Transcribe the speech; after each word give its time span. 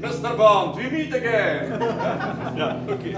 Mr. 0.00 0.36
Bond, 0.36 0.76
we 0.76 0.90
meet 0.90 1.14
again! 1.14 1.80
yeah, 2.56 2.76
okay. 2.88 3.14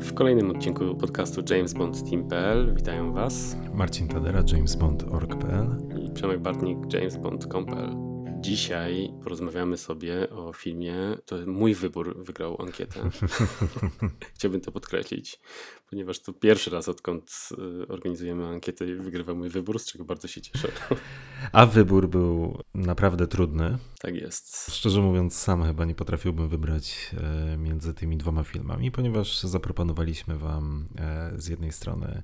W 0.00 0.12
kolejnym 0.14 0.50
odcinku 0.50 0.94
podcastu 0.94 1.42
James 1.50 1.74
Bond 1.74 2.10
Team.pl 2.10 2.74
witają 2.74 3.12
Was 3.12 3.56
Marcin 3.74 4.08
Tadera, 4.08 4.42
jamesbond.org.pl 4.52 5.76
i 6.02 6.10
Przemek 6.10 6.40
Bartnik, 6.40 6.78
jamesbond.com.pl 6.92 8.15
Dzisiaj 8.40 9.10
porozmawiamy 9.22 9.76
sobie 9.76 10.30
o 10.30 10.52
filmie. 10.52 10.94
To 11.26 11.36
mój 11.46 11.74
wybór 11.74 12.24
wygrał 12.24 12.62
ankietę. 12.62 13.10
Chciałbym 14.34 14.60
to 14.60 14.72
podkreślić, 14.72 15.40
ponieważ 15.90 16.20
to 16.20 16.32
pierwszy 16.32 16.70
raz, 16.70 16.88
odkąd 16.88 17.48
y, 17.82 17.88
organizujemy 17.88 18.46
ankietę, 18.46 18.86
wygrywa 18.86 19.34
mój 19.34 19.48
wybór, 19.48 19.78
z 19.78 19.86
czego 19.86 20.04
bardzo 20.04 20.28
się 20.28 20.40
cieszę. 20.40 20.68
A 21.52 21.66
wybór 21.66 22.08
był 22.08 22.58
naprawdę 22.74 23.26
trudny. 23.26 23.78
Tak 24.00 24.14
jest. 24.14 24.74
Szczerze 24.74 25.00
mówiąc, 25.00 25.38
sam 25.38 25.64
chyba 25.64 25.84
nie 25.84 25.94
potrafiłbym 25.94 26.48
wybrać 26.48 27.10
e, 27.52 27.56
między 27.56 27.94
tymi 27.94 28.16
dwoma 28.16 28.44
filmami, 28.44 28.90
ponieważ 28.90 29.40
zaproponowaliśmy 29.40 30.38
Wam 30.38 30.86
e, 30.98 31.32
z 31.36 31.48
jednej 31.48 31.72
strony 31.72 32.22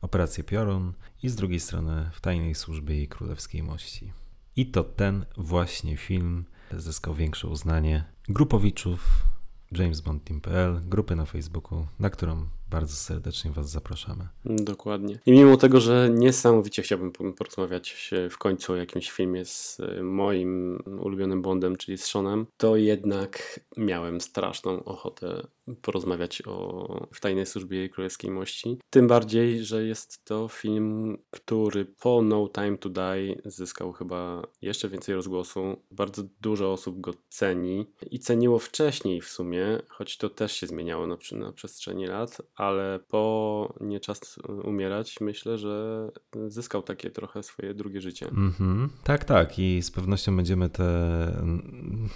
Operację 0.00 0.44
Piorun 0.44 0.92
i 1.22 1.28
z 1.28 1.36
drugiej 1.36 1.60
strony 1.60 2.10
W 2.12 2.20
tajnej 2.20 2.54
służbie 2.54 3.02
i 3.02 3.08
królewskiej 3.08 3.62
mości. 3.62 4.21
I 4.56 4.66
to 4.66 4.84
ten 4.84 5.24
właśnie 5.36 5.96
film 5.96 6.44
zyskał 6.72 7.14
większe 7.14 7.48
uznanie 7.48 8.04
grupowiczów 8.28 9.24
jamesbondteam.pl, 9.72 10.80
grupy 10.84 11.16
na 11.16 11.26
Facebooku, 11.26 11.86
na 11.98 12.10
którą 12.10 12.46
bardzo 12.72 12.96
serdecznie 12.96 13.50
Was 13.50 13.70
zapraszamy. 13.70 14.28
Dokładnie. 14.44 15.18
I 15.26 15.32
mimo 15.32 15.56
tego, 15.56 15.80
że 15.80 16.10
niesamowicie 16.14 16.82
chciałbym 16.82 17.12
porozmawiać 17.12 18.10
w 18.30 18.38
końcu 18.38 18.72
o 18.72 18.76
jakimś 18.76 19.10
filmie 19.10 19.44
z 19.44 19.80
e, 19.80 20.02
moim 20.02 20.82
ulubionym 20.86 21.42
Bondem, 21.42 21.76
czyli 21.76 21.98
z 21.98 22.04
Seanem, 22.04 22.46
to 22.56 22.76
jednak 22.76 23.60
miałem 23.76 24.20
straszną 24.20 24.84
ochotę 24.84 25.46
porozmawiać 25.82 26.42
o 26.46 27.06
W 27.12 27.20
tajnej 27.20 27.46
służbie 27.46 27.84
i 27.84 27.90
królewskiej 27.90 28.30
mości. 28.30 28.78
Tym 28.90 29.06
bardziej, 29.06 29.64
że 29.64 29.84
jest 29.84 30.24
to 30.24 30.48
film, 30.48 31.18
który 31.30 31.84
po 31.84 32.22
No 32.22 32.48
Time 32.54 32.78
to 32.78 32.88
Die 32.88 33.36
zyskał 33.44 33.92
chyba 33.92 34.42
jeszcze 34.62 34.88
więcej 34.88 35.14
rozgłosu. 35.14 35.76
Bardzo 35.90 36.22
dużo 36.40 36.72
osób 36.72 37.00
go 37.00 37.14
ceni 37.28 37.86
i 38.10 38.18
ceniło 38.18 38.58
wcześniej 38.58 39.20
w 39.20 39.28
sumie, 39.28 39.78
choć 39.88 40.16
to 40.16 40.30
też 40.30 40.52
się 40.52 40.66
zmieniało 40.66 41.06
na, 41.06 41.16
na 41.32 41.52
przestrzeni 41.52 42.06
lat, 42.06 42.42
ale 42.62 43.00
po 43.08 43.74
Nie 43.80 44.00
czas 44.00 44.38
umierać 44.64 45.20
myślę, 45.20 45.58
że 45.58 46.08
zyskał 46.46 46.82
takie 46.82 47.10
trochę 47.10 47.42
swoje 47.42 47.74
drugie 47.74 48.00
życie. 48.00 48.28
Mm 48.28 48.52
-hmm. 48.52 48.88
Tak, 49.04 49.24
tak 49.24 49.58
i 49.58 49.82
z 49.82 49.90
pewnością 49.90 50.36
będziemy 50.36 50.68
te 50.70 50.84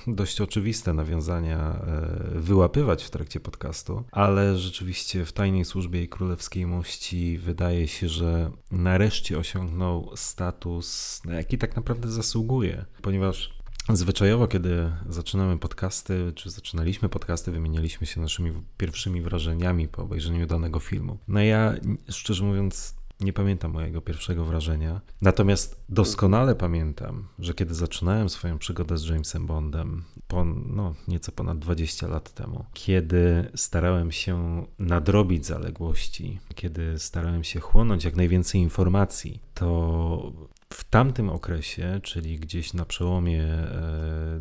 dość 0.06 0.40
oczywiste 0.40 0.92
nawiązania 0.94 1.58
e, 1.58 2.40
wyłapywać 2.40 3.04
w 3.04 3.10
trakcie 3.10 3.40
podcastu, 3.40 4.04
ale 4.12 4.56
rzeczywiście 4.56 5.24
w 5.24 5.32
Tajnej 5.32 5.64
Służbie 5.64 6.02
i 6.02 6.08
Królewskiej 6.08 6.66
Mości 6.66 7.38
wydaje 7.38 7.88
się, 7.88 8.08
że 8.08 8.50
nareszcie 8.70 9.38
osiągnął 9.38 10.10
status, 10.16 11.20
na 11.24 11.34
jaki 11.34 11.58
tak 11.58 11.76
naprawdę 11.76 12.08
zasługuje, 12.08 12.84
ponieważ 13.02 13.55
Zwyczajowo, 13.92 14.48
kiedy 14.48 14.92
zaczynamy 15.08 15.58
podcasty, 15.58 16.32
czy 16.34 16.50
zaczynaliśmy 16.50 17.08
podcasty, 17.08 17.50
wymienialiśmy 17.50 18.06
się 18.06 18.20
naszymi 18.20 18.52
pierwszymi 18.76 19.20
wrażeniami 19.22 19.88
po 19.88 20.02
obejrzeniu 20.02 20.46
danego 20.46 20.80
filmu. 20.80 21.18
No 21.28 21.40
ja, 21.40 21.74
szczerze 22.08 22.44
mówiąc, 22.44 22.94
nie 23.20 23.32
pamiętam 23.32 23.72
mojego 23.72 24.00
pierwszego 24.00 24.44
wrażenia. 24.44 25.00
Natomiast 25.22 25.84
doskonale 25.88 26.54
pamiętam, 26.54 27.28
że 27.38 27.54
kiedy 27.54 27.74
zaczynałem 27.74 28.28
swoją 28.28 28.58
przygodę 28.58 28.98
z 28.98 29.04
Jamesem 29.04 29.46
Bondem, 29.46 30.04
po, 30.28 30.44
no, 30.44 30.94
nieco 31.08 31.32
ponad 31.32 31.58
20 31.58 32.08
lat 32.08 32.34
temu, 32.34 32.64
kiedy 32.72 33.50
starałem 33.54 34.12
się 34.12 34.64
nadrobić 34.78 35.46
zaległości, 35.46 36.38
kiedy 36.54 36.98
starałem 36.98 37.44
się 37.44 37.60
chłonąć 37.60 38.04
jak 38.04 38.16
najwięcej 38.16 38.60
informacji, 38.60 39.40
to 39.54 40.32
w 40.72 40.84
tamtym 40.84 41.30
okresie, 41.30 42.00
czyli 42.02 42.38
gdzieś 42.38 42.74
na 42.74 42.84
przełomie 42.84 43.44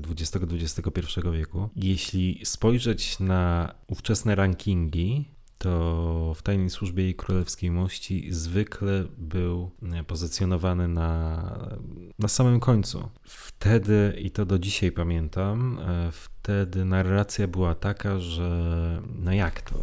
XX-XXI 0.09 1.27
e, 1.27 1.31
wieku, 1.31 1.69
jeśli 1.75 2.41
spojrzeć 2.45 3.19
na 3.19 3.73
ówczesne 3.87 4.35
rankingi, 4.35 5.35
to 5.57 6.33
w 6.35 6.41
Tajnej 6.41 6.69
Służbie 6.69 7.09
i 7.09 7.15
Królewskiej 7.15 7.71
Mości 7.71 8.27
zwykle 8.33 9.03
był 9.17 9.71
e, 9.93 10.03
pozycjonowany 10.03 10.87
na, 10.87 11.69
na 12.19 12.27
samym 12.27 12.59
końcu. 12.59 13.09
Wtedy, 13.23 14.15
i 14.21 14.31
to 14.31 14.45
do 14.45 14.59
dzisiaj 14.59 14.91
pamiętam, 14.91 15.79
e, 15.79 16.11
wtedy 16.11 16.85
narracja 16.85 17.47
była 17.47 17.75
taka, 17.75 18.19
że 18.19 19.01
no 19.15 19.33
jak 19.33 19.61
to, 19.61 19.75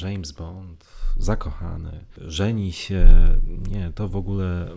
James 0.00 0.32
Bond, 0.32 0.84
zakochany, 1.20 2.04
żeni 2.18 2.72
się. 2.72 3.08
Nie, 3.70 3.92
to 3.94 4.08
w 4.08 4.16
ogóle 4.16 4.68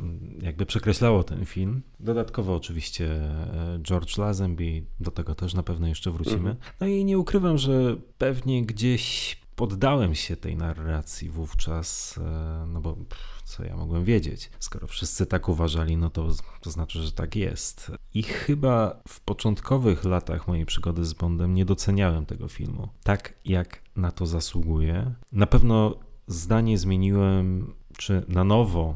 jakby 0.42 0.66
przekreślało 0.66 1.24
ten 1.24 1.46
film. 1.46 1.82
Dodatkowo 2.00 2.56
oczywiście 2.56 3.12
e, 3.12 3.80
George 3.82 4.18
Lazenby, 4.18 4.84
do 5.00 5.12
tego 5.12 5.36
też 5.36 5.54
na 5.54 5.64
pewno 5.64 5.88
jeszcze 5.88 6.12
wrócimy. 6.12 6.50
Mhm. 6.50 6.58
No 6.80 6.88
i 6.88 7.06
nie 7.06 7.18
ukrywam, 7.18 7.58
że 7.58 7.96
pewnie 8.18 8.66
gdzieś 8.66 9.38
poddałem 9.56 10.16
się 10.16 10.36
tej 10.36 10.58
narracji 10.58 11.30
wówczas, 11.30 12.18
e, 12.18 12.66
no 12.68 12.82
bo 12.82 12.98
co 13.44 13.64
ja 13.64 13.78
mogłem 13.78 14.04
wiedzieć? 14.04 14.52
Skoro 14.60 14.88
wszyscy 14.88 15.26
tak 15.26 15.50
uważali, 15.50 15.98
no 15.98 16.10
to, 16.10 16.28
to 16.62 16.72
znaczy, 16.72 17.02
że 17.02 17.12
tak 17.12 17.36
jest. 17.36 17.92
I 18.14 18.24
chyba 18.24 19.02
w 19.08 19.20
początkowych 19.20 20.04
latach 20.04 20.48
mojej 20.48 20.66
przygody 20.66 21.06
z 21.06 21.14
Bondem 21.14 21.54
nie 21.54 21.66
doceniałem 21.66 22.26
tego 22.26 22.48
filmu 22.48 22.90
tak, 23.04 23.34
jak 23.46 23.82
na 23.96 24.12
to 24.12 24.26
zasługuje. 24.26 25.14
Na 25.32 25.48
pewno 25.48 25.96
zdanie 26.28 26.78
zmieniłem, 26.78 27.74
czy 27.98 28.26
na 28.28 28.44
nowo 28.44 28.96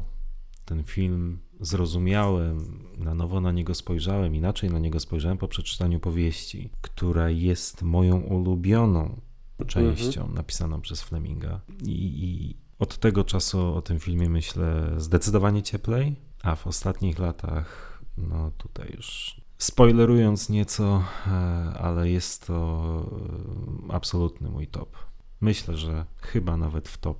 ten 0.64 0.84
film 0.84 1.38
zrozumiałem, 1.60 2.84
na 2.98 3.14
nowo 3.14 3.40
na 3.40 3.52
niego 3.52 3.74
spojrzałem, 3.74 4.34
inaczej 4.34 4.70
na 4.70 4.78
niego 4.78 5.00
spojrzałem 5.00 5.38
po 5.38 5.48
przeczytaniu 5.48 6.00
powieści, 6.00 6.70
która 6.80 7.30
jest 7.30 7.82
moją 7.82 8.20
ulubioną 8.20 9.20
częścią 9.66 10.20
mhm. 10.20 10.34
napisaną 10.34 10.80
przez 10.80 11.02
Fleminga. 11.02 11.60
I, 11.82 12.24
I, 12.24 12.56
od 12.78 12.98
tego 12.98 13.24
czasu 13.24 13.74
o 13.74 13.82
tym 13.82 13.98
filmie 13.98 14.28
myślę 14.28 14.94
zdecydowanie 14.96 15.62
cieplej, 15.62 16.16
a 16.42 16.56
w 16.56 16.66
ostatnich 16.66 17.18
latach, 17.18 17.98
no 18.18 18.50
tutaj 18.58 18.92
już 18.96 19.40
spoilerując 19.58 20.48
nieco, 20.48 21.02
e, 21.26 21.30
ale 21.78 22.10
jest 22.10 22.46
to 22.46 23.10
e, 23.88 23.92
absolutny 23.92 24.50
mój 24.50 24.66
top. 24.66 25.07
Myślę, 25.40 25.76
że 25.76 26.04
chyba 26.20 26.56
nawet 26.56 26.88
w 26.88 26.98
top, 26.98 27.18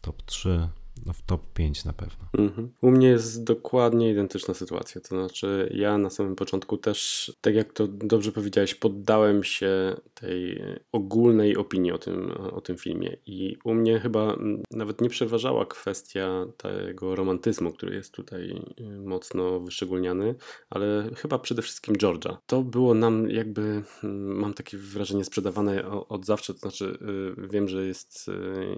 top 0.00 0.22
3 0.22 0.68
no 1.06 1.12
w 1.12 1.22
top 1.22 1.52
5 1.52 1.84
na 1.84 1.92
pewno. 1.92 2.24
Mhm. 2.38 2.72
U 2.80 2.90
mnie 2.90 3.08
jest 3.08 3.44
dokładnie 3.44 4.10
identyczna 4.10 4.54
sytuacja. 4.54 5.00
To 5.00 5.08
znaczy, 5.08 5.72
ja 5.74 5.98
na 5.98 6.10
samym 6.10 6.36
początku 6.36 6.76
też, 6.76 7.32
tak 7.40 7.54
jak 7.54 7.72
to 7.72 7.88
dobrze 7.88 8.32
powiedziałeś, 8.32 8.74
poddałem 8.74 9.44
się 9.44 9.96
tej 10.14 10.62
ogólnej 10.92 11.56
opinii 11.56 11.92
o 11.92 11.98
tym, 11.98 12.30
o 12.30 12.60
tym 12.60 12.76
filmie. 12.76 13.16
I 13.26 13.56
u 13.64 13.74
mnie 13.74 14.00
chyba 14.00 14.36
nawet 14.70 15.00
nie 15.00 15.08
przeważała 15.08 15.66
kwestia 15.66 16.46
tego 16.56 17.16
romantyzmu, 17.16 17.72
który 17.72 17.94
jest 17.94 18.14
tutaj 18.14 18.62
y, 18.80 18.98
mocno 18.98 19.60
wyszczególniany, 19.60 20.34
ale 20.70 21.10
chyba 21.16 21.38
przede 21.38 21.62
wszystkim 21.62 21.94
George'a. 21.94 22.36
To 22.46 22.62
było 22.62 22.94
nam 22.94 23.30
jakby, 23.30 23.82
mam 24.42 24.54
takie 24.54 24.78
wrażenie, 24.78 25.24
sprzedawane 25.24 25.90
od 25.90 26.26
zawsze. 26.26 26.54
To 26.54 26.60
znaczy, 26.60 26.98
y, 27.38 27.48
wiem, 27.48 27.68
że 27.68 27.86
jest 27.86 28.28
y, 28.28 28.32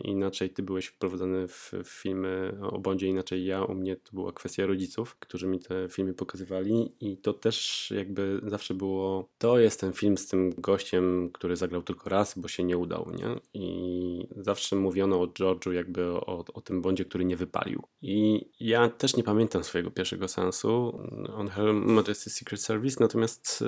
inaczej. 0.04 0.50
Ty 0.50 0.62
byłeś 0.62 0.86
wprowadzany 0.86 1.48
w 1.48 1.72
film 1.84 2.11
filmy 2.12 2.52
o 2.62 2.78
Bondzie, 2.78 3.06
inaczej 3.06 3.44
ja, 3.44 3.64
u 3.64 3.74
mnie 3.74 3.96
to 3.96 4.10
była 4.12 4.32
kwestia 4.32 4.66
rodziców, 4.66 5.16
którzy 5.16 5.46
mi 5.46 5.60
te 5.60 5.88
filmy 5.88 6.14
pokazywali 6.14 6.92
i 7.00 7.16
to 7.16 7.32
też 7.32 7.90
jakby 7.96 8.40
zawsze 8.46 8.74
było, 8.74 9.28
to 9.38 9.58
jest 9.58 9.80
ten 9.80 9.92
film 9.92 10.16
z 10.18 10.28
tym 10.28 10.50
gościem, 10.58 11.30
który 11.32 11.56
zagrał 11.56 11.82
tylko 11.82 12.10
raz, 12.10 12.38
bo 12.38 12.48
się 12.48 12.64
nie 12.64 12.78
udał, 12.78 13.10
nie? 13.14 13.26
I 13.54 14.28
zawsze 14.36 14.76
mówiono 14.76 15.20
o 15.20 15.26
George'u 15.26 15.72
jakby 15.72 16.04
o, 16.10 16.44
o 16.54 16.60
tym 16.60 16.82
Bondzie, 16.82 17.04
który 17.04 17.24
nie 17.24 17.36
wypalił. 17.36 17.82
I 18.02 18.46
ja 18.60 18.88
też 18.88 19.16
nie 19.16 19.22
pamiętam 19.22 19.64
swojego 19.64 19.90
pierwszego 19.90 20.28
sensu 20.28 20.98
on 21.36 21.48
Her 21.48 21.74
Majesty's 21.74 22.30
Secret 22.30 22.60
Service, 22.60 22.96
natomiast 23.00 23.62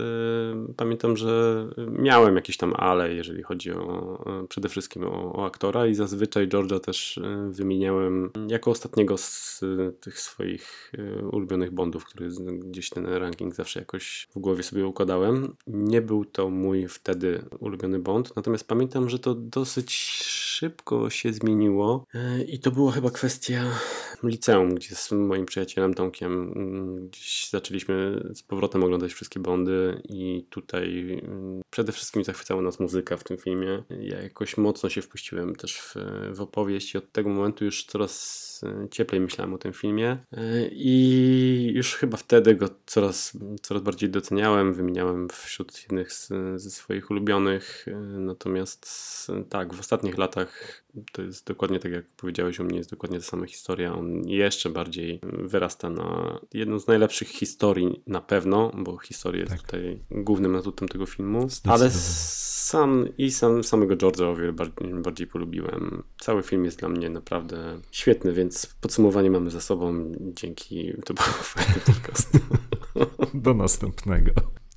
y, 0.71 0.75
pamiętam, 0.77 1.17
że 1.17 1.67
miałem 1.89 2.37
jakieś 2.37 2.57
tam 2.57 2.75
ale, 2.77 3.15
jeżeli 3.15 3.43
chodzi 3.43 3.73
o 3.73 4.25
przede 4.49 4.69
wszystkim 4.69 5.05
o, 5.05 5.33
o 5.33 5.47
aktora 5.47 5.87
i 5.87 5.95
zazwyczaj 5.95 6.49
George'a 6.49 6.81
też 6.81 7.17
y, 7.17 7.23
wymieniałem 7.51 8.24
jako 8.49 8.71
ostatniego 8.71 9.17
z 9.17 9.63
y, 9.63 9.93
tych 10.01 10.21
swoich 10.21 10.93
y, 10.99 11.29
ulubionych 11.29 11.71
Bondów, 11.71 12.05
który 12.05 12.29
gdzieś 12.59 12.91
ten 12.91 13.07
ranking 13.07 13.55
zawsze 13.55 13.81
jakoś 13.81 14.29
w 14.37 14.39
głowie 14.39 14.63
sobie 14.63 14.87
układałem. 14.87 15.57
Nie 15.67 16.03
był 16.03 16.25
to 16.25 16.51
mój 16.51 16.89
wtedy 16.89 17.45
ulubiony 17.61 17.99
Bond, 17.99 18.37
natomiast 18.37 18.69
pamiętam, 18.69 19.09
że 19.09 19.19
to 19.19 19.35
dosyć 19.35 19.95
szybko 20.55 21.11
się 21.11 21.33
zmieniło 21.33 22.05
y, 22.15 22.45
i 22.45 22.59
to 22.59 22.71
była 22.71 22.93
chyba 22.93 23.11
kwestia 23.11 23.65
liceum, 24.23 24.75
gdzie 24.75 24.95
z 24.95 25.13
moim 25.13 25.47
przyjacielem 25.47 25.95
Tomkiem 25.95 26.53
mm, 26.57 27.09
gdzieś 27.09 27.49
zaczęliśmy 27.51 28.25
z 28.35 28.43
powrotem 28.43 28.85
oglądać 28.85 29.13
wszystkie 29.13 29.41
Bondy 29.41 30.03
i 30.09 30.47
tutaj 30.51 31.21
mm, 31.23 31.63
przede 31.71 31.93
wszystkim 31.93 32.25
zachwycała 32.25 32.63
nas 32.63 32.81
muzyka 32.81 33.17
w 33.17 33.25
tym 33.25 33.37
filmie. 33.37 33.83
Ja 34.01 34.23
jakoś 34.23 34.57
mocno 34.57 34.89
się 34.89 35.03
wpuściłem 35.03 35.57
też 35.57 35.79
w, 35.79 35.95
w 36.33 36.41
opowieść 36.41 36.95
i 36.95 36.99
od 36.99 37.13
tego 37.13 37.29
momentu 37.29 37.65
już 37.65 37.85
coraz 37.85 38.14
e, 38.63 38.89
cieplej 38.91 39.21
myślałem 39.21 39.55
o 39.55 39.59
tym 39.59 39.73
filmie. 39.73 40.19
E, 40.33 40.69
i 40.71 41.73
już 41.75 41.95
chyba 41.95 42.17
wtedy 42.17 42.55
go 42.55 42.69
coraz, 42.87 43.33
coraz 43.63 43.83
bardziej 43.83 44.11
doceniałem, 44.11 44.75
wymieniałem 44.75 45.29
wśród 45.29 45.83
jednych 45.83 46.13
z, 46.13 46.33
ze 46.57 46.71
swoich 46.71 47.11
ulubionych, 47.11 47.85
e, 47.89 47.97
natomiast 48.19 48.87
tak, 49.49 49.75
w 49.75 49.81
ostatnich 49.81 50.19
latach 50.19 50.84
to 51.13 51.23
jest 51.23 51.47
dokładnie 51.47 51.79
tak 51.79 51.93
jak 51.93 52.05
powiedziałeś 52.17 52.61
u 52.61 52.65
mnie, 52.65 52.79
jest 52.79 52.91
dokładnie 52.91 53.19
ta 53.19 53.25
sama 53.25 53.47
historia, 53.47 53.95
on 53.95 54.29
jeszcze 54.29 54.71
bardziej 54.71 55.21
wyrasta 55.23 55.91
na 55.91 56.39
jedną 56.55 56.79
z 56.79 56.87
najlepszych 56.87 57.29
historii 57.29 58.03
na 58.07 58.21
pewno, 58.21 58.71
bo 58.79 58.99
historia 58.99 59.41
jest 59.41 59.53
Tak. 59.53 59.63
tutaj 59.63 59.99
głównym 60.11 60.57
atutem 60.57 60.89
tego 60.89 61.07
filmu, 61.07 61.49
ale 61.65 61.91
sam 61.91 63.09
i 63.19 63.31
sam, 63.31 63.65
samego 63.65 63.97
George'a 63.97 64.25
o 64.25 64.37
wiele 64.37 64.53
bardziej, 64.53 64.95
bardziej 64.95 65.27
polubiłem. 65.27 66.03
Cały 66.21 66.43
film 66.43 66.65
jest 66.65 66.79
dla 66.79 66.89
mnie 66.89 67.11
naprawdę 67.11 67.81
świetny, 67.91 68.33
więc 68.33 68.67
podsumowanie 68.81 69.31
mamy 69.31 69.51
za 69.51 69.61
sobą. 69.61 70.13
Dzięki, 70.21 70.93
to 71.05 71.15
był 71.15 71.25
fajny 71.55 71.81
podcast. 71.87 72.31
Do 73.35 73.55
następnego. 73.55 74.31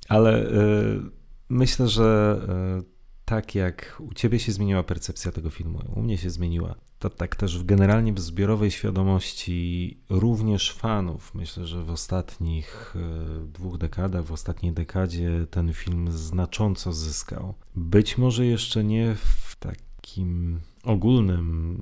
Ale 0.09 0.49
y, 0.51 1.01
myślę, 1.49 1.87
że 1.87 2.39
y, 2.81 2.96
tak 3.27 3.55
jak 3.55 3.97
u 3.99 4.13
ciebie 4.13 4.39
się 4.39 4.51
zmieniła 4.51 4.83
percepcja 4.83 5.31
tego 5.31 5.49
filmu, 5.49 5.79
u 5.95 6.01
mnie 6.01 6.17
się 6.17 6.29
zmieniła, 6.29 6.75
to 6.99 7.09
tak 7.09 7.35
też 7.35 7.59
w 7.59 7.65
generalnie 7.65 8.13
w 8.13 8.19
zbiorowej 8.19 8.71
świadomości 8.71 9.97
również 10.09 10.73
fanów. 10.73 11.35
Myślę, 11.35 11.65
że 11.65 11.83
w 11.83 11.89
ostatnich 11.89 12.95
y, 12.95 13.47
dwóch 13.47 13.77
dekadach, 13.77 14.25
w 14.25 14.31
ostatniej 14.31 14.71
dekadzie 14.73 15.47
ten 15.51 15.73
film 15.73 16.11
znacząco 16.11 16.93
zyskał. 16.93 17.53
Być 17.75 18.17
może 18.17 18.45
jeszcze 18.45 18.83
nie 18.83 19.15
w 19.15 19.55
takim 19.55 20.59
ogólnym 20.87 21.77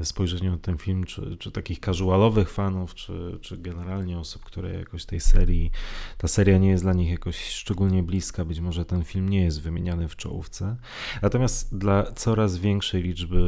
e, 0.00 0.04
spojrzeniu 0.04 0.50
na 0.50 0.58
ten 0.58 0.78
film, 0.78 1.04
czy, 1.04 1.36
czy 1.36 1.50
takich 1.50 1.80
casualowych 1.80 2.50
fanów, 2.50 2.94
czy, 2.94 3.38
czy 3.40 3.58
generalnie 3.58 4.18
osób, 4.18 4.44
które 4.44 4.74
jakoś 4.74 5.04
tej 5.04 5.20
serii, 5.20 5.70
ta 6.18 6.28
seria 6.28 6.58
nie 6.58 6.68
jest 6.68 6.84
dla 6.84 6.92
nich 6.92 7.10
jakoś 7.10 7.48
szczególnie 7.48 8.02
bliska, 8.02 8.44
być 8.44 8.60
może 8.60 8.84
ten 8.84 9.04
film 9.04 9.28
nie 9.28 9.42
jest 9.42 9.62
wymieniany 9.62 10.08
w 10.08 10.16
czołówce. 10.16 10.76
Natomiast 11.22 11.78
dla 11.78 12.12
coraz 12.12 12.58
większej 12.58 13.02
liczby 13.02 13.40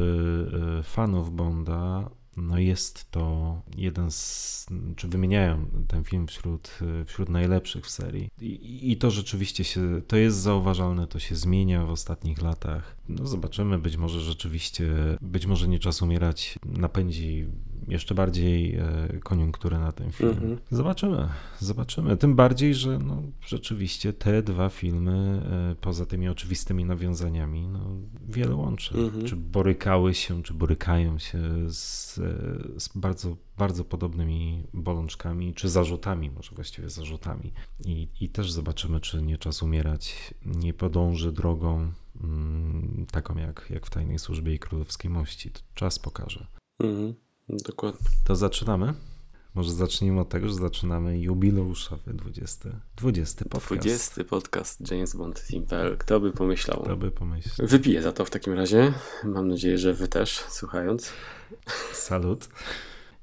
e, 0.78 0.82
fanów 0.82 1.36
Bonda, 1.36 2.10
no 2.36 2.58
jest 2.58 3.10
to 3.10 3.56
jeden 3.76 4.10
z, 4.10 4.66
czy 4.96 5.08
wymieniają 5.08 5.66
ten 5.88 6.04
film 6.04 6.26
wśród, 6.26 6.78
wśród 7.06 7.28
najlepszych 7.28 7.86
w 7.86 7.90
serii. 7.90 8.30
I, 8.40 8.92
I 8.92 8.96
to 8.96 9.10
rzeczywiście 9.10 9.64
się, 9.64 10.02
to 10.06 10.16
jest 10.16 10.36
zauważalne, 10.36 11.06
to 11.06 11.18
się 11.18 11.36
zmienia 11.36 11.86
w 11.86 11.90
ostatnich 11.90 12.42
latach. 12.42 12.96
No 13.08 13.26
zobaczymy, 13.26 13.78
być 13.78 13.96
może 13.96 14.20
rzeczywiście, 14.20 14.88
być 15.20 15.46
może 15.46 15.68
nie 15.68 15.78
czas 15.78 16.02
umierać, 16.02 16.58
napędzi 16.64 17.46
jeszcze 17.88 18.14
bardziej 18.14 18.74
e, 18.76 18.84
koniunkturę 19.22 19.78
na 19.78 19.92
ten 19.92 20.12
film. 20.12 20.30
Mhm. 20.30 20.58
Zobaczymy, 20.70 21.28
zobaczymy. 21.58 22.16
Tym 22.16 22.36
bardziej, 22.36 22.74
że 22.74 22.98
no, 22.98 23.22
rzeczywiście 23.46 24.12
te 24.12 24.42
dwa 24.42 24.68
filmy, 24.68 25.42
e, 25.72 25.74
poza 25.80 26.06
tymi 26.06 26.28
oczywistymi 26.28 26.84
nawiązaniami, 26.84 27.68
no, 27.68 27.80
wiele 28.28 28.54
łączy. 28.54 28.98
Mhm. 28.98 29.26
Czy 29.26 29.36
borykały 29.36 30.14
się, 30.14 30.42
czy 30.42 30.54
borykają 30.54 31.18
się 31.18 31.38
z, 31.68 32.18
e, 32.18 32.80
z 32.80 32.88
bardzo, 32.94 33.36
bardzo 33.58 33.84
podobnymi 33.84 34.66
bolączkami, 34.74 35.54
czy 35.54 35.68
zarzutami, 35.68 36.30
może 36.30 36.54
właściwie 36.54 36.90
zarzutami. 36.90 37.52
I, 37.84 38.08
I 38.20 38.28
też 38.28 38.52
zobaczymy, 38.52 39.00
czy 39.00 39.22
nie 39.22 39.38
czas 39.38 39.62
umierać, 39.62 40.34
nie 40.44 40.74
podąży 40.74 41.32
drogą 41.32 41.92
mm, 42.22 43.06
taką 43.10 43.36
jak, 43.36 43.66
jak 43.70 43.86
w 43.86 43.90
Tajnej 43.90 44.18
Służbie 44.18 44.54
i 44.54 44.58
Królewskiej 44.58 45.10
Mości. 45.10 45.50
To 45.50 45.60
czas 45.74 45.98
pokaże. 45.98 46.46
Mhm, 46.80 47.14
dokładnie. 47.52 48.06
To 48.24 48.36
zaczynamy? 48.36 48.94
Może 49.54 49.72
zacznijmy 49.72 50.20
od 50.20 50.28
tego, 50.28 50.48
że 50.48 50.54
zaczynamy 50.54 51.18
jubileuszowy 51.18 52.14
20, 52.14 52.68
20 52.96 53.44
podcast. 53.44 53.66
20 53.66 54.24
podcast 54.24 54.90
James 54.90 55.16
Bond 55.16 55.46
Team.pl. 55.50 55.98
Kto 55.98 56.20
by 56.20 56.32
pomyślał? 56.32 56.82
To 56.86 56.96
by 56.96 57.10
pomyśleć. 57.10 57.70
Wypiję 57.70 58.02
za 58.02 58.12
to 58.12 58.24
w 58.24 58.30
takim 58.30 58.52
razie. 58.52 58.94
Mam 59.24 59.48
nadzieję, 59.48 59.78
że 59.78 59.94
wy 59.94 60.08
też, 60.08 60.44
słuchając. 60.48 61.12
Salut. 61.92 62.48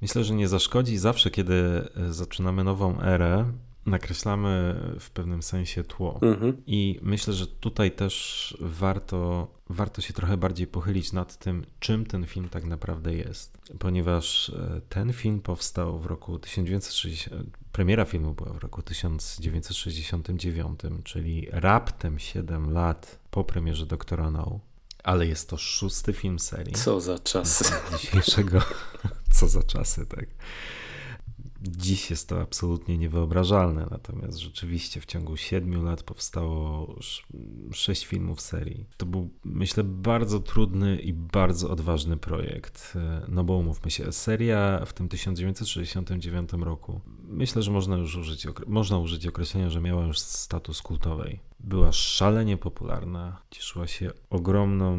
Myślę, 0.02 0.24
że 0.24 0.36
nie 0.36 0.48
zaszkodzi 0.48 0.98
zawsze, 0.98 1.32
kiedy 1.32 1.54
e, 1.54 2.14
zaczynamy 2.14 2.64
nową 2.64 3.02
erę, 3.02 3.52
nakreślamy 3.86 4.76
w 5.00 5.10
pewnym 5.10 5.44
sensie 5.44 5.84
tło. 5.84 6.20
Mhm. 6.22 6.62
I 6.68 7.00
myślę, 7.02 7.34
że 7.34 7.48
tutaj 7.48 7.92
też 7.92 8.58
warto, 8.62 9.48
warto 9.70 10.02
się 10.02 10.14
trochę 10.14 10.38
bardziej 10.38 10.68
pochylić 10.68 11.12
nad 11.14 11.38
tym, 11.38 11.66
czym 11.80 12.06
ten 12.06 12.26
film 12.26 12.50
tak 12.50 12.64
naprawdę 12.66 13.14
jest. 13.14 13.58
Ponieważ 13.80 14.50
e, 14.50 14.82
ten 14.90 15.14
film 15.14 15.42
powstał 15.42 16.00
w 16.00 16.06
roku 16.06 16.40
1960, 16.40 17.58
premiera 17.72 18.06
filmu 18.06 18.34
była 18.34 18.54
w 18.54 18.58
roku 18.58 18.82
1969, 18.82 20.80
czyli 21.04 21.48
raptem 21.52 22.20
7 22.20 22.72
lat 22.74 23.20
po 23.32 23.44
premierze 23.44 23.86
Doktora 23.86 24.32
No. 24.32 24.60
Ale 25.04 25.28
jest 25.28 25.50
to 25.50 25.58
szósty 25.58 26.14
film 26.14 26.40
serii 26.40 26.74
Co 26.74 27.02
za 27.02 27.20
czas. 27.20 27.74
dzisiejszego. 28.02 28.62
Co 29.36 29.48
za 29.48 29.64
czasy, 29.64 30.06
tak. 30.06 30.26
Dziś 31.62 32.10
jest 32.10 32.30
to 32.30 32.42
absolutnie 32.42 32.98
niewyobrażalne, 32.98 33.88
natomiast 33.92 34.38
rzeczywiście 34.38 35.02
w 35.02 35.06
ciągu 35.06 35.38
siedmiu 35.38 35.84
lat 35.84 36.04
powstało 36.04 36.96
sz- 36.98 37.26
sześć 37.74 38.06
filmów 38.06 38.42
serii. 38.42 38.86
To 38.98 39.06
był, 39.06 39.30
myślę, 39.44 39.84
bardzo 39.84 40.40
trudny 40.40 41.00
i 41.00 41.14
bardzo 41.14 41.70
odważny 41.70 42.18
projekt. 42.18 42.98
No 43.28 43.44
bo 43.44 43.54
umówmy 43.54 43.92
się, 43.92 44.12
seria 44.12 44.86
w 44.86 44.94
tym 44.94 45.10
1969 45.10 46.50
roku, 46.54 47.02
myślę, 47.24 47.62
że 47.62 47.72
można 47.72 47.98
już 47.98 48.16
użyć, 48.16 48.48
można 48.68 48.98
użyć 48.98 49.28
określenia, 49.28 49.70
że 49.70 49.82
miała 49.82 50.06
już 50.06 50.20
status 50.20 50.82
kultowej. 50.82 51.40
Była 51.60 51.92
szalenie 51.92 52.58
popularna, 52.58 53.42
cieszyła 53.52 53.88
się 53.88 54.12
ogromną 54.30 54.98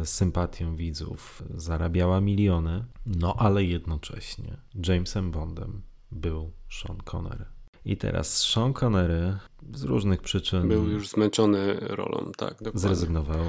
e, 0.00 0.06
sympatią 0.06 0.76
widzów, 0.76 1.42
zarabiała 1.54 2.20
miliony, 2.20 2.84
no 3.06 3.34
ale 3.38 3.64
jednocześnie 3.64 4.56
Jamesem 4.88 5.30
Bondem 5.30 5.82
był 6.12 6.52
Sean 6.70 6.98
Connery. 7.12 7.44
I 7.84 7.96
teraz 7.96 8.38
Sean 8.38 8.72
Connery 8.72 9.36
z 9.74 9.82
różnych 9.82 10.22
przyczyn 10.22 10.68
Był 10.68 10.88
już 10.88 11.08
zmęczony 11.08 11.74
rolą, 11.80 12.32
tak, 12.36 12.50
dokładnie. 12.58 12.80
zrezygnował. 12.80 13.44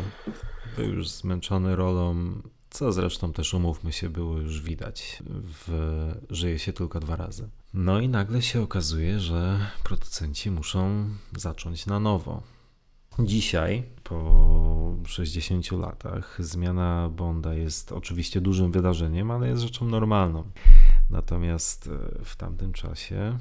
Był 0.77 0.85
już 0.93 1.09
zmęczony 1.09 1.75
rolą, 1.75 2.15
co 2.69 2.91
zresztą 2.91 3.33
też 3.33 3.53
umówmy 3.53 3.91
się, 3.91 4.09
było 4.09 4.37
już 4.37 4.61
widać. 4.61 5.23
W 5.65 6.11
Żyje 6.29 6.59
się 6.59 6.73
tylko 6.73 6.99
dwa 6.99 7.15
razy. 7.15 7.49
No 7.77 7.99
i 7.99 8.09
nagle 8.09 8.41
się 8.41 8.61
okazuje, 8.61 9.19
że 9.19 9.59
producenci 9.83 10.51
muszą 10.51 11.09
zacząć 11.37 11.85
na 11.85 11.99
nowo. 11.99 12.41
Dzisiaj, 13.19 13.83
po 14.03 14.95
60 15.05 15.71
latach, 15.71 16.37
zmiana 16.39 17.09
Bonda 17.09 17.53
jest 17.53 17.91
oczywiście 17.91 18.41
dużym 18.41 18.71
wydarzeniem, 18.71 19.31
ale 19.31 19.47
jest 19.47 19.61
rzeczą 19.61 19.85
normalną. 19.85 20.43
Natomiast 21.09 21.87
e, 21.87 22.23
w 22.25 22.35
tamtym 22.35 22.73
czasie, 22.73 23.37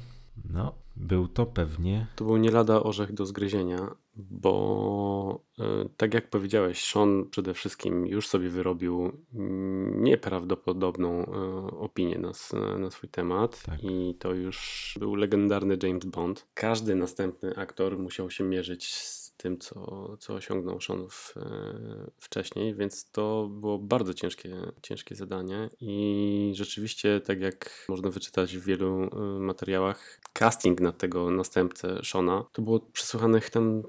no, 0.49 0.75
był 0.95 1.27
to 1.27 1.45
pewnie 1.45 2.07
To 2.15 2.25
był 2.25 2.37
nie 2.37 2.51
lada 2.51 2.83
orzech 2.83 3.13
do 3.13 3.25
zgryzienia, 3.25 3.95
bo 4.15 5.41
e, 5.59 5.63
tak 5.97 6.13
jak 6.13 6.29
powiedziałeś, 6.29 6.83
Sean 6.83 7.25
przede 7.31 7.53
wszystkim 7.53 8.07
już 8.07 8.27
sobie 8.27 8.49
wyrobił 8.49 9.11
mm, 9.33 10.03
nieprawdopodobną 10.03 11.25
e, 11.25 11.31
opinię 11.79 12.19
na, 12.19 12.31
na 12.77 12.91
swój 12.91 13.09
temat 13.09 13.63
Tak. 13.63 13.83
i 13.83 14.15
to 14.19 14.33
już 14.33 14.95
był 14.99 15.15
legendarny 15.15 15.77
James 15.83 16.05
Bond. 16.05 16.47
Każdy 16.53 16.95
następny 16.95 17.55
aktor 17.55 17.99
musiał 17.99 18.29
się 18.29 18.43
mierzyć 18.43 18.93
z 18.93 19.25
tym, 19.37 19.57
co, 19.57 20.17
co 20.17 20.33
osiągnął 20.33 20.81
Sean 20.81 21.07
w, 21.09 21.37
e, 21.37 22.11
wcześniej, 22.17 22.75
więc 22.75 23.11
to 23.11 23.47
było 23.51 23.79
bardzo 23.79 24.13
ciężkie, 24.13 24.55
ciężkie 24.81 25.15
zadanie 25.15 25.69
i 25.81 26.51
rzeczywiście, 26.55 27.21
tak 27.21 27.41
jak 27.41 27.85
można 27.89 28.09
wyczytać 28.09 28.57
w 28.57 28.65
wielu 28.65 29.09
materiałach, 29.39 30.19
casting 30.33 30.81
na 30.81 30.91
tego 30.91 31.31
następcę 31.31 31.99
Shona 32.03 32.45
to 32.51 32.61
było 32.61 32.79
przesłuchanych 32.79 33.49
tam 33.49 33.83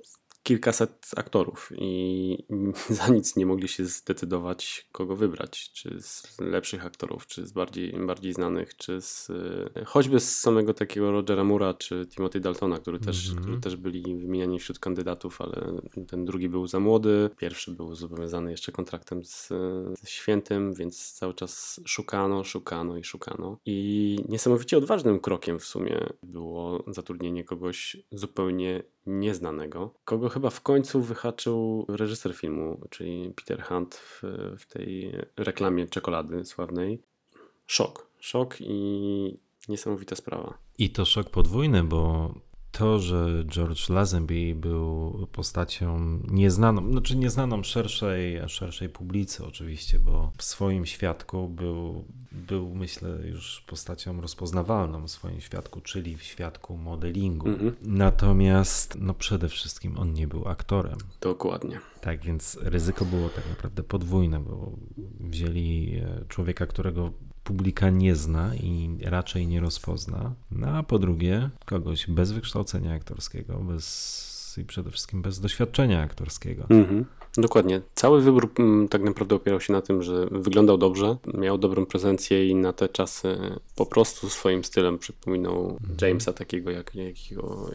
kilkaset 0.47 1.11
aktorów 1.17 1.73
i 1.79 2.39
za 2.99 3.09
nic 3.09 3.37
nie 3.37 3.47
mogli 3.47 3.69
się 3.69 3.85
zdecydować, 3.85 4.89
kogo 4.93 5.17
wybrać. 5.17 5.71
Czy 5.73 6.01
z 6.01 6.41
lepszych 6.41 6.87
aktorów, 6.87 7.27
czy 7.27 7.47
z 7.47 7.53
bardziej, 7.53 7.93
bardziej 7.93 8.33
znanych, 8.33 8.77
czy 8.77 9.01
z 9.01 9.29
choćby 9.87 10.21
z 10.21 10.39
samego 10.39 10.75
takiego 10.75 11.13
Rogera 11.13 11.45
Mura, 11.45 11.75
czy 11.75 12.07
Timothy 12.07 12.41
Daltona, 12.41 12.79
który 12.79 12.99
też, 12.99 13.29
mm 13.29 13.39
-hmm. 13.39 13.43
który 13.43 13.61
też 13.61 13.77
byli 13.77 14.03
wymieniani 14.03 14.59
wśród 14.59 14.79
kandydatów, 14.79 15.41
ale 15.41 15.81
ten 16.09 16.25
drugi 16.25 16.49
był 16.49 16.67
za 16.67 16.81
młody, 16.81 17.31
pierwszy 17.37 17.71
był 17.71 17.95
zobowiązany 17.95 18.51
jeszcze 18.51 18.73
kontraktem 18.73 19.25
z, 19.25 19.49
z 20.03 20.09
Świętym, 20.09 20.75
więc 20.75 21.13
cały 21.13 21.35
czas 21.35 21.81
szukano, 21.87 22.45
szukano 22.45 22.97
i 22.97 23.05
szukano. 23.05 23.59
I 23.65 24.19
niesamowicie 24.29 24.79
odważnym 24.79 25.21
krokiem 25.21 25.59
w 25.59 25.65
sumie 25.65 26.07
było 26.23 26.85
zatrudnienie 26.87 27.45
kogoś 27.45 27.97
zupełnie 28.13 28.83
nieznanego, 29.07 29.95
kogo 30.05 30.29
chyba 30.29 30.51
w 30.51 30.61
końcu 30.61 31.03
wyhaczył 31.03 31.87
reżyser 31.89 32.35
filmu, 32.35 32.81
czyli 32.91 33.33
Peter 33.37 33.63
Hunt 33.63 33.95
w, 33.95 34.23
w 34.59 34.67
tej 34.67 35.13
reklamie 35.37 35.87
czekolady 35.87 36.45
sławnej. 36.45 37.03
Szok. 37.67 38.07
Szok 38.21 38.57
i 38.61 39.39
niesamowita 39.69 40.17
sprawa. 40.17 40.59
I 40.79 40.91
to 40.91 41.05
szok 41.05 41.31
podwójny, 41.31 41.85
bo 41.85 42.35
to, 42.79 42.99
że 42.99 43.45
George 43.45 43.89
Lazenby 43.89 44.55
był 44.55 45.27
postacią 45.33 46.19
nieznaną, 46.29 46.91
znaczy 46.91 47.17
nieznaną 47.17 47.63
szerszej, 47.63 48.41
szerszej 48.49 48.89
publicy 48.89 49.45
oczywiście, 49.45 49.99
bo 49.99 50.33
w 50.37 50.43
swoim 50.43 50.87
świadku 50.87 51.49
był, 51.49 52.05
był 52.33 52.75
myślę 52.75 53.11
już 53.25 53.65
postacią 53.67 54.21
rozpoznawalną 54.21 55.07
w 55.07 55.11
swoim 55.11 55.41
świadku, 55.41 55.81
czyli 55.81 56.17
w 56.17 56.23
świadku 56.23 56.77
modelingu. 56.77 57.49
Mhm. 57.49 57.77
Natomiast 57.83 58.97
no 59.01 59.15
przede 59.15 59.49
wszystkim 59.49 59.99
on 59.99 60.13
nie 60.13 60.27
był 60.27 60.49
aktorem. 60.49 60.99
Dokładnie. 61.21 61.81
Tak, 62.01 62.25
więc 62.25 62.59
ryzyko 62.63 63.05
było 63.05 63.29
tak 63.29 63.49
naprawdę 63.49 63.83
podwójne, 63.83 64.41
bo 64.41 64.73
wzięli 65.21 65.99
e, 65.99 66.25
człowieka, 66.29 66.67
którego 66.67 67.13
publika 67.47 67.91
nie 67.91 68.15
zna 68.15 68.55
i 68.55 68.99
raczej 69.03 69.47
nie 69.47 69.61
rozpozna. 69.61 70.35
No 70.51 70.67
a 70.67 70.83
po 70.83 70.99
drugie, 70.99 71.51
kogoś 71.65 72.07
bez 72.11 72.33
wykształcenia 72.33 72.95
aktorskiego, 72.95 73.59
bez 73.59 74.27
i 74.59 74.65
przede 74.65 74.91
wszystkim 74.91 75.23
bez 75.23 75.41
doświadczenia 75.41 76.03
aktorskiego. 76.03 76.65
Mhm. 76.71 77.05
Dokładnie. 77.37 77.81
Cały 77.95 78.21
wybór 78.21 78.51
mm, 78.59 78.89
tak 78.89 79.03
naprawdę 79.03 79.35
opierał 79.35 79.61
się 79.61 79.73
na 79.73 79.83
tym, 79.83 80.03
że 80.03 80.27
wyglądał 80.31 80.79
dobrze, 80.79 81.17
miał 81.35 81.59
dobrą 81.59 81.87
prezencję 81.87 82.49
i 82.49 82.55
na 82.55 82.73
te 82.73 82.89
czasy 82.89 83.37
po 83.77 83.87
prostu 83.87 84.29
swoim 84.31 84.65
stylem 84.65 84.99
przypominał 84.99 85.79
mhm. 85.81 85.97
Jamesa 86.03 86.33
takiego, 86.33 86.71
jak, 86.71 86.95
jakiego 86.95 87.71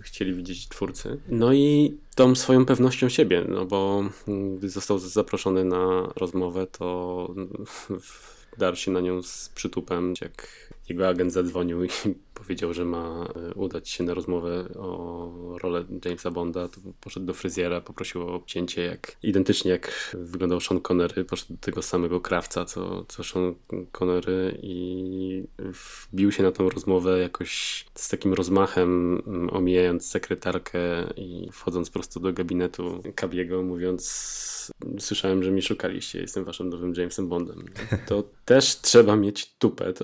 chcieli 0.00 0.34
widzieć 0.34 0.68
twórcy. 0.68 1.20
No 1.28 1.52
i 1.52 1.96
tą 2.14 2.34
swoją 2.34 2.66
pewnością 2.66 3.08
siebie, 3.08 3.44
no 3.48 3.64
bo 3.64 4.04
mm, 4.28 4.56
gdy 4.56 4.70
został 4.70 4.98
zaproszony 4.98 5.64
na 5.64 6.12
rozmowę, 6.16 6.66
to 6.66 7.34
darł 7.88 8.35
się 8.76 8.90
na 8.90 9.00
nią 9.00 9.22
z 9.22 9.48
przytupem, 9.48 10.14
jak 10.20 10.48
jego 10.88 11.08
agent 11.08 11.32
zadzwonił 11.32 11.84
i 11.84 11.88
powiedział, 12.36 12.74
że 12.74 12.84
ma 12.84 13.28
e, 13.50 13.54
udać 13.54 13.88
się 13.88 14.04
na 14.04 14.14
rozmowę 14.14 14.68
o 14.78 15.58
rolę 15.62 15.84
Jamesa 16.04 16.30
Bonda, 16.30 16.68
to 16.68 16.80
poszedł 17.00 17.26
do 17.26 17.34
fryzjera, 17.34 17.80
poprosił 17.80 18.22
o 18.22 18.34
obcięcie, 18.34 18.82
jak 18.82 19.16
identycznie 19.22 19.70
jak 19.70 20.16
wyglądał 20.20 20.60
Sean 20.60 20.80
Connery, 20.80 21.24
poszedł 21.24 21.54
do 21.54 21.60
tego 21.60 21.82
samego 21.82 22.20
krawca, 22.20 22.64
co, 22.64 23.04
co 23.04 23.24
Sean 23.24 23.54
Connery 23.92 24.58
i 24.62 25.44
wbił 25.58 26.32
się 26.32 26.42
na 26.42 26.52
tą 26.52 26.68
rozmowę 26.68 27.18
jakoś 27.18 27.84
z 27.94 28.08
takim 28.08 28.34
rozmachem, 28.34 29.22
mm, 29.26 29.50
omijając 29.50 30.06
sekretarkę 30.06 30.78
i 31.16 31.48
wchodząc 31.52 31.90
prosto 31.90 32.20
do 32.20 32.32
gabinetu 32.32 33.02
Kabiego, 33.14 33.62
mówiąc 33.62 34.06
słyszałem, 34.98 35.42
że 35.42 35.50
mi 35.50 35.62
szukaliście, 35.62 36.20
jestem 36.20 36.44
waszym 36.44 36.68
nowym 36.68 36.94
Jamesem 36.96 37.28
Bondem. 37.28 37.64
To 38.06 38.24
też 38.44 38.80
trzeba 38.80 39.16
mieć 39.16 39.54
tupet. 39.58 39.98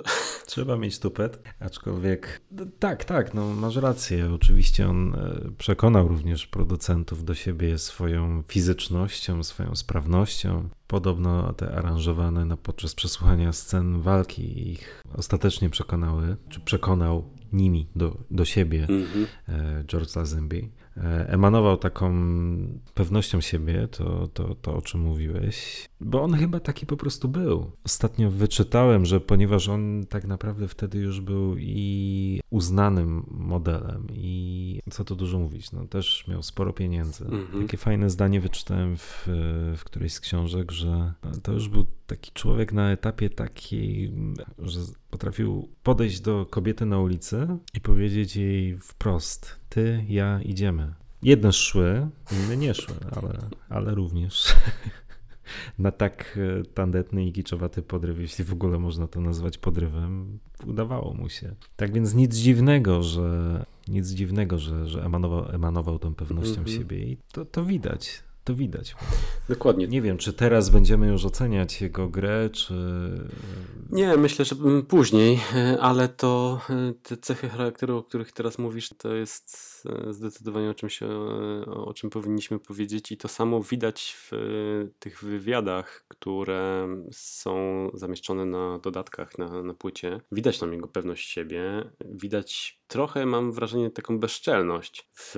Trzeba 0.46 0.76
mieć 0.76 0.98
tupet, 0.98 1.38
aczkolwiek 1.60 2.21
tak, 2.78 3.04
tak, 3.04 3.34
no 3.34 3.54
masz 3.54 3.76
rację. 3.76 4.32
Oczywiście 4.34 4.88
on 4.88 5.14
e, 5.14 5.50
przekonał 5.58 6.08
również 6.08 6.46
producentów 6.46 7.24
do 7.24 7.34
siebie 7.34 7.78
swoją 7.78 8.42
fizycznością, 8.48 9.42
swoją 9.42 9.74
sprawnością. 9.74 10.68
Podobno 10.86 11.52
te 11.52 11.74
aranżowane 11.74 12.44
no, 12.44 12.56
podczas 12.56 12.94
przesłuchania 12.94 13.52
scen 13.52 14.00
walki 14.00 14.70
ich 14.70 15.02
ostatecznie 15.14 15.70
przekonały, 15.70 16.36
czy 16.48 16.60
przekonał 16.60 17.30
nimi 17.52 17.88
do, 17.96 18.16
do 18.30 18.44
siebie 18.44 18.86
mm 18.88 19.06
-hmm. 19.06 19.84
George 19.84 20.16
Lazenby. 20.16 20.68
E, 20.96 21.28
emanował 21.28 21.76
taką 21.76 22.12
pewnością 22.94 23.40
siebie, 23.40 23.88
to, 23.88 24.28
to, 24.28 24.54
to 24.54 24.75
o 24.76 24.82
czym 24.82 25.00
mówiłeś, 25.00 25.88
bo 26.00 26.22
on 26.22 26.34
chyba 26.34 26.61
taki 26.61 26.87
po 26.87 26.96
prostu 26.96 27.28
był. 27.28 27.70
Ostatnio 27.84 28.30
wyczytałem, 28.30 29.06
że 29.06 29.20
ponieważ 29.20 29.68
on 29.68 30.04
tak 30.08 30.25
naprawdę 30.25 30.68
wtedy 30.68 30.99
już 30.99 31.20
był 31.20 31.56
i 31.58 32.40
uznanym 32.50 33.26
modelem 33.30 34.06
i 34.12 34.80
co 34.90 35.04
tu 35.04 35.16
dużo 35.16 35.38
mówić, 35.38 35.72
no 35.72 35.87
też 35.87 36.25
miał 36.28 36.42
sporo 36.42 36.72
pieniędzy. 36.72 37.25
Mhm. 37.25 37.62
Takie 37.62 37.76
fajne 37.76 38.11
zdanie 38.11 38.40
wyczytałem 38.40 38.96
w, 38.96 39.25
w 39.76 39.80
którejś 39.84 40.12
z 40.12 40.20
książek, 40.20 40.72
że 40.72 41.12
to 41.42 41.52
już 41.52 41.68
był 41.68 41.87
taki 42.16 42.33
człowiek 42.33 42.73
na 42.73 42.90
etapie 42.90 43.31
takiej, 43.31 44.12
że 44.59 44.81
potrafił 45.11 45.69
podejść 45.83 46.21
do 46.21 46.47
kobiety 46.47 46.87
na 46.87 46.99
ulicy 46.99 47.47
i 47.75 47.81
powiedzieć 47.81 48.37
jej 48.37 48.78
wprost: 48.78 49.61
Ty, 49.69 50.04
ja 50.09 50.40
idziemy. 50.42 50.95
Jedne 51.23 51.52
szły, 51.52 52.09
inne 52.33 52.57
nie 52.57 52.75
szły, 52.75 52.95
ale, 53.11 53.38
ale 53.69 53.95
również 53.95 54.54
na 55.78 55.90
tak 55.90 56.38
e, 56.61 56.64
tandetny 56.64 57.26
i 57.26 57.33
kiczowaty 57.33 57.83
podryw, 57.83 58.19
jeśli 58.19 58.45
w 58.45 58.52
ogóle 58.52 58.78
można 58.78 59.09
to 59.09 59.21
nazwać 59.21 59.59
podrywem, 59.59 60.38
udawało 60.66 61.14
mu 61.14 61.28
się. 61.28 61.54
Tak 61.76 61.92
więc 61.92 62.14
nic 62.14 62.37
dziwnego, 62.37 63.02
że 63.02 63.64
nic 63.88 64.09
dziwnego, 64.09 64.59
że, 64.59 64.88
że 64.88 65.04
emanował, 65.04 65.50
emanował 65.50 65.99
tą 65.99 66.14
pewnością 66.14 66.61
mm 66.61 66.64
-hmm. 66.64 66.76
siebie 66.76 66.99
i 66.99 67.16
to, 67.33 67.45
to 67.45 67.64
widać. 67.64 68.23
To 68.44 68.54
widać. 68.54 68.94
Dokładnie. 69.49 69.88
Nie 69.88 70.02
wiem, 70.02 70.18
czy 70.18 70.32
teraz 70.32 70.70
będziemy 70.70 71.06
już 71.06 71.25
oceniać 71.25 71.80
jego 71.80 72.08
grę, 72.08 72.50
czy. 72.52 72.75
Nie, 73.90 74.16
myślę, 74.16 74.44
że 74.44 74.56
później, 74.88 75.40
ale 75.80 76.08
to 76.08 76.61
te 77.02 77.16
cechy 77.16 77.49
charakteru, 77.49 77.96
o 77.96 78.02
których 78.02 78.32
teraz 78.32 78.58
mówisz, 78.58 78.88
to 78.99 79.14
jest 79.14 79.71
zdecydowanie 80.10 80.70
o 80.70 80.74
czymś, 80.74 81.00
o 81.66 81.94
czym 81.94 82.10
powinniśmy 82.10 82.58
powiedzieć, 82.58 83.12
i 83.12 83.16
to 83.16 83.28
samo 83.28 83.62
widać 83.62 84.16
w 84.18 84.30
tych 84.98 85.24
wywiadach, 85.24 86.04
które 86.08 86.88
są 87.12 87.90
zamieszczone 87.94 88.44
na 88.44 88.78
dodatkach 88.78 89.38
na, 89.38 89.62
na 89.62 89.74
płycie. 89.74 90.20
Widać 90.32 90.58
tam 90.58 90.72
jego 90.72 90.88
pewność 90.88 91.28
siebie, 91.30 91.90
widać 92.04 92.80
trochę, 92.86 93.26
mam 93.26 93.52
wrażenie, 93.52 93.90
taką 93.90 94.18
bezczelność 94.18 95.08
w 95.14 95.36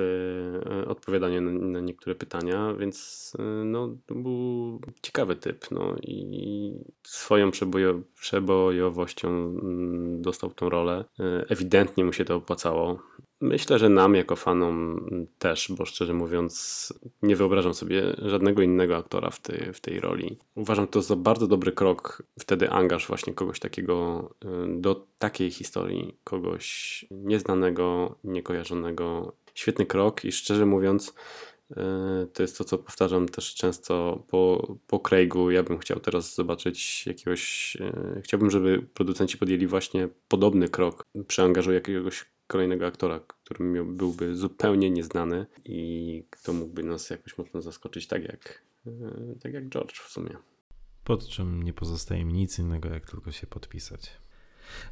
odpowiadaniu 0.87 1.41
na, 1.41 1.51
na 1.51 1.81
niektóre 1.81 2.15
pytania, 2.15 2.75
więc 2.75 3.33
no, 3.65 3.97
to 4.07 4.15
był 4.15 4.81
ciekawy 5.03 5.37
typ. 5.37 5.71
No, 5.71 5.97
I 6.03 6.73
swoją 7.03 7.51
przebojo, 7.51 8.01
przebojowością 8.21 9.29
mm, 9.29 10.23
dostał 10.23 10.51
tą 10.51 10.69
rolę. 10.69 11.05
Ewidentnie 11.49 12.05
mu 12.05 12.13
się 12.13 12.25
to 12.25 12.37
opłacało. 12.37 12.99
Myślę, 13.45 13.79
że 13.79 13.89
nam 13.89 14.15
jako 14.15 14.37
fanom 14.37 15.07
też, 15.39 15.73
bo 15.79 15.85
szczerze 15.85 16.15
mówiąc, 16.15 16.93
nie 17.23 17.37
wyobrażam 17.37 17.75
sobie 17.75 18.03
żadnego 18.19 18.63
innego 18.63 18.97
aktora 18.97 19.31
w 19.31 19.41
tej, 19.41 19.73
w 19.73 19.81
tej 19.81 20.01
roli. 20.01 20.39
Uważam 20.55 20.87
to 20.87 21.03
za 21.03 21.17
bardzo 21.17 21.47
dobry 21.47 21.73
krok, 21.73 22.23
wtedy 22.39 22.71
angaż 22.71 23.07
właśnie 23.07 23.35
kogoś 23.35 23.61
takiego 23.61 24.31
y, 24.45 24.81
do 24.81 25.07
takiej 25.19 25.51
historii, 25.51 26.17
kogoś 26.25 27.05
nieznanego, 27.11 28.17
niekojarzonego. 28.25 29.33
Świetny 29.55 29.87
krok 29.87 30.25
i 30.25 30.33
szczerze 30.33 30.67
mówiąc, 30.67 31.15
E, 31.77 32.27
to 32.33 32.43
jest 32.43 32.59
to, 32.59 32.65
co 32.65 32.79
powtarzam 32.79 33.29
też 33.29 33.55
często 33.55 34.25
po, 34.29 34.69
po 34.87 35.01
Craigu. 35.01 35.51
Ja 35.51 35.63
bym 35.63 35.79
chciał 35.79 36.01
teraz 36.01 36.35
zobaczyć 36.35 37.07
jakiegoś. 37.07 37.77
E, 37.81 38.21
chciałbym, 38.25 38.51
żeby 38.51 38.87
producenci 38.95 39.39
podjęli 39.39 39.67
właśnie 39.67 40.09
podobny 40.29 40.69
krok. 40.69 41.03
Przeangażują 41.27 41.75
jakiegoś 41.75 42.25
kolejnego 42.47 42.87
aktora, 42.87 43.21
który 43.21 43.85
byłby 43.85 44.37
zupełnie 44.37 44.91
nieznany 44.91 45.47
i 45.65 46.27
kto 46.31 46.53
mógłby 46.53 46.83
nas 46.83 47.11
jakoś 47.11 47.39
mocno 47.39 47.63
zaskoczyć, 47.63 48.07
tak 48.07 48.23
jak, 48.23 48.63
e, 48.87 48.91
tak 49.43 49.53
jak 49.53 49.69
George 49.69 49.99
w 49.99 50.11
sumie. 50.11 50.37
Pod 51.05 51.29
czym 51.29 51.63
nie 51.63 51.73
pozostaje 51.73 52.25
mi 52.25 52.33
nic 52.33 52.59
innego, 52.59 52.89
jak 52.89 53.11
tylko 53.11 53.33
się 53.33 53.47
podpisać. 53.47 54.13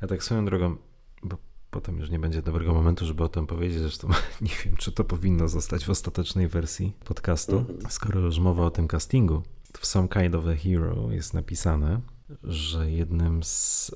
A 0.00 0.06
tak 0.06 0.23
swoją 0.23 0.44
drogą, 0.44 0.76
bo 1.23 1.37
potem 1.71 1.99
już 1.99 2.11
nie 2.11 2.18
będzie 2.18 2.42
dobrego 2.42 2.75
momentu, 2.75 3.06
żeby 3.06 3.25
o 3.25 3.28
tym 3.28 3.47
powiedzieć. 3.47 3.78
Zresztą 3.78 4.09
nie 4.40 4.52
wiem, 4.64 4.76
czy 4.76 4.92
to 4.92 5.04
powinno 5.04 5.49
zostać 5.49 5.85
w 5.85 5.90
ostatecznej 5.90 6.49
wersji 6.49 6.92
podcastu. 7.04 7.59
Mhm. 7.59 7.80
Skoro 7.90 8.21
już 8.21 8.38
mowa 8.38 8.66
o 8.66 8.71
tym 8.71 8.88
castingu, 8.88 9.42
w 9.78 9.87
Some 9.87 10.09
Kind 10.09 10.35
of 10.35 10.44
a 10.47 10.56
Hero 10.56 11.11
jest 11.11 11.35
napisane, 11.35 12.00
że 12.44 12.90
jednym 12.90 13.42
z 13.42 13.90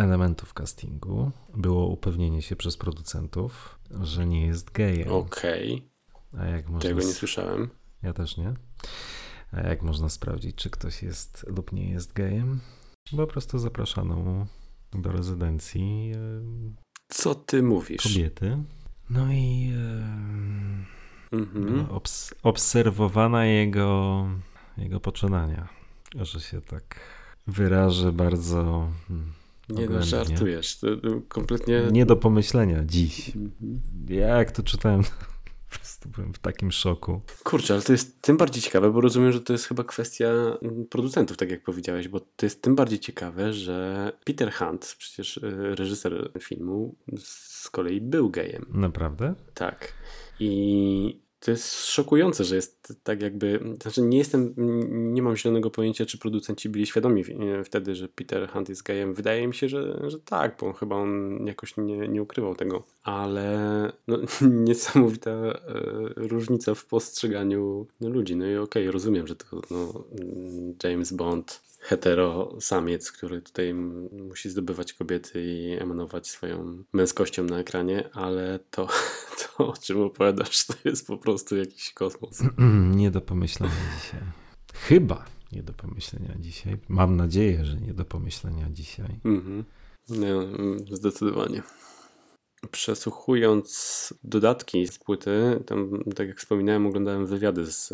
elementów 0.00 0.54
castingu 0.54 1.30
było 1.56 1.86
upewnienie 1.86 2.42
się 2.42 2.56
przez 2.56 2.76
producentów, 2.76 3.78
że 4.00 4.26
nie 4.26 4.46
jest 4.46 4.70
gejem. 4.72 5.08
Okej. 5.12 5.74
Okay. 5.74 6.40
A 6.40 6.46
jak 6.46 6.68
można... 6.68 6.88
Tego 6.88 7.00
nie 7.00 7.12
słyszałem. 7.12 7.70
Ja 8.02 8.12
też 8.12 8.36
nie. 8.36 8.54
A 9.52 9.60
jak 9.60 9.82
można 9.82 10.08
sprawdzić, 10.08 10.56
czy 10.56 10.70
ktoś 10.70 11.02
jest 11.02 11.46
lub 11.48 11.72
nie 11.72 11.90
jest 11.90 12.12
gejem? 12.12 12.60
Po 13.16 13.26
prostu 13.26 13.58
zapraszano 13.58 14.46
do 14.92 15.12
rezydencji 15.12 16.12
Co 17.08 17.34
ty 17.34 17.62
mówisz? 17.62 18.02
kobiety. 18.02 18.58
No 19.10 19.32
i 19.32 19.72
e, 19.76 21.00
Mhm. 21.32 21.86
obs- 21.86 22.34
obserwowana 22.42 23.46
jego, 23.46 24.26
jego 24.78 25.00
poczynania. 25.00 25.68
Że 26.14 26.40
się 26.40 26.60
tak 26.60 27.00
wyrażę 27.46 28.12
bardzo 28.12 28.88
hmm, 29.08 29.32
Nie 29.70 29.86
no, 29.86 30.02
żartujesz. 30.02 30.78
To, 30.78 30.86
kompletnie... 31.28 31.82
Nie 31.92 32.06
do 32.06 32.16
pomyślenia 32.16 32.84
dziś. 32.84 33.28
Mhm. 33.36 33.80
Ja 34.08 34.26
jak 34.26 34.52
to 34.52 34.62
czytałem, 34.62 35.02
po 35.70 35.78
prostu 35.78 36.08
byłem 36.08 36.34
w 36.34 36.38
takim 36.38 36.72
szoku. 36.72 37.20
Kurczę, 37.44 37.74
ale 37.74 37.82
to 37.82 37.92
jest 37.92 38.22
tym 38.22 38.36
bardziej 38.36 38.62
ciekawe, 38.62 38.90
bo 38.90 39.00
rozumiem, 39.00 39.32
że 39.32 39.40
to 39.40 39.52
jest 39.52 39.64
chyba 39.64 39.84
kwestia 39.84 40.28
mm, 40.62 40.86
producentów, 40.86 41.36
tak 41.36 41.50
jak 41.50 41.62
powiedziałeś, 41.62 42.08
bo 42.08 42.20
to 42.20 42.46
jest 42.46 42.62
tym 42.62 42.76
bardziej 42.76 42.98
ciekawe, 42.98 43.52
że 43.52 44.12
Peter 44.24 44.52
Hunt, 44.52 44.94
przecież 44.98 45.36
y, 45.36 45.74
reżyser 45.74 46.30
filmu, 46.40 46.94
z 47.18 47.70
kolei 47.70 48.00
był 48.00 48.30
gejem. 48.30 48.66
Naprawdę? 48.72 49.34
Tak. 49.54 49.92
I 50.40 51.19
to 51.40 51.50
jest 51.50 51.86
szokujące, 51.86 52.44
że 52.44 52.56
jest 52.56 53.00
tak 53.02 53.22
jakby. 53.22 53.60
Znaczy, 53.82 54.02
nie 54.02 54.18
jestem, 54.18 54.54
nie 55.14 55.22
mam 55.22 55.36
zielonego 55.36 55.70
pojęcia, 55.70 56.06
czy 56.06 56.18
producenci 56.18 56.68
byli 56.68 56.86
świadomi 56.86 57.24
e, 57.60 57.64
wtedy, 57.64 57.94
że 57.94 58.08
Peter 58.08 58.48
Hunt 58.48 58.68
jest 58.68 58.82
gejem. 58.82 59.14
Wydaje 59.14 59.46
mi 59.46 59.54
się, 59.54 59.68
że, 59.68 60.00
że 60.06 60.18
tak, 60.18 60.56
bo 60.60 60.72
chyba 60.72 60.96
on 60.96 61.38
jakoś 61.46 61.76
nie, 61.76 62.08
nie 62.08 62.22
ukrywał 62.22 62.54
tego. 62.54 62.82
Ale 63.04 63.92
no, 64.08 64.18
niesamowita 64.66 65.30
e, 65.30 65.60
różnica 66.16 66.74
w 66.74 66.84
postrzeganiu 66.84 67.86
ludzi. 68.00 68.36
No 68.36 68.46
i 68.46 68.56
okej, 68.56 68.90
rozumiem, 68.90 69.26
że 69.26 69.36
to 69.36 69.46
no, 69.70 70.04
James 70.84 71.12
Bond, 71.12 71.60
hetero 71.80 72.56
samiec, 72.60 73.12
który 73.12 73.42
tutaj 73.42 73.74
musi 73.74 74.50
zdobywać 74.50 74.92
kobiety 74.92 75.44
i 75.44 75.82
emanować 75.82 76.28
swoją 76.28 76.84
męskością 76.92 77.44
na 77.44 77.58
ekranie, 77.58 78.08
ale 78.12 78.58
to, 78.70 78.88
to 79.56 79.68
o 79.68 79.72
czym 79.76 80.00
opowiadasz, 80.02 80.66
to 80.66 80.74
jest 80.84 81.06
po 81.06 81.18
prostu 81.18 81.56
jakiś 81.56 81.92
kosmos. 81.92 82.42
nie 83.00 83.10
do 83.10 83.20
pomyślenia 83.20 83.74
dzisiaj. 84.00 84.20
Chyba 84.74 85.24
nie 85.52 85.62
do 85.62 85.72
pomyślenia 85.72 86.34
dzisiaj. 86.38 86.76
Mam 86.88 87.16
nadzieję, 87.16 87.64
że 87.64 87.76
nie 87.76 87.94
do 87.94 88.04
pomyślenia 88.04 88.66
dzisiaj. 88.70 89.20
Mhm. 89.24 89.64
No, 90.08 90.26
mm, 90.26 90.78
zdecydowanie. 90.90 91.62
Przesłuchując 92.70 94.14
dodatki 94.24 94.86
z 94.86 94.98
płyty, 94.98 95.62
tam, 95.66 96.04
tak 96.16 96.28
jak 96.28 96.38
wspominałem, 96.38 96.86
oglądałem 96.86 97.26
wywiady 97.26 97.66
z, 97.66 97.88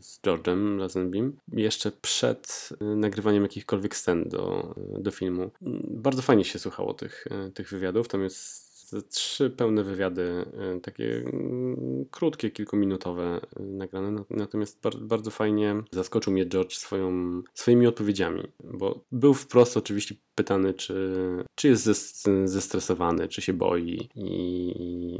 z 0.00 0.20
George'em 0.22 0.78
Lazenbym 0.78 1.36
jeszcze 1.52 1.92
przed 1.92 2.68
e, 2.80 2.84
nagrywaniem 2.84 3.42
jakichkolwiek 3.42 3.96
scen 3.96 4.28
do, 4.28 4.74
do 4.98 5.10
filmu. 5.10 5.50
Bardzo 5.90 6.22
fajnie 6.22 6.44
się 6.44 6.58
słuchało 6.58 6.94
tych, 6.94 7.26
e, 7.30 7.50
tych 7.50 7.70
wywiadów. 7.70 8.08
Tam 8.08 8.22
jest 8.22 8.69
trzy 9.08 9.50
pełne 9.50 9.84
wywiady, 9.84 10.44
e, 10.76 10.80
takie 10.80 11.16
mm, 11.16 12.04
krótkie, 12.10 12.50
kilkuminutowe 12.50 13.40
e, 13.56 13.62
nagrane. 13.62 14.10
Na- 14.10 14.24
Natomiast 14.30 14.80
bar- 14.82 14.98
bardzo 15.00 15.30
fajnie 15.30 15.82
zaskoczył 15.92 16.32
mnie 16.32 16.46
George 16.46 16.72
swoją, 16.76 17.42
swoimi 17.54 17.86
odpowiedziami, 17.86 18.42
bo 18.64 19.04
był 19.12 19.34
wprost 19.34 19.76
oczywiście 19.76 20.14
pytany, 20.34 20.74
czy, 20.74 20.94
czy 21.54 21.68
jest 21.68 21.82
zes, 21.82 22.24
zestresowany, 22.44 23.28
czy 23.28 23.42
się 23.42 23.52
boi 23.52 24.08
i, 24.14 24.72
i 24.76 25.18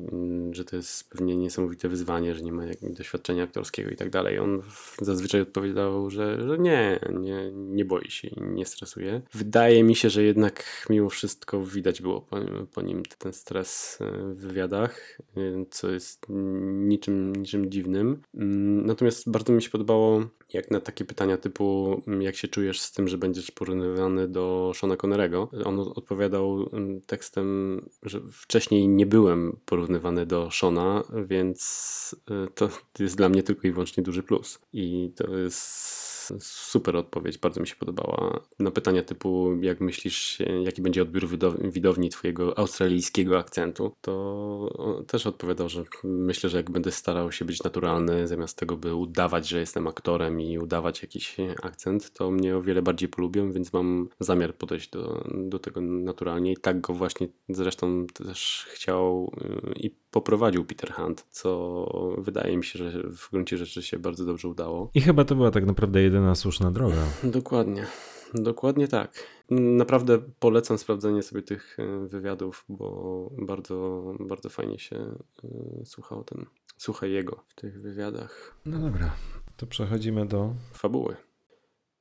że 0.55 0.65
to 0.65 0.77
jest 0.77 1.11
pewnie 1.11 1.37
niesamowite 1.37 1.89
wyzwanie, 1.89 2.35
że 2.35 2.43
nie 2.43 2.53
ma 2.53 2.63
doświadczenia 2.83 3.43
aktorskiego 3.45 3.91
i 3.91 3.97
tak 3.97 4.11
dalej. 4.11 4.39
On 4.39 4.63
zazwyczaj 5.03 5.41
odpowiadał, 5.41 6.11
że, 6.11 6.49
że 6.49 6.59
nie, 6.59 7.01
nie, 7.21 7.51
nie 7.53 7.85
boi 7.85 8.11
się 8.11 8.29
i 8.29 8.43
nie 8.43 8.67
stresuje. 8.67 9.23
Wydaje 9.35 9.85
mi 9.85 9.97
się, 9.97 10.11
że 10.11 10.23
jednak 10.23 10.87
mimo 10.91 11.11
wszystko 11.11 11.65
widać 11.65 12.03
było 12.03 12.21
po, 12.21 12.37
po 12.75 12.83
nim 12.83 13.03
ten 13.19 13.33
stres 13.33 13.60
e, 14.01 14.35
w 14.35 14.41
wywiadach, 14.41 15.19
e, 15.37 15.41
co 15.71 15.91
jest 15.91 16.27
niczym, 16.29 17.37
niczym 17.37 17.71
dziwnym. 17.71 18.23
Mm, 18.35 18.87
Natomiast 18.87 19.31
bardzo 19.31 19.53
mi 19.53 19.63
się 19.63 19.71
podobało, 19.71 20.25
jak 20.53 20.71
na 20.71 20.81
takie 20.81 21.05
pytania 21.05 21.37
typu 21.37 21.97
mm, 22.07 22.23
jak 22.23 22.37
się 22.37 22.49
czujesz 22.49 22.81
z 22.81 22.93
tym, 22.93 23.09
że 23.09 23.19
będziesz 23.19 23.51
porównywany 23.51 24.29
do 24.29 24.73
Shona 24.75 24.97
Connerego. 24.97 25.49
On 25.65 25.81
odpowiadał 25.81 26.69
mm, 26.73 27.01
tekstem, 27.01 27.81
że 28.03 28.21
wcześniej 28.33 28.89
nie 28.89 29.07
byłem 29.07 29.57
porównywany 29.65 30.27
do 30.27 30.51
Shona, 30.51 31.05
więc 31.27 32.17
e, 32.31 32.47
to 32.55 32.69
jest 32.99 33.17
dla 33.17 33.29
mnie 33.29 33.43
tylko 33.43 33.69
i 33.69 33.73
wyłącznie 33.73 34.03
duży 34.03 34.23
plus. 34.23 34.59
I 34.73 35.13
to 35.17 35.37
jest 35.37 36.20
super 36.41 36.97
odpowiedź, 36.97 37.39
bardzo 37.39 37.61
mi 37.61 37.67
się 37.67 37.77
podobała. 37.77 38.41
Na 38.59 38.71
pytania 38.71 39.03
typu, 39.03 39.57
jak 39.61 39.81
myślisz, 39.81 40.39
jaki 40.65 40.83
będzie 40.83 41.03
odbiór 41.03 41.29
widow- 41.29 41.73
widowni 41.73 42.09
twojego 42.09 42.59
australijskiego 42.59 43.39
akcentu, 43.39 43.93
to 44.01 45.05
też 45.07 45.27
odpowiadał, 45.27 45.69
że 45.69 45.85
myślę, 46.05 46.51
że 46.51 46.57
jak 46.57 46.71
będę 46.71 46.91
starał 46.91 47.33
się 47.33 47.45
być 47.45 47.63
naturalny, 47.63 48.29
zamiast 48.29 48.59
tego, 48.59 48.77
by 48.77 48.95
udawać, 48.95 49.49
że 49.49 49.61
jestem 49.61 49.87
aktorem 49.87 50.41
i 50.41 50.59
udawać 50.59 51.03
jakiś 51.03 51.37
akcent, 51.63 52.13
to 52.13 52.31
mnie 52.31 52.57
o 52.57 52.63
wiele 52.63 52.83
bardziej 52.83 53.09
polubią, 53.09 53.53
więc 53.53 53.73
mam 53.73 54.09
zamiar 54.21 54.55
podejść 54.55 54.91
do, 54.91 55.25
do 55.35 55.59
tego 55.59 55.81
naturalnie 55.81 56.53
i 56.53 56.57
tak 56.57 56.81
go 56.81 56.95
właśnie 56.95 57.29
zresztą 57.49 58.07
też 58.07 58.67
chciał 58.71 59.33
y, 59.45 59.79
i 59.79 59.91
poprowadził 60.11 60.65
Peter 60.65 60.93
Hunt, 60.93 61.27
co 61.31 62.15
wydaje 62.19 62.57
mi 62.57 62.65
się, 62.65 62.79
że 62.79 63.03
w 63.03 63.31
gruncie 63.31 63.57
rzeczy 63.57 63.83
się 63.83 63.99
bardzo 63.99 64.25
dobrze 64.25 64.49
udało. 64.49 64.91
I 64.95 65.01
chyba 65.01 65.25
to 65.25 65.35
była 65.35 65.51
tak 65.51 65.67
naprawdę 65.67 66.03
jedyna 66.03 66.20
słuszna 66.35 66.71
droga. 66.71 67.05
Dokładnie. 67.25 67.87
Dokładnie 68.35 68.89
tak. 68.89 69.27
Naprawdę 69.51 70.19
polecam 70.39 70.79
sprawdzenie 70.79 71.23
sobie 71.23 71.43
tych 71.43 71.77
e, 71.79 72.07
wywiadów, 72.09 72.65
bo 72.69 73.31
bardzo, 73.39 74.05
bardzo 74.21 74.49
fajnie 74.49 74.79
się 74.79 74.97
e, 74.97 75.85
słuchało 75.85 76.25
ten, 76.25 76.47
słuchaj 76.77 77.13
jego 77.13 77.45
w 77.47 77.55
tych 77.55 77.81
wywiadach. 77.81 78.55
No 78.67 78.79
dobra, 78.79 79.13
to 79.57 79.67
przechodzimy 79.67 80.27
do. 80.27 80.55
Fabuły. 80.73 81.17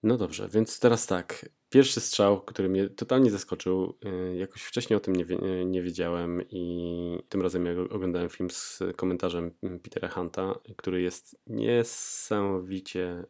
No 0.03 0.17
dobrze, 0.17 0.49
więc 0.49 0.79
teraz 0.79 1.08
tak. 1.08 1.49
Pierwszy 1.69 1.99
strzał, 1.99 2.41
który 2.41 2.69
mnie 2.69 2.89
totalnie 2.89 3.32
zaskoczył, 3.32 3.97
e, 4.05 4.36
jakoś 4.36 4.62
wcześniej 4.62 4.97
o 4.97 4.99
tym 4.99 5.15
nie, 5.15 5.25
nie 5.65 5.82
wiedziałem 5.82 6.41
i 6.51 7.17
tym 7.29 7.41
razem 7.41 7.65
jak 7.65 7.77
oglądałem 7.77 8.29
film 8.29 8.49
z 8.49 8.79
komentarzem 8.95 9.51
Petera 9.84 10.08
Hunta, 10.08 10.55
który 10.77 11.01
jest 11.01 11.41
niesamowicie 11.47 13.25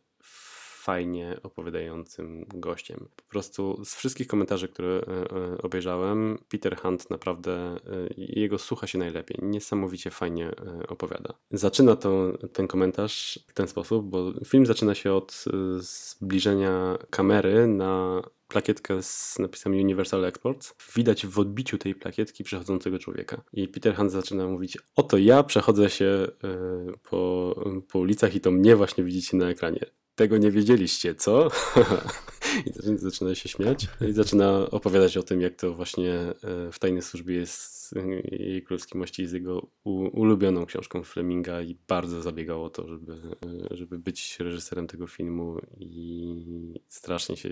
fajnie 0.90 1.38
opowiadającym 1.44 2.46
gościem. 2.48 3.08
Po 3.16 3.24
prostu 3.24 3.86
z 3.86 3.96
wszystkich 3.96 4.28
komentarzy, 4.28 4.68
które 4.68 4.88
e, 4.88 5.02
e, 5.02 5.58
obejrzałem, 5.58 6.38
Peter 6.50 6.78
Hunt 6.78 7.10
naprawdę, 7.10 7.52
e, 7.52 7.78
jego 8.18 8.58
słucha 8.58 8.88
się 8.88 8.98
najlepiej. 8.98 9.38
Niesamowicie 9.42 10.12
fajnie 10.12 10.52
opowiada. 10.88 11.34
Zaczyna 11.52 11.96
to, 11.96 12.38
ten 12.54 12.68
komentarz 12.68 13.40
w 13.48 13.54
ten 13.54 13.68
sposób, 13.68 14.10
bo 14.10 14.34
film 14.46 14.66
zaczyna 14.66 14.96
się 14.96 15.14
od 15.14 15.46
zbliżenia 15.80 16.98
kamery 17.10 17.68
na 17.68 18.22
plakietkę 18.48 19.04
z 19.04 19.40
napisami 19.40 19.82
Universal 19.82 20.26
Exports. 20.26 20.76
Widać 20.96 21.28
w 21.28 21.40
odbiciu 21.40 21.78
tej 21.78 21.96
plakietki 21.96 22.44
przechodzącego 22.44 23.00
człowieka. 23.00 23.42
I 23.54 23.68
Peter 23.68 23.96
Hunt 23.96 24.12
zaczyna 24.12 24.48
mówić, 24.48 24.78
oto 24.96 25.18
ja 25.18 25.44
przechodzę 25.44 25.90
się 25.90 26.28
po, 27.10 27.56
po 27.92 28.00
ulicach 28.00 28.36
i 28.36 28.42
to 28.42 28.52
mnie 28.52 28.76
właśnie 28.76 29.04
widzicie 29.04 29.38
na 29.38 29.50
ekranie. 29.50 29.86
Tego 30.20 30.38
nie 30.38 30.52
wiedzieliście, 30.52 31.16
co? 31.16 31.52
I 32.68 32.98
zaczyna- 32.98 33.36
się 33.36 33.50
śmiać 33.50 33.88
i 34.10 34.14
zaczyna 34.14 34.70
opowiadać 34.72 35.18
o 35.18 35.24
tym, 35.24 35.42
jak 35.42 35.56
to 35.56 35.74
właśnie 35.74 36.14
e, 36.14 36.36
w 36.72 36.80
tajnej 36.80 37.02
służbie 37.02 37.36
jest 37.36 37.79
jej 38.32 38.64
królewskiej 38.64 39.00
mości 39.00 39.28
z 39.28 39.32
jego 39.32 39.68
ulubioną 40.14 40.66
książką 40.66 41.04
Fleminga 41.04 41.62
i 41.62 41.78
bardzo 41.88 42.22
zabiegał 42.22 42.64
o 42.64 42.70
to, 42.70 42.88
żeby, 42.88 43.22
żeby 43.72 44.00
być 44.00 44.40
reżyserem 44.40 44.88
tego 44.88 45.08
filmu 45.08 45.58
i 45.80 46.80
strasznie 46.88 47.38
się 47.38 47.50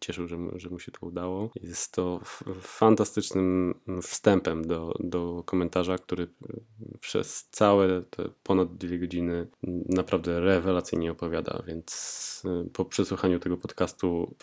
cieszył, 0.00 0.28
że 0.28 0.38
że 0.56 0.70
mu 0.70 0.78
się 0.78 0.92
to 0.92 1.06
udało. 1.06 1.50
Jest 1.62 1.92
to 1.92 2.20
fantastycznym 2.60 3.74
wstępem 4.02 4.66
do, 4.66 4.94
do 5.00 5.42
komentarza, 5.46 5.98
który 5.98 6.28
przez 7.00 7.48
całe 7.50 8.02
te 8.02 8.28
ponad 8.42 8.76
dwie 8.76 8.98
godziny 8.98 9.46
naprawdę 9.88 10.40
rewelacyjnie 10.40 11.12
opowiada, 11.12 11.62
więc 11.66 12.42
po 12.72 12.84
przesłuchaniu 12.84 13.38
tego 13.38 13.56
podcastu 13.56 14.34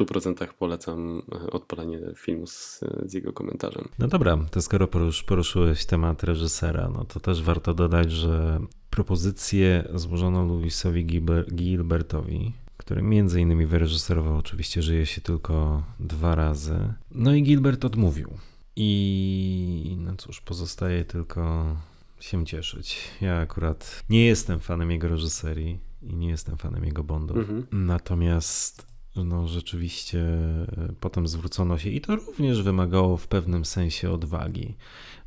100% 0.00 0.48
polecam 0.58 1.22
y, 1.46 1.50
odpalenie 1.50 1.98
filmu 2.16 2.46
z, 2.46 2.80
z 3.06 3.12
jego 3.12 3.32
komentarzem. 3.32 3.88
No 3.98 4.08
dobra, 4.08 4.38
to 4.50 4.62
skoro 4.62 4.88
porusz, 4.88 5.22
poruszyłeś 5.22 5.86
temat 5.86 6.22
reżysera, 6.22 6.88
no 6.94 7.04
to 7.04 7.20
też 7.20 7.42
warto 7.42 7.74
dodać, 7.74 8.12
że 8.12 8.60
propozycję 8.90 9.88
złożono 9.94 10.44
Louisowi 10.44 11.06
Gilber- 11.06 11.54
Gilbertowi, 11.54 12.52
który 12.76 13.02
między 13.02 13.40
innymi 13.40 13.66
wyreżyserował 13.66 14.36
oczywiście 14.36 14.82
Żyje 14.82 15.06
się 15.06 15.20
tylko 15.20 15.82
dwa 16.00 16.34
razy. 16.34 16.94
No 17.10 17.34
i 17.34 17.42
Gilbert 17.42 17.84
odmówił. 17.84 18.30
I 18.76 19.96
no 19.98 20.16
cóż, 20.16 20.40
pozostaje 20.40 21.04
tylko 21.04 21.76
się 22.20 22.46
cieszyć. 22.46 22.98
Ja 23.20 23.38
akurat 23.38 24.02
nie 24.10 24.26
jestem 24.26 24.60
fanem 24.60 24.90
jego 24.90 25.08
reżyserii 25.08 25.78
i 26.02 26.14
nie 26.16 26.28
jestem 26.28 26.56
fanem 26.56 26.84
jego 26.84 27.04
Bondów. 27.04 27.36
Mhm. 27.36 27.66
Natomiast 27.72 28.95
no 29.24 29.48
rzeczywiście 29.48 30.20
e, 30.20 30.92
potem 31.00 31.28
zwrócono 31.28 31.78
się 31.78 31.90
i 31.90 32.00
to 32.00 32.16
również 32.16 32.62
wymagało 32.62 33.16
w 33.16 33.28
pewnym 33.28 33.64
sensie 33.64 34.10
odwagi, 34.10 34.74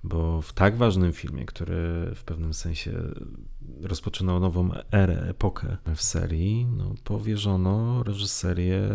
bo 0.04 0.42
w 0.42 0.54
tak 0.54 0.78
ważnym 0.78 1.14
filmie, 1.14 1.46
który 1.46 1.76
w 2.16 2.24
pewnym 2.24 2.54
sensie 2.54 2.92
rozpoczynał 3.82 4.40
nową 4.40 4.70
erę, 4.92 5.26
epokę 5.30 5.78
w 5.96 6.02
serii, 6.02 6.66
no, 6.66 6.96
powierzono 7.04 8.04
reżyserię 8.04 8.90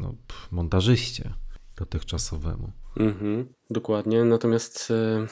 no, 0.00 0.14
montażyście 0.50 1.34
dotychczasowemu. 1.76 2.72
Mhm, 2.96 3.46
dokładnie. 3.70 4.24
Natomiast 4.24 4.90
e, 4.90 5.26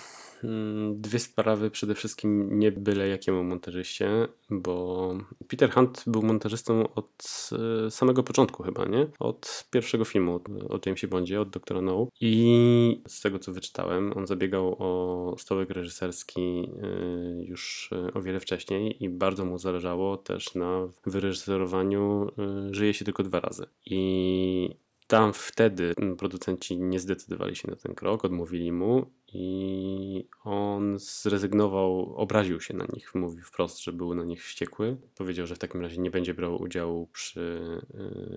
dwie 0.95 1.19
sprawy 1.19 1.71
przede 1.71 1.95
wszystkim 1.95 2.59
nie 2.59 2.73
byle 2.73 3.09
jakiemu 3.09 3.45
montażyście, 3.45 4.29
bo 4.51 5.15
Peter 5.49 5.71
Hunt 5.71 6.05
był 6.07 6.23
montażystą 6.23 6.95
od 6.95 7.51
e, 7.87 7.91
samego 7.91 8.23
początku 8.23 8.63
chyba, 8.63 8.85
nie? 8.85 9.07
Od 9.19 9.67
pierwszego 9.71 10.05
filmu 10.05 10.41
o 10.69 10.79
Jamesie 10.87 11.09
Bondzie, 11.09 11.41
od 11.41 11.51
Doktora 11.51 11.81
No. 11.81 12.07
I 12.21 13.03
z 13.07 13.21
tego 13.21 13.39
co 13.39 13.53
wyczytałem, 13.53 14.13
on 14.17 14.27
zabiegał 14.27 14.77
o 14.79 15.35
stołek 15.39 15.71
reżyserski 15.71 16.41
e, 16.41 17.45
już 17.45 17.91
o 18.15 18.23
wiele 18.23 18.41
wcześniej 18.41 19.05
i 19.05 19.09
bardzo 19.09 19.45
mu 19.45 19.59
zależało 19.59 20.17
też 20.17 20.55
na 20.55 20.89
wyreżyserowaniu 21.07 22.31
Żyje 22.71 22.95
się 22.95 23.05
tylko 23.05 23.23
dwa 23.23 23.41
razy. 23.41 23.67
I 23.87 24.71
tam 25.11 25.33
wtedy 25.33 25.95
producenci 26.19 26.79
nie 26.79 27.01
zdecydowali 27.01 27.57
się 27.57 27.71
na 27.71 27.77
ten 27.77 27.95
krok, 27.95 28.25
odmówili 28.25 28.73
mu 28.73 29.07
i 29.33 30.29
on 30.45 30.99
zrezygnował, 30.99 32.15
obraził 32.17 32.61
się 32.61 32.77
na 32.77 32.87
nich, 32.93 33.15
mówił 33.15 33.45
wprost, 33.45 33.83
że 33.83 33.93
był 33.93 34.15
na 34.15 34.25
nich 34.25 34.45
wściekły. 34.45 34.97
Powiedział, 35.15 35.47
że 35.47 35.55
w 35.55 35.59
takim 35.59 35.81
razie 35.81 36.01
nie 36.01 36.11
będzie 36.11 36.35
brał 36.35 36.63
udziału 36.63 37.07
przy 37.07 37.41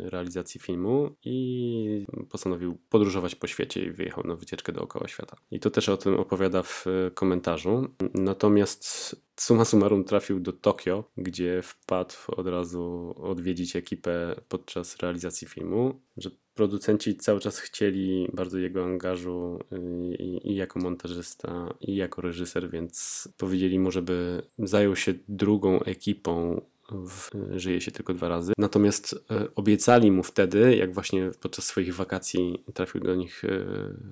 y, 0.03 0.09
realizacji 0.09 0.59
filmu 0.59 1.15
i 1.23 2.05
postanowił 2.29 2.77
podróżować 2.89 3.35
po 3.35 3.47
świecie 3.47 3.85
i 3.85 3.91
wyjechał 3.91 4.23
na 4.23 4.35
wycieczkę 4.35 4.71
dookoła 4.71 5.07
świata. 5.07 5.37
I 5.51 5.59
to 5.59 5.69
też 5.69 5.89
o 5.89 5.97
tym 5.97 6.19
opowiada 6.19 6.63
w 6.63 6.85
komentarzu. 7.13 7.87
Natomiast 8.13 9.15
summa 9.35 9.65
summarum 9.65 10.03
trafił 10.03 10.39
do 10.39 10.53
Tokio, 10.53 11.03
gdzie 11.17 11.61
wpadł 11.61 12.15
od 12.27 12.47
razu 12.47 13.13
odwiedzić 13.17 13.75
ekipę 13.75 14.35
podczas 14.49 14.97
realizacji 14.97 15.47
filmu, 15.47 16.01
że 16.17 16.29
producenci 16.53 17.15
cały 17.15 17.39
czas 17.39 17.59
chcieli 17.59 18.29
bardzo 18.33 18.57
jego 18.57 18.83
angażu 18.83 19.59
y, 19.73 20.15
i, 20.15 20.51
i, 20.51 20.55
jako 20.55 20.79
montażysta, 20.79 21.73
i 21.81 21.95
jako 21.95 22.21
reżyser, 22.21 22.69
więc 22.69 23.27
powiedzieli 23.37 23.79
mu, 23.79 23.91
żeby 23.91 24.41
zajął 24.59 24.95
się 24.95 25.13
drugą 25.27 25.79
ekipą 25.79 26.61
w, 26.91 27.29
żyje 27.55 27.81
się 27.81 27.91
tylko 27.91 28.13
dwa 28.13 28.27
razy. 28.27 28.53
Natomiast 28.57 29.25
e, 29.31 29.47
obiecali 29.55 30.11
mu 30.11 30.23
wtedy, 30.23 30.75
jak 30.75 30.93
właśnie 30.93 31.31
podczas 31.41 31.65
swoich 31.65 31.95
wakacji 31.95 32.63
trafił 32.73 33.01
do 33.01 33.15
nich 33.15 33.43
e, 33.45 33.49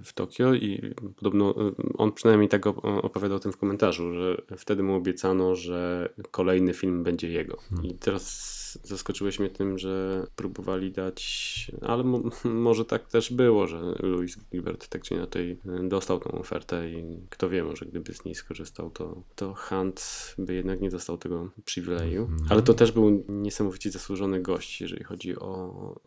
w 0.04 0.14
Tokio 0.14 0.54
i 0.54 0.94
podobno 1.16 1.56
e, 1.56 1.72
on 1.98 2.12
przynajmniej 2.12 2.50
tak 2.50 2.68
opowiadał 2.68 3.38
o 3.38 3.40
tym 3.40 3.52
w 3.52 3.58
komentarzu, 3.58 4.14
że 4.14 4.42
wtedy 4.58 4.84
mu 4.84 4.96
obiecano, 4.96 5.56
że 5.56 6.10
kolejny 6.32 6.74
film 6.74 7.04
będzie 7.04 7.30
jego. 7.30 7.58
I 7.84 7.94
teraz 7.94 8.61
zaskoczyłeś 8.84 9.40
mnie 9.40 9.50
tym, 9.50 9.78
że 9.78 10.28
próbowali 10.36 10.92
dać, 10.92 11.72
ale 11.82 12.04
może 12.68 12.86
tak 12.86 13.08
też 13.08 13.34
było, 13.34 13.68
że 13.68 13.96
Louis 14.00 14.38
Gilbert 14.52 14.88
tak 14.88 15.04
czy 15.04 15.14
inaczej 15.14 15.58
dostał 15.84 16.20
tą 16.20 16.32
ofertę 16.32 16.90
i 16.90 17.28
kto 17.30 17.50
wie, 17.50 17.64
może 17.64 17.86
gdyby 17.86 18.14
z 18.14 18.26
niej 18.26 18.36
skorzystał, 18.36 18.90
to, 18.90 19.24
to 19.36 19.54
Hunt 19.54 20.36
by 20.38 20.54
jednak 20.54 20.82
nie 20.82 20.90
dostał 20.90 21.18
tego 21.18 21.50
przywileju. 21.66 22.22
Mhm. 22.22 22.48
Ale 22.50 22.62
to 22.62 22.74
też 22.74 22.92
był 22.92 23.26
niesamowicie 23.30 23.92
zasłużony 23.92 24.42
gość, 24.42 24.82
jeżeli 24.82 25.04
chodzi 25.04 25.40
o, 25.40 25.52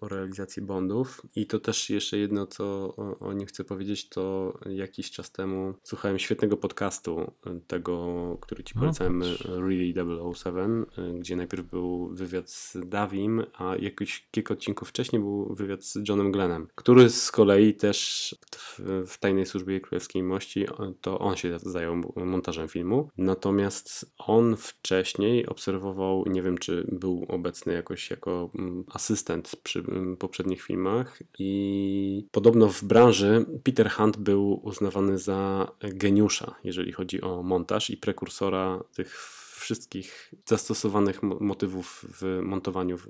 o 0.01 0.09
realizację 0.09 0.63
Bondów. 0.63 1.23
I 1.37 1.47
to 1.47 1.59
też 1.59 1.91
jeszcze 1.91 2.19
jedno, 2.19 2.47
co 2.47 2.65
o, 2.97 3.19
o 3.19 3.33
nim 3.33 3.47
chcę 3.47 3.65
powiedzieć, 3.65 4.09
to 4.09 4.55
jakiś 4.67 5.11
czas 5.11 5.33
temu 5.33 5.75
słuchałem 5.83 6.19
świetnego 6.19 6.57
podcastu, 6.57 7.33
tego, 7.67 8.39
który 8.41 8.65
ci 8.65 8.75
polecałem, 8.75 9.19
no, 9.19 9.27
Really 9.45 9.95
007, 10.35 10.87
gdzie 11.19 11.37
najpierw 11.37 11.71
był 11.71 12.09
wywiad 12.09 12.51
z 12.55 12.77
Davim, 12.89 13.45
a 13.55 13.77
jakiś 13.77 14.29
kilka 14.31 14.55
odcinków 14.55 14.89
wcześniej 14.89 15.23
był 15.23 15.55
wywiad 15.55 15.85
z 15.85 16.09
Johnem 16.09 16.33
Glennem, 16.33 16.69
który 16.75 17.11
z 17.11 17.31
kolei 17.31 17.75
też 17.75 18.35
w, 18.57 18.81
w 19.07 19.19
Tajnej 19.19 19.47
Służbie 19.47 19.81
Królewskiej 19.81 20.23
Mości, 20.23 20.67
to 21.01 21.19
on 21.19 21.37
się 21.37 21.59
zajął 21.59 21.97
montażem 22.17 22.69
filmu. 22.69 23.09
Natomiast 23.19 24.15
on 24.19 24.57
wcześniej 24.57 25.47
obserwował, 25.47 26.25
nie 26.27 26.43
wiem 26.43 26.59
czy 26.59 26.87
był 26.93 27.27
obecny 27.29 27.73
jakoś 27.73 28.11
jako 28.11 28.51
mm, 28.55 28.85
asystent 28.89 29.57
przy 29.63 29.79
mm, 29.79 30.17
poprzednich 30.17 30.63
filmach 30.63 31.23
i 31.39 32.27
podobno 32.31 32.69
w 32.69 32.85
branży 32.85 33.47
Peter 33.65 33.91
Hunt 33.91 34.17
był 34.17 34.61
uznawany 34.63 35.19
za 35.19 35.73
geniusza, 35.81 36.55
jeżeli 36.65 36.93
chodzi 36.93 37.21
o 37.21 37.43
montaż 37.43 37.91
i 37.91 37.97
prekursora 37.97 38.85
tych 38.95 39.34
wszystkich 39.65 40.35
zastosowanych 40.47 41.23
motywów 41.23 42.07
w 42.21 42.41
montowaniu, 42.43 42.99
w 42.99 43.07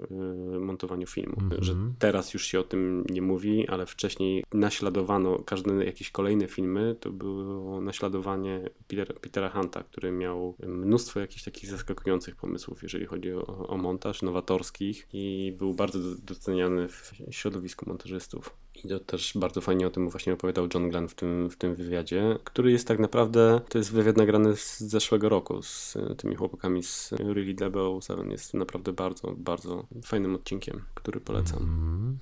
montowaniu 0.61 1.07
filmu. 1.07 1.37
Mm 1.38 1.51
-hmm. 1.51 1.62
Że 1.62 1.75
teraz 1.99 2.35
już 2.35 2.47
się 2.47 2.61
o 2.61 2.62
tym 2.62 3.05
nie 3.11 3.23
mówi, 3.23 3.69
ale 3.69 3.87
wcześniej 3.87 4.45
naśladowano 4.53 5.38
każde 5.38 5.85
jakieś 5.85 6.11
kolejne 6.11 6.47
filmy, 6.49 6.97
to 7.01 7.12
było 7.12 7.81
naśladowanie 7.81 8.71
Peter, 8.87 9.14
Petera 9.21 9.49
Hunta, 9.51 9.83
który 9.83 10.12
miał 10.12 10.57
mnóstwo 10.67 11.21
jakichś 11.21 11.45
takich 11.45 11.71
zaskakujących 11.71 12.37
pomysłów, 12.37 12.83
jeżeli 12.83 13.07
chodzi 13.07 13.33
o, 13.33 13.69
o 13.69 13.77
montaż, 13.77 14.23
nowatorskich 14.23 15.09
i 15.12 15.55
był 15.59 15.75
bardzo 15.75 15.99
doceniany 16.23 16.88
w 16.88 17.12
środowisku 17.31 17.88
montażystów. 17.88 18.63
I 18.84 18.88
to 18.88 19.00
też 19.00 19.32
bardzo 19.37 19.60
fajnie 19.60 19.87
o 19.87 19.90
tym 19.90 20.08
właśnie 20.08 20.32
opowiadał 20.32 20.68
John 20.74 20.90
Glenn 20.90 21.08
w 21.08 21.14
tym, 21.14 21.50
w 21.50 21.56
tym 21.56 21.74
wywiadzie, 21.74 22.38
który 22.44 22.72
jest 22.72 22.88
tak 22.88 22.98
naprawdę, 22.98 23.60
to 23.68 23.78
jest 23.78 23.92
wywiad 23.92 24.16
nagrany 24.16 24.56
z 24.56 24.80
zeszłego 24.80 25.28
roku 25.28 25.62
z 25.62 25.96
tymi 26.16 26.34
chłopakami 26.34 26.82
z 26.82 27.12
Really 27.12 27.54
Double 27.54 28.00
7. 28.02 28.30
Jest 28.30 28.54
naprawdę 28.54 28.92
bardzo, 28.92 29.34
bardzo 29.37 29.87
fajnym 30.04 30.34
odcinkiem, 30.34 30.82
który 30.94 31.20
polecam. 31.20 31.62
Mm. 31.62 32.18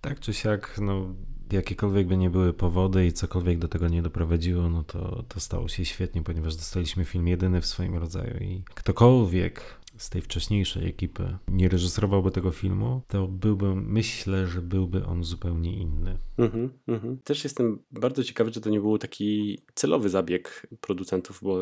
Tak 0.00 0.20
czy 0.20 0.34
siak, 0.34 0.78
no 0.80 1.14
jakiekolwiek 1.52 2.06
by 2.06 2.16
nie 2.16 2.30
były 2.30 2.52
powody 2.52 3.06
i 3.06 3.12
cokolwiek 3.12 3.58
do 3.58 3.68
tego 3.68 3.88
nie 3.88 4.02
doprowadziło, 4.02 4.68
no 4.68 4.84
to, 4.84 5.24
to 5.28 5.40
stało 5.40 5.68
się 5.68 5.84
świetnie, 5.84 6.22
ponieważ 6.22 6.56
dostaliśmy 6.56 7.04
film 7.04 7.28
jedyny 7.28 7.60
w 7.60 7.66
swoim 7.66 7.96
rodzaju 7.96 8.36
i 8.40 8.62
ktokolwiek 8.74 9.83
z 9.96 10.10
tej 10.10 10.22
wcześniejszej 10.22 10.88
ekipy 10.88 11.36
nie 11.48 11.68
reżyserowałby 11.68 12.30
tego 12.30 12.50
filmu, 12.50 13.02
to 13.08 13.28
byłby, 13.28 13.76
myślę, 13.76 14.46
że 14.46 14.62
byłby 14.62 15.06
on 15.06 15.24
zupełnie 15.24 15.76
inny. 15.76 16.18
Mm 16.38 16.50
-hmm, 16.88 17.16
Też 17.24 17.44
jestem 17.44 17.78
bardzo 17.90 18.24
ciekawy, 18.24 18.50
czy 18.50 18.60
to 18.60 18.70
nie 18.70 18.80
był 18.80 18.98
taki 18.98 19.58
celowy 19.74 20.08
zabieg 20.08 20.66
producentów, 20.80 21.40
bo 21.42 21.60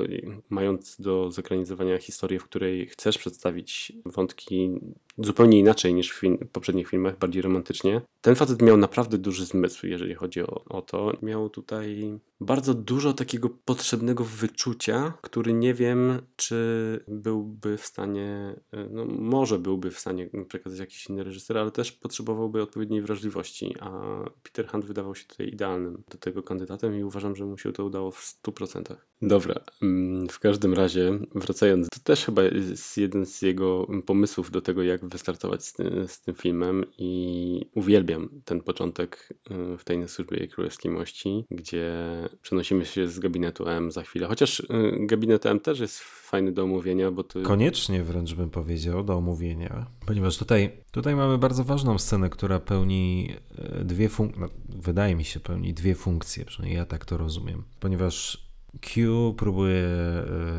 mając 0.50 1.00
do 1.00 1.30
zekranizowania 1.30 1.98
historię, 1.98 2.38
w 2.38 2.44
której 2.44 2.86
chcesz 2.86 3.18
przedstawić 3.18 3.92
wątki 4.06 4.70
zupełnie 5.18 5.58
inaczej 5.58 5.94
niż 5.94 6.12
w 6.12 6.18
film, 6.18 6.38
poprzednich 6.52 6.88
filmach, 6.88 7.18
bardziej 7.18 7.42
romantycznie. 7.42 8.00
Ten 8.20 8.34
facet 8.34 8.62
miał 8.62 8.76
naprawdę 8.76 9.18
duży 9.18 9.46
zmysł, 9.46 9.86
jeżeli 9.86 10.14
chodzi 10.14 10.40
o, 10.40 10.64
o 10.64 10.82
to. 10.82 11.12
Miał 11.22 11.50
tutaj 11.50 12.18
bardzo 12.40 12.74
dużo 12.74 13.12
takiego 13.12 13.50
potrzebnego 13.64 14.24
wyczucia, 14.24 15.12
który 15.22 15.52
nie 15.52 15.74
wiem, 15.74 16.22
czy 16.36 17.04
byłby 17.08 17.76
w 17.76 17.86
stanie, 17.86 18.60
no 18.90 19.04
może 19.04 19.58
byłby 19.58 19.90
w 19.90 19.98
stanie 19.98 20.30
przekazać 20.48 20.78
jakiś 20.78 21.06
inny 21.06 21.24
reżyser, 21.24 21.58
ale 21.58 21.70
też 21.70 21.92
potrzebowałby 21.92 22.62
odpowiedniej 22.62 23.02
wrażliwości, 23.02 23.74
a 23.80 23.90
Peter 24.42 24.68
Hunt 24.68 24.84
wydawał 24.84 25.14
się 25.14 25.26
tutaj 25.26 25.48
idealnym 25.48 26.02
do 26.10 26.18
tego 26.18 26.42
kandydatem 26.42 26.98
i 26.98 27.04
uważam, 27.04 27.36
że 27.36 27.44
mu 27.44 27.58
się 27.58 27.72
to 27.72 27.84
udało 27.84 28.10
w 28.10 28.20
100%. 28.20 28.96
Dobra, 29.22 29.60
mm, 29.82 30.28
w 30.28 30.38
każdym 30.38 30.74
razie 30.74 31.18
wracając, 31.34 31.88
to 31.88 32.00
też 32.04 32.24
chyba 32.24 32.42
jest 32.42 32.98
jeden 32.98 33.26
z 33.26 33.42
jego 33.42 33.86
pomysłów 34.06 34.50
do 34.50 34.60
tego, 34.60 34.82
jak 34.82 35.01
wystartować 35.02 35.64
z, 35.64 35.72
ty, 35.72 36.08
z 36.08 36.20
tym 36.20 36.34
filmem 36.34 36.84
i 36.98 37.70
uwielbiam 37.74 38.28
ten 38.44 38.60
początek 38.60 39.34
y, 39.50 39.78
w 39.78 39.84
Tajnej 39.84 40.08
Służbie 40.08 40.48
Królewskiej 40.48 40.90
Mości, 40.90 41.44
gdzie 41.50 41.92
przenosimy 42.42 42.84
się 42.84 43.08
z 43.08 43.18
gabinetu 43.18 43.68
M 43.68 43.92
za 43.92 44.02
chwilę. 44.02 44.26
Chociaż 44.26 44.60
y, 44.60 44.66
gabinet 45.00 45.46
M 45.46 45.60
też 45.60 45.80
jest 45.80 45.98
fajny 46.00 46.52
do 46.52 46.62
omówienia, 46.62 47.10
bo 47.10 47.24
to... 47.24 47.42
Koniecznie 47.42 48.02
wręcz 48.02 48.34
bym 48.34 48.50
powiedział 48.50 49.04
do 49.04 49.14
omówienia, 49.14 49.86
ponieważ 50.06 50.38
tutaj, 50.38 50.70
tutaj 50.90 51.16
mamy 51.16 51.38
bardzo 51.38 51.64
ważną 51.64 51.98
scenę, 51.98 52.30
która 52.30 52.60
pełni 52.60 53.28
y, 53.80 53.84
dwie 53.84 54.08
funkcje, 54.08 54.40
no, 54.40 54.48
wydaje 54.68 55.16
mi 55.16 55.24
się 55.24 55.40
pełni 55.40 55.74
dwie 55.74 55.94
funkcje, 55.94 56.44
przynajmniej 56.44 56.78
ja 56.78 56.86
tak 56.86 57.04
to 57.04 57.16
rozumiem, 57.16 57.64
ponieważ 57.80 58.46
Q 58.80 59.34
próbuje 59.34 59.88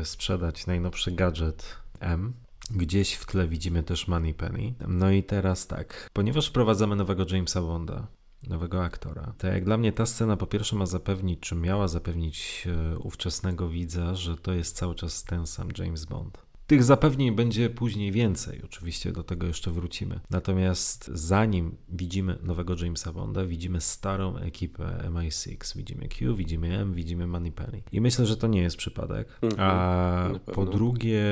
sprzedać 0.04 0.66
najnowszy 0.66 1.12
gadżet 1.12 1.76
M, 2.00 2.32
Gdzieś 2.70 3.14
w 3.14 3.26
tle 3.26 3.48
widzimy 3.48 3.82
też 3.82 4.08
Money 4.08 4.34
Penny. 4.34 4.74
No 4.88 5.10
i 5.10 5.22
teraz 5.22 5.66
tak, 5.66 6.10
ponieważ 6.12 6.48
wprowadzamy 6.48 6.96
nowego 6.96 7.24
Jamesa 7.30 7.62
Bonda, 7.62 8.06
nowego 8.48 8.84
aktora. 8.84 9.34
Tak 9.38 9.52
jak 9.52 9.64
dla 9.64 9.76
mnie 9.76 9.92
ta 9.92 10.06
scena 10.06 10.36
po 10.36 10.46
pierwsze 10.46 10.76
ma 10.76 10.86
zapewnić, 10.86 11.40
czy 11.40 11.54
miała 11.54 11.88
zapewnić 11.88 12.66
e, 12.66 12.98
ówczesnego 12.98 13.68
widza, 13.68 14.14
że 14.14 14.36
to 14.36 14.52
jest 14.52 14.76
cały 14.76 14.94
czas 14.94 15.24
ten 15.24 15.46
sam 15.46 15.68
James 15.78 16.04
Bond. 16.04 16.44
Tych 16.66 16.82
zapewnień 16.84 17.34
będzie 17.34 17.70
później 17.70 18.12
więcej, 18.12 18.62
oczywiście 18.64 19.12
do 19.12 19.22
tego 19.22 19.46
jeszcze 19.46 19.70
wrócimy. 19.70 20.20
Natomiast 20.30 21.10
zanim 21.14 21.76
widzimy 21.88 22.38
nowego 22.42 22.74
Jamesa 22.82 23.12
Bonda, 23.12 23.44
widzimy 23.46 23.80
starą 23.80 24.36
ekipę 24.36 25.04
MI6, 25.14 25.76
widzimy 25.76 26.08
Q, 26.08 26.36
widzimy 26.36 26.78
M, 26.78 26.94
widzimy 26.94 27.26
Moneypenny. 27.26 27.82
I 27.92 28.00
myślę, 28.00 28.26
że 28.26 28.36
to 28.36 28.46
nie 28.46 28.60
jest 28.60 28.76
przypadek. 28.76 29.28
Mhm, 29.42 29.70
A 29.70 30.30
po 30.54 30.64
drugie, 30.64 31.22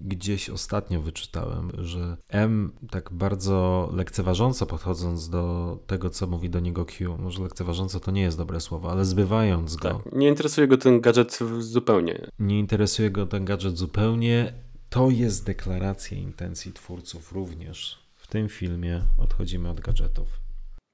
gdzieś 0.00 0.50
ostatnio 0.50 1.02
wyczytałem, 1.02 1.70
że 1.78 2.16
M 2.28 2.72
tak 2.90 3.12
bardzo 3.12 3.88
lekceważąco 3.94 4.66
podchodząc 4.66 5.28
do 5.28 5.78
tego, 5.86 6.10
co 6.10 6.26
mówi 6.26 6.50
do 6.50 6.60
niego 6.60 6.84
Q, 6.84 7.18
może 7.18 7.42
lekceważąco 7.42 8.00
to 8.00 8.10
nie 8.10 8.22
jest 8.22 8.38
dobre 8.38 8.60
słowo, 8.60 8.90
ale 8.90 9.04
zbywając 9.04 9.76
go, 9.76 9.88
Tak. 10.04 10.12
Nie 10.12 10.28
interesuje 10.28 10.66
go 10.68 10.76
ten 10.78 11.00
gadżet 11.00 11.38
zupełnie. 11.58 12.26
nie 12.38 12.58
interesuje 12.58 13.10
go 13.10 13.26
ten 13.26 13.44
gadżet 13.44 13.78
zupełnie. 13.78 14.52
To 14.88 15.10
jest 15.10 15.46
deklaracja 15.46 16.18
intencji 16.18 16.72
twórców 16.72 17.32
również. 17.32 17.98
W 18.14 18.26
tym 18.26 18.48
filmie 18.48 19.02
odchodzimy 19.18 19.70
od 19.70 19.80
gadżetów. 19.80 20.28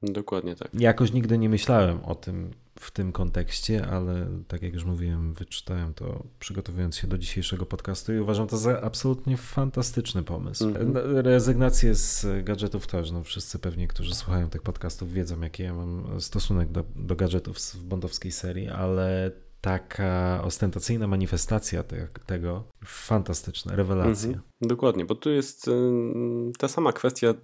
Dokładnie 0.03 0.57
tak. 0.57 0.69
Jakoś 0.75 1.13
nigdy 1.13 1.39
nie 1.39 1.49
myślałem 1.49 2.05
o 2.05 2.15
tym 2.15 2.51
w 2.81 2.91
tym 2.91 3.13
kontekście, 3.13 3.87
ale 3.87 4.29
tak 4.49 4.63
jak 4.63 4.75
już 4.75 4.85
mówiłem, 4.85 5.35
wyczytałem 5.35 5.95
to 5.95 6.25
przygotowując 6.39 6.97
się 6.97 7.07
do 7.07 7.19
dzisiejszego 7.19 7.67
podcastu 7.67 8.15
i 8.15 8.19
uważam 8.19 8.47
to 8.47 8.57
za 8.57 8.81
absolutnie 8.81 9.37
fantastyczny 9.37 10.23
pomysł. 10.23 10.69
Mhm. 10.69 10.93
No, 10.93 11.23
Rezygnację 11.23 11.95
z 11.95 12.27
gadżetów 12.45 12.87
też, 12.87 13.11
no 13.11 13.23
wszyscy 13.23 13.59
pewnie, 13.59 13.89
którzy 13.89 14.15
słuchają 14.15 14.51
tych 14.51 14.63
podcastów 14.63 15.13
wiedzą, 15.13 15.41
jaki 15.41 15.63
ja 15.63 15.75
mam 15.75 16.21
stosunek 16.21 16.73
do, 16.73 16.85
do 16.97 17.17
gadżetów 17.17 17.59
w 17.59 17.85
bondowskiej 17.85 18.33
serii, 18.33 18.69
ale 18.69 19.31
taka 19.61 20.41
ostentacyjna 20.45 21.07
manifestacja 21.07 21.83
te, 21.83 22.09
tego, 22.27 22.65
fantastyczna, 22.85 23.77
rewelacja. 23.77 24.29
Mhm. 24.29 24.45
Dokładnie, 24.61 25.05
bo 25.05 25.15
tu 25.15 25.31
jest 25.31 25.69
ym, 25.69 26.53
ta 26.59 26.69
sama 26.69 26.93
kwestia, 26.93 27.35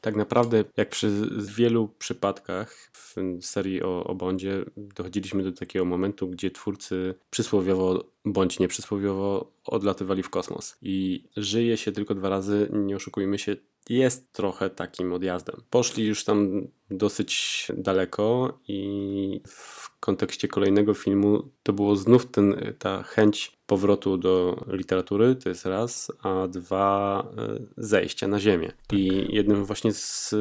tak 0.00 0.16
naprawdę, 0.16 0.64
jak 0.76 0.88
przy 0.88 1.10
wielu 1.56 1.88
przypadkach 1.88 2.90
w 2.92 3.14
serii 3.40 3.82
o, 3.82 4.04
o 4.04 4.14
Bondzie, 4.14 4.64
dochodziliśmy 4.76 5.42
do 5.42 5.52
takiego 5.52 5.84
momentu, 5.84 6.28
gdzie 6.28 6.50
twórcy 6.50 7.14
przysłowiowo 7.30 8.04
bądź 8.24 8.58
nieprzysłowiowo 8.58 9.52
odlatywali 9.64 10.22
w 10.22 10.30
kosmos. 10.30 10.76
I 10.82 11.24
żyje 11.36 11.76
się 11.76 11.92
tylko 11.92 12.14
dwa 12.14 12.28
razy, 12.28 12.68
nie 12.72 12.96
oszukujmy 12.96 13.38
się, 13.38 13.56
jest 13.88 14.32
trochę 14.32 14.70
takim 14.70 15.12
odjazdem. 15.12 15.62
Poszli 15.70 16.06
już 16.06 16.24
tam 16.24 16.68
dosyć 16.90 17.66
daleko 17.76 18.58
i 18.68 19.40
w 19.46 19.98
kontekście 20.00 20.48
kolejnego 20.48 20.94
filmu 20.94 21.50
to 21.62 21.72
było 21.72 21.96
znów 21.96 22.26
ten, 22.26 22.74
ta 22.78 23.02
chęć 23.02 23.57
powrotu 23.68 24.18
do 24.18 24.64
literatury, 24.66 25.36
to 25.36 25.48
jest 25.48 25.66
raz, 25.66 26.12
a 26.22 26.48
dwa 26.48 27.26
e, 27.38 27.58
zejścia 27.76 28.28
na 28.28 28.40
ziemię. 28.40 28.72
I 28.92 29.26
jednym 29.28 29.64
właśnie 29.64 29.92
z 29.92 30.32
e, 30.32 30.36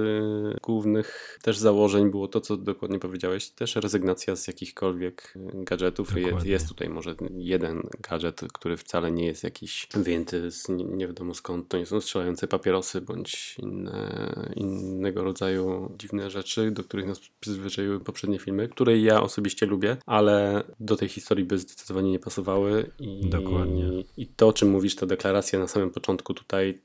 głównych 0.63 1.39
też 1.41 1.57
założeń 1.57 2.11
było 2.11 2.27
to, 2.27 2.41
co 2.41 2.57
dokładnie 2.57 2.99
powiedziałeś, 2.99 3.49
też 3.49 3.75
rezygnacja 3.75 4.35
z 4.35 4.47
jakichkolwiek 4.47 5.33
e, 5.35 5.63
gadżetów. 5.63 6.17
Je, 6.17 6.23
Dokładnie. 6.23 6.51
jest 6.51 6.67
tutaj 6.67 6.89
może 6.89 7.15
jeden 7.37 7.81
gadżet, 8.09 8.41
który 8.53 8.77
wcale 8.77 9.11
nie 9.11 9.25
jest 9.25 9.43
jakiś 9.43 9.87
wyjęty 9.93 10.51
z 10.51 10.69
nie, 10.69 10.83
nie 10.83 11.07
wiadomo 11.07 11.33
skąd. 11.33 11.67
To 11.67 11.77
nie 11.77 11.85
są 11.85 12.01
strzelające 12.01 12.47
papierosy 12.47 13.01
bądź 13.01 13.55
inne, 13.59 14.53
innego 14.55 15.23
rodzaju 15.23 15.91
dziwne 15.99 16.29
rzeczy, 16.29 16.71
do 16.71 16.83
których 16.83 17.07
nas 17.07 17.19
przyzwyczaiły 17.39 17.99
poprzednie 17.99 18.39
filmy, 18.39 18.69
które 18.69 18.97
ja 18.97 19.23
osobiście 19.23 19.65
lubię, 19.65 19.97
ale 20.05 20.63
do 20.79 20.95
tej 20.95 21.09
historii 21.09 21.45
by 21.45 21.57
zdecydowanie 21.57 22.11
nie 22.11 22.19
pasowały. 22.19 22.91
I, 22.99 23.16
Dokładnie. 23.23 23.83
I 24.17 24.27
to, 24.27 24.47
o 24.47 24.53
czym 24.53 24.69
mówisz, 24.69 24.95
ta 24.95 25.05
deklaracja 25.05 25.59
na 25.59 25.67
samym 25.67 25.91
początku 25.91 26.33
tutaj, 26.33 26.81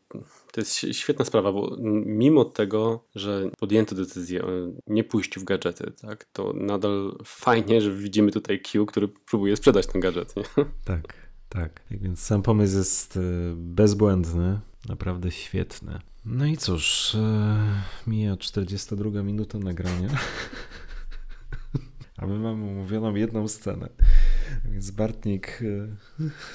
to 0.53 0.61
jest 0.61 0.77
świetna 0.92 1.25
sprawa, 1.25 1.53
bo 1.53 1.77
mimo 2.07 2.45
tego, 2.45 3.05
że 3.14 3.51
podjęto 3.59 3.95
decyzję 3.95 4.45
o 4.45 4.49
nie 4.87 5.05
pójściu 5.05 5.40
w 5.40 5.45
gadżety, 5.45 5.92
tak, 6.01 6.25
to 6.25 6.53
nadal 6.53 7.18
fajnie, 7.25 7.81
że 7.81 7.92
widzimy 7.92 8.33
tutaj 8.33 8.61
Q, 8.61 8.87
który 8.87 9.09
próbuje 9.09 9.57
sprzedać 9.57 9.87
ten 9.87 10.01
gadżet. 10.01 10.35
Nie? 10.37 10.42
Tak, 10.85 11.03
tak. 11.49 11.81
Tak 11.81 11.83
Więc 11.90 12.21
sam 12.21 12.42
pomysł 12.42 12.79
jest 12.79 13.16
e, 13.16 13.21
bezbłędny, 13.57 14.61
naprawdę 14.88 15.31
świetny. 15.31 15.99
No 16.25 16.47
i 16.47 16.57
cóż, 16.57 17.14
e, 17.14 17.83
mija 18.07 18.37
42 18.37 19.23
minuta 19.23 19.59
nagrania. 19.59 20.09
A 22.16 22.27
my 22.27 22.38
mamy 22.38 22.64
umówioną 22.64 23.14
jedną 23.14 23.49
scenę. 23.49 23.88
Więc 24.64 24.90
Bartnik 24.90 25.62
e, 25.62 25.96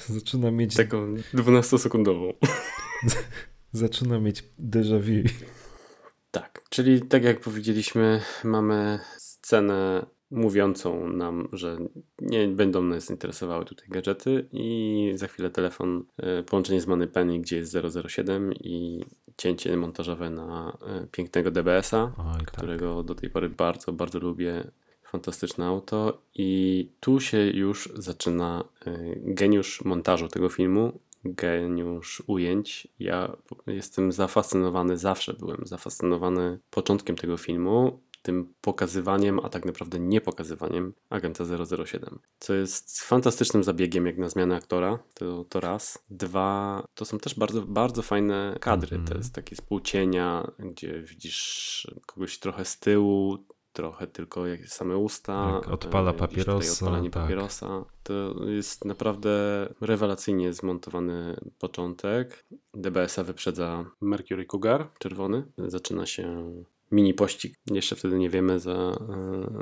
zaczyna 0.18 0.50
mieć, 0.50 0.76
Taką 0.76 1.14
12-sekundową. 1.14 2.32
zaczyna 3.72 4.20
mieć 4.20 4.44
déjà 4.58 5.00
vu. 5.00 5.28
Tak, 6.30 6.62
czyli 6.70 7.02
tak 7.02 7.24
jak 7.24 7.40
powiedzieliśmy, 7.40 8.20
mamy 8.44 8.98
scenę 9.16 10.06
mówiącą 10.30 11.08
nam, 11.08 11.48
że 11.52 11.78
nie 12.20 12.48
będą 12.48 12.82
nas 12.82 13.10
interesowały 13.10 13.64
tutaj 13.64 13.88
gadżety 13.88 14.48
i 14.52 15.12
za 15.14 15.28
chwilę 15.28 15.50
telefon, 15.50 16.04
e, 16.16 16.42
połączenie 16.42 16.80
z 16.80 16.86
Moneypenny, 16.86 17.38
gdzie 17.38 17.56
jest 17.56 17.76
007 18.08 18.52
i 18.54 19.04
cięcie 19.36 19.76
montażowe 19.76 20.30
na 20.30 20.78
e, 20.86 21.06
pięknego 21.12 21.50
DBS-a, 21.50 22.02
Oj, 22.02 22.38
tak. 22.38 22.50
którego 22.50 23.02
do 23.02 23.14
tej 23.14 23.30
pory 23.30 23.48
bardzo, 23.48 23.92
bardzo 23.92 24.18
lubię. 24.18 24.70
Fantastyczne 25.10 25.66
auto 25.66 26.22
i 26.34 26.90
tu 27.00 27.20
się 27.20 27.38
już 27.38 27.88
zaczyna 27.94 28.64
e, 28.86 28.98
geniusz 29.16 29.84
montażu 29.84 30.28
tego 30.28 30.48
filmu, 30.48 31.00
geniusz 31.24 32.22
ujęć. 32.26 32.88
Ja 32.98 33.36
jestem 33.66 34.12
zafascynowany, 34.12 34.98
zawsze 34.98 35.34
byłem 35.34 35.66
zafascynowany 35.66 36.58
początkiem 36.70 37.16
tego 37.16 37.36
filmu, 37.36 38.00
tym 38.22 38.54
pokazywaniem, 38.60 39.40
a 39.40 39.48
tak 39.48 39.64
naprawdę 39.64 40.00
nie 40.00 40.20
pokazywaniem 40.20 40.94
agenta 41.10 41.44
007. 41.86 42.18
Co 42.38 42.54
jest 42.54 43.00
fantastycznym 43.00 43.64
zabiegiem 43.64 44.06
jak 44.06 44.18
na 44.18 44.28
zmianę 44.28 44.56
aktora, 44.56 44.98
to, 45.14 45.44
to 45.44 45.60
raz. 45.60 46.04
Dwa, 46.10 46.84
to 46.94 47.04
są 47.04 47.18
też 47.18 47.34
bardzo, 47.34 47.62
bardzo 47.62 48.02
fajne 48.02 48.56
kadry. 48.60 48.96
Mhm. 48.96 49.08
To 49.08 49.18
jest 49.18 49.34
takie 49.34 49.56
spółcienia, 49.56 50.50
gdzie 50.58 51.02
widzisz 51.02 51.86
kogoś 52.06 52.38
trochę 52.38 52.64
z 52.64 52.78
tyłu, 52.78 53.38
trochę 53.78 54.06
tylko 54.06 54.46
jak 54.46 54.68
same 54.68 54.96
usta. 54.96 55.50
Jak 55.54 55.68
odpala 55.68 56.10
e, 56.10 56.12
tutaj 56.12 56.28
papierosa, 56.28 56.72
Odpalanie 56.84 57.10
tak. 57.10 57.22
papierosa. 57.22 57.84
To 58.02 58.34
jest 58.46 58.84
naprawdę 58.84 59.30
rewelacyjnie 59.80 60.52
zmontowany 60.52 61.36
początek. 61.58 62.44
DBS-a 62.74 63.24
wyprzedza 63.24 63.90
Mercury 64.00 64.46
Cougar, 64.46 64.88
czerwony. 64.98 65.42
Zaczyna 65.58 66.06
się 66.06 66.52
mini 66.90 67.14
pościg. 67.14 67.54
Jeszcze 67.70 67.96
wtedy 67.96 68.18
nie 68.18 68.30
wiemy 68.30 68.60
za, 68.60 68.98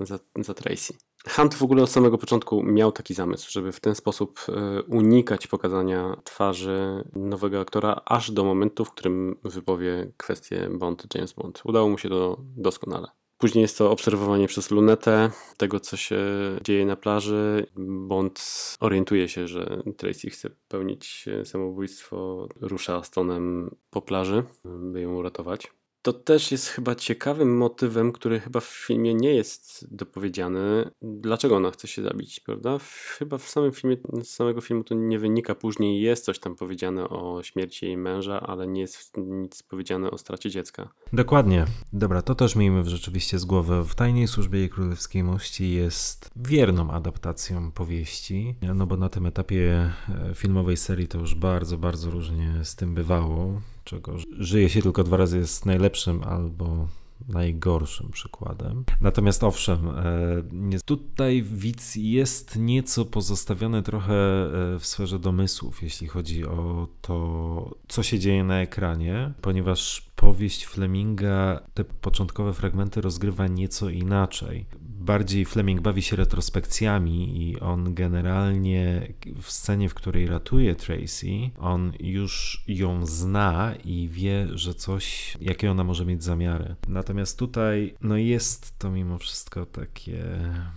e, 0.01 0.07
za, 0.07 0.19
za 0.41 0.55
Tracy. 0.55 0.95
Hunt 1.29 1.55
w 1.55 1.63
ogóle 1.63 1.83
od 1.83 1.91
samego 1.91 2.19
początku 2.19 2.63
miał 2.63 2.93
taki 2.93 3.15
zamysł, 3.15 3.51
żeby 3.51 3.73
w 3.73 3.81
ten 3.81 3.95
sposób 3.95 4.41
e, 4.49 4.83
unikać 4.83 5.47
pokazania 5.47 6.17
twarzy 6.25 7.05
nowego 7.13 7.61
aktora, 7.61 8.01
aż 8.05 8.31
do 8.31 8.45
momentu, 8.45 8.85
w 8.85 8.91
którym 8.91 9.37
wypowie 9.45 10.13
kwestię 10.17 10.69
Bond, 10.79 11.15
James 11.15 11.33
Bond. 11.33 11.63
Udało 11.65 11.89
mu 11.89 11.99
się 11.99 12.09
to 12.09 12.41
doskonale. 12.57 13.09
Później 13.39 13.63
jest 13.63 13.79
to 13.79 13.91
obserwowanie 13.91 14.49
przez 14.49 14.71
lunetę 14.71 15.31
tego, 15.57 15.81
co 15.81 15.97
się 15.97 16.19
dzieje 16.63 16.87
na 16.87 16.97
plaży. 16.97 17.67
Bond 17.77 18.45
orientuje 18.81 19.29
się, 19.29 19.49
że 19.49 19.83
Tracy 19.97 20.31
chce 20.31 20.51
popełnić 20.51 21.25
samobójstwo, 21.45 22.49
rusza 22.61 23.03
Stonem 23.03 23.77
po 23.91 24.03
plaży, 24.03 24.43
by 24.65 25.01
ją 25.01 25.15
uratować. 25.15 25.73
To 26.07 26.13
też 26.13 26.53
jest 26.53 26.67
chyba 26.67 26.95
ciekawym 26.95 27.57
motywem, 27.57 28.13
który 28.13 28.41
chyba 28.41 28.61
w 28.61 28.65
filmie 28.87 29.15
nie 29.15 29.35
jest 29.35 29.95
dopowiedziany. 29.97 30.91
Dlaczego 31.03 31.57
ona 31.57 31.71
chce 31.71 31.89
się 31.89 32.03
zabić, 32.03 32.41
prawda? 32.41 32.79
Chyba 33.19 33.39
w 33.39 33.49
samym 33.49 33.73
filmie, 33.73 33.97
z 34.23 34.29
samego 34.29 34.61
filmu 34.61 34.85
to 34.85 34.95
nie 34.95 35.19
wynika. 35.19 35.55
Później 35.55 36.01
jest 36.01 36.25
coś 36.25 36.39
tam 36.39 36.57
powiedziane 36.57 37.09
o 37.09 37.43
śmierci 37.43 37.87
jej 37.87 37.97
męża, 37.97 38.41
ale 38.41 38.67
nie 38.67 38.81
jest 38.81 39.17
nic 39.17 39.63
powiedziane 39.63 40.11
o 40.11 40.19
stracie 40.19 40.51
dziecka. 40.51 40.89
Dokładnie. 41.13 41.65
Dobra, 41.93 42.23
to 42.23 42.35
też 42.35 42.57
miejmy 42.57 42.85
rzeczywiście 42.85 43.39
z 43.39 43.45
głowy. 43.45 43.85
W 43.85 43.95
Tajnej 43.95 44.29
Służbie 44.29 44.65
i 44.65 44.69
Królewskiej 44.69 45.25
Mości 45.25 45.73
jest 45.73 46.31
wierną 46.37 46.91
adaptacją 46.91 47.73
powieści, 47.73 48.55
no 48.75 48.87
bo 48.87 48.97
na 48.97 49.09
tym 49.09 49.27
etapie 49.27 49.93
e, 50.09 50.35
filmowej 50.35 50.77
serii 50.77 51.09
to 51.09 51.19
już 51.19 51.35
bardzo, 51.35 51.79
bardzo 51.79 52.11
różnie 52.11 52.61
z 52.63 52.77
tym 52.77 52.95
bywało, 52.95 53.61
czego 53.87 54.17
żyje 54.39 54.69
się 54.69 54.83
tylko 54.83 55.05
dwa 55.05 55.17
razy 55.17 55.39
jest 55.39 55.67
najlepszym 55.67 56.23
albo 56.23 56.89
najgorszym 57.29 58.11
przykładem. 58.11 58.85
Natomiast 59.01 59.45
owszem, 59.45 59.89
e, 59.89 60.79
tutaj 60.85 61.43
widz 61.43 61.97
jest 61.97 62.57
nieco 62.57 63.05
pozostawiony 63.05 63.83
trochę 63.83 64.15
e, 64.15 64.79
w 64.79 64.87
sferze 64.87 65.19
domysłów, 65.19 65.83
jeśli 65.83 66.07
chodzi 66.07 66.47
o 66.47 66.89
to, 67.01 67.77
co 67.89 68.03
się 68.03 68.19
dzieje 68.19 68.45
na 68.45 68.61
ekranie, 68.61 69.33
ponieważ 69.41 70.11
powieść 70.17 70.65
Fleminga 70.65 71.61
te 71.75 71.85
początkowe 71.85 72.55
fragmenty 72.55 73.01
rozgrywa 73.01 73.47
nieco 73.47 73.91
inaczej 73.91 74.67
bardziej 75.07 75.45
Fleming 75.45 75.81
bawi 75.81 76.03
się 76.03 76.17
retrospekcjami 76.17 77.43
i 77.43 77.61
on 77.61 77.95
generalnie 77.95 79.15
w 79.43 79.51
scenie, 79.51 79.89
w 79.89 79.95
której 79.95 80.27
ratuje 80.27 80.75
Tracy, 80.75 81.51
on 81.59 81.93
już 82.01 82.65
ją 82.69 83.07
zna 83.07 83.75
i 83.85 84.09
wie, 84.13 84.49
że 84.53 84.75
coś, 84.75 85.37
jakie 85.41 85.71
ona 85.71 85.85
może 85.85 86.07
mieć 86.07 86.25
zamiary. 86.25 86.75
Natomiast 86.89 87.39
tutaj, 87.39 87.95
no 88.01 88.17
jest 88.17 88.79
to 88.79 88.91
mimo 88.91 89.19
wszystko 89.19 89.67
takie 89.67 90.25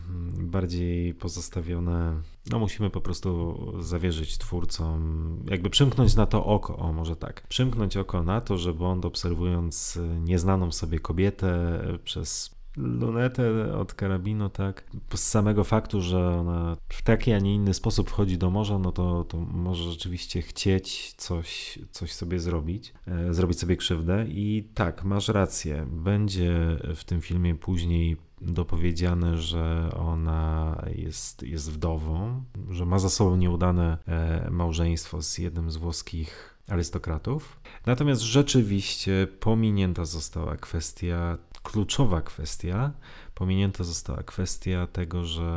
mm, 0.10 0.50
bardziej 0.50 1.14
pozostawione 1.14 2.22
no 2.50 2.60
musimy 2.60 2.90
po 2.90 3.02
prostu 3.02 3.58
zawierzyć 3.80 4.38
twórcom, 4.38 5.44
jakby 5.50 5.70
przymknąć 5.70 6.16
na 6.16 6.26
to 6.26 6.46
oko, 6.46 6.78
o 6.78 6.94
może 6.94 7.16
tak, 7.16 7.48
przymknąć 7.48 7.98
oko 7.98 8.24
na 8.24 8.42
to, 8.42 8.58
że 8.58 8.74
Bond 8.74 9.06
obserwując 9.06 10.00
nieznaną 10.20 10.72
sobie 10.72 11.00
kobietę 11.00 11.82
przez 12.04 12.59
lunetę 12.80 13.76
od 13.78 13.94
karabinu, 13.94 14.50
tak. 14.50 14.84
Z 15.14 15.20
samego 15.20 15.64
faktu, 15.64 16.02
że 16.02 16.30
ona 16.30 16.78
w 16.90 17.02
taki, 17.02 17.32
a 17.32 17.40
nie 17.40 17.56
inny 17.56 17.74
sposób 17.74 18.10
wchodzi 18.10 18.38
do 18.38 18.50
morza, 18.50 18.80
no 18.80 18.92
to, 18.92 19.24
to 19.24 19.38
może 19.38 19.92
rzeczywiście 19.92 20.42
chcieć 20.42 21.14
coś, 21.14 21.80
coś 21.92 22.14
sobie 22.14 22.40
zrobić, 22.40 22.94
e, 23.08 23.34
zrobić 23.34 23.60
sobie 23.60 23.78
krzywdę. 23.78 24.26
I 24.28 24.70
tak, 24.74 25.04
masz 25.04 25.28
rację. 25.28 25.88
Będzie 25.92 26.78
w 26.96 27.04
tym 27.04 27.22
filmie 27.22 27.56
później 27.56 28.18
dopowiedziane, 28.42 29.38
że 29.38 29.90
ona 29.96 30.76
jest, 30.96 31.44
jest 31.44 31.72
wdową, 31.72 32.44
że 32.70 32.86
ma 32.86 33.00
za 33.00 33.10
sobą 33.10 33.36
nieudane 33.36 33.98
e, 34.08 34.50
małżeństwo 34.52 35.22
z 35.22 35.38
jednym 35.38 35.72
z 35.72 35.78
włoskich 35.78 36.60
arystokratów. 36.68 37.60
Natomiast 37.86 38.22
rzeczywiście 38.22 39.28
pominięta 39.40 40.06
została 40.06 40.58
kwestia 40.58 41.38
kluczowa 41.72 42.22
kwestia. 42.22 42.92
Pominięta 43.34 43.84
została 43.84 44.24
kwestia 44.24 44.88
tego, 44.88 45.26
że 45.26 45.48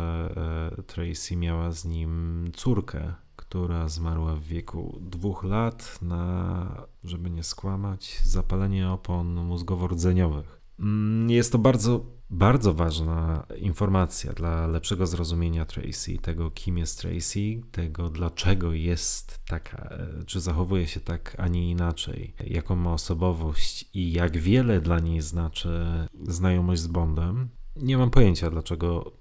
e, 0.79 0.83
Tracy 0.83 1.37
miała 1.37 1.73
z 1.73 1.85
nim 1.85 2.45
córkę, 2.57 3.15
która 3.37 3.89
zmarła 3.89 4.37
w 4.37 4.43
wieku 4.43 4.99
dwóch 5.01 5.45
lat 5.45 5.99
na, 6.03 6.87
żeby 7.05 7.31
nie 7.31 7.43
skłamać, 7.43 8.21
zapalenie 8.25 8.91
opon 8.91 9.35
mózgowo-rdzeniowych. 9.35 10.61
Mm, 10.81 11.31
jest 11.31 11.53
to 11.53 11.59
bardzo, 11.59 12.05
bardzo 12.33 12.75
ważna 12.75 13.47
informacja 13.59 14.33
dla 14.33 14.67
lepszego 14.67 15.07
zrozumienia 15.07 15.65
Tracy, 15.65 16.19
tego 16.19 16.51
kim 16.51 16.79
jest 16.79 17.01
Tracy, 17.01 17.63
tego 17.73 18.11
dlaczego 18.11 18.73
jest 18.73 19.41
taka, 19.47 19.99
czy 20.27 20.41
zachowuje 20.41 20.87
się 20.87 21.01
tak, 21.01 21.37
a 21.39 21.49
nie 21.49 21.71
inaczej, 21.71 22.35
jaką 22.47 22.77
ma 22.77 22.93
osobowość 22.93 23.91
i 23.95 24.13
jak 24.13 24.37
wiele 24.39 24.81
dla 24.81 24.99
niej 24.99 25.21
znaczy 25.21 25.87
znajomość 26.23 26.83
z 26.83 26.87
Bondem. 26.87 27.49
Nie 27.77 27.99
mam 27.99 28.11
pojęcia, 28.11 28.51
dlaczego 28.51 29.13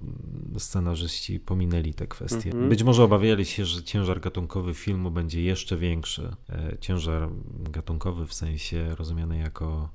scenarzyści 0.58 1.40
pominęli 1.40 1.94
te 1.94 2.08
kwestie. 2.08 2.52
Mm 2.52 2.66
-hmm. 2.66 2.70
Być 2.70 2.84
może 2.84 3.04
obawiali 3.04 3.46
się, 3.46 3.66
że 3.66 3.84
ciężar 3.84 4.22
gatunkowy 4.22 4.74
filmu 4.74 5.12
będzie 5.12 5.42
jeszcze 5.42 5.78
większy. 5.78 6.36
E, 6.50 6.78
ciężar 6.80 7.30
gatunkowy 7.60 8.28
w 8.28 8.34
sensie 8.34 8.96
rozumiany 8.96 9.38
jako 9.38 9.90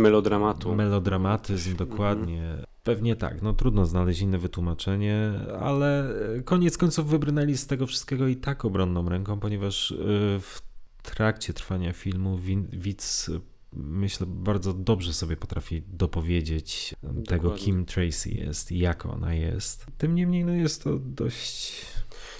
Melodramatu. 0.00 0.74
Melodramatyzm, 0.74 1.76
dokładnie. 1.76 2.56
Pewnie 2.84 3.16
tak, 3.16 3.42
no 3.42 3.52
trudno 3.52 3.86
znaleźć 3.86 4.20
inne 4.20 4.38
wytłumaczenie, 4.38 5.32
ale 5.60 6.14
koniec 6.44 6.78
końców 6.78 7.06
wybrnęli 7.08 7.56
z 7.56 7.66
tego 7.66 7.86
wszystkiego 7.86 8.28
i 8.28 8.36
tak 8.36 8.64
obronną 8.64 9.08
ręką, 9.08 9.40
ponieważ 9.40 9.90
y, 9.90 9.96
w 10.40 10.62
trakcie 11.02 11.52
trwania 11.52 11.92
filmu 11.92 12.38
widz 12.72 13.30
myślę, 13.72 14.26
bardzo 14.26 14.72
dobrze 14.72 15.12
sobie 15.12 15.36
potrafi 15.36 15.82
dopowiedzieć 15.86 16.94
Dokładnie. 17.02 17.26
tego, 17.26 17.50
kim 17.50 17.84
Tracy 17.84 18.30
jest 18.30 18.72
i 18.72 18.78
jak 18.78 19.06
ona 19.06 19.34
jest. 19.34 19.86
Tym 19.98 20.14
niemniej 20.14 20.44
no 20.44 20.52
jest 20.52 20.84
to 20.84 20.98
dość 20.98 21.84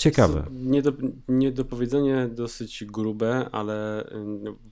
Ciekawe. 0.00 0.44
Niedo, 0.50 0.92
niedopowiedzenie 1.28 2.28
dosyć 2.32 2.84
grube, 2.84 3.48
ale 3.52 4.06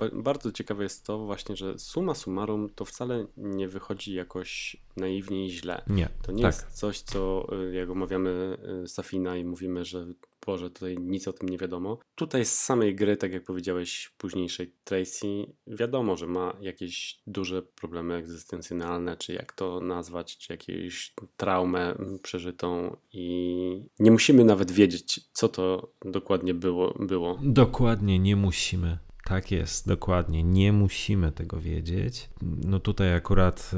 y, 0.02 0.22
bardzo 0.22 0.52
ciekawe 0.52 0.82
jest 0.82 1.06
to 1.06 1.18
właśnie, 1.18 1.56
że 1.56 1.78
suma 1.78 2.14
summarum 2.14 2.68
to 2.74 2.84
wcale 2.84 3.26
nie 3.36 3.68
wychodzi 3.68 4.14
jakoś 4.14 4.76
naiwnie 4.96 5.46
i 5.46 5.50
źle. 5.50 5.82
Nie. 5.86 6.08
To 6.22 6.32
nie 6.32 6.42
tak. 6.42 6.54
jest 6.54 6.66
coś, 6.68 7.00
co 7.00 7.46
y, 7.68 7.74
jak 7.74 7.90
omawiamy 7.90 8.56
y, 8.84 8.88
Safina 8.88 9.36
i 9.36 9.44
mówimy, 9.44 9.84
że 9.84 10.06
Boże, 10.48 10.70
tutaj 10.70 10.96
nic 11.00 11.28
o 11.28 11.32
tym 11.32 11.48
nie 11.48 11.58
wiadomo. 11.58 11.98
Tutaj 12.14 12.44
z 12.44 12.58
samej 12.58 12.94
gry, 12.94 13.16
tak 13.16 13.32
jak 13.32 13.44
powiedziałeś, 13.44 14.12
późniejszej 14.18 14.74
Tracy, 14.84 15.26
wiadomo, 15.66 16.16
że 16.16 16.26
ma 16.26 16.56
jakieś 16.60 17.20
duże 17.26 17.62
problemy 17.62 18.14
egzystencjonalne, 18.14 19.16
czy 19.16 19.32
jak 19.32 19.52
to 19.52 19.80
nazwać, 19.80 20.38
czy 20.38 20.52
jakąś 20.52 21.14
traumę 21.36 21.94
przeżytą 22.22 22.96
i 23.12 23.24
nie 23.98 24.10
musimy 24.10 24.44
nawet 24.44 24.70
wiedzieć, 24.70 25.20
co 25.32 25.48
to 25.48 25.92
dokładnie 26.04 26.54
było. 26.54 26.94
było. 26.98 27.38
Dokładnie 27.42 28.18
nie 28.18 28.36
musimy. 28.36 28.98
Tak 29.28 29.50
jest, 29.50 29.88
dokładnie. 29.88 30.42
Nie 30.42 30.72
musimy 30.72 31.32
tego 31.32 31.60
wiedzieć. 31.60 32.30
No 32.42 32.80
tutaj 32.80 33.14
akurat 33.14 33.70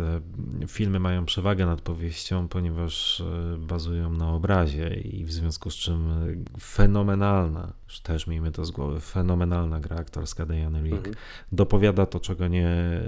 e, 0.62 0.66
filmy 0.66 1.00
mają 1.00 1.24
przewagę 1.24 1.66
nad 1.66 1.80
powieścią, 1.80 2.48
ponieważ 2.48 3.20
e, 3.20 3.56
bazują 3.58 4.12
na 4.12 4.32
obrazie 4.32 4.94
i 4.94 5.24
w 5.24 5.32
związku 5.32 5.70
z 5.70 5.74
czym 5.74 6.10
e, 6.10 6.60
fenomenalna, 6.60 7.72
też 8.02 8.26
miejmy 8.26 8.52
to 8.52 8.64
z 8.64 8.70
głowy, 8.70 9.00
fenomenalna 9.00 9.80
gra 9.80 9.96
aktorska 9.96 10.46
Diana 10.46 10.80
Rick 10.80 10.96
mhm. 10.96 11.14
dopowiada 11.52 12.06
to, 12.06 12.20
czego 12.20 12.48
nie, 12.48 13.00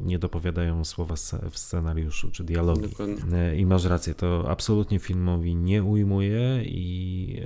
nie 0.00 0.18
dopowiadają 0.18 0.84
słowa 0.84 1.14
w 1.50 1.58
scenariuszu 1.58 2.30
czy 2.30 2.44
dialogi. 2.44 2.88
Dokładnie. 2.88 3.56
I 3.56 3.66
masz 3.66 3.84
rację, 3.84 4.14
to 4.14 4.44
absolutnie 4.50 4.98
filmowi 4.98 5.56
nie 5.56 5.84
ujmuje 5.84 6.64
i 6.64 7.42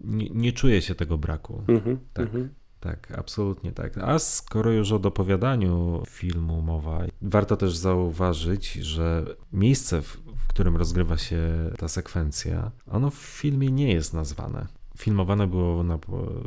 nie, 0.00 0.28
nie 0.30 0.52
czuje 0.52 0.82
się 0.82 0.94
tego 0.94 1.18
braku. 1.18 1.62
Mhm. 1.68 1.98
Tak. 2.12 2.26
Mhm. 2.26 2.48
Tak, 2.80 3.18
absolutnie 3.18 3.72
tak. 3.72 3.98
A 3.98 4.18
skoro 4.18 4.72
już 4.72 4.92
o 4.92 4.98
dopowiadaniu 4.98 6.02
filmu 6.08 6.62
mowa, 6.62 7.00
warto 7.22 7.56
też 7.56 7.76
zauważyć, 7.76 8.72
że 8.72 9.26
miejsce, 9.52 10.02
w, 10.02 10.18
którym 10.48 10.76
rozgrywa 10.76 11.18
się 11.18 11.70
ta 11.78 11.88
sekwencja, 11.88 12.70
ono 12.86 13.10
w 13.10 13.14
filmie 13.14 13.70
nie 13.70 13.92
jest 13.92 14.14
nazwane. 14.14 14.77
Filmowane 14.98 15.46
było 15.46 15.82
na, 15.82 15.98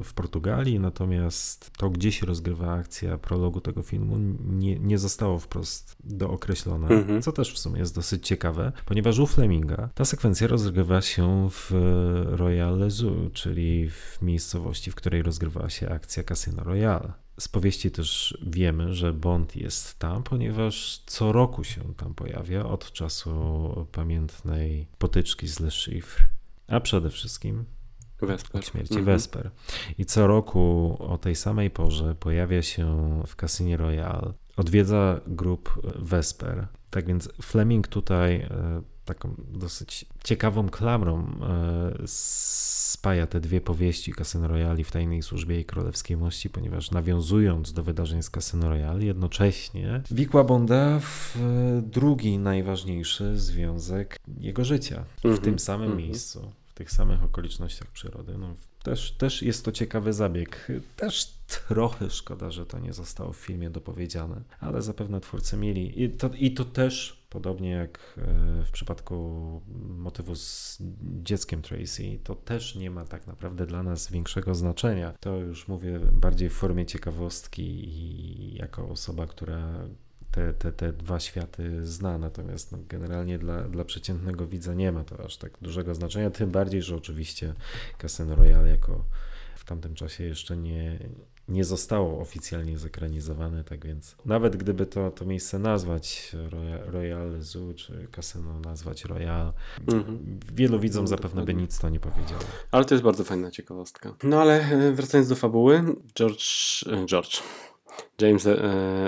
w 0.04 0.14
Portugalii, 0.14 0.80
natomiast 0.80 1.72
to, 1.78 1.90
gdzie 1.90 2.12
się 2.12 2.26
rozgrywa 2.26 2.74
akcja 2.74 3.18
prologu 3.18 3.62
tego 3.62 3.82
filmu, 3.82 4.18
nie, 4.46 4.80
nie 4.80 4.98
zostało 4.98 5.40
wprost 5.40 5.96
dookreślone, 6.04 6.88
mhm. 6.88 7.22
co 7.22 7.32
też 7.32 7.54
w 7.54 7.60
sumie 7.60 7.80
jest 7.80 7.96
dosyć 7.96 8.28
ciekawe, 8.28 8.72
ponieważ 8.86 9.20
u 9.20 9.28
Fleminga 9.28 9.90
ta 9.96 10.06
sekwencja 10.06 10.48
rozgrywa 10.48 11.02
się 11.02 11.50
w 11.52 11.72
Royal 12.26 12.78
Lezu, 12.78 13.30
czyli 13.34 13.90
w 13.90 14.22
miejscowości, 14.22 14.92
w 14.92 14.96
której 14.96 15.24
rozgrywała 15.24 15.70
się 15.70 15.90
akcja 15.90 16.24
Casino 16.24 16.64
Royale. 16.64 17.14
Z 17.40 17.48
powieści 17.48 17.92
też 17.92 18.38
wiemy, 18.48 18.94
że 18.94 19.14
Bond 19.14 19.56
jest 19.56 20.00
tam, 20.00 20.24
ponieważ 20.24 21.04
co 21.06 21.32
roku 21.32 21.64
się 21.64 21.82
tam 21.98 22.14
pojawia 22.14 22.66
od 22.66 22.92
czasu 22.92 23.32
pamiętnej 23.92 24.88
potyczki 24.98 25.48
z 25.48 25.60
Le 25.60 25.72
Chiffre. 25.72 26.28
A 26.68 26.80
przede 26.80 27.10
wszystkim 27.10 27.66
Vesper. 28.22 28.62
Od 28.62 28.68
śmierci 28.68 28.98
mhm. 28.98 29.06
Vesper. 29.06 29.52
I 29.98 30.06
co 30.06 30.28
roku 30.28 30.98
o 31.00 31.18
tej 31.18 31.36
samej 31.36 31.70
porze 31.70 32.16
pojawia 32.16 32.62
się 32.62 33.22
w 33.28 33.36
Casino 33.36 33.78
Royale. 33.78 34.34
Odwiedza 34.58 35.22
grup 35.28 35.82
Vesper. 35.96 36.68
Tak 36.90 37.06
więc 37.06 37.30
Fleming 37.42 37.88
tutaj 37.88 38.36
e, 38.36 38.82
taką 39.06 39.36
dosyć 39.50 40.06
ciekawą 40.24 40.70
klamrą 40.70 41.20
e, 41.20 42.08
spaja 43.02 43.28
te 43.28 43.40
dwie 43.40 43.62
powieści 43.62 44.14
Casino 44.14 44.48
Royale 44.48 44.84
w 44.84 44.92
Tajnej 44.92 45.22
Służbie 45.22 45.60
i 45.60 45.66
Królewskiej 45.66 46.18
Mości, 46.18 46.50
ponieważ 46.50 46.92
nawiązując 46.92 47.74
do 47.74 47.84
wydarzeń 47.84 48.24
z 48.24 48.30
Casino 48.30 48.70
Royale, 48.70 49.06
jednocześnie 49.06 50.02
wikła 50.12 50.44
Bonda 50.44 51.00
w 51.00 51.38
drugi 51.84 52.38
najważniejszy 52.38 53.40
związek 53.40 54.20
jego 54.40 54.66
życia, 54.66 55.04
w 55.22 55.26
mm 55.26 55.38
-hmm. 55.38 55.42
tym 55.42 55.60
samym 55.60 55.86
mm 55.92 55.98
-hmm. 55.98 56.04
miejscu 56.04 56.52
w 56.72 56.74
tych 56.74 56.92
samych 56.92 57.24
okolicznościach 57.24 57.88
przyrody. 57.88 58.38
No, 58.38 58.56
też, 58.84 59.12
też 59.12 59.42
jest 59.42 59.66
to 59.66 59.72
ciekawy 59.72 60.14
zabieg. 60.14 60.68
Też 60.96 61.34
trochę 61.68 62.10
szkoda, 62.10 62.52
że 62.52 62.66
to 62.66 62.80
nie 62.80 62.94
zostało 62.94 63.34
w 63.34 63.38
filmie 63.38 63.70
dopowiedziane, 63.70 64.42
ale 64.60 64.82
zapewne 64.82 65.22
twórcy 65.22 65.58
mieli. 65.58 66.04
I 66.04 66.10
to, 66.10 66.30
i 66.38 66.52
to 66.54 66.66
też, 66.66 67.26
podobnie 67.30 67.70
jak 67.70 68.00
e, 68.18 68.64
w 68.66 68.72
przypadku 68.72 69.62
motywu 69.98 70.36
z 70.36 70.78
dzieckiem 71.24 71.62
Tracy, 71.62 72.20
to 72.24 72.36
też 72.36 72.76
nie 72.76 72.92
ma 72.92 73.06
tak 73.06 73.28
naprawdę 73.28 73.66
dla 73.66 73.84
nas 73.84 74.12
większego 74.12 74.56
znaczenia. 74.56 75.14
To 75.20 75.38
już 75.38 75.68
mówię 75.68 76.00
bardziej 76.00 76.50
w 76.50 76.54
formie 76.54 76.86
ciekawostki 76.86 77.90
i 77.90 78.56
jako 78.56 78.90
osoba, 78.90 79.28
która 79.28 79.88
te, 80.32 80.54
te, 80.54 80.72
te 80.72 80.94
dwa 80.94 81.20
światy 81.20 81.86
zna, 81.88 82.18
natomiast 82.18 82.72
no, 82.72 82.78
generalnie 82.90 83.40
dla, 83.40 83.62
dla 83.62 83.86
przeciętnego 83.86 84.48
widza 84.48 84.74
nie 84.74 84.92
ma 84.92 85.04
to 85.04 85.26
aż 85.26 85.38
tak 85.38 85.52
dużego 85.62 85.96
znaczenia, 85.96 86.30
tym 86.30 86.52
bardziej, 86.52 86.82
że 86.82 86.96
oczywiście 86.96 87.54
Casino 87.98 88.36
Royale 88.36 88.70
jako 88.70 89.06
w 89.56 89.66
tamtym 89.66 89.96
czasie 89.96 90.24
jeszcze 90.24 90.58
nie, 90.58 91.00
nie 91.48 91.66
zostało 91.66 92.22
oficjalnie 92.22 92.78
zekranizowane, 92.78 93.64
tak 93.64 93.86
więc 93.86 94.16
nawet 94.26 94.56
gdyby 94.56 94.86
to, 94.86 95.12
to 95.12 95.26
miejsce 95.26 95.60
nazwać 95.60 96.36
Royal, 96.86 97.42
Zoo, 97.42 97.74
czy 97.74 98.08
Casino 98.16 98.60
nazwać 98.60 99.06
Royal, 99.06 99.54
mhm. 99.88 100.40
wielu 100.54 100.80
widzom 100.80 101.08
zapewne 101.08 101.46
by 101.46 101.54
nic 101.54 101.80
to 101.80 101.90
nie 101.90 102.00
powiedziało. 102.00 102.42
Ale 102.72 102.86
to 102.86 102.94
jest 102.94 103.04
bardzo 103.04 103.24
fajna 103.24 103.52
ciekawostka. 103.52 104.16
No 104.24 104.42
ale 104.42 104.62
e, 104.62 104.92
wracając 104.92 105.30
do 105.30 105.36
fabuły, 105.36 105.84
George, 106.16 106.44
e, 106.88 107.06
George, 107.06 107.42
James 108.22 108.48
e, 108.48 108.58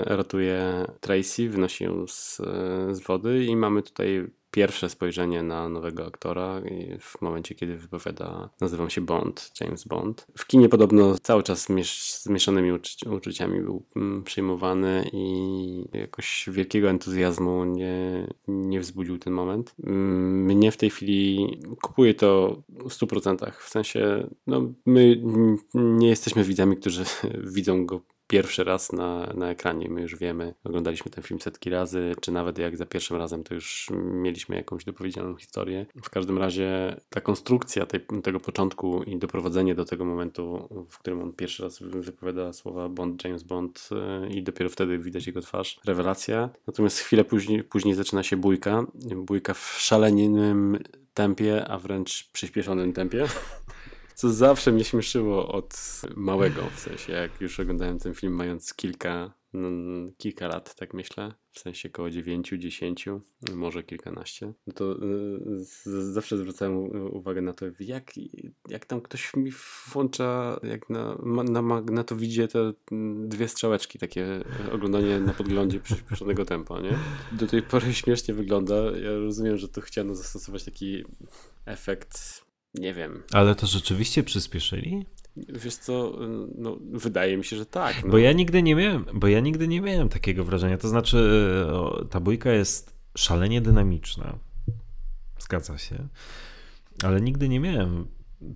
ratuje 0.06 0.86
Tracy, 1.00 1.48
wynosi 1.48 1.84
ją 1.84 2.06
z, 2.06 2.36
z 2.90 3.00
wody 3.00 3.44
i 3.44 3.56
mamy 3.56 3.82
tutaj 3.82 4.26
pierwsze 4.54 4.90
spojrzenie 4.90 5.42
na 5.42 5.68
nowego 5.68 6.06
aktora 6.06 6.62
w 7.00 7.22
momencie, 7.22 7.54
kiedy 7.54 7.76
wypowiada, 7.76 8.50
nazywam 8.60 8.90
się 8.90 9.00
Bond, 9.00 9.52
James 9.60 9.84
Bond. 9.84 10.26
W 10.38 10.46
kinie 10.46 10.68
podobno 10.68 11.18
cały 11.18 11.42
czas 11.42 11.68
z 12.22 12.28
mieszanymi 12.28 12.72
uczuciami 13.06 13.60
był 13.60 13.82
mm, 13.96 14.24
przyjmowany 14.24 15.10
i 15.12 15.84
jakoś 15.92 16.48
wielkiego 16.52 16.90
entuzjazmu 16.90 17.64
nie, 17.64 18.26
nie 18.48 18.80
wzbudził 18.80 19.18
ten 19.18 19.32
moment. 19.32 19.74
Mm, 19.84 20.44
mnie 20.44 20.72
w 20.72 20.76
tej 20.76 20.90
chwili 20.90 21.58
kupuje 21.82 22.14
to 22.14 22.62
w 22.68 22.88
100%. 22.88 23.52
W 23.52 23.68
sensie, 23.68 24.28
no, 24.46 24.72
my 24.86 25.22
nie 25.74 26.08
jesteśmy 26.08 26.44
widzami, 26.44 26.76
którzy 26.76 27.04
widzą 27.56 27.86
go 27.86 28.00
pierwszy 28.26 28.64
raz 28.64 28.92
na, 28.92 29.32
na 29.34 29.50
ekranie. 29.50 29.88
My 29.90 30.02
już 30.02 30.16
wiemy, 30.16 30.54
oglądaliśmy 30.64 31.10
ten 31.10 31.24
film 31.24 31.40
setki 31.40 31.70
razy, 31.70 32.14
czy 32.20 32.32
nawet 32.32 32.58
jak 32.58 32.76
za 32.76 32.86
pierwszym 32.86 33.16
razem, 33.16 33.44
to 33.44 33.54
już 33.54 33.90
mieliśmy 34.12 34.56
jakąś 34.56 34.84
dopowiedzianą 34.84 35.36
historię. 35.36 35.86
W 36.02 36.10
każdym 36.10 36.38
razie 36.38 36.96
ta 37.10 37.20
konstrukcja 37.20 37.86
tej, 37.86 38.00
tego 38.22 38.40
początku 38.40 39.02
i 39.02 39.18
doprowadzenie 39.18 39.74
do 39.74 39.84
tego 39.84 40.04
momentu, 40.04 40.68
w 40.90 40.98
którym 40.98 41.22
on 41.22 41.32
pierwszy 41.32 41.62
raz 41.62 41.82
wypowiada 41.82 42.52
słowa 42.52 42.88
Bond, 42.88 43.24
James 43.24 43.42
Bond 43.42 43.88
e, 43.92 44.28
i 44.28 44.42
dopiero 44.42 44.70
wtedy 44.70 44.98
widać 44.98 45.26
jego 45.26 45.40
twarz, 45.40 45.80
rewelacja. 45.84 46.50
Natomiast 46.66 46.98
chwilę 46.98 47.24
później, 47.24 47.64
później 47.64 47.94
zaczyna 47.94 48.22
się 48.22 48.36
bójka. 48.36 48.86
Bójka 49.16 49.54
w 49.54 49.76
szalenym 49.78 50.78
tempie, 51.14 51.68
a 51.68 51.78
wręcz 51.78 52.30
przyspieszonym 52.32 52.92
tempie 52.92 53.26
co 54.14 54.30
zawsze 54.30 54.72
mnie 54.72 54.84
śmieszyło 54.84 55.48
od 55.48 56.00
małego, 56.16 56.62
w 56.74 56.80
sensie 56.80 57.12
jak 57.12 57.40
już 57.40 57.60
oglądałem 57.60 57.98
ten 57.98 58.14
film 58.14 58.32
mając 58.32 58.74
kilka, 58.74 59.34
no, 59.52 59.68
kilka 60.18 60.48
lat, 60.48 60.74
tak 60.74 60.94
myślę, 60.94 61.32
w 61.50 61.58
sensie 61.58 61.88
około 61.88 62.10
9, 62.10 62.50
10, 62.58 63.06
może 63.54 63.82
kilkanaście, 63.82 64.52
no 64.66 64.72
to 64.72 64.96
y, 65.86 66.12
zawsze 66.12 66.38
zwracałem 66.38 66.76
uwagę 67.14 67.42
na 67.42 67.52
to, 67.52 67.66
jak, 67.80 68.10
jak 68.68 68.86
tam 68.86 69.00
ktoś 69.00 69.36
mi 69.36 69.52
włącza, 69.92 70.60
jak 70.62 70.90
na, 70.90 71.18
na 71.44 71.62
magnetowidzie 71.62 72.48
te 72.48 72.72
dwie 73.26 73.48
strzałeczki, 73.48 73.98
takie 73.98 74.26
oglądanie 74.72 75.20
na 75.20 75.32
podglądzie 75.32 75.80
przyspieszonego 75.80 76.44
tempa, 76.44 76.80
nie? 76.80 76.98
Do 77.32 77.46
tej 77.46 77.62
pory 77.62 77.94
śmiesznie 77.94 78.34
wygląda. 78.34 78.74
Ja 78.74 79.18
rozumiem, 79.18 79.56
że 79.56 79.68
tu 79.68 79.80
chciano 79.80 80.14
zastosować 80.14 80.64
taki 80.64 81.04
efekt 81.66 82.43
nie 82.74 82.94
wiem. 82.94 83.22
Ale 83.32 83.54
to 83.54 83.66
rzeczywiście 83.66 84.22
przyspieszyli? 84.22 85.06
Wiesz 85.36 85.76
co, 85.76 86.18
no, 86.54 86.78
wydaje 86.80 87.36
mi 87.36 87.44
się, 87.44 87.56
że 87.56 87.66
tak. 87.66 88.04
No. 88.04 88.10
Bo 88.10 88.18
ja 88.18 88.32
nigdy 88.32 88.62
nie 88.62 88.74
miałem, 88.74 89.04
bo 89.14 89.28
ja 89.28 89.40
nigdy 89.40 89.68
nie 89.68 89.80
miałem 89.80 90.08
takiego 90.08 90.44
wrażenia. 90.44 90.78
To 90.78 90.88
znaczy, 90.88 91.48
ta 92.10 92.20
bójka 92.20 92.52
jest 92.52 92.94
szalenie 93.16 93.60
dynamiczna. 93.60 94.38
Zgadza 95.38 95.78
się. 95.78 96.08
Ale 97.04 97.20
nigdy 97.20 97.48
nie 97.48 97.60
miałem 97.60 98.06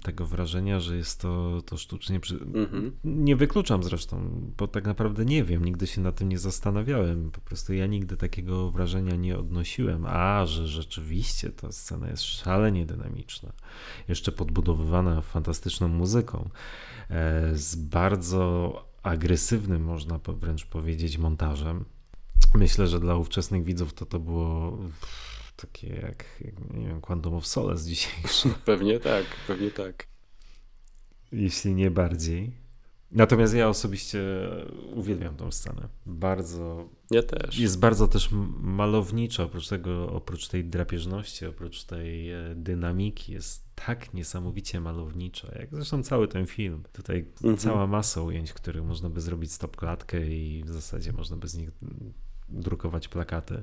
tego 0.03 0.27
wrażenia, 0.27 0.81
że 0.81 0.97
jest 0.97 1.21
to, 1.21 1.63
to 1.63 1.77
sztucznie. 1.77 2.21
Przy... 2.21 2.35
Mhm. 2.35 2.93
Nie 3.05 3.37
wykluczam 3.37 3.83
zresztą, 3.83 4.31
bo 4.59 4.69
tak 4.69 4.87
naprawdę 4.87 5.25
nie 5.25 5.45
wiem, 5.45 5.65
nigdy 5.65 5.87
się 5.87 6.01
na 6.01 6.13
tym 6.13 6.29
nie 6.29 6.39
zastanawiałem. 6.39 7.31
Po 7.31 7.41
prostu 7.41 7.75
ja 7.75 7.87
nigdy 7.87 8.17
takiego 8.17 8.71
wrażenia 8.71 9.17
nie 9.17 9.39
odnosiłem. 9.39 10.07
A, 10.07 10.47
że 10.47 10.67
rzeczywiście 10.67 11.51
ta 11.51 11.73
scena 11.73 12.09
jest 12.09 12.23
szalenie 12.23 12.87
dynamiczna, 12.87 13.53
jeszcze 14.09 14.33
podbudowywana 14.33 15.21
fantastyczną 15.21 15.89
muzyką, 15.89 16.51
e, 17.11 17.57
z 17.57 17.77
bardzo 17.77 18.73
agresywnym, 19.03 19.85
można 19.85 20.21
wręcz 20.29 20.67
powiedzieć, 20.67 21.19
montażem. 21.19 21.85
Myślę, 22.55 22.87
że 22.87 23.01
dla 23.01 23.17
ówczesnych 23.17 23.65
widzów 23.65 23.95
to 23.95 24.07
to 24.07 24.21
było 24.21 24.79
takie 25.63 25.89
jak, 25.89 26.25
nie 26.75 26.87
wiem, 26.87 27.01
Quantum 27.01 27.35
of 27.35 27.47
Solace 27.47 27.85
dzisiejsze. 27.85 28.49
Pewnie 28.65 29.01
tak, 29.01 29.25
pewnie 29.47 29.71
tak. 29.71 30.07
Jeśli 31.33 31.75
nie 31.75 31.91
bardziej. 31.91 32.53
Natomiast 33.13 33.55
ja 33.55 33.69
osobiście 33.69 34.21
uwielbiam 34.95 35.37
tą 35.37 35.53
scenę. 35.53 35.89
Bardzo. 36.07 36.89
Ja 37.11 37.23
też. 37.23 37.59
Jest 37.59 37.79
bardzo 37.79 38.09
też 38.09 38.29
malownicza, 38.61 39.43
oprócz 39.45 39.69
tego, 39.69 40.13
oprócz 40.13 40.49
tej 40.49 40.65
drapieżności, 40.65 41.47
oprócz 41.47 41.85
tej 41.85 42.31
e, 42.33 42.55
dynamiki, 42.57 43.33
jest 43.33 43.69
tak 43.75 44.15
niesamowicie 44.15 44.81
malownicza, 44.81 45.59
jak 45.59 45.69
zresztą 45.75 46.03
cały 46.03 46.29
ten 46.29 46.47
film. 46.47 46.83
Tutaj 46.93 47.27
mhm. 47.37 47.57
cała 47.57 47.87
masa 47.87 48.23
ujęć, 48.23 48.53
których 48.53 48.85
można 48.85 49.11
by 49.11 49.21
zrobić 49.21 49.53
stop 49.53 49.77
klatkę 49.77 50.27
i 50.27 50.65
w 50.65 50.73
zasadzie 50.73 51.13
można 51.13 51.37
by 51.37 51.49
z 51.49 51.55
nich 51.55 51.71
drukować 52.49 53.09
plakaty. 53.09 53.63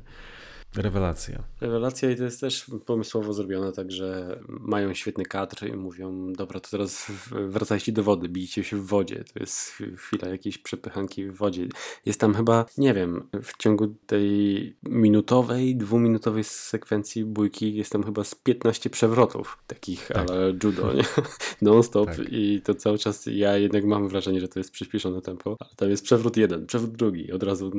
Rewelacja. 0.78 1.44
Rewelacja 1.62 2.12
i 2.12 2.16
to 2.16 2.24
jest 2.24 2.42
też 2.42 2.66
pomysłowo 2.86 3.34
zrobione, 3.34 3.72
także 3.72 4.40
mają 4.48 4.94
świetny 4.94 5.26
kadr 5.26 5.68
i 5.68 5.74
mówią, 5.74 6.34
dobra, 6.34 6.60
to 6.60 6.70
teraz 6.70 7.12
wracajcie 7.32 7.92
do 7.92 8.04
wody, 8.04 8.30
bijcie 8.30 8.64
się 8.64 8.78
w 8.78 8.86
wodzie. 8.86 9.24
To 9.34 9.40
jest 9.40 9.74
chwila 9.96 10.28
jakiejś 10.28 10.58
przepychanki 10.58 11.26
w 11.26 11.36
wodzie. 11.36 11.68
Jest 12.06 12.20
tam 12.20 12.34
chyba, 12.34 12.66
nie 12.78 12.94
wiem, 12.94 13.28
w 13.44 13.58
ciągu 13.58 13.96
tej 14.06 14.76
minutowej, 14.84 15.76
dwuminutowej 15.76 16.44
sekwencji 16.44 17.26
bójki 17.26 17.76
jest 17.76 17.92
tam 17.92 18.04
chyba 18.04 18.24
z 18.24 18.36
15 18.36 18.90
przewrotów 18.90 19.58
takich 19.68 20.08
tak. 20.08 20.18
ale 20.18 20.54
judo, 20.64 20.94
nie? 20.94 21.04
Non-stop 21.62 22.06
tak. 22.06 22.26
i 22.32 22.62
to 22.62 22.76
cały 22.76 22.98
czas 22.98 23.26
ja 23.26 23.58
jednak 23.58 23.86
mam 23.86 24.08
wrażenie, 24.08 24.42
że 24.42 24.48
to 24.48 24.60
jest 24.60 24.72
przyspieszone 24.72 25.22
tempo, 25.22 25.58
ale 25.60 25.70
tam 25.76 25.90
jest 25.90 26.04
przewrót 26.04 26.38
jeden, 26.38 26.66
przewrót 26.66 26.96
drugi, 26.96 27.32
od 27.32 27.44
razu 27.44 27.72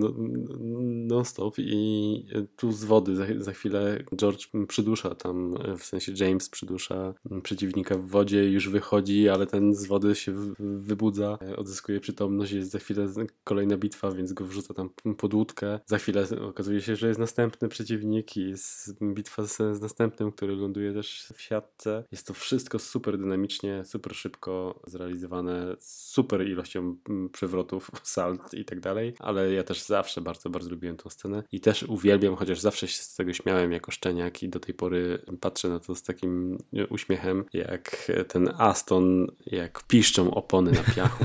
non-stop 1.07 1.55
i 1.59 2.27
tu 2.57 2.73
z 2.73 2.85
wody. 2.85 3.17
Za, 3.17 3.25
za 3.39 3.53
chwilę 3.53 4.05
George 4.17 4.47
przydusza 4.69 5.15
tam, 5.15 5.55
w 5.79 5.85
sensie 5.85 6.13
James 6.17 6.49
przydusza 6.49 7.15
przeciwnika 7.43 7.99
w 7.99 8.07
wodzie, 8.07 8.51
już 8.51 8.69
wychodzi, 8.69 9.29
ale 9.29 9.47
ten 9.47 9.75
z 9.75 9.87
wody 9.87 10.15
się 10.15 10.33
wybudza, 10.59 11.39
odzyskuje 11.57 12.01
przytomność, 12.01 12.53
jest 12.53 12.71
za 12.71 12.79
chwilę 12.79 13.09
kolejna 13.45 13.77
bitwa, 13.77 14.11
więc 14.11 14.33
go 14.33 14.45
wrzuca 14.45 14.75
tam 14.75 14.91
pod 15.19 15.35
łódkę. 15.35 15.81
Za 15.87 15.99
chwilę 15.99 16.27
okazuje 16.49 16.81
się, 16.81 16.97
że 16.97 17.09
jest 17.09 17.21
następny 17.21 17.69
przeciwnik 17.69 18.37
i 18.37 18.49
jest 18.49 19.05
bitwa 19.15 19.47
z, 19.47 19.57
z 19.57 19.81
następnym, 19.81 20.33
który 20.33 20.57
ląduje 20.57 20.93
też 20.93 21.33
w 21.35 21.41
siatce. 21.41 22.05
Jest 22.13 22.27
to 22.27 22.35
wszystko 22.35 22.79
super 22.79 23.19
dynamicznie, 23.19 23.85
super 23.85 24.15
szybko 24.15 24.81
zrealizowane, 24.87 25.77
super 25.81 26.49
ilością 26.49 26.97
przewrotów, 27.33 27.91
salt 28.03 28.55
i 28.55 28.65
tak 28.65 28.81
dalej, 28.81 29.15
ale 29.19 29.53
ja 29.53 29.63
też 29.63 29.83
zawsze 29.83 30.21
bardzo, 30.21 30.51
bardzo 30.51 30.71
lubiłem 30.87 30.97
tą 30.97 31.11
scenę 31.11 31.43
i 31.53 31.61
też 31.61 31.83
uwielbiam, 31.83 32.37
chociaż 32.37 32.61
zawsze 32.61 32.89
się 32.89 33.03
z 33.03 33.15
tego 33.15 33.33
śmiałem 33.33 33.73
jako 33.73 33.91
szczeniak 33.91 34.43
i 34.43 34.49
do 34.49 34.61
tej 34.61 34.75
pory 34.75 35.19
patrzę 35.41 35.69
na 35.69 35.81
to 35.81 35.95
z 35.95 36.03
takim 36.03 36.59
uśmiechem, 36.89 37.45
jak 37.53 38.13
ten 38.29 38.51
Aston, 38.59 39.27
jak 39.47 39.83
piszczą 39.83 40.35
opony 40.35 40.73
na 40.73 40.95
piachu. 40.95 41.25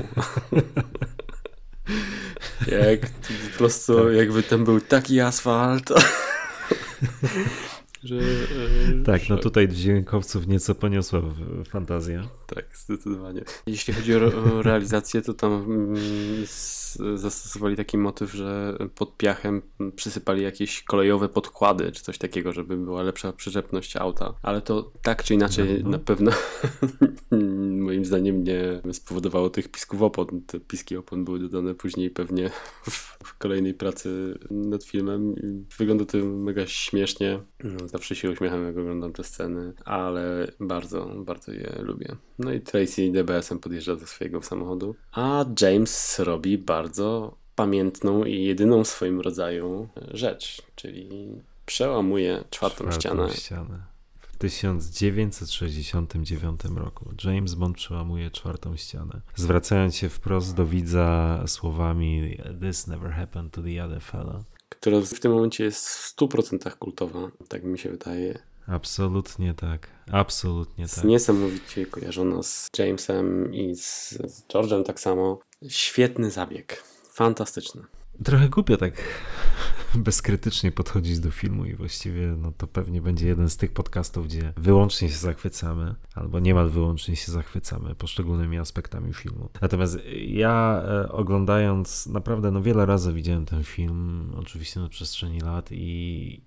jak 2.82 3.00
po 3.00 3.58
prostu 3.58 4.04
tak. 4.04 4.14
jakby 4.14 4.42
tam 4.42 4.64
był 4.64 4.80
taki 4.80 5.20
asfalt. 5.20 5.90
że, 8.02 8.16
e, 8.16 9.04
tak, 9.04 9.28
no 9.28 9.36
tutaj 9.36 9.68
dźwiękowców 9.68 10.46
nieco 10.46 10.74
poniosła 10.74 11.22
fantazja. 11.68 12.28
Tak, 12.46 12.64
zdecydowanie. 12.76 13.44
Jeśli 13.66 13.94
chodzi 13.94 14.14
o 14.14 14.62
realizację, 14.62 15.22
to 15.22 15.34
tam 15.34 15.52
mm, 15.52 15.96
zastosowali 17.14 17.76
taki 17.76 17.98
motyw, 17.98 18.32
że 18.32 18.78
pod 18.94 19.16
piachem 19.16 19.62
przysypali 19.96 20.42
jakieś 20.42 20.82
kolejowe 20.82 21.28
podkłady, 21.28 21.92
czy 21.92 22.02
coś 22.02 22.18
takiego, 22.18 22.52
żeby 22.52 22.76
była 22.76 23.02
lepsza 23.02 23.32
przyczepność 23.32 23.96
auta. 23.96 24.34
Ale 24.42 24.60
to 24.60 24.92
tak 25.02 25.24
czy 25.24 25.34
inaczej 25.34 25.68
no, 25.68 25.78
no. 25.84 25.90
na 25.90 25.98
pewno 25.98 26.30
moim 27.86 28.04
zdaniem 28.04 28.44
nie 28.44 28.82
spowodowało 28.92 29.50
tych 29.50 29.68
pisków 29.68 30.02
opon. 30.02 30.26
Te 30.46 30.60
piski 30.60 30.96
opon 30.96 31.24
były 31.24 31.38
dodane 31.38 31.74
później 31.74 32.10
pewnie 32.10 32.50
w 33.24 33.38
kolejnej 33.38 33.74
pracy 33.74 34.38
nad 34.50 34.84
filmem. 34.84 35.34
Wygląda 35.78 36.04
to 36.04 36.18
mega 36.18 36.66
śmiesznie. 36.66 37.40
No, 37.64 37.88
zawsze 37.88 38.14
się 38.14 38.30
uśmiecham, 38.30 38.64
jak 38.64 38.78
oglądam 38.78 39.12
te 39.12 39.24
sceny, 39.24 39.72
ale 39.84 40.52
bardzo, 40.60 41.10
bardzo 41.16 41.52
je 41.52 41.72
lubię. 41.78 42.16
No 42.38 42.52
i 42.52 42.60
Tracy 42.60 43.10
DBS-em 43.12 43.58
podjeżdża 43.58 43.96
do 43.96 44.06
swojego 44.06 44.42
samochodu, 44.42 44.94
a 45.12 45.44
James 45.60 46.18
robi 46.18 46.58
bardzo 46.58 47.36
pamiętną 47.54 48.24
i 48.24 48.42
jedyną 48.44 48.84
w 48.84 48.88
swoim 48.88 49.20
rodzaju 49.20 49.88
rzecz, 50.10 50.62
czyli 50.74 51.08
przełamuje 51.66 52.44
czwartą, 52.50 52.76
Czwartą 52.76 53.00
ścianę. 53.00 53.30
ścianę. 53.30 53.82
W 54.20 54.36
1969 54.36 56.60
roku 56.76 57.04
James 57.24 57.54
Bond 57.54 57.76
przełamuje 57.76 58.30
czwartą 58.30 58.76
ścianę, 58.76 59.20
zwracając 59.34 59.96
się 59.96 60.08
wprost 60.08 60.54
do 60.54 60.66
widza 60.66 61.42
słowami 61.46 62.38
This 62.60 62.86
never 62.86 63.10
happened 63.12 63.52
to 63.52 63.62
the 63.62 63.84
other 63.84 64.02
fellow. 64.02 64.42
Która 64.82 65.00
w 65.00 65.20
tym 65.20 65.32
momencie 65.32 65.64
jest 65.64 65.88
w 65.88 66.16
100% 66.16 66.76
kultowa, 66.76 67.30
tak 67.48 67.64
mi 67.64 67.78
się 67.78 67.90
wydaje. 67.90 68.38
Absolutnie 68.66 69.54
tak. 69.54 69.88
Absolutnie 70.12 70.82
Jest 70.82 70.94
tak. 70.94 71.04
niesamowicie 71.04 71.86
kojarzona 71.86 72.42
z 72.42 72.70
Jamesem 72.78 73.54
i 73.54 73.76
z, 73.76 74.10
z 74.10 74.46
George'em 74.48 74.82
tak 74.82 75.00
samo. 75.00 75.38
Świetny 75.68 76.30
zabieg. 76.30 76.84
Fantastyczny. 77.12 77.82
Trochę 78.24 78.48
głupio 78.48 78.76
tak 78.76 78.94
bezkrytycznie 79.94 80.72
podchodzić 80.72 81.18
do 81.20 81.30
filmu 81.30 81.64
i 81.64 81.74
właściwie 81.74 82.26
no 82.26 82.52
to 82.52 82.66
pewnie 82.66 83.02
będzie 83.02 83.26
jeden 83.26 83.50
z 83.50 83.56
tych 83.56 83.72
podcastów, 83.72 84.26
gdzie 84.26 84.52
wyłącznie 84.56 85.08
się 85.08 85.16
zachwycamy, 85.16 85.94
albo 86.14 86.40
niemal 86.40 86.70
wyłącznie 86.70 87.16
się 87.16 87.32
zachwycamy 87.32 87.94
poszczególnymi 87.94 88.58
aspektami 88.58 89.14
filmu. 89.14 89.48
Natomiast 89.60 89.98
ja 90.26 90.82
e, 90.84 91.12
oglądając, 91.12 92.06
naprawdę 92.06 92.50
no 92.50 92.62
wiele 92.62 92.86
razy 92.86 93.12
widziałem 93.12 93.46
ten 93.46 93.64
film, 93.64 94.30
oczywiście 94.38 94.80
na 94.80 94.88
przestrzeni 94.88 95.40
lat 95.40 95.68
i 95.72 96.42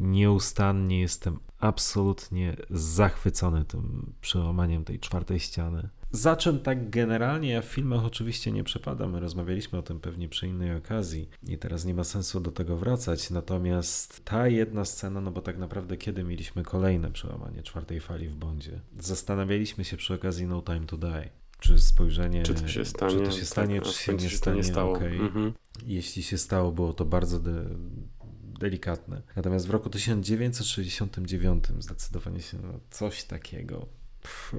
nieustannie 0.00 1.00
jestem 1.00 1.38
absolutnie 1.58 2.56
zachwycony 2.70 3.64
tym 3.64 4.12
przełamaniem 4.20 4.84
tej 4.84 5.00
czwartej 5.00 5.40
ściany. 5.40 5.88
Za 6.16 6.36
czym 6.36 6.60
tak 6.60 6.90
generalnie 6.90 7.48
ja 7.48 7.62
w 7.62 7.64
filmach 7.64 8.04
oczywiście 8.04 8.52
nie 8.52 8.64
przepadam. 8.64 9.12
My 9.12 9.20
rozmawialiśmy 9.20 9.78
o 9.78 9.82
tym 9.82 10.00
pewnie 10.00 10.28
przy 10.28 10.48
innej 10.48 10.76
okazji 10.76 11.28
i 11.48 11.58
teraz 11.58 11.84
nie 11.84 11.94
ma 11.94 12.04
sensu 12.04 12.40
do 12.40 12.52
tego 12.52 12.76
wracać. 12.76 13.30
Natomiast 13.30 14.24
ta 14.24 14.48
jedna 14.48 14.84
scena, 14.84 15.20
no 15.20 15.30
bo 15.30 15.40
tak 15.40 15.58
naprawdę 15.58 15.96
kiedy 15.96 16.24
mieliśmy 16.24 16.62
kolejne 16.62 17.12
przełamanie 17.12 17.62
czwartej 17.62 18.00
fali 18.00 18.28
w 18.28 18.34
Bondzie? 18.34 18.80
Zastanawialiśmy 18.98 19.84
się 19.84 19.96
przy 19.96 20.14
okazji 20.14 20.46
No 20.46 20.62
Time 20.62 20.86
to 20.86 20.96
Die. 20.96 21.30
Czy 21.60 21.78
spojrzenie. 21.78 22.42
Czy 22.42 22.54
to 22.54 22.68
się 22.68 22.84
stanie? 22.84 23.18
Czy 23.18 23.24
to 23.24 23.30
się 23.30 23.44
stanie, 23.44 23.80
Tak, 23.80 23.92
czy 23.92 23.98
się 23.98 24.14
nie 24.14 24.30
stanie? 24.30 24.56
nie 24.56 24.64
stało. 24.64 24.96
Okej. 24.96 25.18
Mhm. 25.18 25.52
Jeśli 25.86 26.22
się 26.22 26.38
stało, 26.38 26.72
było 26.72 26.92
to 26.92 27.04
bardzo 27.04 27.40
de 27.40 27.64
delikatne. 28.60 29.22
Natomiast 29.36 29.66
w 29.66 29.70
roku 29.70 29.90
1969 29.90 31.64
zdecydowanie 31.78 32.42
się 32.42 32.58
na 32.58 32.72
coś 32.90 33.24
takiego. 33.24 33.86
Pff. 34.22 34.54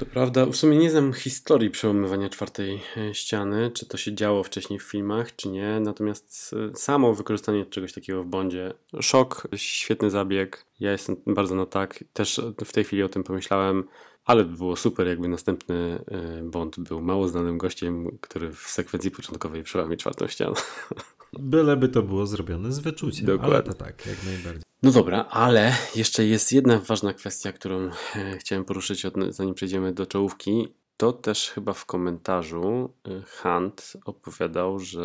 To 0.00 0.06
prawda, 0.06 0.46
w 0.46 0.56
sumie 0.56 0.78
nie 0.78 0.90
znam 0.90 1.12
historii 1.12 1.70
przełamywania 1.70 2.28
czwartej 2.28 2.82
e, 2.96 3.14
ściany, 3.14 3.70
czy 3.70 3.86
to 3.86 3.96
się 3.96 4.14
działo 4.14 4.42
wcześniej 4.42 4.78
w 4.78 4.82
filmach, 4.82 5.36
czy 5.36 5.48
nie. 5.48 5.80
Natomiast 5.80 6.54
e, 6.72 6.76
samo 6.76 7.14
wykorzystanie 7.14 7.66
czegoś 7.66 7.92
takiego 7.92 8.22
w 8.22 8.26
Bondzie, 8.26 8.72
szok, 9.00 9.48
świetny 9.56 10.10
zabieg. 10.10 10.66
Ja 10.80 10.92
jestem 10.92 11.16
bardzo 11.26 11.54
na 11.54 11.66
tak. 11.66 12.04
Też 12.12 12.40
w 12.64 12.72
tej 12.72 12.84
chwili 12.84 13.02
o 13.02 13.08
tym 13.08 13.24
pomyślałem, 13.24 13.84
ale 14.24 14.44
by 14.44 14.56
było 14.56 14.76
super, 14.76 15.06
jakby 15.08 15.28
następny 15.28 16.04
e, 16.08 16.42
Bond 16.42 16.80
był 16.80 17.02
mało 17.02 17.28
znanym 17.28 17.58
gościem, 17.58 18.18
który 18.20 18.52
w 18.52 18.58
sekwencji 18.60 19.10
początkowej 19.10 19.62
przełamie 19.62 19.96
czwartą 19.96 20.26
ścianę. 20.28 20.54
Byleby 21.32 21.88
to 21.88 22.02
było 22.02 22.26
zrobione 22.26 22.72
z 22.72 22.78
wyczuciem. 22.78 23.26
Dokładnie. 23.26 23.54
Ale 23.54 23.62
to 23.62 23.74
tak, 23.74 24.06
jak 24.06 24.24
najbardziej. 24.24 24.62
No 24.82 24.90
dobra, 24.90 25.24
ale 25.30 25.74
jeszcze 25.96 26.24
jest 26.26 26.52
jedna 26.52 26.78
ważna 26.78 27.14
kwestia, 27.14 27.52
którą 27.52 27.90
e, 28.16 28.38
chciałem 28.38 28.64
poruszyć, 28.64 29.04
od- 29.04 29.14
zanim 29.28 29.54
przejdziemy 29.54 29.92
do 29.92 30.06
czołówki. 30.06 30.68
To 31.00 31.12
też 31.12 31.50
chyba 31.50 31.72
w 31.72 31.86
komentarzu 31.86 32.92
e, 33.08 33.22
Hunt 33.42 33.92
opowiadał, 34.04 34.78
że 34.78 35.04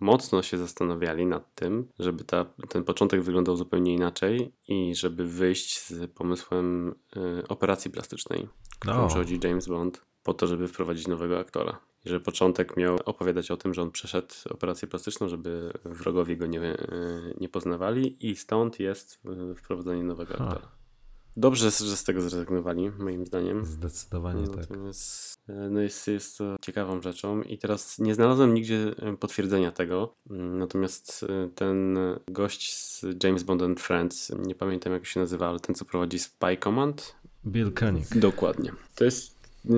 mocno 0.00 0.42
się 0.42 0.58
zastanawiali 0.58 1.26
nad 1.26 1.54
tym, 1.54 1.88
żeby 1.98 2.24
ta, 2.24 2.44
ten 2.68 2.84
początek 2.84 3.22
wyglądał 3.22 3.56
zupełnie 3.56 3.94
inaczej 3.94 4.52
i 4.68 4.94
żeby 4.94 5.26
wyjść 5.26 5.80
z 5.80 6.10
pomysłem 6.10 6.94
e, 7.16 7.48
operacji 7.48 7.90
plastycznej, 7.90 8.48
którą 8.78 8.96
No. 8.96 9.06
przechodzi 9.06 9.40
James 9.44 9.68
Bond 9.68 10.04
po 10.22 10.34
to, 10.34 10.46
żeby 10.46 10.68
wprowadzić 10.68 11.08
nowego 11.08 11.38
aktora. 11.38 11.80
I 12.04 12.08
że 12.08 12.20
początek 12.20 12.76
miał 12.76 12.98
opowiadać 13.04 13.50
o 13.50 13.56
tym, 13.56 13.74
że 13.74 13.82
on 13.82 13.90
przeszedł 13.90 14.34
operację 14.50 14.88
plastyczną, 14.88 15.28
żeby 15.28 15.72
wrogowie 15.84 16.36
go 16.36 16.46
nie, 16.46 16.60
e, 16.60 16.78
nie 17.40 17.48
poznawali 17.48 18.30
i 18.30 18.36
stąd 18.36 18.80
jest 18.80 19.22
wprowadzenie 19.56 20.02
nowego 20.02 20.34
aktora. 20.34 20.83
Dobrze, 21.36 21.70
że 21.70 21.96
z 21.96 22.04
tego 22.04 22.20
zrezygnowali, 22.20 22.90
moim 22.98 23.26
zdaniem. 23.26 23.64
Zdecydowanie 23.64 24.48
tak. 24.48 24.56
Natomiast 24.56 25.34
e, 25.48 25.52
no 25.70 25.80
jest, 25.80 26.08
jest 26.08 26.38
to 26.38 26.56
ciekawą 26.60 27.02
rzeczą 27.02 27.42
i 27.42 27.58
teraz 27.58 27.98
nie 27.98 28.14
znalazłem 28.14 28.54
nigdzie 28.54 28.94
e, 28.98 29.16
potwierdzenia 29.16 29.72
tego. 29.72 30.14
Mm, 30.30 30.58
Natomiast 30.58 31.26
e, 31.28 31.48
ten 31.54 31.98
gość 32.28 32.74
z 32.78 33.04
James 33.24 33.42
Bond 33.42 33.62
and 33.62 33.80
Friends, 33.80 34.32
nie 34.46 34.54
pamiętam 34.54 34.92
jak 34.92 35.06
się 35.06 35.20
nazywa, 35.20 35.48
ale 35.48 35.60
ten 35.60 35.74
co 35.74 35.84
prowadzi 35.84 36.18
Spy 36.18 36.56
Command, 36.64 37.16
Bill 37.46 37.72
Koenig. 37.72 38.18
Dokładnie. 38.18 38.72
To 38.94 39.04
jest 39.04 39.34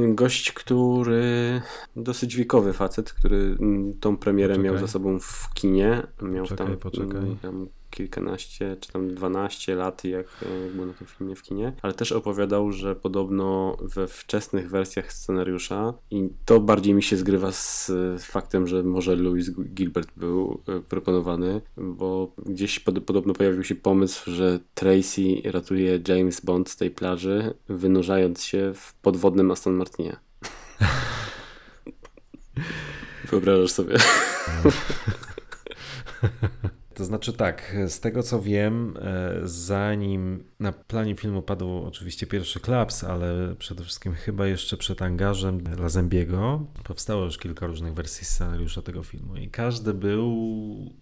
gość, 0.09 0.53
który 0.53 1.63
dosyć 1.97 2.37
wiekowy 2.37 2.73
facet, 2.73 3.13
który 3.13 3.57
mm, 3.61 3.95
tą 4.01 4.17
premierę 4.17 4.55
Poczekaj. 4.55 4.73
miał 4.73 4.81
za 4.81 4.93
sobą 4.93 5.19
w 5.19 5.55
kinie. 5.55 6.07
Miał 6.23 6.45
Poczekaj, 6.45 6.67
tam, 6.67 6.77
poczekaj. 6.77 7.19
mm, 7.19 7.37
tam 7.37 7.69
kilkanaście 7.97 8.77
czy 8.81 8.93
tam 8.93 9.15
12 9.15 9.75
lat, 9.75 10.05
jak, 10.05 10.27
jak 10.65 10.73
był 10.73 10.87
na 10.87 10.93
tym 10.93 11.07
filmie 11.07 11.37
w 11.37 11.43
kinie, 11.43 11.73
ale 11.83 11.93
też 11.93 12.13
opowiadał, 12.13 12.73
że 12.73 12.97
podobno 12.97 13.77
we 13.81 14.07
wczesnych 14.07 14.71
wersjach 14.71 15.13
scenariusza 15.13 15.95
i 16.11 16.29
to 16.45 16.61
bardziej 16.61 16.95
mi 16.95 17.03
się 17.03 17.17
zgrywa 17.17 17.53
z 17.53 17.91
e, 17.91 18.19
faktem, 18.19 18.67
że 18.67 18.83
może 18.83 19.17
Louis 19.17 19.51
Gilbert 19.51 20.09
był 20.17 20.63
e, 20.69 20.81
proponowany, 20.81 21.61
bo 21.77 22.33
gdzieś 22.47 22.81
pod, 22.81 23.05
podobno 23.05 23.35
pojawił 23.35 23.65
się 23.65 23.75
pomysł, 23.75 24.31
że 24.31 24.61
Tracy 24.75 25.23
ratuje 25.45 26.01
James 26.09 26.41
Bond 26.41 26.71
z 26.71 26.77
tej 26.77 26.91
plaży, 26.91 27.55
wynurzając 27.69 28.45
się 28.45 28.73
w 28.75 28.95
podwodnym 28.95 29.51
Aston 29.51 29.75
Martinie. 29.75 30.17
Wyobrażasz 33.31 33.73
sobie? 33.73 33.97
To 36.97 37.05
znaczy 37.05 37.33
tak, 37.33 37.77
z 37.89 38.01
tego 38.01 38.23
co 38.23 38.43
wiem, 38.43 38.95
e, 38.97 39.41
zanim 39.45 40.45
na 40.61 40.73
planie 40.73 41.15
filmu 41.15 41.43
padł 41.43 41.83
oczywiście 41.87 42.27
pierwszy 42.27 42.61
klaps, 42.61 43.05
ale 43.05 43.55
przede 43.59 43.85
wszystkim 43.85 44.13
chyba 44.13 44.47
jeszcze 44.47 44.77
przed 44.77 45.03
angażem 45.03 45.61
Lazembiego 45.79 46.67
powstało 46.85 47.25
już 47.25 47.39
kilka 47.39 47.67
różnych 47.67 47.95
wersji 47.95 48.27
scenariusza 48.27 48.83
tego 48.83 49.03
filmu 49.03 49.37
i 49.37 49.51
każdy 49.51 49.95
był, 49.95 50.27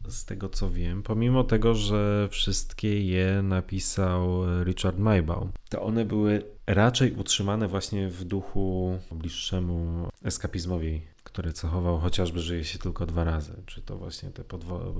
z 0.09 0.25
tego 0.25 0.49
co 0.49 0.71
wiem, 0.71 1.03
pomimo 1.03 1.45
tego, 1.45 1.75
że 1.75 2.29
wszystkie 2.31 3.07
je 3.07 3.43
napisał 3.43 4.43
Richard 4.65 4.99
Maybaum, 4.99 5.53
to 5.69 5.83
one 5.83 6.05
były 6.05 6.43
raczej 6.67 7.13
utrzymane 7.13 7.69
właśnie 7.69 8.09
w 8.09 8.25
duchu 8.25 8.99
bliższemu 9.13 10.09
eskapizmowi 10.25 11.14
który 11.35 11.53
cechował 11.53 11.99
chociażby 11.99 12.41
żyje 12.41 12.64
się 12.64 12.78
tylko 12.78 13.07
dwa 13.07 13.24
razy. 13.24 13.62
Czy 13.66 13.82
to 13.82 13.99
właśnie 13.99 14.30
te 14.30 14.45
podwo- 14.45 14.95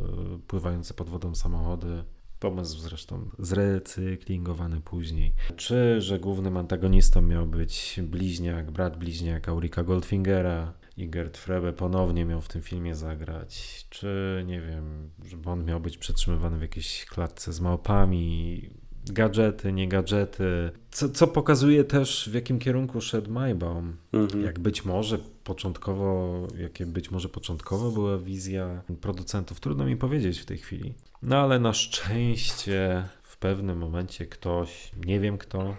pływające 0.47 0.95
pod 0.95 1.09
wodą 1.11 1.35
samochody, 1.35 2.05
pomysł 2.41 2.78
zresztą 2.78 3.30
zrecyklingowany 3.39 4.80
później. 4.80 5.32
Czy, 5.57 6.01
że 6.01 6.18
głównym 6.18 6.57
antagonistą 6.57 7.22
miał 7.22 7.47
być 7.47 8.01
bliźniak, 8.03 8.70
brat 8.70 8.99
bliźniak 8.99 9.49
Aurika 9.49 9.82
Goldfingera 9.82 10.72
i 10.97 11.09
Gerd 11.09 11.39
Frebe 11.39 11.72
ponownie 11.72 12.24
miał 12.24 12.41
w 12.41 12.49
tym 12.49 12.62
filmie 12.62 12.95
zagrać. 12.95 13.87
Czy, 13.91 14.43
nie 14.47 14.61
wiem, 14.61 15.11
że 15.24 15.37
Bond 15.37 15.66
miał 15.66 15.80
być 15.80 15.99
przetrzymywany 15.99 16.59
w 16.59 16.62
jakiejś 16.62 17.05
klatce 17.05 17.53
z 17.53 17.61
małpami, 17.61 18.70
gadżety, 19.13 19.73
nie 19.73 19.89
gadżety, 19.89 20.71
co, 20.91 21.09
co 21.09 21.27
pokazuje 21.27 21.85
też 21.85 22.29
w 22.33 22.35
jakim 22.35 22.59
kierunku 22.59 23.01
szedł 23.01 23.31
Maybaum. 23.31 23.97
Mhm. 24.13 24.45
Jak 24.45 24.59
być 24.59 24.85
może 24.85 25.19
początkowo, 25.45 26.39
jakie 26.59 26.87
być 26.87 27.11
może 27.11 27.29
początkowo 27.29 27.91
była 27.91 28.19
wizja 28.19 28.83
producentów, 29.01 29.61
trudno 29.61 29.85
mi 29.85 29.97
powiedzieć 29.97 30.39
w 30.39 30.45
tej 30.45 30.59
chwili. 30.59 30.95
No 31.23 31.37
ale 31.37 31.59
na 31.59 31.73
szczęście 31.73 33.05
w 33.23 33.37
pewnym 33.37 33.79
momencie 33.79 34.27
ktoś, 34.27 34.91
nie 35.07 35.21
wiem 35.21 35.39
kto, 35.39 35.77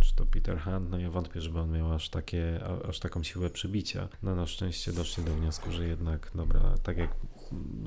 czy 0.00 0.14
to 0.14 0.26
Peter 0.26 0.60
Hunt, 0.60 0.90
no 0.90 0.98
ja 0.98 1.10
wątpię, 1.10 1.40
żeby 1.40 1.60
on 1.60 1.72
miał 1.72 1.92
aż, 1.92 2.08
takie, 2.08 2.60
aż 2.88 3.00
taką 3.00 3.22
siłę 3.22 3.50
przybicia. 3.50 4.08
No 4.22 4.34
na 4.34 4.46
szczęście 4.46 4.92
doszli 4.92 5.24
do 5.24 5.34
wniosku, 5.34 5.72
że 5.72 5.86
jednak, 5.86 6.30
dobra, 6.34 6.74
tak 6.82 6.98
jak 6.98 7.10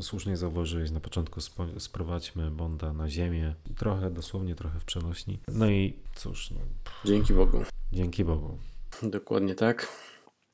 słusznie 0.02 0.38
zauważyłeś 0.38 0.92
na 0.92 1.00
początku, 1.00 1.40
sprowadźmy 1.78 2.52
Bonda 2.52 2.94
na 2.94 3.10
ziemię, 3.10 3.56
trochę, 3.78 4.12
dosłownie 4.12 4.56
trochę 4.56 4.80
w 4.80 4.86
przenośni. 4.86 5.40
No 5.48 5.70
i 5.70 5.94
cóż, 6.16 6.52
no, 6.52 6.60
Dzięki 7.06 7.34
Bogu. 7.34 7.64
dzięki 7.92 8.24
Bogu. 8.26 8.58
Dokładnie 9.04 9.56
tak. 9.56 9.88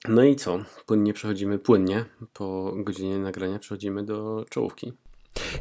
No 0.07 0.23
i 0.23 0.35
co? 0.35 0.59
Płynnie 0.85 1.13
przechodzimy, 1.13 1.59
płynnie 1.59 2.05
po 2.33 2.73
godzinie 2.77 3.17
nagrania 3.19 3.59
przechodzimy 3.59 4.05
do 4.05 4.45
czołówki. 4.49 4.93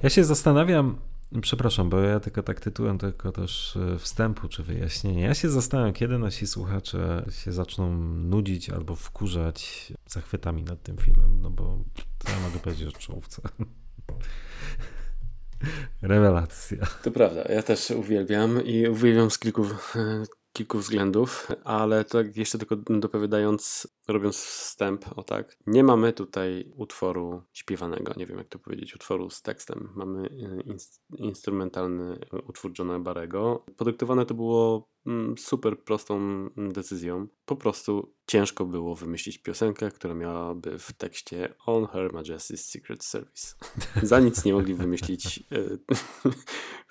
Ja 0.03 0.11
się 0.11 0.24
zastanawiam, 0.24 0.99
Przepraszam, 1.43 1.91
bo 1.91 2.01
ja 2.01 2.20
tylko 2.20 2.43
tak 2.43 2.61
tytułem 2.61 2.99
tylko 2.99 3.33
też 3.33 3.76
e, 3.76 3.99
wstępu 3.99 4.49
czy 4.49 4.62
wyjaśnienia. 4.62 5.26
Ja 5.26 5.35
się 5.35 5.51
zastanawiam, 5.51 5.93
kiedy 5.93 6.18
nasi 6.18 6.47
słuchacze 6.47 7.24
się 7.31 7.53
zaczną 7.53 7.99
nudzić 8.03 8.70
albo 8.70 8.97
wkurzać 8.97 9.93
zachwytami 10.07 10.62
nad 10.62 10.83
tym 10.83 10.97
filmem, 10.97 11.41
no 11.41 11.51
bo 11.51 11.79
to 12.18 12.33
ja 12.33 12.41
mogę 12.41 12.59
powiedzieć 12.59 12.95
o 12.95 12.99
czołówce. 12.99 13.43
Rewelacja. 16.03 16.87
To 17.03 17.11
prawda, 17.11 17.43
ja 17.43 17.62
też 17.62 17.91
uwielbiam 17.91 18.64
i 18.64 18.89
uwielbiam 18.89 19.31
z 19.31 19.39
kilku, 19.39 19.64
kilku 20.59 20.79
względów, 20.79 21.49
ale 21.65 22.05
tak 22.05 22.37
jeszcze 22.37 22.59
tylko 22.59 22.77
dopowiadając, 22.77 23.89
robiąc 24.09 24.37
wstęp, 24.37 25.19
o 25.19 25.23
tak, 25.23 25.57
nie 25.67 25.85
mamy 25.85 26.13
tutaj 26.13 26.73
utworu 26.77 27.43
śpiewanego, 27.53 28.13
nie 28.17 28.27
wiem 28.27 28.39
jak 28.39 28.49
to 28.49 28.59
powiedzieć, 28.59 28.95
utworu 28.95 29.31
z 29.31 29.43
tekstem. 29.43 29.89
Mamy 29.95 30.29
e, 30.29 30.77
instrumentalny 31.17 32.19
utwór 32.47 32.73
Johna 32.79 32.99
Barego. 32.99 33.65
Podyktowane 33.77 34.27
to 34.27 34.35
było 34.35 34.89
mm, 35.07 35.39
super 35.39 35.79
prostą 35.85 36.19
decyzją. 36.57 37.27
Po 37.45 37.57
prostu 37.57 38.15
ciężko 38.27 38.65
było 38.65 38.95
wymyślić 38.95 39.39
piosenkę, 39.39 39.91
która 39.91 40.15
miałaby 40.15 40.79
w 40.79 40.93
tekście 40.93 41.55
On 41.67 41.87
Her 41.87 42.13
Majesty's 42.13 42.57
Secret 42.57 43.05
Service. 43.05 43.55
Za 44.03 44.21
nic 44.21 44.45
nie 44.45 44.53
mogli 44.53 44.75
wymyślić 44.75 45.39
e, 45.53 45.79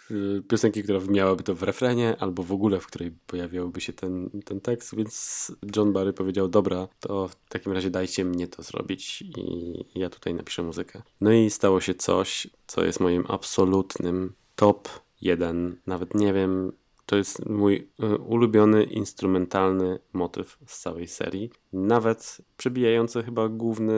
piosenki, 0.48 0.84
która 0.84 1.00
miałaby 1.10 1.44
to 1.44 1.56
w 1.56 1.64
refrenie, 1.64 2.16
albo 2.20 2.44
w 2.44 2.52
ogóle, 2.52 2.80
w 2.80 2.88
której 2.88 3.12
pojawiałby 3.28 3.82
się 3.82 3.94
ten, 3.94 4.30
ten 4.46 4.62
tekst, 4.62 4.96
więc 4.96 5.52
John 5.76 5.94
Barry 5.94 6.14
powiedział, 6.14 6.48
dobra, 6.48 6.88
to 7.00 7.28
w 7.28 7.36
takim 7.50 7.72
razie 7.72 7.90
dajcie 7.90 8.26
mnie 8.26 8.48
to 8.48 8.64
zrobić 8.64 9.22
i 9.22 10.00
ja 10.00 10.10
tutaj 10.10 10.34
napiszę 10.34 10.64
muzykę. 10.64 11.02
No 11.22 11.32
i 11.32 11.50
stało 11.50 11.82
się 11.82 11.96
coś, 11.96 12.48
co 12.68 12.86
jest 12.86 13.00
moim 13.00 13.24
absolutnym 13.28 14.34
top 14.56 14.90
jeden, 15.22 15.78
nawet 15.88 16.16
nie 16.16 16.34
wiem, 16.34 16.72
to 17.08 17.16
jest 17.16 17.46
mój 17.46 17.88
y, 18.04 18.18
ulubiony 18.18 18.84
instrumentalny 18.84 20.00
motyw 20.14 20.58
z 20.66 20.80
całej 20.80 21.08
serii, 21.08 21.52
nawet 21.74 22.38
przebijający 22.58 23.24
chyba 23.24 23.50
główny 23.50 23.94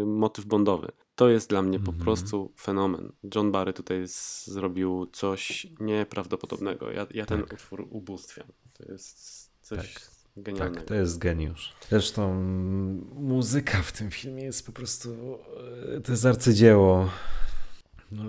y, 0.00 0.06
motyw 0.06 0.44
bondowy. 0.44 0.92
To 1.14 1.28
jest 1.28 1.50
dla 1.50 1.62
mnie 1.62 1.78
po 1.78 1.90
mhm. 1.90 2.04
prostu 2.04 2.52
fenomen. 2.60 3.12
John 3.34 3.52
Barry 3.52 3.72
tutaj 3.72 4.02
zrobił 4.44 5.06
coś 5.12 5.66
nieprawdopodobnego. 5.80 6.90
Ja, 6.90 7.06
ja 7.14 7.26
ten 7.26 7.40
tak. 7.40 7.52
utwór 7.52 7.86
ubóstwiam. 7.90 8.46
To 8.72 8.92
jest 8.92 9.50
coś 9.60 9.94
tak. 9.94 10.02
genialnego. 10.36 10.76
Tak, 10.76 10.84
to 10.84 10.94
jest 10.94 11.18
geniusz. 11.18 11.72
Zresztą 11.90 12.34
muzyka 13.14 13.82
w 13.82 13.92
tym 13.92 14.10
filmie 14.10 14.42
jest 14.42 14.66
po 14.66 14.72
prostu 14.72 15.38
e, 15.96 16.00
to 16.00 16.12
jest 16.12 16.26
arcydzieło. 16.26 17.10
No, 18.12 18.24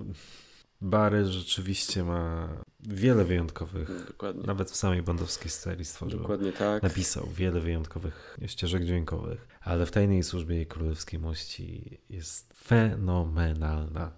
Barry 0.82 1.26
rzeczywiście 1.26 2.04
ma 2.04 2.50
wiele 2.84 3.26
wyjątkowych, 3.26 4.08
Dokładnie. 4.08 4.44
nawet 4.46 4.72
w 4.72 4.76
samej 4.76 5.02
bondowskiej 5.04 5.52
serii 5.52 5.86
stworzył. 5.86 6.20
Dokładnie 6.20 6.52
tak. 6.52 6.84
Napisał 6.84 7.28
wiele 7.28 7.60
wyjątkowych 7.60 8.38
ścieżek 8.46 8.84
dźwiękowych, 8.86 9.48
ale 9.62 9.86
w 9.86 9.92
Tajnej 9.92 10.24
Służbie 10.24 10.62
i 10.62 10.66
Królewskiej 10.66 11.20
Mości 11.20 12.00
jest 12.10 12.54
fenomenalna. 12.64 14.12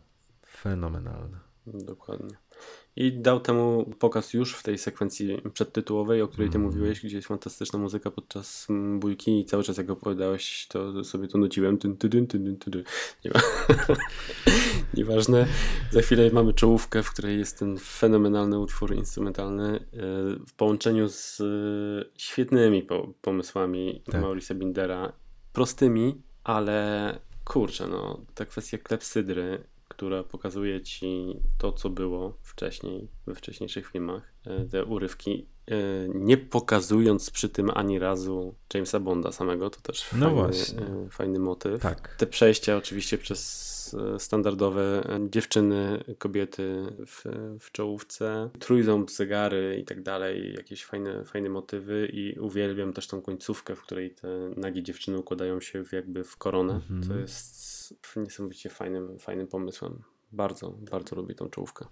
Fenomenalna. 0.48 1.40
Dokładnie. 1.68 2.38
I 2.96 3.14
dał 3.14 3.40
temu 3.40 3.92
pokaz 4.00 4.34
już 4.34 4.56
w 4.56 4.64
tej 4.64 4.78
sekwencji 4.78 5.42
przedtytułowej, 5.54 6.22
o 6.22 6.28
której 6.28 6.50
ty 6.50 6.58
mm. 6.58 6.68
mówiłeś, 6.68 7.02
gdzie 7.02 7.16
jest 7.16 7.28
fantastyczna 7.28 7.80
muzyka 7.80 8.12
podczas 8.12 8.68
bójki 9.00 9.40
i 9.40 9.46
cały 9.46 9.64
czas 9.64 9.78
jak 9.78 9.90
opowiadałeś, 9.90 10.68
to 10.70 11.04
sobie 11.04 11.28
to 11.28 11.38
nuciłem. 11.38 11.78
Tyn, 11.78 11.98
tyn, 11.98 12.28
tyn, 12.28 12.58
tyn, 12.58 12.84
Nie 13.26 13.32
ma. 13.32 13.40
Nieważne. 14.98 15.48
Za 15.92 16.02
chwilę 16.02 16.30
mamy 16.34 16.54
czołówkę, 16.54 17.04
w 17.04 17.12
której 17.12 17.40
jest 17.40 17.60
ten 17.60 17.78
fenomenalny 17.78 18.60
utwór 18.60 18.96
instrumentalny 18.96 19.76
e, 19.76 19.80
w 20.48 20.54
połączeniu 20.58 21.10
z 21.10 21.42
e, 21.42 21.44
świetnymi 22.18 22.88
pomysłami 23.22 24.04
tak. 24.12 24.22
Maurice 24.22 24.56
Bindera. 24.56 25.14
Prostymi, 25.54 26.22
ale 26.44 27.20
kurczę, 27.46 27.88
no, 27.88 28.22
ta 28.36 28.46
kwestia 28.46 28.78
klepsydry 28.78 29.64
która 30.04 30.24
pokazuje 30.24 30.82
ci 30.82 31.40
to, 31.58 31.72
co 31.72 31.90
było 31.90 32.38
wcześniej, 32.42 33.08
we 33.28 33.36
wcześniejszych 33.36 33.88
filmach, 33.88 34.34
e, 34.46 34.66
te 34.66 34.86
urywki, 34.86 35.46
e, 35.68 35.76
nie 36.14 36.38
pokazując 36.38 37.30
przy 37.30 37.50
tym 37.50 37.72
ani 37.74 38.00
razu 38.00 38.56
Jamesa 38.74 39.00
Bonda 39.00 39.32
samego, 39.32 39.70
to 39.70 39.82
też 39.82 40.06
no 40.14 40.26
fajny, 40.26 40.42
właśnie. 40.42 40.80
E, 40.80 41.10
fajny 41.10 41.40
motyw. 41.40 41.82
Tak. 41.82 42.16
Te 42.18 42.28
przejścia 42.28 42.78
oczywiście 42.78 43.18
przez 43.18 43.74
standardowe 44.18 45.08
dziewczyny, 45.30 46.04
kobiety 46.18 46.86
w, 47.08 47.24
w 47.60 47.72
czołówce, 47.72 48.50
trójząb, 48.60 49.12
zegary 49.12 49.78
i 49.82 49.86
tak 49.86 50.04
dalej, 50.04 50.54
jakieś 50.54 50.86
fajne, 50.86 51.26
fajne 51.26 51.50
motywy 51.50 52.10
i 52.14 52.40
uwielbiam 52.40 52.94
też 52.94 53.08
tą 53.08 53.22
końcówkę, 53.22 53.76
w 53.76 53.82
której 53.82 54.12
te 54.12 54.28
nagie 54.58 54.84
dziewczyny 54.84 55.20
układają 55.20 55.62
się 55.62 55.86
w, 55.86 55.92
jakby 55.92 56.24
w 56.24 56.38
koronę. 56.38 56.74
Mhm. 56.74 57.08
To 57.08 57.16
jest 57.16 57.73
niesamowicie 58.16 58.70
fajnym, 58.70 59.20
fajnym 59.20 59.48
pomysłem. 59.48 60.04
Bardzo, 60.32 60.72
bardzo 60.72 61.16
lubię 61.16 61.36
tą 61.36 61.50
czołówkę. 61.50 61.86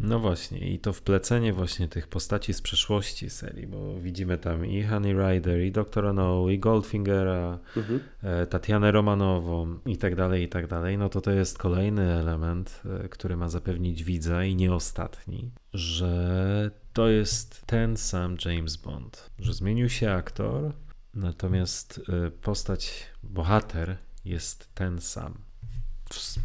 No 0.00 0.18
właśnie, 0.18 0.58
i 0.58 0.78
to 0.78 0.92
wplecenie 0.92 1.52
właśnie 1.52 1.88
tych 1.88 2.08
postaci 2.08 2.54
z 2.54 2.62
przeszłości 2.62 3.30
serii, 3.30 3.66
bo 3.66 4.00
widzimy 4.00 4.38
tam 4.38 4.66
i 4.66 4.82
Honey 4.82 5.14
Rider, 5.14 5.60
i 5.60 5.72
Doktora 5.72 6.12
No, 6.12 6.50
i 6.50 6.58
Goldfingera, 6.58 7.58
mhm. 7.76 8.00
E, 8.22 8.46
Tatianę 8.46 8.92
Romanową 8.92 9.78
i 9.86 9.96
tak 9.96 10.14
dalej, 10.14 10.42
i 10.42 10.48
tak 10.48 10.66
dalej, 10.66 10.98
no 10.98 11.08
to 11.08 11.20
to 11.20 11.30
jest 11.30 11.58
kolejny 11.58 12.12
element, 12.12 12.82
e, 13.04 13.08
który 13.08 13.36
ma 13.36 13.48
zapewnić 13.48 14.04
widza 14.04 14.44
i 14.44 14.56
nie 14.56 14.74
ostatni, 14.74 15.50
że 15.74 16.70
to 16.92 17.08
jest 17.08 17.66
ten 17.66 17.96
sam 17.96 18.36
James 18.44 18.76
Bond, 18.76 19.30
że 19.38 19.54
zmienił 19.54 19.88
się 19.88 20.12
aktor, 20.12 20.72
natomiast 21.14 22.00
e, 22.26 22.30
postać, 22.30 23.06
bohater 23.22 23.96
jest 24.26 24.68
ten 24.74 25.00
sam. 25.00 25.34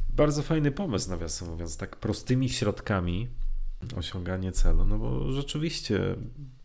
Bardzo 0.09 0.43
fajny 0.43 0.71
pomysł, 0.71 1.09
nawiasem 1.09 1.49
mówiąc, 1.49 1.77
tak 1.77 1.95
prostymi 1.95 2.49
środkami 2.49 3.27
osiąganie 3.97 4.51
celu, 4.51 4.86
no 4.86 4.97
bo 4.97 5.32
rzeczywiście, 5.32 6.15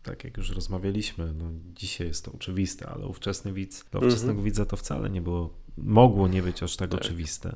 tak 0.03 0.23
jak 0.23 0.37
już 0.37 0.49
rozmawialiśmy, 0.49 1.33
no 1.33 1.45
dzisiaj 1.75 2.07
jest 2.07 2.25
to 2.25 2.31
oczywiste, 2.31 2.89
ale 2.89 3.07
ówczesny 3.07 3.53
widz, 3.53 3.85
dla 3.91 3.99
ówczesnego 3.99 4.31
mm 4.31 4.41
-hmm. 4.41 4.45
widza 4.45 4.65
to 4.65 4.77
wcale 4.77 5.09
nie 5.09 5.21
było, 5.21 5.53
mogło 5.77 6.27
nie 6.27 6.41
być 6.41 6.63
aż 6.63 6.75
tak, 6.75 6.91
tak. 6.91 7.01
oczywiste. 7.01 7.55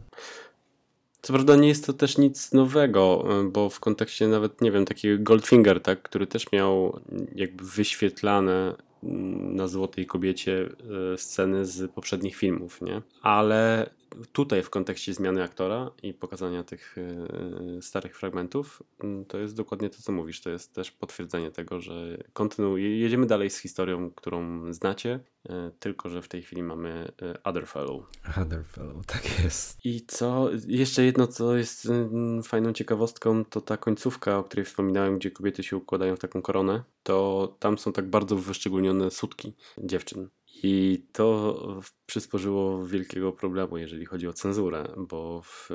Co 1.22 1.34
prawda 1.34 1.56
nie 1.56 1.68
jest 1.68 1.86
to 1.86 1.94
też 1.94 2.18
nic 2.18 2.52
nowego, 2.52 3.26
bo 3.52 3.70
w 3.70 3.80
kontekście 3.80 4.28
nawet, 4.28 4.62
nie 4.62 4.72
wiem, 4.72 4.86
takiego 4.86 5.24
Goldfinger, 5.24 5.82
tak, 5.82 6.02
który 6.02 6.28
też 6.28 6.52
miał 6.52 7.00
jakby 7.36 7.64
wyświetlane 7.64 8.76
na 9.04 9.68
Złotej 9.68 10.06
Kobiecie 10.06 10.70
e, 11.14 11.18
sceny 11.18 11.66
z 11.66 11.92
poprzednich 11.92 12.36
filmów, 12.36 12.82
nie? 12.82 13.02
Ale 13.22 13.90
tutaj 14.32 14.64
w 14.64 14.70
kontekście 14.70 15.14
zmiany 15.14 15.44
aktora 15.44 15.92
i 16.04 16.14
pokazania 16.14 16.64
tych 16.64 16.96
e, 16.98 17.82
starych 17.82 18.18
fragmentów, 18.18 18.84
mm, 19.04 19.26
to 19.26 19.38
jest 19.38 19.56
dokładnie 19.56 19.90
to, 19.90 20.02
co 20.02 20.12
mówisz. 20.12 20.42
To 20.42 20.50
jest 20.50 20.74
też 20.74 20.92
potwierdzenie 20.92 21.52
tego, 21.52 21.82
że 21.82 22.18
kontynuujemy, 22.34 22.96
jedziemy 22.96 23.26
dalej 23.26 23.50
z 23.50 23.58
historią, 23.58 24.12
którą 24.12 24.74
znacie, 24.74 25.20
e, 25.50 25.72
tylko 25.80 26.10
że 26.10 26.22
w 26.22 26.28
tej 26.28 26.42
chwili 26.42 26.64
mamy 26.64 27.12
Other 27.44 27.68
Fellow. 27.68 28.04
Other 28.42 28.66
Fellow, 28.66 29.06
tak 29.06 29.44
jest. 29.44 29.86
I 29.86 30.06
co, 30.08 30.50
jeszcze 30.68 31.04
jedno, 31.04 31.28
co 31.28 31.56
jest 31.56 31.86
mm, 31.86 32.44
fajną 32.44 32.74
ciekawostką, 32.74 33.46
to 33.46 33.62
ta 33.62 33.78
końcówka, 33.78 34.38
o 34.38 34.44
której 34.44 34.66
wspominałem, 34.66 35.20
gdzie 35.20 35.32
kobiety 35.32 35.64
się 35.64 35.78
układają 35.78 36.16
w 36.16 36.20
taką 36.20 36.42
koronę, 36.42 36.84
to 37.04 37.56
tam 37.60 37.78
są 37.78 37.94
tak 37.94 38.10
bardzo 38.10 38.36
wyszczególnione 38.36 39.12
sutki 39.12 39.54
dziewczyn. 39.78 40.30
I 40.64 41.06
to 41.12 41.60
przysporzyło 42.06 42.86
wielkiego 42.86 43.32
problemu, 43.32 43.78
jeżeli 43.78 44.06
chodzi 44.06 44.28
o 44.28 44.34
cenzurę, 44.34 44.88
bo 44.98 45.42
w, 45.42 45.70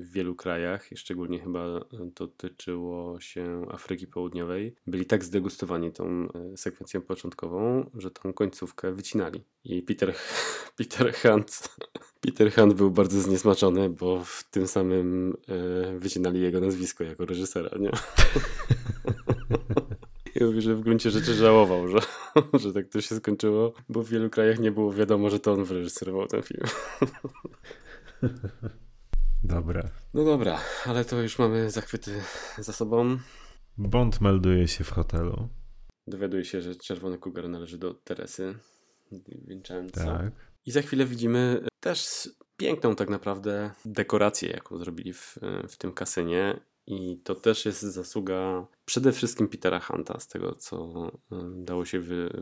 wielu 0.00 0.34
krajach, 0.34 0.88
szczególnie 0.96 1.38
chyba 1.38 1.80
dotyczyło 1.92 3.20
się 3.20 3.66
Afryki 3.70 4.06
Południowej, 4.06 4.74
byli 4.86 5.06
tak 5.06 5.24
zdegustowani 5.24 5.92
tą 5.92 6.28
e, 6.32 6.56
sekwencją 6.56 7.00
początkową, 7.00 7.90
że 7.94 8.10
tą 8.10 8.32
końcówkę 8.32 8.92
wycinali. 8.92 9.44
I 9.64 9.82
Peter, 9.82 10.14
Peter 10.78 11.14
Hunt 11.14 11.68
Peter 12.22 12.54
Hunt 12.54 12.74
był 12.74 12.90
bardzo 12.90 13.20
zniesmaczony, 13.20 13.90
bo 13.90 14.24
w 14.24 14.44
tym 14.50 14.68
samym 14.68 15.36
e, 15.48 15.98
wycinali 15.98 16.40
jego 16.40 16.60
nazwisko 16.60 17.04
jako 17.04 17.26
reżysera, 17.26 17.78
nie? 17.78 17.90
Że 20.58 20.74
w 20.74 20.80
gruncie 20.80 21.10
rzeczy 21.10 21.34
żałował, 21.34 21.88
że, 21.88 21.98
że 22.62 22.72
tak 22.72 22.88
to 22.88 23.00
się 23.00 23.14
skończyło, 23.14 23.72
bo 23.88 24.02
w 24.02 24.08
wielu 24.08 24.30
krajach 24.30 24.58
nie 24.58 24.72
było 24.72 24.92
wiadomo, 24.92 25.30
że 25.30 25.38
to 25.38 25.52
on 25.52 25.64
wyreżyserował 25.64 26.26
ten 26.26 26.42
film. 26.42 26.62
Dobra. 29.44 29.90
No 30.14 30.24
dobra, 30.24 30.60
ale 30.86 31.04
to 31.04 31.22
już 31.22 31.38
mamy 31.38 31.70
zachwyty 31.70 32.20
za 32.58 32.72
sobą. 32.72 33.18
Bond 33.78 34.20
melduje 34.20 34.68
się 34.68 34.84
w 34.84 34.90
hotelu. 34.90 35.48
Dowiaduje 36.06 36.44
się, 36.44 36.62
że 36.62 36.74
Czerwony 36.74 37.18
Kugar 37.18 37.48
należy 37.48 37.78
do 37.78 37.94
Teresy 37.94 38.54
Vincenzo. 39.28 40.04
Tak. 40.04 40.32
I 40.66 40.70
za 40.70 40.82
chwilę 40.82 41.04
widzimy 41.04 41.64
też 41.80 42.30
piękną 42.56 42.96
tak 42.96 43.08
naprawdę 43.08 43.70
dekorację, 43.84 44.50
jaką 44.50 44.78
zrobili 44.78 45.12
w, 45.12 45.38
w 45.68 45.76
tym 45.76 45.92
kasynie. 45.92 46.60
I 46.86 47.18
to 47.24 47.34
też 47.34 47.66
jest 47.66 47.82
zasługa 47.82 48.66
przede 48.84 49.12
wszystkim 49.12 49.48
Petera 49.48 49.80
Hunta, 49.80 50.20
z 50.20 50.28
tego 50.28 50.54
co 50.54 51.10
dało 51.54 51.84
się 51.84 52.00
wy, 52.00 52.40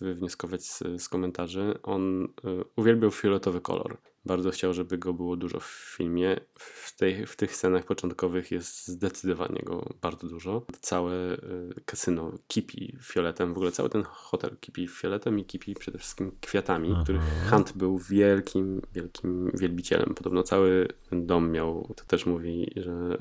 wywnioskować 0.00 0.64
z, 0.66 0.82
z 0.98 1.08
komentarzy. 1.08 1.78
On 1.82 2.24
y, 2.24 2.28
uwielbiał 2.76 3.10
fioletowy 3.10 3.60
kolor. 3.60 3.98
Bardzo 4.28 4.50
chciał, 4.50 4.74
żeby 4.74 4.98
go 4.98 5.12
było 5.12 5.36
dużo 5.36 5.60
w 5.60 5.94
filmie. 5.96 6.40
W, 6.58 6.96
tej, 6.96 7.26
w 7.26 7.36
tych 7.36 7.56
scenach 7.56 7.84
początkowych 7.84 8.50
jest 8.50 8.88
zdecydowanie 8.88 9.62
go 9.64 9.94
bardzo 10.02 10.28
dużo. 10.28 10.66
Całe 10.80 11.14
y, 11.32 11.38
kasyno 11.84 12.32
kipi 12.48 12.96
fioletem, 13.02 13.54
w 13.54 13.56
ogóle 13.56 13.72
cały 13.72 13.88
ten 13.88 14.02
hotel 14.02 14.56
kipi 14.60 14.88
fioletem 14.88 15.38
i 15.38 15.44
kipi 15.44 15.74
przede 15.74 15.98
wszystkim 15.98 16.32
kwiatami, 16.40 16.90
Aha. 16.92 17.02
których 17.02 17.22
Hunt 17.50 17.72
był 17.76 17.98
wielkim, 17.98 18.82
wielkim 18.92 19.50
wielbicielem. 19.54 20.14
Podobno 20.14 20.42
cały 20.42 20.88
dom 21.12 21.50
miał, 21.50 21.94
to 21.96 22.04
też 22.04 22.26
mówi, 22.26 22.72
że 22.76 23.18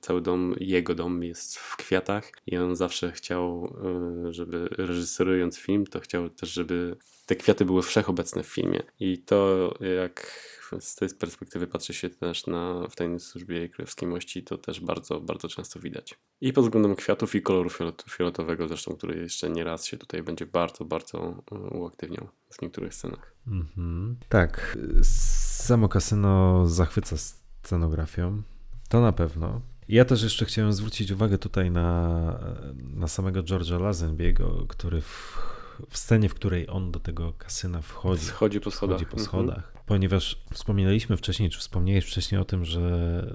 cały 0.00 0.20
dom, 0.20 0.54
jego 0.60 0.94
dom 0.94 1.22
jest 1.22 1.58
w 1.58 1.76
kwiatach 1.76 2.32
i 2.46 2.56
on 2.56 2.76
zawsze 2.76 3.12
chciał, 3.12 3.74
żeby 4.30 4.68
reżyserując 4.70 5.58
film, 5.58 5.86
to 5.86 6.00
chciał 6.00 6.30
też, 6.30 6.52
żeby 6.52 6.96
te 7.30 7.36
kwiaty 7.36 7.64
były 7.64 7.82
wszechobecne 7.82 8.42
w 8.42 8.46
filmie. 8.46 8.82
I 9.00 9.18
to 9.18 9.74
jak 9.96 10.32
z 10.80 10.94
tej 10.94 11.08
perspektywy 11.08 11.66
patrzy 11.66 11.94
się 11.94 12.10
też 12.10 12.46
na 12.46 12.88
w 12.90 12.96
tajnej 12.96 13.20
służbie 13.20 13.68
królewskiej 13.68 14.08
mości, 14.08 14.42
to 14.42 14.58
też 14.58 14.80
bardzo, 14.80 15.20
bardzo 15.20 15.48
często 15.48 15.80
widać. 15.80 16.18
I 16.40 16.52
pod 16.52 16.64
względem 16.64 16.96
kwiatów 16.96 17.34
i 17.34 17.42
koloru 17.42 17.70
fioletowego 18.10 18.68
zresztą, 18.68 18.96
który 18.96 19.22
jeszcze 19.22 19.50
nie 19.50 19.64
raz 19.64 19.86
się 19.86 19.96
tutaj 19.96 20.22
będzie 20.22 20.46
bardzo, 20.46 20.84
bardzo 20.84 21.44
e, 21.52 21.56
uaktywniał 21.56 22.28
w 22.50 22.62
niektórych 22.62 22.94
scenach. 22.94 23.34
Mm-hmm. 23.48 24.14
Tak, 24.28 24.78
samo 25.02 25.88
kasyno 25.88 26.66
zachwyca 26.66 27.16
scenografią, 27.16 28.42
to 28.88 29.00
na 29.00 29.12
pewno. 29.12 29.60
Ja 29.88 30.04
też 30.04 30.22
jeszcze 30.22 30.44
chciałem 30.44 30.72
zwrócić 30.72 31.10
uwagę 31.10 31.38
tutaj 31.38 31.70
na, 31.70 32.38
na 32.74 33.08
samego 33.08 33.42
George'a 33.42 33.80
Lazenbiego, 33.80 34.66
który 34.68 35.00
w 35.00 35.59
w 35.90 35.98
scenie, 35.98 36.28
w 36.28 36.34
której 36.34 36.70
on 36.70 36.92
do 36.92 37.00
tego 37.00 37.32
kasyna 37.32 37.82
wchodzi. 37.82 38.24
Schodzi 38.24 38.60
po 38.60 38.70
schodach. 38.70 38.98
Schodzi 38.98 39.10
po 39.10 39.20
schodach. 39.20 39.56
Mhm. 39.56 39.84
Ponieważ 39.86 40.42
wspominaliśmy 40.52 41.16
wcześniej, 41.16 41.50
czy 41.50 41.58
wspomniałeś 41.58 42.04
wcześniej 42.04 42.40
o 42.40 42.44
tym, 42.44 42.64
że 42.64 43.26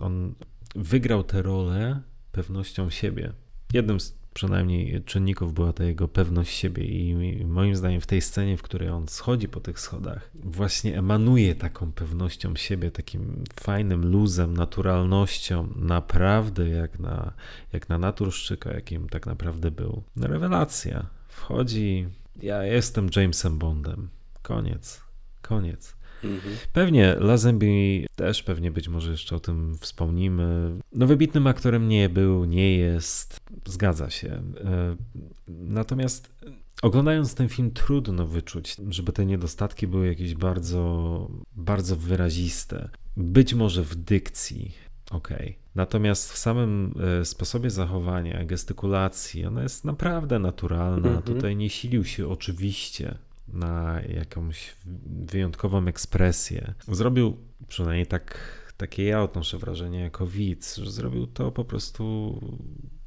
on 0.00 0.34
wygrał 0.74 1.24
tę 1.24 1.42
rolę 1.42 2.00
pewnością 2.32 2.90
siebie. 2.90 3.32
Jednym 3.72 4.00
z 4.00 4.18
przynajmniej 4.34 5.02
czynników 5.04 5.54
była 5.54 5.72
ta 5.72 5.84
jego 5.84 6.08
pewność 6.08 6.54
siebie 6.54 6.84
i 6.84 7.44
moim 7.46 7.76
zdaniem 7.76 8.00
w 8.00 8.06
tej 8.06 8.20
scenie, 8.20 8.56
w 8.56 8.62
której 8.62 8.88
on 8.88 9.08
schodzi 9.08 9.48
po 9.48 9.60
tych 9.60 9.80
schodach, 9.80 10.30
właśnie 10.34 10.98
emanuje 10.98 11.54
taką 11.54 11.92
pewnością 11.92 12.56
siebie, 12.56 12.90
takim 12.90 13.44
fajnym 13.60 14.10
luzem, 14.10 14.56
naturalnością, 14.56 15.68
naprawdę 15.76 16.68
jak 16.68 16.98
na, 16.98 17.32
jak 17.72 17.88
na 17.88 17.98
naturszczyka, 17.98 18.72
jakim 18.72 19.08
tak 19.08 19.26
naprawdę 19.26 19.70
był. 19.70 20.02
Rewelacja. 20.16 21.06
Wchodzi, 21.34 22.06
ja 22.42 22.64
jestem 22.64 23.08
Jamesem 23.16 23.58
Bondem. 23.58 24.08
Koniec, 24.42 25.00
koniec. 25.42 25.96
Mhm. 26.24 26.56
Pewnie 26.72 27.14
Lazenby 27.14 27.66
też 28.16 28.42
pewnie 28.42 28.70
być 28.70 28.88
może 28.88 29.10
jeszcze 29.10 29.36
o 29.36 29.40
tym 29.40 29.76
wspomnimy. 29.80 30.78
No 30.92 31.06
wybitnym 31.06 31.46
aktorem 31.46 31.88
nie 31.88 32.08
był, 32.08 32.44
nie 32.44 32.76
jest, 32.76 33.40
zgadza 33.66 34.10
się. 34.10 34.28
E, 34.64 34.96
natomiast 35.48 36.30
oglądając 36.82 37.34
ten 37.34 37.48
film 37.48 37.70
trudno 37.70 38.26
wyczuć, 38.26 38.76
żeby 38.88 39.12
te 39.12 39.26
niedostatki 39.26 39.86
były 39.86 40.06
jakieś 40.06 40.34
bardzo, 40.34 41.30
bardzo 41.56 41.96
wyraziste. 41.96 42.88
Być 43.16 43.54
może 43.54 43.82
w 43.82 43.94
dykcji, 43.94 44.72
okej. 45.10 45.36
Okay. 45.36 45.54
Natomiast 45.74 46.32
w 46.32 46.38
samym 46.38 46.94
e, 47.20 47.24
sposobie 47.24 47.70
zachowania, 47.70 48.44
gestykulacji, 48.44 49.46
ona 49.46 49.62
jest 49.62 49.84
naprawdę 49.84 50.38
naturalna. 50.38 51.08
Mm 51.08 51.20
-hmm. 51.20 51.26
Tutaj 51.26 51.56
nie 51.56 51.70
silił 51.70 52.04
się 52.04 52.28
oczywiście 52.28 53.18
na 53.48 54.00
jakąś 54.08 54.76
wyjątkową 55.06 55.86
ekspresję. 55.86 56.74
Zrobił, 56.88 57.36
przynajmniej 57.68 58.06
tak, 58.06 58.38
takie 58.76 59.04
ja 59.04 59.22
odnoszę 59.22 59.58
wrażenie 59.58 60.00
jako 60.00 60.26
widz, 60.26 60.76
że 60.76 60.90
zrobił 60.90 61.26
to 61.26 61.52
po 61.52 61.64
prostu 61.64 62.40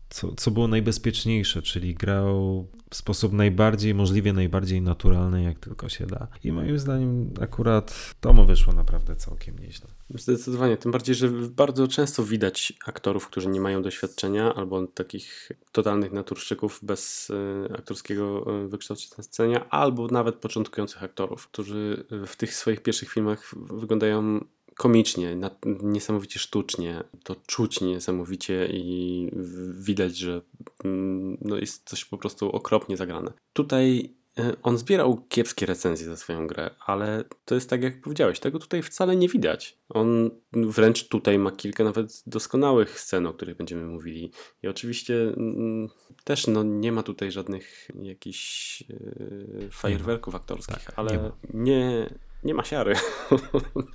co, 0.10 0.36
co 0.36 0.52
było 0.52 0.68
najbezpieczniejsze, 0.68 1.62
czyli 1.62 1.96
grał 1.96 2.68
w 2.90 2.96
sposób 2.96 3.34
najbardziej, 3.34 3.94
możliwie 3.94 4.34
najbardziej 4.34 4.82
naturalny, 4.82 5.44
jak 5.44 5.60
tylko 5.60 5.90
się 5.90 6.06
da. 6.06 6.28
I 6.44 6.52
moim 6.52 6.80
zdaniem 6.80 7.34
akurat 7.42 8.16
to 8.22 8.34
mu 8.34 8.46
wyszło 8.46 8.74
naprawdę 8.74 9.16
całkiem 9.16 9.60
nieźle. 9.60 9.88
Zdecydowanie, 10.10 10.78
tym 10.78 10.92
bardziej, 10.92 11.16
że 11.16 11.30
bardzo 11.30 11.88
często 11.88 12.24
widać 12.24 12.74
aktorów, 12.86 13.28
którzy 13.28 13.50
nie 13.50 13.62
mają 13.62 13.82
doświadczenia 13.82 14.56
albo 14.56 14.88
takich 14.88 15.52
totalnych 15.72 16.12
naturszczyków 16.12 16.80
bez 16.84 17.30
y, 17.30 17.74
aktorskiego 17.74 18.46
y, 18.66 18.68
wykształcenia, 18.68 19.70
albo 19.70 20.08
nawet 20.08 20.36
początkujących 20.36 21.04
aktorów, 21.04 21.48
którzy 21.48 22.06
w 22.28 22.36
tych 22.36 22.54
swoich 22.54 22.82
pierwszych 22.82 23.10
filmach 23.10 23.52
wyglądają 23.56 24.40
komicznie, 24.78 25.38
niesamowicie 25.66 26.40
sztucznie. 26.40 27.04
To 27.24 27.36
czuć 27.46 27.82
niesamowicie 27.82 28.68
i 28.72 29.32
widać, 29.72 30.18
że 30.18 30.42
mm, 30.84 31.38
no 31.42 31.58
jest 31.58 31.90
coś 31.90 32.06
po 32.06 32.18
prostu 32.18 32.50
okropnie 32.52 32.98
zagrane. 32.98 33.34
Tutaj 33.54 34.00
e, 34.00 34.27
on 34.64 34.78
zbierał 34.78 35.26
kiepskie 35.30 35.66
recenzje 35.66 36.08
za 36.08 36.18
swoją 36.18 36.48
grę, 36.48 36.70
ale 36.86 37.24
to 37.46 37.56
jest 37.56 37.70
tak 37.70 37.84
jak 37.84 38.02
powiedziałeś, 38.02 38.40
tego 38.40 38.60
tutaj 38.60 38.84
wcale 38.84 39.16
nie 39.16 39.30
widać. 39.30 39.78
On 39.90 40.30
wręcz 40.54 41.08
tutaj 41.08 41.40
ma 41.40 41.52
kilka 41.52 41.84
nawet 41.84 42.24
doskonałych 42.28 43.00
scen, 43.00 43.28
o 43.28 43.34
których 43.34 43.58
będziemy 43.58 43.86
mówili. 43.86 44.32
I 44.64 44.68
oczywiście 44.68 45.34
mm, 45.38 45.90
też 46.24 46.48
no, 46.48 46.64
nie 46.64 46.92
ma 46.92 47.04
tutaj 47.04 47.32
żadnych 47.32 47.88
jakichś 48.02 48.82
yy, 48.82 49.70
fajerwerków 49.72 50.36
aktorskich, 50.36 50.86
tak, 50.86 50.94
ale 50.96 51.32
nie, 51.54 51.64
nie 51.64 52.10
nie 52.44 52.54
ma 52.54 52.64
siary. 52.64 52.96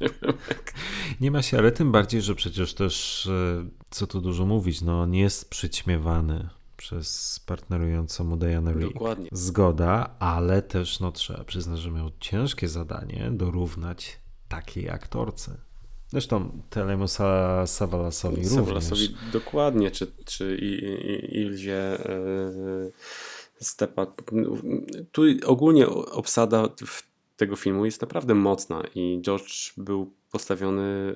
nie 1.21 1.31
ma 1.31 1.43
siary, 1.43 1.73
tym 1.73 1.93
bardziej, 1.93 2.23
że 2.23 2.35
przecież 2.35 2.75
też, 2.75 3.27
e, 3.27 3.69
co 3.91 4.07
tu 4.07 4.21
dużo 4.21 4.47
mówić, 4.47 4.83
no 4.83 5.07
nie 5.07 5.21
jest 5.21 5.51
przyćmiewany 5.51 6.49
przez 6.83 7.41
partnerującą 7.47 8.25
mu 8.25 8.37
Diana 8.37 8.73
Rigg. 8.73 8.93
Dokładnie. 8.93 9.29
Zgoda, 9.33 10.17
ale 10.19 10.63
też 10.63 11.01
no, 11.01 11.13
trzeba 11.13 11.45
przyznać, 11.45 11.81
że 11.81 11.91
miał 11.91 12.11
ciężkie 12.21 12.69
zadanie 12.69 13.31
dorównać 13.33 14.19
takiej 14.49 14.91
aktorce. 14.91 15.57
Zresztą 16.09 16.63
Telemusa 16.71 17.67
Savalasowi 17.67 18.49
również. 18.49 19.13
dokładnie, 19.33 19.91
czy, 19.91 20.07
czy 20.25 20.57
Ilzie 21.33 21.99
yy, 22.09 22.93
Stepa. 23.61 24.07
Tu 25.13 25.23
ogólnie 25.47 25.89
obsada 25.89 26.69
w 26.87 27.12
tego 27.43 27.57
filmu 27.57 27.85
jest 27.85 28.01
naprawdę 28.01 28.35
mocna 28.35 28.83
i 28.95 29.21
George 29.23 29.73
był 29.77 30.15
postawiony, 30.31 31.15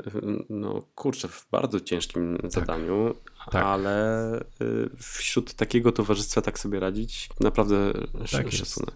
no 0.48 0.82
kurczę, 0.94 1.28
w 1.28 1.46
bardzo 1.50 1.80
ciężkim 1.80 2.38
tak. 2.42 2.52
zadaniu, 2.52 3.14
tak. 3.52 3.64
ale 3.64 4.40
y, 4.40 4.90
wśród 4.96 5.54
takiego 5.54 5.92
towarzystwa 5.92 6.42
tak 6.42 6.58
sobie 6.58 6.80
radzić, 6.80 7.28
naprawdę 7.40 7.92
tak 8.32 8.52
szacunek. 8.52 8.94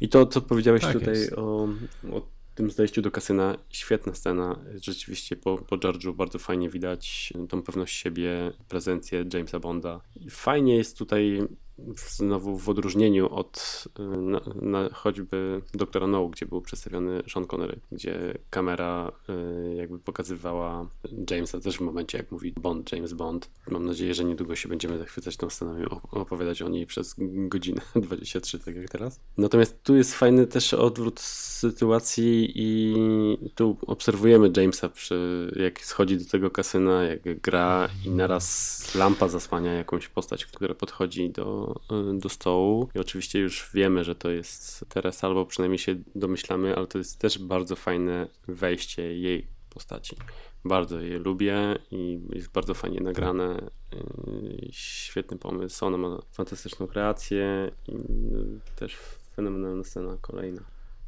I 0.00 0.08
to, 0.08 0.26
co 0.26 0.40
powiedziałeś 0.40 0.82
tak 0.82 0.92
tutaj 0.92 1.30
o, 1.36 1.68
o 2.12 2.26
tym 2.54 2.70
zejściu 2.70 3.02
do 3.02 3.10
kasyna, 3.10 3.58
świetna 3.70 4.14
scena. 4.14 4.58
Rzeczywiście 4.74 5.36
po, 5.36 5.58
po 5.58 5.76
George'u 5.76 6.14
bardzo 6.14 6.38
fajnie 6.38 6.70
widać 6.70 7.32
tą 7.48 7.62
pewność 7.62 7.96
siebie, 7.96 8.50
prezencję 8.68 9.24
Jamesa 9.34 9.60
Bonda. 9.60 10.00
Fajnie 10.30 10.76
jest 10.76 10.98
tutaj 10.98 11.48
znowu 11.96 12.58
w 12.58 12.68
odróżnieniu 12.68 13.34
od 13.34 13.84
na, 14.18 14.40
na 14.62 14.88
choćby 14.88 15.62
Doktora 15.74 16.06
No, 16.06 16.28
gdzie 16.28 16.46
był 16.46 16.62
przedstawiony 16.62 17.22
Sean 17.32 17.46
Connery, 17.46 17.80
gdzie 17.92 18.38
kamera 18.50 19.12
y, 19.28 19.74
jakby 19.74 19.98
pokazywała 19.98 20.88
Jamesa 21.30 21.60
też 21.60 21.76
w 21.76 21.80
momencie, 21.80 22.18
jak 22.18 22.32
mówi 22.32 22.52
Bond, 22.52 22.92
James 22.92 23.12
Bond. 23.12 23.50
Mam 23.70 23.86
nadzieję, 23.86 24.14
że 24.14 24.24
niedługo 24.24 24.56
się 24.56 24.68
będziemy 24.68 24.98
zachwycać 24.98 25.36
tą 25.36 25.50
sceną 25.50 25.78
i 25.78 25.84
opowiadać 26.10 26.62
o 26.62 26.68
niej 26.68 26.86
przez 26.86 27.14
godzinę 27.48 27.80
23, 27.96 28.58
tak 28.58 28.76
jak 28.76 28.90
teraz. 28.90 29.20
Natomiast 29.38 29.82
tu 29.82 29.96
jest 29.96 30.14
fajny 30.14 30.46
też 30.46 30.74
odwrót 30.74 31.20
sytuacji 31.20 32.52
i 32.54 32.94
tu 33.54 33.76
obserwujemy 33.86 34.52
Jamesa 34.56 34.88
przy, 34.88 35.50
jak 35.56 35.80
schodzi 35.80 36.18
do 36.18 36.24
tego 36.24 36.50
kasyna, 36.50 37.02
jak 37.02 37.40
gra 37.40 37.88
i 38.06 38.10
naraz 38.10 38.94
lampa 38.94 39.28
zasłania 39.28 39.72
jakąś 39.72 40.08
postać, 40.08 40.46
która 40.46 40.74
podchodzi 40.74 41.30
do 41.30 41.63
do, 42.18 42.28
stołu. 42.28 42.88
I 42.94 42.98
oczywiście 42.98 43.38
już 43.38 43.70
wiemy, 43.74 44.04
że 44.04 44.14
to 44.14 44.30
jest 44.30 44.84
Teresa, 44.88 45.26
albo 45.26 45.46
przynajmniej 45.46 45.78
się 45.78 45.96
domyślamy, 46.14 46.76
ale 46.76 46.86
to 46.86 46.98
jest 46.98 47.18
też 47.18 47.38
bardzo 47.38 47.76
fajne 47.76 48.28
wejście 48.48 49.18
jej 49.18 49.46
postaci. 49.70 50.16
Bardzo 50.64 51.00
je 51.00 51.18
lubię 51.18 51.78
i 51.90 52.20
jest 52.32 52.52
bardzo 52.52 52.74
fajnie 52.74 53.00
nagrane. 53.00 53.70
Świetny 54.70 55.38
pomysł. 55.38 55.84
Ona 55.84 55.96
ma 55.96 56.18
fantastyczną 56.32 56.86
kreację 56.86 57.70
i 57.88 57.96
też 58.76 58.96
fenomenalna 59.36 59.84
scena 59.84 60.16
kolejna. 60.20 60.62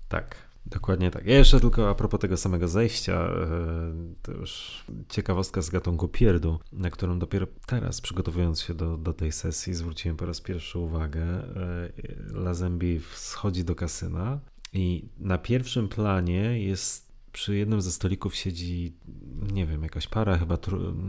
Tak. 0.08 0.45
Dokładnie 0.66 1.10
tak. 1.10 1.26
Ja 1.26 1.38
jeszcze 1.38 1.60
tylko 1.60 1.90
a 1.90 1.94
propos 1.94 2.20
tego 2.20 2.36
samego 2.36 2.68
zejścia, 2.68 3.12
e, 3.12 3.92
to 4.22 4.32
już 4.32 4.84
ciekawostka 5.08 5.62
z 5.62 5.70
gatunku 5.70 6.08
pierdu, 6.08 6.58
na 6.72 6.90
którą 6.90 7.18
dopiero 7.18 7.46
teraz, 7.66 8.00
przygotowując 8.00 8.60
się 8.60 8.74
do, 8.74 8.96
do 8.96 9.12
tej 9.12 9.32
sesji, 9.32 9.74
zwróciłem 9.74 10.16
po 10.16 10.26
raz 10.26 10.40
pierwszy 10.40 10.78
uwagę. 10.78 11.22
E, 11.22 11.90
Lazembi 12.32 13.00
schodzi 13.14 13.64
do 13.64 13.74
kasyna 13.74 14.40
i 14.72 15.08
na 15.18 15.38
pierwszym 15.38 15.88
planie 15.88 16.62
jest 16.62 17.15
przy 17.36 17.56
jednym 17.56 17.82
ze 17.82 17.92
stolików 17.92 18.36
siedzi, 18.36 18.92
nie 19.52 19.66
wiem, 19.66 19.82
jakaś 19.82 20.06
para, 20.06 20.38
chyba 20.38 20.58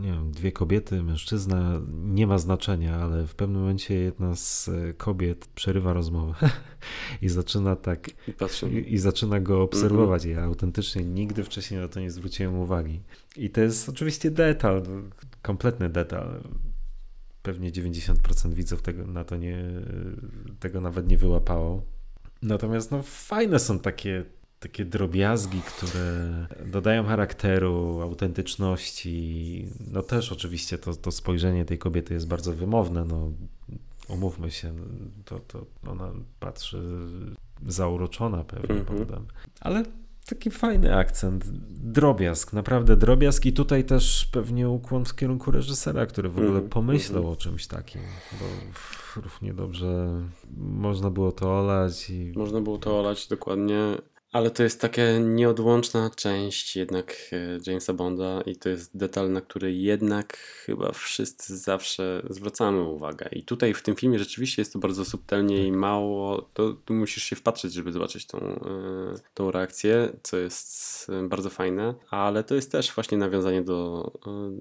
nie 0.00 0.12
wiem, 0.12 0.30
dwie 0.32 0.52
kobiety, 0.52 1.02
mężczyzna, 1.02 1.80
nie 1.88 2.26
ma 2.26 2.38
znaczenia, 2.38 2.96
ale 2.96 3.26
w 3.26 3.34
pewnym 3.34 3.60
momencie 3.60 3.94
jedna 3.94 4.36
z 4.36 4.68
e, 4.68 4.94
kobiet 4.94 5.46
przerywa 5.54 5.92
rozmowę 5.92 6.34
i 7.22 7.28
zaczyna 7.28 7.76
tak 7.76 8.08
i, 8.08 8.94
i, 8.94 8.98
zaczyna 8.98 9.40
go 9.40 9.62
obserwować. 9.62 10.24
Ja 10.24 10.42
autentycznie 10.42 11.04
nigdy 11.04 11.44
wcześniej 11.44 11.80
na 11.80 11.88
to 11.88 12.00
nie 12.00 12.10
zwróciłem 12.10 12.58
uwagi. 12.58 13.00
I 13.36 13.50
to 13.50 13.60
jest 13.60 13.88
oczywiście 13.88 14.30
detal, 14.30 14.82
kompletny 15.42 15.88
detal. 15.88 16.40
Pewnie 17.42 17.72
90% 17.72 18.52
widzów 18.52 18.82
tego, 18.82 19.06
na 19.06 19.24
to 19.24 19.36
nie, 19.36 19.64
tego 20.60 20.80
nawet 20.80 21.08
nie 21.08 21.18
wyłapało. 21.18 21.82
Natomiast 22.42 22.90
no, 22.90 23.02
fajne 23.02 23.58
są 23.58 23.78
takie 23.78 24.24
takie 24.60 24.84
drobiazgi, 24.84 25.62
które 25.62 26.46
dodają 26.66 27.04
charakteru, 27.04 28.00
autentyczności. 28.02 29.66
No 29.92 30.02
też 30.02 30.32
oczywiście 30.32 30.78
to, 30.78 30.94
to 30.94 31.10
spojrzenie 31.10 31.64
tej 31.64 31.78
kobiety 31.78 32.14
jest 32.14 32.28
bardzo 32.28 32.52
wymowne. 32.52 33.04
No, 33.04 33.32
umówmy 34.08 34.50
się, 34.50 34.74
to, 35.24 35.38
to 35.38 35.66
ona 35.86 36.10
patrzy 36.40 36.82
zauroczona 37.66 38.44
pewnie 38.44 38.74
mm 38.74 38.84
-hmm. 38.84 39.22
Ale 39.60 39.82
taki 40.26 40.50
fajny 40.50 40.96
akcent, 40.96 41.44
drobiazg, 41.92 42.52
naprawdę 42.52 42.96
drobiazg 42.96 43.46
i 43.46 43.52
tutaj 43.52 43.84
też 43.84 44.28
pewnie 44.32 44.68
ukłon 44.68 45.04
w 45.04 45.16
kierunku 45.16 45.50
reżysera, 45.50 46.06
który 46.06 46.28
w 46.28 46.38
ogóle 46.38 46.50
mm 46.50 46.66
-hmm. 46.66 46.68
pomyślał 46.68 47.22
mm 47.22 47.30
-hmm. 47.30 47.36
o 47.36 47.36
czymś 47.36 47.66
takim, 47.66 48.00
bo 48.40 48.46
równie 49.22 49.54
dobrze 49.54 50.20
można 50.56 51.10
było 51.10 51.32
to 51.32 51.58
olać 51.58 52.10
i... 52.10 52.32
Można 52.36 52.60
było 52.60 52.78
to 52.78 52.98
olać, 52.98 53.28
dokładnie. 53.28 53.98
Ale 54.32 54.50
to 54.50 54.62
jest 54.62 54.80
taka 54.80 55.02
nieodłączna 55.20 56.10
część 56.16 56.76
jednak 56.76 57.16
e, 57.32 57.58
Jamesa 57.66 57.92
Bonda 57.92 58.40
i 58.46 58.56
to 58.56 58.68
jest 58.68 58.96
detal, 58.96 59.32
na 59.32 59.40
który 59.40 59.72
jednak 59.72 60.36
chyba 60.36 60.92
wszyscy 60.92 61.56
zawsze 61.56 62.22
zwracamy 62.30 62.82
uwagę. 62.82 63.28
I 63.32 63.42
tutaj 63.42 63.74
w 63.74 63.82
tym 63.82 63.96
filmie 63.96 64.18
rzeczywiście 64.18 64.62
jest 64.62 64.72
to 64.72 64.78
bardzo 64.78 65.04
subtelnie 65.04 65.66
i 65.66 65.72
mało, 65.72 66.42
to 66.54 66.72
tu 66.72 66.94
musisz 66.94 67.22
się 67.22 67.36
wpatrzeć, 67.36 67.72
żeby 67.72 67.92
zobaczyć 67.92 68.26
tą, 68.26 68.38
e, 68.38 69.14
tą 69.34 69.50
reakcję, 69.50 70.16
co 70.22 70.36
jest 70.36 71.06
e, 71.10 71.28
bardzo 71.28 71.50
fajne, 71.50 71.94
ale 72.10 72.44
to 72.44 72.54
jest 72.54 72.72
też 72.72 72.94
właśnie 72.94 73.18
nawiązanie 73.18 73.62
do, 73.62 74.12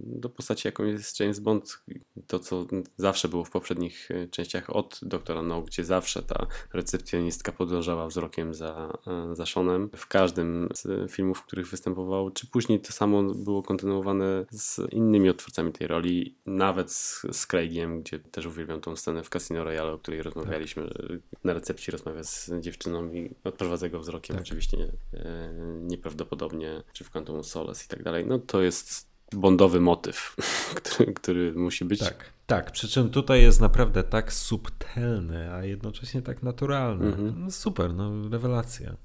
do 0.01 0.29
postaci, 0.29 0.67
jaką 0.67 0.83
jest 0.83 1.19
James 1.19 1.39
Bond, 1.39 1.79
to 2.27 2.39
co 2.39 2.65
zawsze 2.97 3.27
było 3.27 3.43
w 3.43 3.51
poprzednich 3.51 4.09
częściach 4.31 4.75
od 4.75 4.99
Doktora 5.01 5.41
No, 5.41 5.61
gdzie 5.61 5.85
zawsze 5.85 6.23
ta 6.23 6.47
recepcjonistka 6.73 7.51
podążała 7.51 8.07
wzrokiem 8.07 8.53
za, 8.53 8.97
za 9.33 9.45
Seanem 9.57 9.89
w 9.95 10.07
każdym 10.07 10.69
z 10.73 11.11
filmów, 11.11 11.37
w 11.37 11.43
których 11.43 11.67
występował, 11.67 12.31
czy 12.31 12.47
później 12.47 12.79
to 12.79 12.91
samo 12.91 13.23
było 13.23 13.63
kontynuowane 13.63 14.45
z 14.51 14.93
innymi 14.93 15.29
odtwórcami 15.29 15.71
tej 15.71 15.87
roli, 15.87 16.35
nawet 16.45 16.91
z, 16.91 17.21
z 17.31 17.47
Craigiem, 17.47 18.01
gdzie 18.01 18.19
też 18.19 18.45
uwielbiam 18.45 18.81
tą 18.81 18.95
scenę 18.95 19.23
w 19.23 19.29
Casino 19.29 19.63
Royale, 19.63 19.91
o 19.91 19.97
której 19.97 20.21
rozmawialiśmy, 20.21 20.87
tak. 20.87 21.43
na 21.43 21.53
recepcji 21.53 21.91
rozmawia 21.91 22.23
z 22.23 22.51
dziewczyną 22.59 23.13
i 23.13 23.35
odprowadza 23.43 23.89
go 23.89 23.99
wzrokiem, 23.99 24.35
tak. 24.35 24.45
oczywiście 24.45 24.77
e, 25.13 25.49
nieprawdopodobnie, 25.81 26.83
czy 26.93 27.03
w 27.03 27.11
Quantum 27.11 27.43
Solace 27.43 27.85
i 27.85 27.87
tak 27.87 28.03
dalej. 28.03 28.25
No 28.27 28.39
to 28.39 28.61
jest 28.61 29.07
bondowy 29.35 29.79
motyw, 29.79 30.35
który, 30.83 31.13
który 31.13 31.53
musi 31.53 31.85
być. 31.85 31.99
Tak. 31.99 32.37
Tak, 32.47 32.71
przy 32.71 32.87
czym 32.87 33.09
tutaj 33.09 33.41
jest 33.41 33.61
naprawdę 33.61 34.03
tak 34.03 34.33
subtelny, 34.33 35.53
a 35.53 35.65
jednocześnie 35.65 36.21
tak 36.21 36.43
naturalny. 36.43 37.11
-hmm. 37.11 37.33
No 37.37 37.51
super, 37.51 37.93
no 37.93 38.29
rewelacja. 38.29 38.95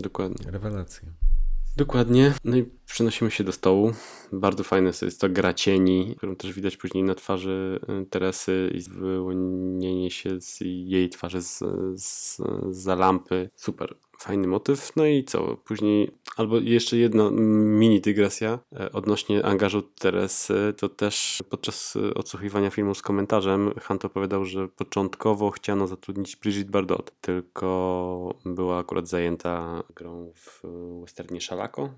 Dokładnie. 0.00 0.50
Rewelacja. 0.50 1.08
Dokładnie. 1.76 2.32
No 2.44 2.56
i 2.56 2.64
przenosimy 2.86 3.30
się 3.30 3.44
do 3.44 3.52
stołu. 3.52 3.92
Bardzo 4.32 4.64
fajne 4.64 4.90
jest 5.02 5.20
to 5.20 5.28
gra 5.28 5.54
cieni, 5.54 6.14
którą 6.16 6.36
też 6.36 6.52
widać 6.52 6.76
później 6.76 7.04
na 7.04 7.14
twarzy 7.14 7.80
y, 8.02 8.06
Teresy 8.06 8.72
i 8.74 8.80
wyłonienie 8.82 10.10
się 10.10 10.40
z 10.40 10.60
jej 10.60 11.10
twarzy 11.10 11.42
z, 11.42 11.62
z, 11.96 12.38
za 12.70 12.94
lampy. 12.94 13.50
Super 13.54 13.96
fajny 14.18 14.46
motyw. 14.46 14.96
No 14.96 15.06
i 15.06 15.24
co? 15.24 15.56
Później, 15.56 16.10
albo 16.36 16.58
jeszcze 16.58 16.96
jedna 16.96 17.30
mini 17.30 18.00
dygresja 18.00 18.58
e, 18.80 18.92
odnośnie 18.92 19.44
angażu 19.44 19.82
Teresy, 19.82 20.74
to 20.76 20.88
też 20.88 21.42
podczas 21.50 21.96
e, 21.96 22.14
odsłuchiwania 22.14 22.70
filmu 22.70 22.94
z 22.94 23.02
komentarzem 23.02 23.74
Hunt 23.82 24.04
opowiadał, 24.04 24.44
że 24.44 24.68
początkowo 24.68 25.50
chciano 25.50 25.86
zatrudnić 25.86 26.36
Brigitte 26.36 26.70
Bardot, 26.70 27.12
tylko 27.20 28.34
była 28.44 28.78
akurat 28.78 29.08
zajęta 29.08 29.82
grą 29.94 30.32
w 30.34 30.62
westernie 31.00 31.40
Szalako, 31.40 31.90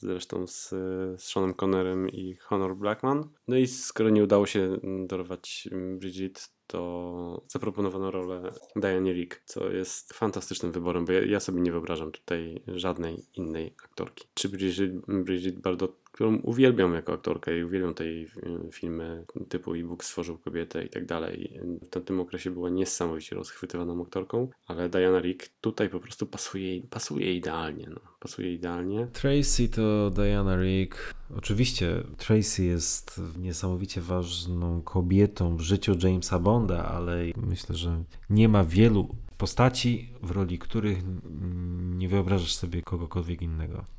zresztą 0.00 0.46
z, 0.46 0.68
z 0.68 1.22
Seanem 1.22 1.54
Connerem 1.54 2.08
i 2.08 2.34
Honor 2.34 2.76
Blackman. 2.76 3.28
No 3.48 3.56
i 3.56 3.66
skoro 3.66 4.10
nie 4.10 4.24
udało 4.24 4.46
się 4.46 4.78
dorwać 5.06 5.68
Brigitte, 5.98 6.40
to 6.68 7.42
zaproponowano 7.48 8.10
rolę 8.10 8.52
Diane 8.76 9.12
Rick, 9.12 9.42
co 9.44 9.70
jest 9.70 10.12
fantastycznym 10.12 10.72
wyborem, 10.72 11.04
bo 11.04 11.12
ja, 11.12 11.24
ja, 11.24 11.40
sobie 11.40 11.60
nie 11.60 11.72
wyobrażam 11.72 12.12
tutaj 12.12 12.62
żadnej 12.66 13.24
innej 13.34 13.74
aktorki. 13.84 14.26
Czy 14.34 14.48
Brigitte, 14.48 15.00
Brigitte 15.08 15.60
Bardot 15.60 16.07
którą 16.18 16.36
uwielbiam 16.36 16.94
jako 16.94 17.12
aktorkę 17.12 17.58
i 17.58 17.64
uwielbiam 17.64 17.94
tej 17.94 18.24
y, 18.24 18.28
filmy 18.72 19.24
typu 19.48 19.74
e-book 19.74 20.04
stworzył 20.04 20.38
kobietę 20.38 20.84
i 20.84 20.88
tak 20.88 21.06
dalej. 21.06 21.60
W 21.82 21.88
tamtym 21.88 22.20
okresie 22.20 22.50
była 22.50 22.70
niesamowicie 22.70 23.36
rozchwytywaną 23.36 24.02
aktorką, 24.02 24.48
ale 24.66 24.88
Diana 24.88 25.20
Rick 25.20 25.48
tutaj 25.60 25.88
po 25.88 26.00
prostu 26.00 26.26
pasuje, 26.26 26.82
pasuje 26.90 27.34
idealnie. 27.34 27.86
No. 27.90 28.00
Pasuje 28.20 28.52
idealnie. 28.52 29.06
Tracy 29.06 29.68
to 29.68 30.10
Diana 30.10 30.56
Rick. 30.56 31.14
Oczywiście 31.36 32.02
Tracy 32.16 32.64
jest 32.64 33.20
niesamowicie 33.38 34.00
ważną 34.00 34.82
kobietą 34.82 35.56
w 35.56 35.60
życiu 35.60 35.94
Jamesa 36.02 36.38
Bonda, 36.38 36.84
ale 36.84 37.24
myślę, 37.36 37.76
że 37.76 38.04
nie 38.30 38.48
ma 38.48 38.64
wielu 38.64 39.08
postaci, 39.36 40.08
w 40.22 40.30
roli 40.30 40.58
których 40.58 40.98
nie 41.80 42.08
wyobrażasz 42.08 42.54
sobie 42.54 42.82
kogokolwiek 42.82 43.42
innego. 43.42 43.97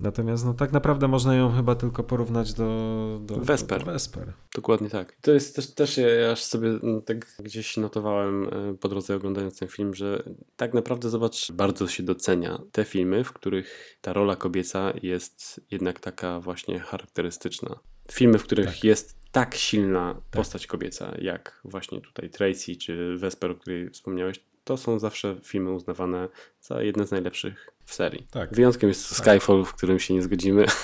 Natomiast 0.00 0.44
no, 0.44 0.54
tak 0.54 0.72
naprawdę 0.72 1.08
można 1.08 1.34
ją 1.34 1.52
chyba 1.52 1.74
tylko 1.74 2.04
porównać 2.04 2.52
do, 2.52 3.20
do, 3.22 3.36
Vesper. 3.36 3.84
do 3.84 3.92
Vesper. 3.92 4.32
Dokładnie 4.54 4.90
tak. 4.90 5.16
To 5.20 5.32
jest 5.32 5.56
też, 5.56 5.74
też 5.74 5.96
ja 5.96 6.32
aż 6.32 6.44
sobie 6.44 6.68
mm, 6.68 7.02
tak 7.02 7.26
gdzieś 7.38 7.76
notowałem 7.76 8.44
e, 8.44 8.74
po 8.80 8.88
drodze 8.88 9.16
oglądając 9.16 9.58
ten 9.58 9.68
film, 9.68 9.94
że 9.94 10.22
tak 10.56 10.74
naprawdę 10.74 11.10
zobacz, 11.10 11.52
bardzo 11.52 11.88
się 11.88 12.02
docenia 12.02 12.58
te 12.72 12.84
filmy, 12.84 13.24
w 13.24 13.32
których 13.32 13.98
ta 14.00 14.12
rola 14.12 14.36
kobieca 14.36 14.92
jest 15.02 15.60
jednak 15.70 16.00
taka 16.00 16.40
właśnie 16.40 16.80
charakterystyczna. 16.80 17.78
Filmy, 18.12 18.38
w 18.38 18.42
których 18.42 18.66
tak. 18.66 18.84
jest 18.84 19.18
tak 19.32 19.54
silna 19.54 20.14
tak. 20.14 20.22
postać 20.40 20.66
kobieca, 20.66 21.14
jak 21.18 21.60
właśnie 21.64 22.00
tutaj 22.00 22.30
Tracy 22.30 22.76
czy 22.76 23.16
Vesper, 23.16 23.50
o 23.50 23.54
której 23.54 23.90
wspomniałeś, 23.90 24.40
to 24.64 24.76
są 24.76 24.98
zawsze 24.98 25.36
filmy 25.44 25.70
uznawane 25.72 26.28
za 26.60 26.82
jedne 26.82 27.06
z 27.06 27.10
najlepszych 27.10 27.77
w 27.88 27.94
serii. 27.94 28.26
Tak. 28.30 28.54
Wyjątkiem 28.54 28.88
jest 28.88 29.08
tak. 29.08 29.18
Skyfall, 29.18 29.64
w 29.64 29.74
którym 29.74 29.98
się 29.98 30.14
nie 30.14 30.22
zgodzimy. 30.22 30.66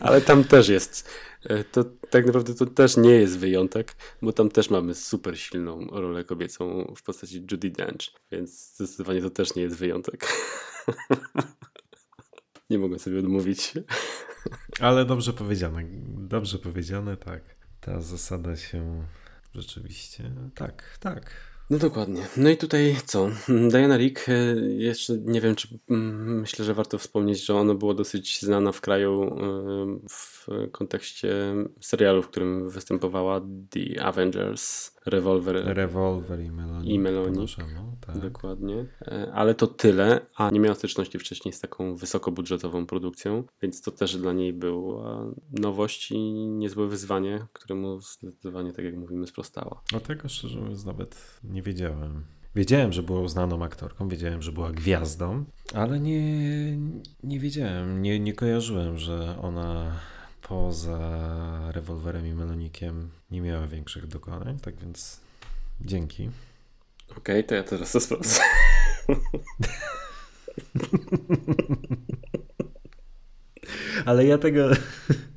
Ale 0.00 0.20
tam 0.20 0.44
też 0.44 0.68
jest. 0.68 1.08
E, 1.44 1.64
to 1.64 1.84
tak 1.84 2.26
naprawdę 2.26 2.54
to 2.54 2.66
też 2.66 2.96
nie 2.96 3.10
jest 3.10 3.38
wyjątek, 3.38 3.96
bo 4.22 4.32
tam 4.32 4.50
też 4.50 4.70
mamy 4.70 4.94
super 4.94 5.38
silną 5.38 5.86
rolę 5.86 6.24
kobiecą 6.24 6.94
w 6.96 7.02
postaci 7.02 7.46
Judy 7.50 7.70
Dench, 7.70 8.00
więc 8.32 8.74
zdecydowanie 8.74 9.22
to 9.22 9.30
też 9.30 9.54
nie 9.54 9.62
jest 9.62 9.76
wyjątek. 9.76 10.26
nie 12.70 12.78
mogę 12.78 12.98
sobie 12.98 13.18
odmówić. 13.18 13.72
Ale 14.80 15.04
dobrze 15.04 15.32
powiedziane. 15.32 15.84
Dobrze 16.28 16.58
powiedziane, 16.58 17.16
tak. 17.16 17.42
Ta 17.80 18.00
zasada 18.00 18.56
się 18.56 19.06
rzeczywiście. 19.54 20.30
Tak, 20.54 20.98
tak. 21.00 21.30
No 21.70 21.78
dokładnie. 21.78 22.26
No 22.36 22.50
i 22.50 22.56
tutaj 22.56 22.96
co? 23.06 23.30
Diana 23.70 23.96
Rick, 23.96 24.28
e, 24.28 24.32
jeszcze 24.76 25.18
nie 25.18 25.40
wiem, 25.40 25.54
czy 25.54 25.68
mm, 25.90 26.40
myślę, 26.40 26.64
że 26.64 26.74
warto 26.74 26.98
wspomnieć, 26.98 27.44
że 27.46 27.54
ona 27.54 27.74
była 27.74 27.94
dosyć 27.94 28.40
znana 28.42 28.72
w 28.72 28.80
kraju 28.80 29.22
e, 29.22 30.08
w 30.08 30.46
kontekście 30.72 31.54
serialu, 31.80 32.22
w 32.22 32.28
którym 32.28 32.70
występowała 32.70 33.40
The 33.70 34.02
Avengers, 34.02 34.96
Revolver, 35.10 35.62
Revolver 35.64 36.40
i 36.40 36.50
Melanie. 36.50 36.94
I 36.94 36.98
Melanie. 36.98 37.46
tak. 38.00 38.18
Dokładnie. 38.18 38.86
E, 39.02 39.32
ale 39.32 39.54
to 39.54 39.66
tyle, 39.66 40.20
a 40.36 40.50
nie 40.50 40.60
miała 40.60 40.74
styczności 40.74 41.18
wcześniej 41.18 41.52
z 41.52 41.60
taką 41.60 41.96
wysokobudżetową 41.96 42.86
produkcją, 42.86 43.44
więc 43.62 43.82
to 43.82 43.90
też 43.90 44.16
dla 44.16 44.32
niej 44.32 44.52
była 44.52 45.24
nowość 45.52 46.10
i 46.10 46.18
niezłe 46.48 46.86
wyzwanie, 46.86 47.46
któremu 47.52 48.00
zdecydowanie, 48.00 48.72
tak 48.72 48.84
jak 48.84 48.96
mówimy, 48.96 49.26
sprostała. 49.26 49.82
O 49.96 50.00
tego 50.00 50.28
szczerze 50.28 50.60
mówiąc 50.60 50.84
nawet 50.84 51.40
nie 51.44 51.62
wiedziałem. 51.62 52.24
Wiedziałem, 52.54 52.92
że 52.92 53.02
była 53.02 53.20
uznaną 53.20 53.64
aktorką, 53.64 54.08
wiedziałem, 54.08 54.42
że 54.42 54.52
była 54.52 54.72
gwiazdą, 54.72 55.44
ale 55.74 56.00
nie, 56.00 56.78
nie 57.22 57.40
wiedziałem, 57.40 58.02
nie, 58.02 58.20
nie 58.20 58.32
kojarzyłem, 58.32 58.98
że 58.98 59.38
ona 59.42 59.92
poza 60.48 61.72
rewolwerem 61.72 62.26
i 62.26 62.34
melonikiem 62.34 63.10
nie 63.30 63.40
miała 63.40 63.66
większych 63.66 64.06
dokonań, 64.06 64.58
tak 64.60 64.76
więc 64.76 65.20
dzięki. 65.80 66.30
Okej, 67.10 67.18
okay, 67.18 67.44
to 67.44 67.54
ja 67.54 67.62
teraz 67.62 67.92
to 67.92 68.00
sprawdzę. 68.00 68.40
Ale 74.04 74.26
ja 74.26 74.38
tego, 74.38 74.70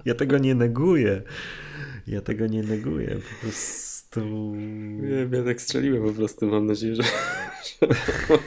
ja 0.06 0.16
tego 0.16 0.38
nie 0.38 0.56
neguję. 0.56 1.22
Ja 2.08 2.22
tego 2.22 2.48
nie 2.48 2.64
neguję. 2.64 3.08
Po 3.08 3.42
prostu. 3.42 4.22
Nie, 5.02 5.38
ja 5.38 5.44
tak 5.44 5.62
strzeliłem 5.62 6.04
po 6.04 6.14
prostu. 6.14 6.48
Mam 6.48 6.66
nadzieję, 6.66 6.96
że. 6.96 7.04
że 7.04 7.10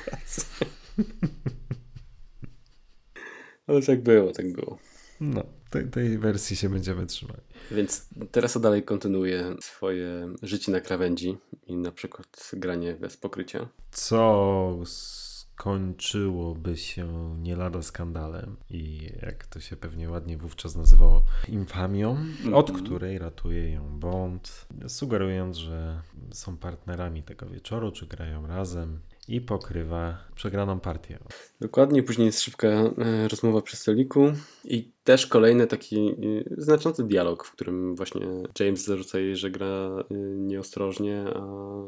Ale 3.67 3.83
tak 3.83 4.03
było, 4.03 4.33
tak 4.33 4.53
było. 4.53 4.79
No, 5.21 5.45
tej, 5.75 5.91
tej 5.91 6.19
wersji 6.19 6.57
się 6.57 6.69
będziemy 6.69 7.07
trzymali. 7.07 7.41
Więc 7.71 8.09
teraz 8.31 8.61
dalej 8.61 8.83
kontynuuję 8.83 9.57
swoje 9.61 10.35
życie 10.43 10.73
na 10.73 10.81
krawędzi 10.81 11.37
i 11.67 11.77
na 11.77 11.93
przykład 11.93 12.51
granie 12.53 12.95
bez 12.95 13.17
pokrycia. 13.17 13.69
Co 13.91 14.79
skończyłoby 14.85 16.77
się 16.77 17.35
nie 17.43 17.57
lada 17.57 17.83
skandalem 17.83 18.57
i 18.71 19.13
jak 19.23 19.47
to 19.47 19.61
się 19.61 19.77
pewnie 19.77 20.11
ładnie 20.11 20.37
wówczas 20.37 20.77
nazywało, 20.77 21.23
infamią, 21.49 22.11
od 22.55 22.71
mm 22.71 22.83
-hmm. 22.83 22.85
której 22.85 23.19
ratuje 23.19 23.71
ją 23.73 23.99
Bond, 23.99 24.67
sugerując, 24.89 25.57
że 25.57 26.03
są 26.33 26.57
partnerami 26.57 27.23
tego 27.23 27.47
wieczoru, 27.47 27.93
czy 27.93 28.07
grają 28.07 28.47
razem 28.47 29.01
i 29.29 29.41
pokrywa 29.41 30.19
przegraną 30.35 30.81
partię. 30.81 31.19
Dokładnie, 31.61 32.03
później 32.03 32.27
jest 32.27 32.41
szybka 32.41 32.69
e, 32.69 32.93
rozmowa 33.29 33.63
przy 33.63 33.77
stoliku 33.77 34.33
i 34.65 34.93
też 35.05 35.27
kolejny 35.27 35.67
taki 35.67 36.09
e, 36.09 36.15
znaczący 36.57 37.05
dialog, 37.05 37.45
w 37.45 37.53
którym 37.53 37.97
właśnie 37.97 38.27
James 38.61 38.85
zarzuca 38.85 39.19
jej, 39.19 39.37
że 39.37 39.51
gra 39.51 39.67
e, 39.67 40.15
nieostrożnie, 40.37 41.25
a 41.35 41.41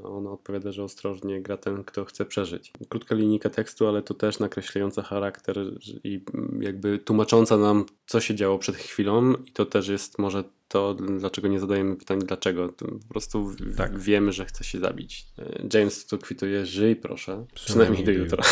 ona 0.09 0.31
odpowiada, 0.31 0.73
że 0.73 0.85
ostrożnie 0.85 1.43
gra 1.43 1.57
ten, 1.57 1.85
kto 1.85 2.05
chce 2.05 2.25
przeżyć. 2.25 2.73
Krótka 2.89 3.15
linijka 3.15 3.51
tekstu, 3.51 3.87
ale 3.87 4.03
to 4.03 4.15
też 4.15 4.39
nakreślająca 4.39 5.03
charakter 5.03 5.59
i 6.05 6.25
jakby 6.61 6.99
tłumacząca 6.99 7.57
nam, 7.57 7.85
co 8.07 8.21
się 8.21 8.35
działo 8.35 8.59
przed 8.59 8.77
chwilą 8.77 9.33
i 9.33 9.53
to 9.53 9.67
też 9.67 9.89
jest 9.89 10.19
może 10.19 10.45
to 10.69 10.95
dlaczego 10.95 11.49
nie 11.49 11.61
zadajemy 11.61 11.97
pytań 11.97 12.19
dlaczego. 12.19 12.69
To 12.69 12.87
po 12.87 13.09
prostu 13.09 13.55
tak. 13.77 13.99
wiemy, 13.99 14.33
że 14.33 14.45
chce 14.45 14.65
się 14.65 14.79
zabić. 14.79 15.27
James 15.75 16.07
to 16.07 16.19
kwituje, 16.19 16.67
żyj 16.67 16.97
proszę, 16.97 17.47
przynajmniej, 17.55 18.05
przynajmniej 18.05 18.05
do 18.05 18.25
jutra, 18.25 18.45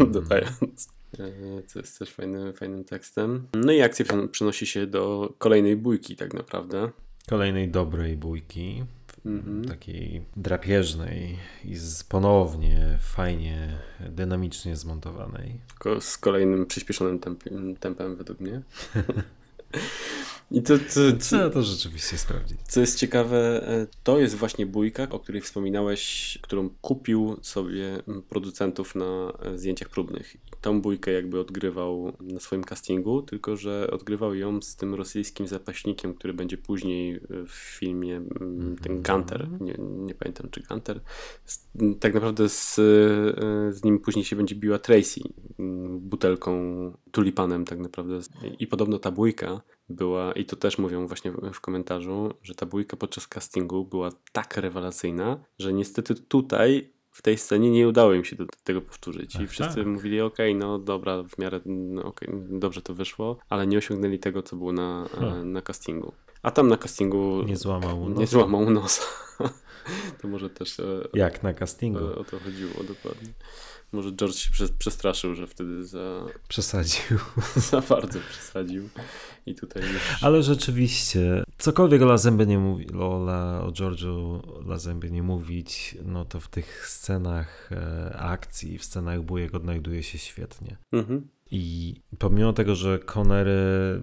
mm. 0.00 0.12
dodając. 0.20 0.88
E, 1.18 1.62
co 1.66 1.78
jest 1.78 1.98
też 1.98 2.10
fajnym, 2.10 2.52
fajnym 2.52 2.84
tekstem. 2.84 3.46
No 3.54 3.72
i 3.72 3.82
akcja 3.82 4.04
przenosi 4.32 4.66
się 4.66 4.86
do 4.86 5.34
kolejnej 5.38 5.76
bójki 5.76 6.16
tak 6.16 6.34
naprawdę. 6.34 6.90
Kolejnej 7.28 7.68
dobrej 7.68 8.16
bójki. 8.16 8.84
Mm-hmm. 9.26 9.68
Takiej 9.68 10.22
drapieżnej 10.36 11.36
i 11.64 11.76
z 11.76 12.04
ponownie 12.04 12.98
fajnie, 13.00 13.78
dynamicznie 14.10 14.76
zmontowanej. 14.76 15.60
Z 16.00 16.18
kolejnym 16.18 16.66
przyspieszonym 16.66 17.18
tempem, 17.18 17.76
tempem 17.76 18.16
według 18.16 18.40
mnie. 18.40 18.62
I 20.50 20.62
to, 20.62 20.78
to, 20.78 20.84
to, 20.84 21.18
Trzeba 21.18 21.50
to 21.50 21.62
rzeczywiście 21.62 22.18
sprawdzić. 22.18 22.58
Co 22.68 22.80
jest 22.80 22.98
ciekawe, 22.98 23.68
e, 23.68 23.86
to 24.02 24.18
jest 24.18 24.34
właśnie 24.34 24.66
bójka, 24.66 25.06
o 25.10 25.18
której 25.18 25.40
wspominałeś, 25.40 26.38
którą 26.42 26.70
kupił 26.80 27.36
sobie 27.42 28.02
producentów 28.28 28.94
na 28.94 29.32
e, 29.42 29.58
zdjęciach 29.58 29.88
próbnych. 29.88 30.34
I 30.34 30.38
tą 30.60 30.80
bójkę 30.80 31.12
jakby 31.12 31.40
odgrywał 31.40 32.12
na 32.20 32.40
swoim 32.40 32.64
castingu, 32.64 33.22
tylko 33.22 33.56
że 33.56 33.90
odgrywał 33.90 34.34
ją 34.34 34.62
z 34.62 34.76
tym 34.76 34.94
rosyjskim 34.94 35.46
zapaśnikiem, 35.46 36.14
który 36.14 36.34
będzie 36.34 36.58
później 36.58 37.14
e, 37.14 37.20
w 37.46 37.52
filmie 37.52 38.20
ten 38.82 38.92
mhm. 38.92 39.02
Gunter. 39.02 39.48
Nie, 39.60 39.74
nie 39.78 40.14
pamiętam 40.14 40.48
czy 40.50 40.62
Gunter. 40.62 41.00
Tak 42.00 42.14
naprawdę 42.14 42.48
z, 42.48 42.74
z 43.76 43.84
nim 43.84 43.98
później 43.98 44.24
się 44.24 44.36
będzie 44.36 44.54
biła 44.54 44.78
Tracy 44.78 45.20
butelką, 46.00 46.52
tulipanem 47.12 47.64
tak 47.64 47.78
naprawdę. 47.78 48.18
I 48.58 48.66
podobno 48.66 48.98
ta 48.98 49.10
bójka 49.10 49.60
była, 49.88 50.32
i 50.32 50.44
to 50.44 50.56
też 50.56 50.78
mówią 50.78 51.06
właśnie 51.06 51.32
w 51.52 51.60
komentarzu, 51.60 52.34
że 52.42 52.54
ta 52.54 52.66
bójka 52.66 52.96
podczas 52.96 53.26
castingu 53.26 53.84
była 53.84 54.10
tak 54.32 54.56
rewelacyjna, 54.56 55.44
że 55.58 55.72
niestety 55.72 56.14
tutaj 56.14 56.90
w 57.10 57.22
tej 57.22 57.38
scenie 57.38 57.70
nie 57.70 57.88
udało 57.88 58.14
im 58.14 58.24
się 58.24 58.36
do 58.36 58.46
tego 58.64 58.80
powtórzyć. 58.80 59.34
I 59.34 59.38
Ach, 59.44 59.50
wszyscy 59.50 59.74
tak. 59.74 59.86
mówili, 59.86 60.20
ok, 60.20 60.38
no 60.54 60.78
dobra, 60.78 61.22
w 61.22 61.38
miarę 61.38 61.60
no, 61.66 62.04
okay, 62.04 62.28
dobrze 62.50 62.82
to 62.82 62.94
wyszło, 62.94 63.38
ale 63.48 63.66
nie 63.66 63.78
osiągnęli 63.78 64.18
tego, 64.18 64.42
co 64.42 64.56
było 64.56 64.72
na, 64.72 65.08
hmm. 65.12 65.52
na 65.52 65.62
castingu. 65.62 66.12
A 66.42 66.50
tam 66.50 66.68
na 66.68 66.76
castingu 66.76 67.42
nie 67.42 67.56
złamał 67.56 68.08
nosa. 68.08 68.20
Nie 68.20 68.26
złamał 68.26 68.70
nosa. 68.70 69.02
to 70.22 70.28
może 70.28 70.50
też 70.50 70.80
e, 70.80 71.08
Jak 71.14 71.42
na 71.42 71.54
castingu. 71.54 72.04
O, 72.04 72.14
o 72.14 72.24
to 72.24 72.38
chodziło 72.38 72.72
dokładnie. 72.88 73.28
Może 73.92 74.12
George 74.12 74.34
się 74.34 74.50
przestraszył, 74.78 75.34
że 75.34 75.46
wtedy 75.46 75.86
za. 75.86 76.26
Przesadził. 76.48 77.18
za 77.70 77.80
bardzo 77.80 78.18
przesadził. 78.30 78.88
I 79.46 79.54
tutaj 79.54 79.82
już... 79.82 80.22
Ale 80.22 80.42
rzeczywiście, 80.42 81.44
cokolwiek 81.58 82.02
o 82.02 82.04
Lazembie 82.04 82.46
nie 82.46 82.58
mówi, 82.58 82.92
o, 82.92 83.16
La, 83.16 83.62
o 83.62 83.70
George'u 83.70 84.40
Lazembie 84.66 85.10
nie 85.10 85.22
mówić, 85.22 85.96
no 86.04 86.24
to 86.24 86.40
w 86.40 86.48
tych 86.48 86.88
scenach 86.88 87.72
e, 87.72 88.16
akcji, 88.18 88.78
w 88.78 88.84
scenach 88.84 89.22
bujek 89.22 89.54
odnajduje 89.54 90.02
się 90.02 90.18
świetnie. 90.18 90.76
Mhm. 90.92 91.28
I 91.50 91.94
pomimo 92.18 92.52
tego, 92.52 92.74
że 92.74 92.98
Connery 92.98 94.02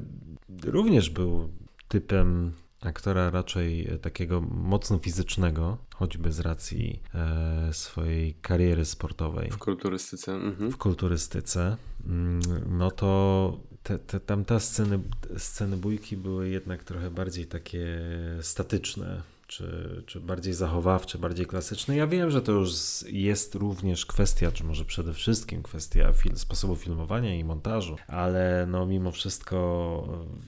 również 0.64 1.10
był 1.10 1.50
typem 1.88 2.52
aktora 2.88 3.30
raczej 3.30 3.90
takiego 4.02 4.42
mocno 4.42 4.98
fizycznego, 4.98 5.78
choćby 5.96 6.32
z 6.32 6.40
racji 6.40 7.02
e, 7.14 7.74
swojej 7.74 8.34
kariery 8.34 8.86
sportowej. 8.86 9.52
W 9.52 9.58
kulturystyce. 9.58 10.34
Mhm. 10.34 10.72
W 10.72 10.78
kulturystyce. 10.78 11.78
Mm, 12.06 12.40
no 12.78 12.92
to 12.92 13.60
te, 13.84 14.00
te, 14.00 14.20
tam 14.20 14.46
te 14.46 14.60
sceny, 14.60 15.00
sceny 15.38 15.78
bójki 15.78 16.18
były 16.18 16.50
jednak 16.50 16.84
trochę 16.84 17.12
bardziej 17.12 17.46
takie 17.46 18.00
statyczne 18.42 19.22
czy, 19.48 20.04
czy 20.06 20.20
bardziej 20.20 20.54
zachowawcze, 20.54 21.18
bardziej 21.18 21.46
klasyczne. 21.46 21.96
Ja 21.96 22.08
wiem, 22.08 22.32
że 22.32 22.42
to 22.42 22.52
już 22.52 22.72
jest 23.08 23.56
również 23.56 24.06
kwestia, 24.06 24.52
czy 24.52 24.64
może 24.64 24.86
przede 24.86 25.14
wszystkim 25.14 25.64
kwestia 25.64 26.14
fil 26.14 26.36
sposobu 26.36 26.76
filmowania 26.76 27.36
i 27.36 27.44
montażu, 27.44 27.96
ale 28.08 28.68
no 28.72 28.86
mimo 28.86 29.12
wszystko 29.12 29.48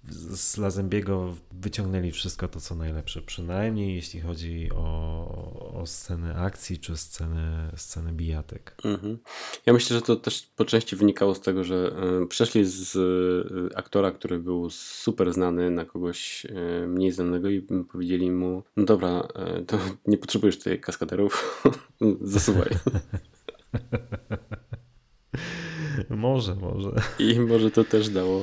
z 0.09 0.57
Lazembiego 0.57 1.35
wyciągnęli 1.51 2.11
wszystko 2.11 2.47
to, 2.47 2.59
co 2.59 2.75
najlepsze, 2.75 3.21
przynajmniej 3.21 3.95
jeśli 3.95 4.21
chodzi 4.21 4.69
o, 4.75 5.71
o 5.81 5.85
sceny 5.85 6.35
akcji, 6.35 6.77
czy 6.77 6.97
sceny, 6.97 7.71
sceny 7.75 8.11
bijatyk. 8.11 8.75
Mhm. 8.83 9.17
Ja 9.65 9.73
myślę, 9.73 9.95
że 9.95 10.01
to 10.01 10.15
też 10.15 10.49
po 10.55 10.65
części 10.65 10.95
wynikało 10.95 11.35
z 11.35 11.41
tego, 11.41 11.63
że 11.63 11.91
y, 12.23 12.27
przeszli 12.27 12.65
z 12.65 12.95
y, 12.95 13.75
aktora, 13.75 14.11
który 14.11 14.39
był 14.39 14.69
super 14.69 15.33
znany 15.33 15.71
na 15.71 15.85
kogoś 15.85 16.45
y, 16.45 16.87
mniej 16.87 17.11
znanego 17.11 17.49
i 17.49 17.61
powiedzieli 17.91 18.31
mu, 18.31 18.63
no 18.77 18.85
dobra, 18.89 19.27
e, 19.35 19.61
to 19.61 19.79
nie 20.07 20.17
potrzebujesz 20.17 20.57
tutaj 20.57 20.79
kaskaderów, 20.79 21.63
zasuwaj. 22.21 22.69
może, 26.09 26.55
może. 26.55 26.91
I 27.19 27.39
może 27.39 27.71
to 27.71 27.83
też 27.83 28.09
dało 28.09 28.41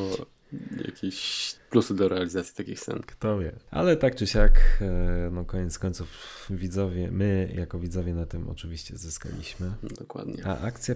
jakieś 0.87 1.55
plusy 1.71 1.95
do 1.95 2.09
realizacji 2.09 2.55
takich 2.55 2.81
scen. 2.81 3.03
Kto 3.07 3.39
wie. 3.39 3.53
Ale 3.71 3.97
tak 3.97 4.15
czy 4.15 4.27
siak, 4.27 4.79
e, 4.81 5.31
no 5.33 5.45
koniec 5.45 5.79
końców 5.79 6.09
widzowie, 6.51 7.11
my 7.11 7.53
jako 7.55 7.79
widzowie 7.79 8.15
na 8.15 8.27
tym 8.27 8.49
oczywiście 8.49 8.97
zyskaliśmy. 8.97 9.73
Dokładnie. 9.83 10.47
A 10.47 10.59
akcja 10.59 10.95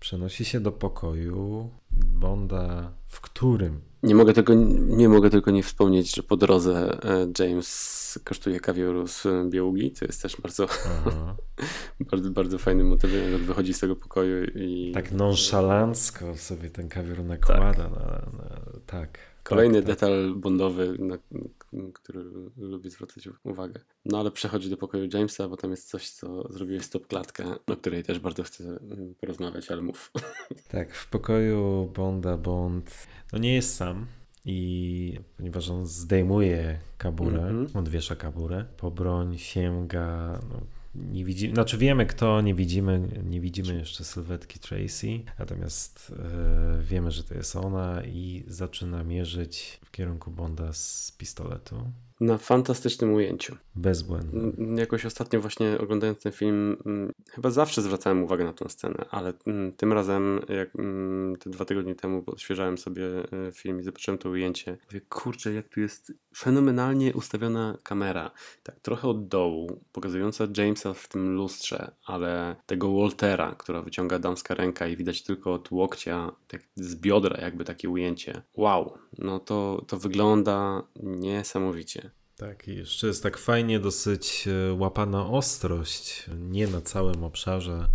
przenosi 0.00 0.44
się 0.44 0.60
do 0.60 0.72
pokoju 0.72 1.70
Bonda, 1.90 2.92
w 3.06 3.20
którym 3.20 3.80
nie 4.02 4.14
mogę, 4.14 4.32
tego, 4.32 4.54
nie 4.88 5.08
mogę 5.08 5.30
tylko 5.30 5.50
nie 5.50 5.62
wspomnieć, 5.62 6.14
że 6.14 6.22
po 6.22 6.36
drodze 6.36 6.98
e, 7.04 7.28
James 7.38 8.18
kosztuje 8.24 8.60
kawioru 8.60 9.06
z 9.06 9.26
Białugi, 9.50 9.90
to 9.90 10.04
jest 10.04 10.22
też 10.22 10.36
bardzo, 10.40 10.66
bardzo, 12.10 12.30
bardzo 12.30 12.58
fajny 12.58 12.84
motyw, 12.84 13.12
jak 13.32 13.40
wychodzi 13.40 13.74
z 13.74 13.80
tego 13.80 13.96
pokoju 13.96 14.44
i... 14.44 14.92
Tak 14.94 15.12
nonszalancko 15.12 16.36
sobie 16.36 16.70
ten 16.70 16.88
kawior 16.88 17.24
nakłada. 17.24 17.72
Tak. 17.72 17.90
Na, 17.92 18.38
na, 18.38 18.60
tak. 18.86 19.18
Kolejny 19.42 19.78
tak, 19.78 19.86
detal 19.86 20.34
bondowy, 20.36 20.96
na 20.98 21.18
który 21.94 22.24
lubię 22.56 22.90
zwracać 22.90 23.28
uwagę. 23.44 23.80
No 24.04 24.20
ale 24.20 24.30
przechodzi 24.30 24.70
do 24.70 24.76
pokoju 24.76 25.08
Jamesa, 25.14 25.48
bo 25.48 25.56
tam 25.56 25.70
jest 25.70 25.88
coś, 25.88 26.10
co 26.10 26.52
zrobiłeś 26.52 26.82
stop 26.82 27.06
klatkę, 27.06 27.54
o 27.66 27.76
której 27.76 28.04
też 28.04 28.18
bardzo 28.18 28.42
chcę 28.42 28.78
porozmawiać, 29.20 29.70
ale 29.70 29.82
mów. 29.82 30.12
Tak, 30.68 30.94
w 30.94 31.10
pokoju 31.10 31.90
Bonda 31.94 32.36
Bond 32.36 33.06
no 33.32 33.38
nie 33.38 33.54
jest 33.54 33.74
sam. 33.74 34.06
I 34.44 35.20
ponieważ 35.36 35.70
on 35.70 35.86
zdejmuje 35.86 36.78
kaburę, 36.98 37.42
mm 37.42 37.66
-hmm. 37.66 37.78
odwiesza 37.78 38.16
kaburę, 38.16 38.64
po 38.76 38.90
broń 38.90 39.38
sięga, 39.38 40.40
no, 40.50 40.60
nie 41.12 41.24
widzimy, 41.24 41.54
znaczy 41.54 41.78
wiemy 41.78 42.06
kto, 42.06 42.40
nie 42.40 42.54
widzimy, 42.54 43.08
nie 43.24 43.40
widzimy 43.40 43.74
jeszcze 43.74 44.04
sylwetki 44.04 44.58
Tracy, 44.58 45.06
natomiast 45.38 46.12
e, 46.18 46.82
wiemy, 46.82 47.10
że 47.10 47.24
to 47.24 47.34
jest 47.34 47.56
ona 47.56 48.02
i 48.04 48.44
zaczyna 48.46 49.04
mierzyć 49.04 49.80
w 49.84 49.90
kierunku 49.90 50.30
Bonda 50.30 50.72
z 50.72 51.12
pistoletu. 51.18 51.92
Na 52.20 52.38
fantastycznym 52.38 53.14
ujęciu. 53.14 53.56
Bezbłędne. 53.74 54.52
Jakoś 54.80 55.06
ostatnio 55.06 55.40
właśnie 55.40 55.78
oglądając 55.78 56.18
ten 56.18 56.32
film, 56.32 56.76
mm, 56.86 57.12
chyba 57.30 57.50
zawsze 57.50 57.82
zwracałem 57.82 58.24
uwagę 58.24 58.44
na 58.44 58.52
tę 58.52 58.68
scenę, 58.68 59.04
ale 59.10 59.32
mm, 59.46 59.72
tym 59.72 59.92
razem, 59.92 60.40
jak 60.48 60.76
mm, 60.76 61.36
te 61.36 61.50
dwa 61.50 61.64
tygodnie 61.64 61.94
temu 61.94 62.22
odświeżałem 62.26 62.78
sobie 62.78 63.06
e, 63.48 63.52
film 63.52 63.80
i 63.80 63.82
zobaczyłem 63.82 64.18
to 64.18 64.30
ujęcie, 64.30 64.78
mówię, 64.86 65.00
kurczę, 65.08 65.52
jak 65.52 65.68
tu 65.68 65.80
jest 65.80 66.12
fenomenalnie 66.36 67.14
ustawiona 67.14 67.78
kamera. 67.82 68.30
Tak 68.62 68.80
trochę 68.80 69.08
od 69.08 69.28
dołu, 69.28 69.80
pokazująca 69.92 70.46
Jamesa 70.56 70.94
w 70.94 71.08
tym 71.08 71.34
lustrze, 71.34 71.90
ale 72.06 72.56
tego 72.66 72.92
Waltera, 72.92 73.54
która 73.58 73.82
wyciąga 73.82 74.18
damska 74.18 74.54
ręka 74.54 74.86
i 74.86 74.96
widać 74.96 75.22
tylko 75.22 75.52
od 75.52 75.70
łokcia, 75.70 76.32
tak 76.48 76.62
z 76.76 76.94
biodra 76.96 77.40
jakby 77.40 77.64
takie 77.64 77.90
ujęcie. 77.90 78.42
Wow, 78.56 78.98
no 79.18 79.38
to, 79.38 79.84
to 79.86 79.98
wygląda 79.98 80.82
niesamowicie. 81.02 82.07
Tak, 82.38 82.68
i 82.68 82.76
jeszcze 82.76 83.06
jest 83.06 83.22
tak 83.22 83.38
fajnie 83.38 83.80
dosyć 83.80 84.48
e, 84.48 84.74
łapana 84.74 85.26
ostrość, 85.26 86.26
nie 86.38 86.66
na 86.66 86.80
całym 86.80 87.24
obszarze 87.24 87.88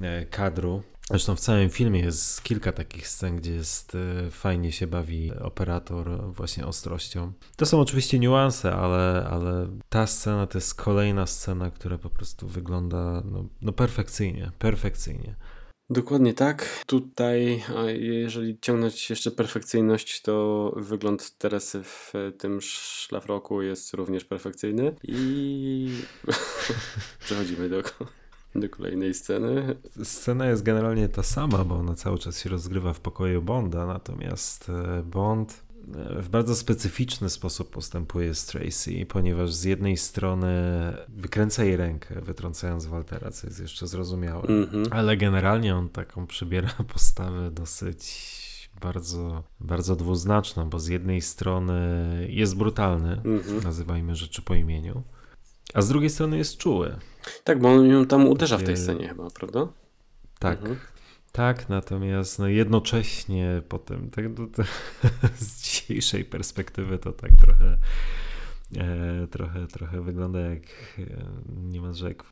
e, 0.00 0.26
kadru. 0.26 0.82
Zresztą 1.10 1.36
w 1.36 1.40
całym 1.40 1.70
filmie 1.70 2.00
jest 2.00 2.42
kilka 2.42 2.72
takich 2.72 3.08
scen, 3.08 3.36
gdzie 3.36 3.52
jest 3.52 3.94
e, 3.94 4.30
fajnie 4.30 4.72
się 4.72 4.86
bawi 4.86 5.32
operator 5.34 6.32
właśnie 6.32 6.66
ostrością. 6.66 7.32
To 7.56 7.66
są 7.66 7.80
oczywiście 7.80 8.18
niuanse, 8.18 8.72
ale, 8.72 9.28
ale 9.30 9.68
ta 9.88 10.06
scena 10.06 10.46
to 10.46 10.58
jest 10.58 10.74
kolejna 10.74 11.26
scena, 11.26 11.70
która 11.70 11.98
po 11.98 12.10
prostu 12.10 12.48
wygląda 12.48 13.22
no, 13.24 13.44
no 13.62 13.72
perfekcyjnie, 13.72 14.52
perfekcyjnie. 14.58 15.34
Dokładnie 15.90 16.34
tak. 16.34 16.84
Tutaj, 16.86 17.62
jeżeli 17.92 18.58
ciągnąć 18.60 19.10
jeszcze 19.10 19.30
perfekcyjność, 19.30 20.22
to 20.22 20.72
wygląd 20.76 21.38
Teresy 21.38 21.82
w 21.82 22.12
tym 22.38 22.60
szlafroku 22.60 23.62
jest 23.62 23.94
również 23.94 24.24
perfekcyjny. 24.24 24.94
I 25.02 25.90
przechodzimy 27.24 27.68
do, 27.68 27.82
do 28.54 28.68
kolejnej 28.68 29.14
sceny. 29.14 29.76
Scena 30.04 30.46
jest 30.46 30.62
generalnie 30.62 31.08
ta 31.08 31.22
sama, 31.22 31.64
bo 31.64 31.74
ona 31.74 31.94
cały 31.94 32.18
czas 32.18 32.38
się 32.38 32.50
rozgrywa 32.50 32.92
w 32.92 33.00
pokoju 33.00 33.42
Bonda, 33.42 33.86
natomiast 33.86 34.68
e, 34.68 35.02
Bond 35.02 35.69
w 36.20 36.28
bardzo 36.28 36.56
specyficzny 36.56 37.30
sposób 37.30 37.70
postępuje 37.70 38.34
z 38.34 38.46
Tracy, 38.46 39.06
ponieważ 39.08 39.52
z 39.52 39.64
jednej 39.64 39.96
strony 39.96 40.46
wykręca 41.08 41.64
jej 41.64 41.76
rękę, 41.76 42.20
wytrącając 42.20 42.86
Waltera, 42.86 43.30
co 43.30 43.46
jest 43.46 43.60
jeszcze 43.60 43.86
zrozumiałe, 43.86 44.42
Mhm. 44.42 44.84
ale 44.90 45.16
generalnie 45.16 45.76
on 45.76 45.88
taką 45.88 46.26
przybiera 46.26 46.70
postawę 46.94 47.50
dosyć 47.50 48.30
bardzo, 48.80 49.42
bardzo 49.60 49.96
dwuznaczną, 49.96 50.70
bo 50.70 50.80
z 50.80 50.86
jednej 50.86 51.20
strony 51.20 51.80
jest 52.30 52.56
brutalny, 52.56 53.20
Mhm. 53.24 53.62
nazywajmy 53.64 54.16
rzeczy 54.16 54.42
po 54.42 54.54
imieniu, 54.54 55.02
a 55.74 55.82
z 55.82 55.88
drugiej 55.88 56.10
strony 56.10 56.38
jest 56.38 56.56
czuły. 56.56 56.96
Tak, 57.44 57.60
bo 57.60 57.68
on 57.72 57.86
ją 57.86 58.06
tam 58.06 58.28
uderza 58.28 58.58
w 58.58 58.62
tej 58.62 58.76
scenie 58.76 59.08
chyba, 59.08 59.30
prawda? 59.30 59.68
Tak, 60.38 60.58
Mhm. 60.60 60.76
Tak, 61.32 61.68
natomiast 61.68 62.38
no 62.38 62.48
jednocześnie 62.48 63.62
potem, 63.68 64.10
tak, 64.10 64.38
no, 64.38 64.46
to, 64.46 64.62
z 65.46 65.62
dzisiejszej 65.62 66.24
perspektywy 66.24 66.98
to 66.98 67.12
tak 67.12 67.30
trochę, 67.36 67.78
e, 68.76 69.26
trochę, 69.26 69.66
trochę 69.66 70.02
wygląda 70.02 70.40
jak 70.40 70.62
e, 70.98 71.04
niemalże 71.48 72.08
jak 72.08 72.24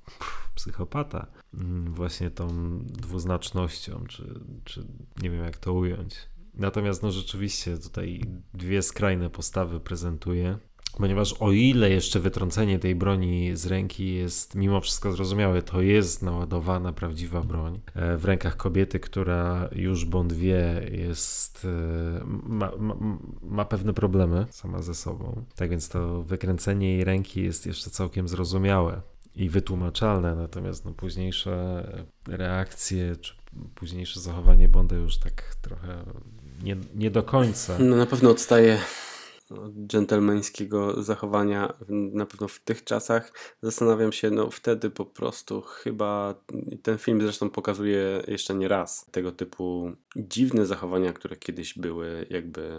psychopata. 0.55 1.26
Mm, 1.55 1.94
Właśnie 1.94 2.30
tą 2.30 2.78
dwuznacznością, 2.84 4.05
czy, 4.09 4.40
czy 4.64 4.86
nie 5.22 5.30
wiem 5.30 5.44
jak 5.44 5.57
to 5.57 5.72
ująć. 5.72 6.28
Natomiast 6.55 7.03
no 7.03 7.11
rzeczywiście 7.11 7.78
tutaj 7.78 8.20
dwie 8.55 8.82
skrajne 8.82 9.30
postawy 9.30 9.80
prezentuje. 9.80 10.59
Ponieważ 10.97 11.34
o 11.41 11.53
ile 11.53 11.91
jeszcze 11.91 12.20
wytrącenie 12.20 12.78
tej 12.78 12.95
broni 12.95 13.57
z 13.57 13.66
ręki 13.66 14.14
jest 14.14 14.55
mimo 14.55 14.80
wszystko 14.80 15.12
zrozumiałe, 15.12 15.62
to 15.62 15.82
jest 15.82 16.22
naładowana 16.22 16.93
prawdziwa 16.93 17.41
broń 17.41 17.80
e, 17.95 18.16
w 18.16 18.24
rękach 18.24 18.57
kobiety, 18.57 19.01
która 19.01 19.68
już 19.72 20.05
Bond 20.05 20.32
wie, 20.32 20.91
jest, 20.93 21.64
e, 21.64 22.24
ma, 22.26 22.70
ma, 22.78 22.97
ma 23.43 23.64
pewne 23.64 23.95
problemy 23.95 24.47
sama 24.51 24.82
ze 24.82 24.95
sobą. 24.95 25.45
Tak 25.57 25.70
więc 25.70 25.89
to 25.89 26.22
wykręcenie 26.22 26.93
jej 26.93 27.05
ręki 27.05 27.43
jest 27.43 27.66
jeszcze 27.66 27.91
całkiem 27.91 28.28
zrozumiałe 28.28 29.01
i 29.34 29.49
wytłumaczalne, 29.49 30.34
natomiast 30.34 30.84
no, 30.84 30.93
późniejsze 30.93 31.84
reakcje 32.28 33.16
czy 33.16 33.34
późniejsze 33.74 34.20
zachowanie 34.20 34.68
Bonda 34.68 34.97
już 34.97 35.18
tak 35.18 35.55
trochę 35.62 36.05
nie, 36.62 36.76
nie 36.95 37.11
do 37.11 37.22
końca. 37.22 37.76
No 37.78 37.97
na 37.97 38.07
pewno 38.07 38.30
odstaje 38.30 38.74
od 38.74 39.07
dżentelmeńskiego 39.86 41.03
zachowania 41.03 41.74
na 41.88 42.26
pewno 42.26 42.49
w 42.49 42.61
tych 42.61 42.84
czasach. 42.84 43.32
Zastanawiam 43.62 44.12
się, 44.12 44.30
no 44.30 44.51
wtedy 44.51 44.90
po 44.90 45.07
prostu 45.07 45.61
chyba 45.61 46.34
ten 46.82 46.99
film 46.99 47.20
zresztą 47.22 47.51
pokazuje 47.51 48.22
jeszcze 48.28 48.55
nie 48.55 48.68
raz 48.68 49.07
tego 49.11 49.32
typu 49.32 49.92
dziwne 50.16 50.66
zachowania, 50.66 51.12
które 51.12 51.36
kiedyś 51.36 51.78
były 51.78 52.26
jakby, 52.30 52.70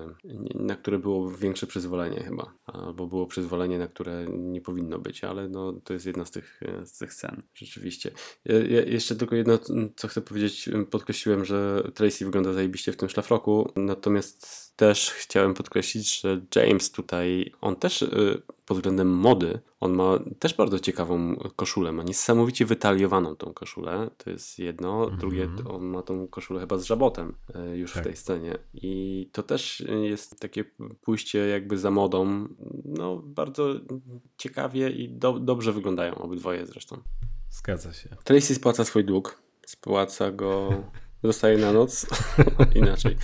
na 0.55 0.75
które 0.75 0.99
było 0.99 1.31
większe 1.31 1.67
przyzwolenie 1.67 2.23
chyba, 2.23 2.53
albo 2.65 3.07
było 3.07 3.27
przyzwolenie, 3.27 3.79
na 3.79 3.87
które 3.87 4.25
nie 4.29 4.61
powinno 4.61 4.99
być, 4.99 5.23
ale 5.23 5.49
no 5.49 5.73
to 5.73 5.93
jest 5.93 6.05
jedna 6.05 6.25
z 6.25 6.31
tych, 6.31 6.59
z 6.83 6.97
tych 6.97 7.13
scen, 7.13 7.41
rzeczywiście. 7.53 8.11
Ja, 8.45 8.81
jeszcze 8.81 9.15
tylko 9.15 9.35
jedno, 9.35 9.59
co 9.95 10.07
chcę 10.07 10.21
powiedzieć, 10.21 10.69
podkreśliłem, 10.91 11.45
że 11.45 11.83
Tracy 11.93 12.25
wygląda 12.25 12.53
zajebiście 12.53 12.91
w 12.91 12.97
tym 12.97 13.09
szlafroku, 13.09 13.71
natomiast 13.75 14.68
też 14.79 15.11
chciałem 15.11 15.53
podkreślić, 15.53 16.21
że 16.21 16.41
James 16.55 16.91
tutaj, 16.91 17.51
on 17.61 17.75
też 17.75 18.01
y, 18.01 18.41
pod 18.65 18.77
względem 18.77 19.09
mody, 19.09 19.59
on 19.79 19.93
ma 19.93 20.19
też 20.39 20.53
bardzo 20.53 20.79
ciekawą 20.79 21.35
koszulę, 21.55 21.91
ma 21.91 22.03
niesamowicie 22.03 22.65
wytaliowaną 22.65 23.35
tą 23.35 23.53
koszulę, 23.53 24.09
to 24.17 24.29
jest 24.29 24.59
jedno, 24.59 25.01
Mhm. 25.03 25.19
drugie, 25.19 25.49
on 25.69 25.83
ma 25.85 26.01
tą 26.01 26.27
koszulę 26.27 26.59
chyba 26.59 26.77
z 26.77 26.83
żabotem 26.83 27.33
y, 27.73 27.77
już 27.77 27.93
Tak. 27.93 28.03
w 28.03 28.05
tej 28.05 28.15
scenie 28.15 28.57
i 28.73 29.29
to 29.31 29.43
też 29.43 29.83
jest 30.01 30.39
takie 30.39 30.63
pójście 31.01 31.39
jakby 31.47 31.77
za 31.77 31.91
modą, 31.91 32.47
no 32.85 33.17
bardzo 33.25 33.75
ciekawie 34.37 34.89
i 34.89 35.09
do, 35.09 35.39
dobrze 35.39 35.73
wyglądają 35.73 36.15
obydwoje 36.15 36.65
zresztą. 36.65 36.97
Zgadza 37.49 37.93
się. 37.93 38.09
Tracy 38.23 38.55
spłaca 38.55 38.85
swój 38.85 39.05
dług, 39.05 39.41
spłaca 39.65 40.31
go, 40.31 40.69
zostaje 41.23 41.57
na 41.57 41.73
noc, 41.73 42.05
inaczej. 42.75 43.15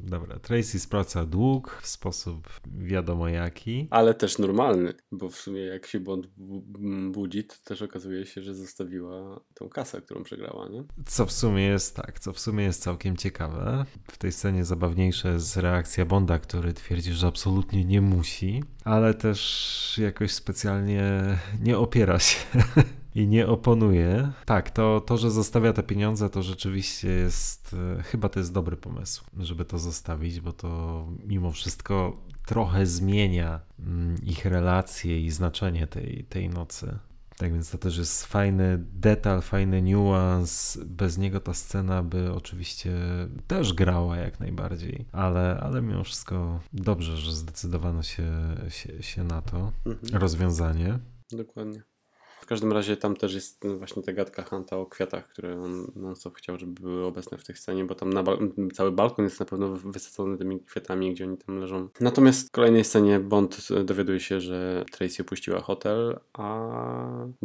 Dobra, 0.00 0.38
Tracy 0.38 0.80
spłaca 0.80 1.26
dług 1.26 1.78
w 1.82 1.86
sposób 1.86 2.48
wiadomo 2.78 3.28
jaki. 3.28 3.88
Ale 3.90 4.14
też 4.14 4.38
normalny, 4.38 4.94
bo 5.12 5.28
w 5.30 5.36
sumie 5.36 5.60
jak 5.60 5.86
się 5.86 6.00
Bond 6.00 6.26
bu- 6.26 6.64
m, 6.78 7.12
budzi, 7.12 7.44
to 7.44 7.54
też 7.64 7.82
okazuje 7.82 8.26
się, 8.26 8.42
że 8.42 8.54
zostawiła 8.54 9.40
tą 9.54 9.68
kasę, 9.68 10.00
którą 10.02 10.22
przegrała, 10.22 10.68
nie? 10.68 10.84
Co 11.06 11.26
w 11.26 11.32
sumie 11.32 11.62
jest 11.62 11.96
tak, 11.96 12.20
co 12.20 12.32
w 12.32 12.40
sumie 12.40 12.64
jest 12.64 12.82
całkiem 12.82 13.16
ciekawe. 13.16 13.86
W 14.10 14.18
tej 14.18 14.32
scenie 14.32 14.64
zabawniejsza 14.64 15.28
jest 15.30 15.56
reakcja 15.56 16.04
Bonda, 16.06 16.38
który 16.38 16.72
twierdzi, 16.72 17.12
że 17.12 17.26
absolutnie 17.26 17.84
nie 17.84 18.00
musi, 18.00 18.64
ale 18.84 19.14
też 19.14 19.98
jakoś 20.02 20.32
specjalnie 20.32 21.12
nie 21.60 21.78
opiera 21.78 22.18
się. 22.18 22.38
I 23.14 23.26
nie 23.28 23.46
oponuje. 23.46 24.32
Tak, 24.44 24.70
to, 24.70 25.00
to, 25.00 25.16
że 25.18 25.30
zostawia 25.30 25.72
te 25.72 25.82
pieniądze, 25.82 26.30
to 26.30 26.42
rzeczywiście 26.42 27.08
jest, 27.08 27.76
e, 27.98 28.02
chyba 28.02 28.28
to 28.28 28.38
jest 28.40 28.52
dobry 28.52 28.76
pomysł, 28.76 29.24
żeby 29.38 29.64
to 29.64 29.78
zostawić, 29.78 30.40
bo 30.40 30.52
to 30.52 31.06
mimo 31.26 31.52
wszystko 31.52 32.16
trochę 32.46 32.86
zmienia 32.86 33.60
mm, 33.78 34.16
ich 34.22 34.44
relacje 34.44 35.20
i 35.20 35.30
znaczenie 35.30 35.86
tej, 35.86 36.24
tej 36.28 36.48
nocy. 36.48 36.98
Tak 37.36 37.52
więc 37.52 37.70
to 37.70 37.78
też 37.78 37.98
jest 37.98 38.26
fajny 38.26 38.78
detal, 38.78 39.42
fajny 39.42 39.82
niuans. 39.82 40.78
Bez 40.86 41.18
niego 41.18 41.40
ta 41.40 41.54
scena 41.54 42.02
by 42.02 42.32
oczywiście 42.32 42.92
też 43.46 43.72
grała 43.72 44.16
jak 44.16 44.40
najbardziej, 44.40 45.04
ale, 45.12 45.60
ale 45.60 45.82
mimo 45.82 46.04
wszystko 46.04 46.60
dobrze, 46.72 47.16
że 47.16 47.32
zdecydowano 47.32 48.02
się, 48.02 48.28
się, 48.68 49.02
się 49.02 49.24
na 49.24 49.42
to 49.42 49.72
Mhm. 49.86 50.22
rozwiązanie. 50.22 50.98
Dokładnie. 51.32 51.82
W 52.42 52.46
każdym 52.46 52.72
razie 52.72 52.96
tam 52.96 53.16
też 53.16 53.34
jest 53.34 53.66
właśnie 53.78 54.02
ta 54.02 54.12
gadka 54.12 54.42
Hanta 54.42 54.76
o 54.76 54.86
kwiatach, 54.86 55.28
które 55.28 55.60
on 55.60 55.92
non-stop 55.96 56.36
chciał, 56.36 56.58
żeby 56.58 56.80
były 56.80 57.04
obecne 57.04 57.38
w 57.38 57.44
tej 57.44 57.56
scenie, 57.56 57.84
bo 57.84 57.94
tam 57.94 58.12
cały 58.72 58.92
balkon 58.92 59.24
jest 59.24 59.40
na 59.40 59.46
pewno 59.46 59.68
wysycony 59.68 60.38
tymi 60.38 60.60
kwiatami, 60.60 61.14
gdzie 61.14 61.24
oni 61.24 61.38
tam 61.38 61.58
leżą. 61.58 61.88
Natomiast 62.00 62.48
w 62.48 62.50
kolejnej 62.50 62.84
scenie 62.84 63.20
Bond 63.20 63.68
dowiaduje 63.84 64.20
się, 64.20 64.40
że 64.40 64.84
Tracy 64.92 65.22
opuściła 65.22 65.60
hotel, 65.60 66.20
a 66.32 66.70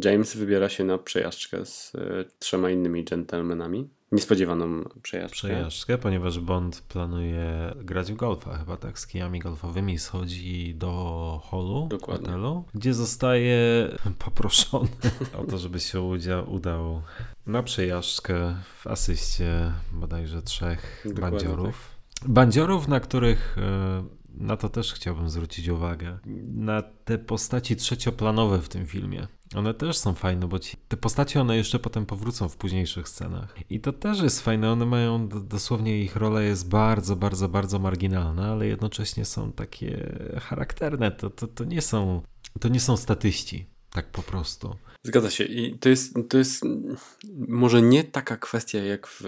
James 0.03 0.35
wybiera 0.35 0.69
się 0.69 0.83
na 0.83 0.97
przejażdżkę 0.97 1.65
z 1.65 1.95
e, 1.95 2.25
trzema 2.39 2.69
innymi 2.69 3.05
dżentelmenami. 3.05 3.89
Niespodziewaną 4.11 4.83
przejażdżkę. 5.01 5.47
Przejażdżkę, 5.47 5.97
ponieważ 5.97 6.39
Bond 6.39 6.81
planuje 6.81 7.73
grać 7.75 8.11
w 8.11 8.15
golfa, 8.15 8.57
chyba 8.57 8.77
tak, 8.77 8.99
z 8.99 9.07
kijami 9.07 9.39
golfowymi, 9.39 9.99
schodzi 9.99 10.75
do 10.75 11.41
holu, 11.43 11.87
Dokładnie. 11.89 12.25
hotelu, 12.27 12.63
gdzie 12.73 12.93
zostaje 12.93 13.87
poproszony 14.25 14.89
o 15.37 15.43
to, 15.43 15.57
żeby 15.57 15.79
się 15.79 16.01
udział, 16.01 16.53
udał 16.53 17.01
na 17.47 17.63
przejażdżkę 17.63 18.55
w 18.75 18.87
asyście 18.87 19.73
bodajże 19.93 20.41
trzech 20.41 21.05
Dokładnie 21.05 21.39
bandziorów. 21.39 21.97
Bandziorów, 22.25 22.87
na 22.87 22.99
których 22.99 23.57
e, 23.57 24.03
na 24.37 24.57
to 24.57 24.69
też 24.69 24.93
chciałbym 24.93 25.29
zwrócić 25.29 25.67
uwagę. 25.67 26.17
Na 26.53 26.81
te 26.81 27.17
postaci 27.17 27.75
trzecioplanowe 27.75 28.61
w 28.61 28.69
tym 28.69 28.85
filmie. 28.85 29.27
One 29.55 29.73
też 29.73 29.97
są 29.97 30.13
fajne, 30.13 30.47
bo 30.47 30.59
ci, 30.59 30.77
te 30.87 30.97
postacie 30.97 31.41
one 31.41 31.57
jeszcze 31.57 31.79
potem 31.79 32.05
powrócą 32.05 32.49
w 32.49 32.57
późniejszych 32.57 33.09
scenach. 33.09 33.55
I 33.69 33.79
to 33.79 33.93
też 33.93 34.19
jest 34.19 34.41
fajne. 34.41 34.71
One 34.71 34.85
mają 34.85 35.27
dosłownie 35.27 35.99
ich 35.99 36.15
rola 36.15 36.41
jest 36.41 36.69
bardzo, 36.69 37.15
bardzo, 37.15 37.49
bardzo 37.49 37.79
marginalna, 37.79 38.51
ale 38.51 38.67
jednocześnie 38.67 39.25
są 39.25 39.51
takie 39.51 40.19
charakterne. 40.39 41.11
To, 41.11 41.29
to, 41.29 41.47
to 41.47 41.63
nie 41.63 41.81
są 41.81 42.21
to 42.59 42.67
nie 42.67 42.79
są 42.79 42.97
statyści. 42.97 43.65
Tak 43.91 44.11
po 44.11 44.23
prostu. 44.23 44.75
Zgadza 45.07 45.29
się. 45.29 45.43
I 45.43 45.77
to 45.79 45.89
jest, 45.89 46.13
to 46.29 46.37
jest 46.37 46.63
może 47.47 47.81
nie 47.81 48.03
taka 48.03 48.37
kwestia 48.37 48.79
jak 48.79 49.07
w 49.07 49.23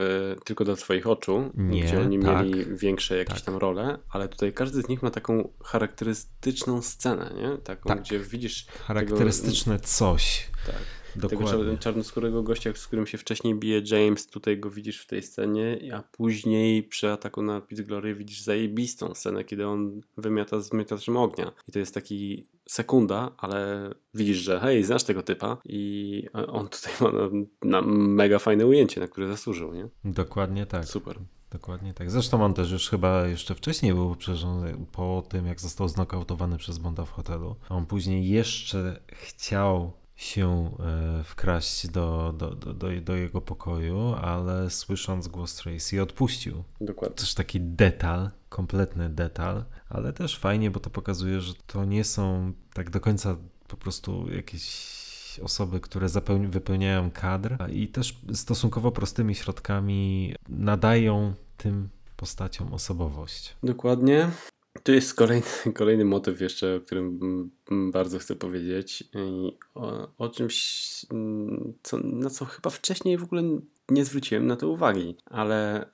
Tylko 0.46 0.66
dla 0.66 0.76
Twoich 0.76 1.08
oczu, 1.08 1.52
Nie, 1.56 1.84
gdzie 1.84 2.00
oni 2.02 2.20
tak. 2.20 2.46
mieli 2.46 2.66
większe 2.78 3.18
jakieś 3.18 3.36
Tak. 3.36 3.46
tam 3.46 3.56
role, 3.58 4.00
ale 4.10 4.28
tutaj 4.28 4.54
każdy 4.54 4.82
z 4.82 4.88
nich 4.88 5.04
ma 5.04 5.12
taką 5.12 5.50
charakterystyczną 5.64 6.82
scenę, 6.82 7.34
nie? 7.38 7.58
Taką, 7.58 7.90
Tak. 7.90 8.02
gdzie 8.02 8.20
widzisz 8.20 8.66
Charakterystyczne 8.88 9.80
coś. 9.80 10.48
tak, 10.66 10.76
tego 10.76 10.86
Dokładnie. 11.16 11.48
czar- 11.50 11.80
czarnoskórego 11.80 12.44
gościa, 12.44 12.72
z 12.76 12.88
którym 12.88 13.08
się 13.08 13.18
wcześniej 13.18 13.56
bije 13.56 13.82
James, 13.92 14.28
tutaj 14.28 14.60
go 14.60 14.70
widzisz 14.70 15.02
w 15.02 15.08
tej 15.08 15.24
scenie, 15.24 15.80
a 15.94 16.02
później 16.02 16.84
przy 16.84 17.12
ataku 17.12 17.42
na 17.42 17.62
Pit 17.62 17.82
Glory 17.82 18.16
widzisz 18.16 18.42
zajebistą 18.42 19.16
scenę, 19.16 19.44
kiedy 19.44 19.68
on 19.68 20.02
wymiata 20.18 20.62
z 20.62 20.74
miataczem 20.74 21.18
ognia. 21.18 21.52
I 21.68 21.72
to 21.72 21.80
jest 21.80 21.94
taki 21.94 22.46
sekunda, 22.68 23.32
ale 23.38 23.90
widzisz, 24.14 24.38
że 24.38 24.60
hej, 24.60 24.84
znasz 24.84 25.04
tego 25.04 25.24
typa 25.24 25.58
i 25.66 26.24
on 26.48 26.68
tutaj 26.68 26.94
ma 27.02 27.12
na, 27.12 27.30
na 27.62 27.82
mega 27.92 28.40
fajne 28.40 28.66
ujęcie, 28.66 29.02
na 29.02 29.08
które 29.08 29.28
zasłużył, 29.28 29.74
nie? 29.74 29.88
Dokładnie 30.06 30.66
tak. 30.66 30.86
Super. 30.86 31.20
Dokładnie 31.52 31.94
tak. 31.94 32.12
Zresztą 32.12 32.44
on 32.46 32.54
też 32.54 32.72
już 32.72 32.90
chyba 32.90 33.28
jeszcze 33.28 33.56
wcześniej 33.56 33.94
był 33.94 34.16
przecież 34.16 34.46
po 34.92 35.24
tym, 35.30 35.46
jak 35.46 35.62
został 35.62 35.88
znokautowany 35.88 36.58
przez 36.58 36.78
Bonda 36.78 37.06
w 37.06 37.12
hotelu. 37.12 37.56
On 37.70 37.86
później 37.86 38.30
jeszcze 38.30 39.00
chciał 39.08 39.92
się 40.20 40.72
e, 41.20 41.24
wkraść 41.24 41.88
do, 41.88 42.34
do, 42.38 42.56
do, 42.56 42.74
do, 43.02 43.16
jego 43.16 43.42
pokoju, 43.42 44.14
ale 44.22 44.70
słysząc 44.70 45.28
głos 45.28 45.56
Tracy 45.56 46.02
odpuścił. 46.02 46.64
Dokładnie. 46.82 47.18
Też 47.18 47.34
taki 47.34 47.62
detal, 47.62 48.32
kompletny 48.50 49.10
detal, 49.10 49.66
ale 49.90 50.14
też 50.14 50.38
fajnie, 50.40 50.72
bo 50.72 50.80
to 50.80 50.90
pokazuje, 50.90 51.42
że 51.42 51.54
to 51.68 51.86
nie 51.86 52.04
są 52.04 52.54
tak 52.74 52.90
do 52.90 53.00
końca 53.00 53.38
po 53.68 53.78
prostu 53.78 54.32
jakieś 54.32 55.00
osoby, 55.44 55.80
które 55.80 56.08
wypełniają 56.50 57.12
kadr 57.12 57.56
i 57.70 57.88
też 57.88 58.20
stosunkowo 58.34 58.92
prostymi 58.92 59.36
środkami 59.36 60.34
nadają 60.50 61.34
tym 61.58 61.90
postaciom 62.18 62.74
osobowość. 62.74 63.56
Dokładnie. 63.64 64.32
Tu 64.84 64.94
jest 64.94 65.14
kolejny, 65.14 65.46
kolejny 65.76 66.06
motyw 66.06 66.42
jeszcze, 66.42 66.76
o 66.76 66.82
którym 66.82 67.20
bardzo 67.92 68.20
chcę 68.20 68.36
powiedzieć 68.36 69.02
i 69.02 69.58
o, 69.76 70.08
o 70.18 70.30
czymś, 70.30 71.06
mm, 71.12 71.74
co, 71.84 71.98
na 71.98 72.30
co 72.30 72.46
chyba 72.46 72.70
wcześniej 72.70 73.18
w 73.18 73.24
ogóle 73.24 73.44
nie 73.90 74.06
zwróciłem 74.06 74.48
na 74.48 74.56
to 74.56 74.70
uwagi, 74.70 75.16
ale 75.26 75.86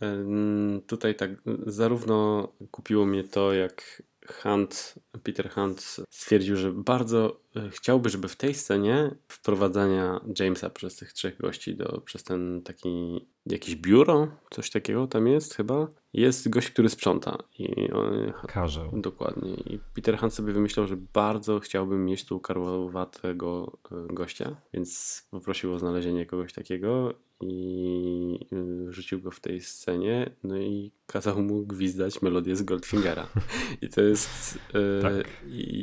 tutaj 0.87 1.15
tak 1.15 1.29
zarówno 1.65 2.47
kupiło 2.71 3.05
mnie 3.05 3.23
to, 3.23 3.53
jak 3.53 4.03
Hunt, 4.33 4.95
Peter 5.23 5.49
Hunt 5.49 5.95
stwierdził, 6.09 6.55
że 6.55 6.71
bardzo 6.71 7.41
e, 7.55 7.69
chciałby, 7.69 8.09
żeby 8.09 8.27
w 8.27 8.35
tej 8.35 8.53
scenie 8.53 9.15
wprowadzania 9.27 10.21
Jamesa 10.39 10.69
przez 10.69 10.95
tych 10.95 11.13
trzech 11.13 11.37
gości 11.37 11.75
do, 11.75 12.01
przez 12.05 12.23
ten 12.23 12.61
taki 12.61 13.25
jakieś 13.45 13.75
biuro, 13.75 14.27
coś 14.49 14.69
takiego 14.69 15.07
tam 15.07 15.27
jest 15.27 15.55
chyba, 15.55 15.87
jest 16.13 16.49
gość, 16.49 16.69
który 16.69 16.89
sprząta 16.89 17.37
i 17.59 17.91
on, 17.91 18.33
Karzeł. 18.47 18.91
Dokładnie. 18.93 19.53
I 19.53 19.79
Peter 19.93 20.17
Hunt 20.17 20.33
sobie 20.33 20.53
wymyślał, 20.53 20.87
że 20.87 20.97
bardzo 20.97 21.59
chciałbym 21.59 22.05
mieć 22.05 22.25
tu 22.25 22.39
karłowatego 22.39 23.77
e, 23.91 24.13
gościa, 24.13 24.55
więc 24.73 25.21
poprosił 25.31 25.73
o 25.73 25.79
znalezienie 25.79 26.25
kogoś 26.25 26.53
takiego 26.53 27.13
i 27.41 28.39
y, 28.53 28.93
rzucił 28.93 29.21
go 29.21 29.31
w 29.31 29.39
tej 29.39 29.61
scenie, 29.61 30.35
no 30.43 30.57
i 30.57 30.91
kazał 31.07 31.41
mu 31.41 31.65
gwizdać 31.65 32.21
melodię 32.21 32.55
z 32.55 32.63
Goldfingera. 32.63 33.27
I 33.81 33.89
to 33.89 34.01
jest... 34.01 34.59
e, 34.73 35.01
Tak. 35.01 35.27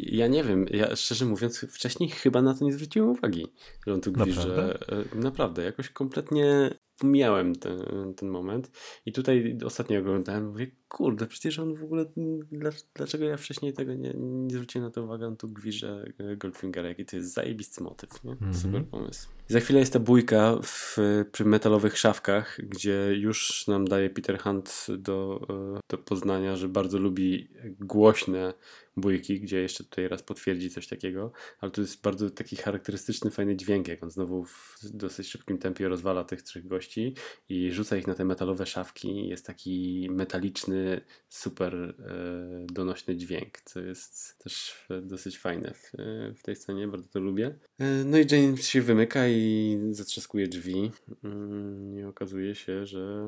Ja 0.02 0.26
nie 0.26 0.44
wiem, 0.44 0.66
ja 0.70 0.96
szczerze 0.96 1.24
mówiąc 1.24 1.58
wcześniej 1.58 2.08
chyba 2.10 2.42
na 2.42 2.54
to 2.54 2.64
nie 2.64 2.72
zwróciłem 2.72 3.08
uwagi, 3.10 3.46
że 3.86 3.94
on 3.94 4.00
tu 4.00 4.12
gwizdże. 4.12 4.48
Naprawdę? 4.48 4.88
E, 5.12 5.18
Naprawdę, 5.18 5.62
jakoś 5.64 5.88
kompletnie 5.90 6.70
pomijałem 6.98 7.56
ten, 7.56 7.84
ten 8.16 8.28
moment 8.28 8.70
i 9.06 9.12
tutaj 9.12 9.58
ostatnio 9.64 9.98
oglądałem, 10.00 10.46
mówię, 10.46 10.70
kurde, 10.93 11.27
przecież 11.27 11.59
on 11.59 11.74
w 11.74 11.85
ogóle, 11.85 12.05
dla, 12.52 12.70
dlaczego 12.94 13.24
ja 13.24 13.36
wcześniej 13.36 13.73
tego 13.73 13.94
nie, 13.94 14.12
nie 14.16 14.55
zwróciłem 14.55 14.86
na 14.86 14.90
to 14.90 15.05
uwagę, 15.05 15.27
on 15.27 15.36
tu 15.36 15.48
gwizże 15.48 16.05
Goldfingera, 16.36 16.89
jaki 16.89 17.05
to 17.05 17.16
jest 17.16 17.35
zajebisty 17.35 17.85
motyw, 17.85 18.24
nie? 18.24 18.32
Mhm. 18.32 18.55
Super 18.55 18.85
pomysł. 18.85 19.28
I 19.51 19.52
za 19.52 19.60
chwilę 19.60 19.81
jest 19.81 19.93
ta 19.93 19.98
bójka 19.98 20.59
w, 20.62 20.97
przy 21.32 21.44
metalowych 21.44 21.98
szafkach, 21.98 22.59
gdzie 22.62 23.14
już 23.14 23.66
nam 23.66 23.89
daje 23.89 24.10
Peter 24.10 24.39
Hunt 24.39 24.86
do, 24.98 25.47
e, 25.77 25.81
do 25.90 25.98
poznania, 25.98 26.56
że 26.56 26.69
bardzo 26.69 26.98
lubi 26.98 27.48
głośne 27.81 28.55
bójki, 28.97 29.40
gdzie 29.40 29.60
jeszcze 29.62 29.85
tutaj 29.85 30.09
raz 30.09 30.23
potwierdzi 30.23 30.70
coś 30.70 30.86
takiego, 30.86 31.32
ale 31.60 31.70
to 31.70 31.81
jest 31.81 32.02
bardzo 32.02 32.31
taki 32.31 32.56
charakterystyczny, 32.56 33.31
fajny 33.31 33.56
dźwięk, 33.56 33.89
jak 33.89 34.02
on 34.02 34.10
znowu 34.10 34.44
w 34.44 34.78
dosyć 34.85 35.28
szybkim 35.28 35.59
tempie 35.59 35.89
rozwala 35.89 36.24
tych 36.24 36.43
trzech 36.43 36.66
gości 36.66 37.14
i 37.48 37.73
rzuca 37.73 37.97
ich 37.97 38.06
na 38.06 38.14
te 38.14 38.24
metalowe 38.24 38.66
szafki. 38.66 39.28
Jest 39.28 39.47
taki 39.47 40.09
metaliczny, 40.10 40.81
super 41.28 41.74
e, 41.74 41.94
donośny 42.66 43.16
dźwięk, 43.16 43.60
co 43.60 43.80
jest 43.80 44.38
też 44.38 44.86
dosyć 45.02 45.38
fajne 45.38 45.74
w, 45.74 45.94
e, 45.94 46.34
w 46.34 46.42
tej 46.42 46.56
scenie, 46.56 46.88
bardzo 46.88 47.09
to 47.09 47.20
lubię. 47.20 47.54
E, 47.78 48.04
no 48.04 48.18
i 48.18 48.26
James 48.30 48.66
się 48.66 48.82
wymyka 48.82 49.28
i 49.28 49.78
zatrzaskuje 49.90 50.48
drzwi 50.48 50.90
Mm, 51.24 51.98
i 51.98 52.04
okazuje 52.04 52.54
się, 52.54 52.86
że 52.86 53.24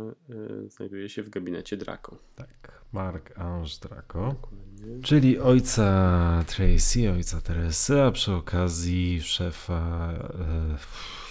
znajduje 0.69 1.09
się 1.09 1.23
w 1.23 1.31
gabinecie 1.31 1.77
Draco. 1.77 2.19
Tak, 2.37 2.85
Mark 2.93 3.39
Ange 3.39 3.71
Draco. 3.83 4.37
Dokładnie. 4.41 5.03
Czyli 5.03 5.39
ojca 5.39 6.45
Tracy, 6.47 7.11
ojca 7.11 7.41
Teresy, 7.41 8.03
a 8.03 8.11
przy 8.11 8.33
okazji 8.33 9.23
szefa 9.23 10.15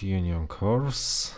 Union 0.04 0.48
Corps, 0.48 1.36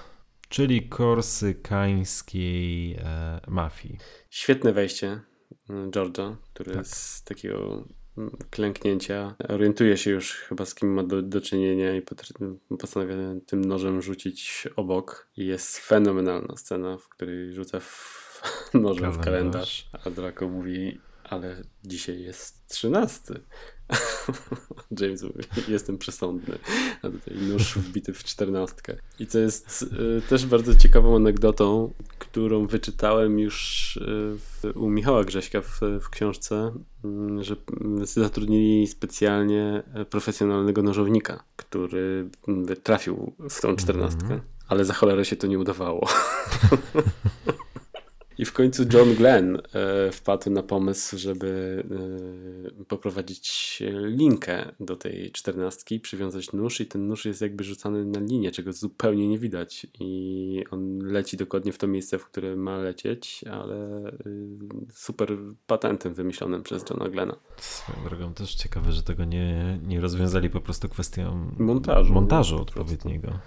czyli 0.50 0.90
korsykańskiej 0.90 2.94
e, 2.94 3.40
mafii. 3.48 3.98
Świetne 4.30 4.74
wejście 4.74 5.22
mm, 5.70 5.92
George'a, 5.92 6.36
który 6.54 6.74
Tak. 6.74 6.88
z 6.88 7.24
takiego 7.24 7.88
mm, 8.18 8.38
klęknięcia 8.50 9.36
orientuje 9.50 9.98
się 9.98 10.12
już 10.12 10.34
chyba 10.34 10.66
z 10.66 10.76
kim 10.76 10.94
ma 10.94 11.04
do, 11.04 11.22
do 11.22 11.42
czynienia 11.42 11.96
i 11.96 12.02
postanawia 12.80 13.16
tym 13.46 13.66
nożem 13.66 14.02
rzucić 14.02 14.68
obok. 14.76 15.28
I 15.38 15.46
jest 15.46 15.78
fenomenalna 15.78 16.58
scena, 16.58 16.98
w 16.98 17.10
której 17.10 17.54
rzuca 17.54 17.80
w 17.80 18.26
nożem 18.74 19.12
w 19.12 19.20
kalendarz, 19.20 19.90
a 20.06 20.10
Draco 20.10 20.48
mówi, 20.48 21.00
ale 21.24 21.62
dzisiaj 21.84 22.22
jest 22.22 22.68
13. 22.68 23.34
James 25.00 25.24
mówi, 25.24 25.44
jestem 25.68 25.98
przesądny. 25.98 26.58
A 27.02 27.10
tutaj 27.10 27.36
nóż 27.36 27.78
wbity 27.78 28.14
w 28.14 28.24
czternastkę. 28.24 28.96
I 29.20 29.28
co 29.28 29.40
jest 29.40 29.86
y, 30.18 30.22
też 30.30 30.46
bardzo 30.46 30.76
ciekawą 30.76 31.16
anegdotą, 31.16 31.94
którą 32.20 32.68
wyczytałem 32.68 33.40
już 33.40 33.98
y, 33.98 34.02
w, 34.38 34.72
u 34.76 34.90
Michała 34.90 35.24
Grześka 35.24 35.62
w, 35.62 35.80
w 36.02 36.10
książce, 36.10 36.72
mm, 37.04 37.44
że 37.44 37.56
mm, 37.82 38.06
zatrudnili 38.06 38.88
specjalnie 38.88 39.84
e, 39.94 40.06
profesjonalnego 40.06 40.84
nożownika, 40.84 41.44
który 41.56 42.30
mm, 42.48 42.76
trafił 42.84 43.34
w 43.50 43.62
tą 43.62 43.76
czternastkę. 43.76 44.24
Mhm. 44.24 44.42
Ale 44.68 44.86
za 44.86 44.94
cholerę 44.94 45.26
się 45.26 45.36
to 45.36 45.48
nie 45.48 45.60
udawało. 45.60 46.08
I 48.38 48.46
w 48.46 48.54
końcu 48.54 48.84
John 48.94 49.16
Glenn 49.16 49.56
e, 49.56 50.12
wpadł 50.12 50.50
na 50.50 50.64
pomysł, 50.64 51.18
żeby 51.18 51.84
e, 52.80 52.86
poprowadzić 52.86 53.84
linkę 54.04 54.72
do 54.80 54.96
tej 54.96 55.32
czternastki, 55.32 56.00
przywiązać 56.00 56.54
nóż 56.54 56.82
i 56.82 56.86
ten 56.86 57.08
nóż 57.08 57.26
jest 57.26 57.42
jakby 57.42 57.64
rzucany 57.64 58.06
na 58.06 58.20
linię, 58.20 58.52
czego 58.52 58.74
zupełnie 58.74 59.28
nie 59.28 59.40
widać 59.40 59.88
i 60.00 60.64
on 60.72 61.00
leci 61.00 61.38
dokładnie 61.38 61.74
w 61.74 61.78
to 61.78 61.88
miejsce, 61.88 62.20
w 62.20 62.26
które 62.26 62.56
ma 62.56 62.78
lecieć, 62.78 63.44
ale 63.52 64.08
y, 64.08 64.92
super 64.94 65.38
patentem 65.68 66.14
wymyślonym 66.14 66.64
przez 66.64 66.86
Johna 66.90 67.10
Glena. 67.10 67.36
Swoją 67.58 68.10
drogą 68.10 68.34
też 68.34 68.56
ciekawe, 68.56 68.92
że 68.92 69.04
tego 69.04 69.26
nie, 69.26 69.80
nie 69.84 70.02
rozwiązali 70.02 70.50
po 70.50 70.62
prostu 70.62 70.90
kwestią 70.90 71.52
Montażu, 71.58 72.14
montażu 72.14 72.56
nie? 72.56 72.62
Odpowiedniego. 72.62 73.40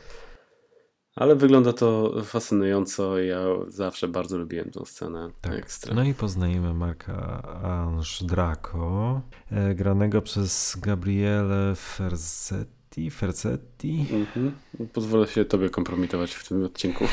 Ale 1.19 1.37
wygląda 1.37 1.73
to 1.73 2.15
fascynująco. 2.25 3.19
Ja 3.19 3.39
zawsze 3.69 4.09
bardzo 4.09 4.39
lubiłem 4.39 4.71
tą 4.71 4.85
scenę. 4.85 5.31
Tak. 5.41 5.53
Ekstra. 5.53 5.95
No 5.95 6.05
i 6.05 6.15
poznajemy 6.15 6.75
Marka 6.75 7.43
Ange 7.63 8.27
Draco, 8.27 9.21
e, 9.51 9.75
granego 9.75 10.23
przez 10.23 10.77
Gabriele 10.81 11.75
Ferzetti. 11.77 13.11
Ferzetti. 13.11 14.07
Mhm. 14.13 14.53
Pozwolę 14.93 15.27
się 15.27 15.45
tobie 15.45 15.71
kompromitować 15.71 16.35
w 16.35 16.49
tym 16.49 16.65
odcinku. 16.65 17.05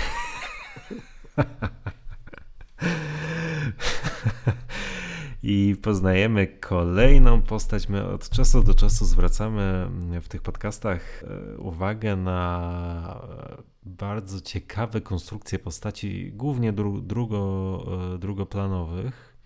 I 5.48 5.76
poznajemy 5.82 6.48
kolejną 6.48 7.42
postać. 7.42 7.90
My 7.90 8.08
od 8.08 8.30
czasu 8.30 8.64
do 8.64 8.74
czasu 8.74 9.06
zwracamy 9.06 9.90
w 10.22 10.28
tych 10.28 10.42
podcastach 10.42 11.24
e, 11.24 11.58
uwagę 11.58 12.16
na 12.16 13.28
e, 13.60 13.64
bardzo 13.84 14.42
ciekawe 14.42 15.02
konstrukcje 15.02 15.60
postaci, 15.60 16.32
głównie 16.34 16.74
dru 16.74 17.02
drugo, 17.02 17.86
e, 18.16 18.18
drugoplanowych, 18.18 19.38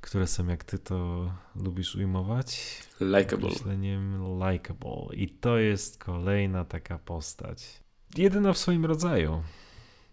które 0.00 0.26
są, 0.26 0.46
jak 0.46 0.64
ty 0.64 0.78
to 0.78 1.30
lubisz 1.56 1.94
ujmować, 1.94 2.78
Likeable. 3.00 3.48
Myśleniem 3.48 4.24
likable. 4.52 5.16
I 5.16 5.28
to 5.28 5.58
jest 5.58 6.04
kolejna 6.04 6.64
taka 6.64 6.98
postać. 6.98 7.80
Jedyna 8.16 8.52
w 8.52 8.58
swoim 8.58 8.84
rodzaju. 8.84 9.42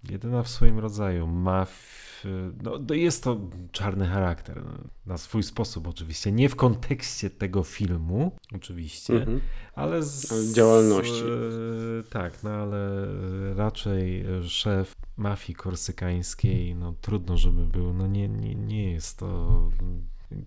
Jedyna 0.09 0.43
w 0.43 0.47
swoim 0.49 0.79
rodzaju. 0.79 1.27
Ma. 1.27 1.65
W, 1.65 1.97
no, 2.63 2.95
jest 2.95 3.23
to 3.23 3.39
czarny 3.71 4.07
charakter. 4.07 4.63
Na 5.05 5.17
swój 5.17 5.43
sposób, 5.43 5.87
oczywiście. 5.87 6.31
Nie 6.31 6.49
w 6.49 6.55
kontekście 6.55 7.29
tego 7.29 7.63
filmu, 7.63 8.31
oczywiście, 8.55 9.13
Mhm. 9.13 9.41
ale 9.75 10.03
z 10.03 10.53
działalności. 10.53 11.23
e, 11.23 12.03
tak, 12.09 12.43
no 12.43 12.49
ale 12.49 13.05
raczej 13.55 14.25
szef 14.47 14.93
mafii 15.17 15.55
korsykańskiej, 15.55 16.75
no 16.75 16.93
trudno, 17.01 17.37
żeby 17.37 17.65
był. 17.65 17.93
No 17.93 18.07
nie, 18.07 18.29
nie, 18.29 18.55
nie 18.55 18.91
jest 18.91 19.17
to 19.17 19.69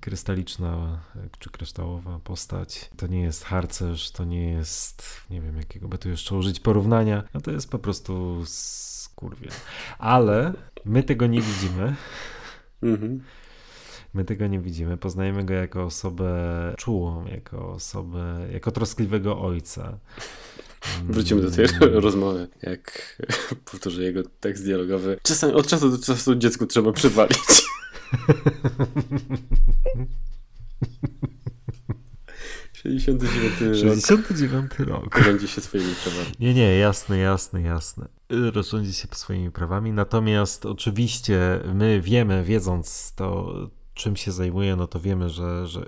krystaliczna 0.01 1.01
czy 1.39 1.51
kryształowa 1.51 2.19
postać. 2.19 2.91
To 2.97 3.07
nie 3.07 3.21
jest 3.21 3.45
harcerz, 3.45 4.11
to 4.11 4.25
nie 4.25 4.51
jest, 4.51 5.03
nie 5.31 5.41
wiem 5.41 5.57
jakiego 5.57 5.89
by 5.89 5.99
tu 5.99 6.09
jeszcze 6.09 6.37
użyć 6.37 6.61
porównania, 6.61 7.23
no 7.35 7.41
to 7.41 7.51
jest 7.51 7.71
po 7.71 7.79
prostu 7.79 8.43
skurwiel. 9.21 9.53
Ale 9.99 10.53
my 10.85 11.03
tego 11.03 11.27
nie 11.27 11.41
widzimy. 11.41 11.95
Mhm. 12.83 13.23
My 14.15 14.25
tego 14.25 14.47
nie 14.47 14.61
widzimy. 14.61 14.97
Poznajemy 14.97 15.45
go 15.45 15.55
jako 15.55 15.85
osobę 15.85 16.31
czułą, 16.79 17.27
jako 17.27 17.73
osobę, 17.73 18.49
jako 18.53 18.71
troskliwego 18.71 19.41
ojca. 19.41 19.99
Wrócimy 21.05 21.43
do 21.43 21.51
tej 21.51 21.67
rozmowy, 21.81 22.49
jak 22.63 23.17
powtórzę 23.71 24.03
jego 24.03 24.23
tekst 24.41 24.65
dialogowy. 24.65 25.19
Czasami 25.23 25.53
od 25.53 25.67
czasu 25.67 25.91
do 25.91 25.99
czasu 25.99 26.35
dziecku 26.35 26.67
trzeba 26.67 26.93
przywalić. 26.93 27.39
Siedemdziesiąty 32.83 33.27
dziewiąty 33.27 33.65
rok 33.69 33.75
69 33.75 34.79
rok. 34.79 35.19
rządzi 35.25 35.49
się 35.49 35.61
swoimi 35.61 35.95
prawami. 36.05 36.31
Nie, 36.41 36.55
nie, 36.55 36.77
jasne, 36.79 37.19
jasne, 37.19 37.63
jasne. 37.63 38.09
Rozrządzi 38.55 38.95
się 38.95 39.09
swoimi 39.13 39.51
prawami. 39.51 39.93
Natomiast 39.93 40.67
oczywiście 40.67 41.61
my 41.75 42.01
wiemy, 42.01 42.45
wiedząc 42.45 43.13
to, 43.17 43.55
czym 43.95 44.17
się 44.17 44.33
zajmuje, 44.33 44.77
no 44.77 44.87
to 44.87 45.01
wiemy, 45.01 45.29
że, 45.29 45.67
że 45.67 45.87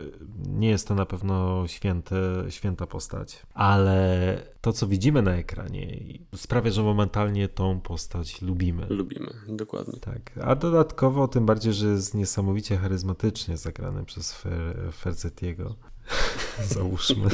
nie 0.49 0.69
jest 0.69 0.89
to 0.89 0.95
na 0.95 1.07
pewno 1.07 1.65
święty, 1.67 2.17
święta 2.49 2.87
postać. 2.87 3.43
Ale 3.55 4.43
to, 4.61 4.73
co 4.73 4.87
widzimy 4.87 5.23
na 5.23 5.37
ekranie, 5.37 5.99
sprawia, 6.37 6.71
że 6.71 6.83
momentalnie 6.83 7.49
tą 7.49 7.81
postać 7.81 8.43
lubimy. 8.43 8.87
Lubimy, 8.91 9.31
dokładnie. 9.49 10.01
Tak, 10.01 10.31
a 10.43 10.55
dodatkowo 10.55 11.29
tym 11.29 11.47
bardziej, 11.47 11.73
że 11.73 11.87
jest 11.87 12.15
niesamowicie 12.15 12.77
charyzmatycznie 12.77 13.57
zagrany 13.57 14.05
przez 14.05 14.33
Fer 14.33 14.93
Ferzetiego. 14.93 15.75
Załóżmy, 16.75 17.31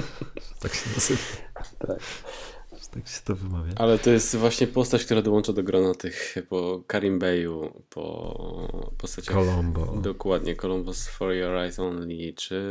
tak 0.60 0.74
się 0.74 0.90
nazywa. 0.94 1.20
Tak. 1.78 1.98
Tak 2.90 3.08
się 3.08 3.20
to 3.24 3.36
wymawia. 3.36 3.72
Ale 3.76 3.98
to 3.98 4.10
jest 4.10 4.36
właśnie 4.36 4.66
postać, 4.66 5.04
która 5.04 5.22
dołącza 5.22 5.52
do 5.52 5.62
grona 5.62 5.94
tych 5.94 6.34
po 6.48 6.82
Karim 6.86 7.18
Bayu, 7.18 7.82
po 7.90 8.92
postaciach... 8.98 9.34
Colombo. 9.34 9.86
Dokładnie, 10.02 10.56
Columbus 10.56 11.08
For 11.08 11.32
Your 11.32 11.54
Eyes 11.54 11.78
Only, 11.78 12.32
czy 12.36 12.62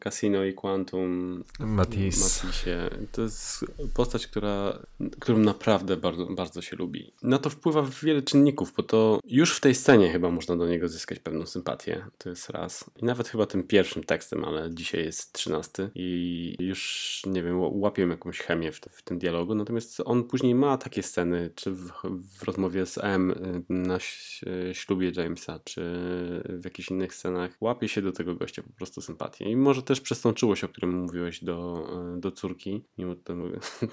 Casino 0.00 0.44
i 0.44 0.54
Quantum 0.54 1.44
Matisse. 1.58 2.46
Matissie. 2.46 2.70
To 3.12 3.22
jest 3.22 3.64
postać, 3.94 4.26
która, 4.26 4.78
którą 5.20 5.38
naprawdę 5.38 5.96
bardzo, 5.96 6.26
bardzo 6.26 6.62
się 6.62 6.76
lubi. 6.76 7.12
Na 7.22 7.38
to 7.38 7.50
wpływa 7.50 7.86
wiele 8.02 8.22
czynników, 8.22 8.72
bo 8.76 8.82
to 8.82 9.20
już 9.24 9.56
w 9.56 9.60
tej 9.60 9.74
scenie 9.74 10.12
chyba 10.12 10.30
można 10.30 10.56
do 10.56 10.68
niego 10.68 10.88
zyskać 10.88 11.18
pewną 11.18 11.46
sympatię. 11.46 12.06
To 12.18 12.28
jest 12.28 12.50
raz. 12.50 12.90
I 12.96 13.04
nawet 13.04 13.28
chyba 13.28 13.46
tym 13.46 13.62
pierwszym 13.62 14.04
tekstem, 14.04 14.44
ale 14.44 14.74
dzisiaj 14.74 15.04
jest 15.04 15.32
trzynasty 15.32 15.90
i 15.94 16.56
już, 16.58 17.22
nie 17.26 17.42
wiem, 17.42 17.60
łapię 17.60 18.02
jakąś 18.02 18.38
chemię 18.38 18.72
w, 18.72 18.80
w 18.90 19.02
tym 19.02 19.18
dialogu. 19.18 19.25
Natomiast 19.32 20.02
on 20.04 20.24
później 20.24 20.54
ma 20.54 20.78
takie 20.78 21.02
sceny, 21.02 21.50
czy 21.54 21.70
w, 21.70 21.90
w 22.38 22.42
rozmowie 22.42 22.86
z 22.86 22.98
M 22.98 23.30
y, 23.30 23.62
na 23.68 23.94
ś- 23.96 24.44
ślubie 24.72 25.12
Jamesa, 25.16 25.60
czy 25.64 25.80
w 26.48 26.60
jakichś 26.64 26.90
innych 26.90 27.14
scenach. 27.14 27.50
Łapie 27.60 27.88
się 27.88 28.02
do 28.02 28.12
tego 28.12 28.34
gościa 28.34 28.62
po 28.62 28.72
prostu 28.72 29.00
sympatię. 29.00 29.50
I 29.50 29.56
może 29.56 29.82
też 29.82 30.00
przez 30.00 30.20
tą 30.20 30.32
czułość, 30.32 30.64
o 30.64 30.68
którym 30.68 30.90
mówiłeś 31.02 31.44
do, 31.44 31.86
y, 32.16 32.20
do 32.20 32.32
córki, 32.32 32.84
mimo 32.98 33.14
tego, 33.24 33.44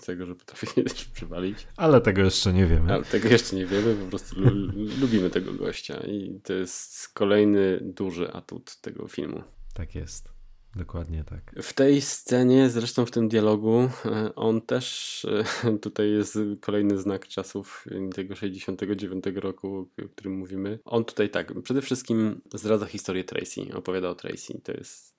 tego 0.06 0.26
że 0.26 0.36
potrafi 0.36 0.68
się 0.68 0.84
też 0.84 1.06
przywalić. 1.06 1.68
Ale 1.78 2.02
tego 2.02 2.22
jeszcze 2.22 2.54
nie 2.54 2.66
wiemy. 2.66 2.94
Ale 2.94 3.04
tego 3.04 3.30
jeszcze 3.30 3.56
nie 3.56 3.66
wiemy, 3.66 3.96
po 3.96 4.06
prostu 4.10 4.42
lu- 4.42 4.72
lubimy 5.02 5.30
tego 5.30 5.54
gościa. 5.54 5.98
I 6.08 6.40
to 6.44 6.54
jest 6.54 7.10
kolejny 7.14 7.80
duży 7.82 8.32
atut 8.34 8.76
tego 8.82 9.08
filmu. 9.08 9.44
Tak 9.74 9.96
jest. 9.96 10.33
Dokładnie 10.76 11.24
tak. 11.24 11.64
W 11.64 11.74
tej 11.74 12.02
scenie, 12.02 12.70
zresztą 12.70 13.06
w 13.06 13.12
tym 13.12 13.30
dialogu, 13.30 13.90
e, 14.06 14.36
on 14.36 14.62
też, 14.62 15.26
e, 15.66 15.78
tutaj 15.86 16.12
jest 16.12 16.38
kolejny 16.62 16.98
znak 16.98 17.28
czasów 17.28 17.86
tego 18.16 18.36
69 18.36 19.26
roku, 19.36 19.90
o 20.06 20.10
którym 20.10 20.38
mówimy. 20.38 20.80
On 20.86 21.06
tutaj 21.06 21.30
tak, 21.30 21.62
przede 21.62 21.82
wszystkim 21.82 22.42
zdradza 22.54 22.86
historię 22.86 23.24
Tracy, 23.24 23.62
opowiada 23.74 24.10
o 24.10 24.16
Tracy. 24.16 24.62
To 24.64 24.72
jest 24.72 25.13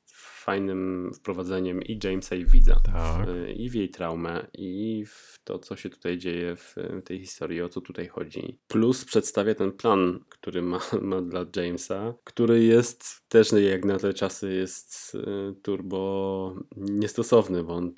fajnym 0.44 1.10
wprowadzeniem 1.14 1.82
i 1.82 1.98
Jamesa 2.04 2.36
i 2.36 2.44
widza. 2.44 2.80
Tak. 2.92 3.28
E, 3.28 3.52
I 3.52 3.70
w 3.70 3.74
jej 3.74 3.88
traumę, 3.88 4.46
i 4.52 5.04
w 5.06 5.38
to, 5.44 5.58
co 5.58 5.76
się 5.76 5.90
tutaj 5.90 6.18
dzieje 6.18 6.56
w 6.56 6.74
tej 7.04 7.20
historii, 7.20 7.62
o 7.62 7.68
co 7.68 7.80
tutaj 7.80 8.08
chodzi. 8.08 8.58
Plus 8.68 9.04
przedstawia 9.04 9.54
ten 9.54 9.72
plan, 9.72 10.20
który 10.28 10.62
ma, 10.62 10.80
ma 11.02 11.20
dla 11.20 11.46
Jamesa, 11.56 12.14
który 12.24 12.64
jest 12.64 13.28
też 13.28 13.52
jak 13.52 13.84
na 13.84 13.98
te 13.98 14.14
czasy 14.14 14.52
jest 14.52 15.14
e, 15.14 15.54
turbo 15.62 16.54
niestosowny, 16.76 17.64
bo 17.64 17.74
on 17.74 17.94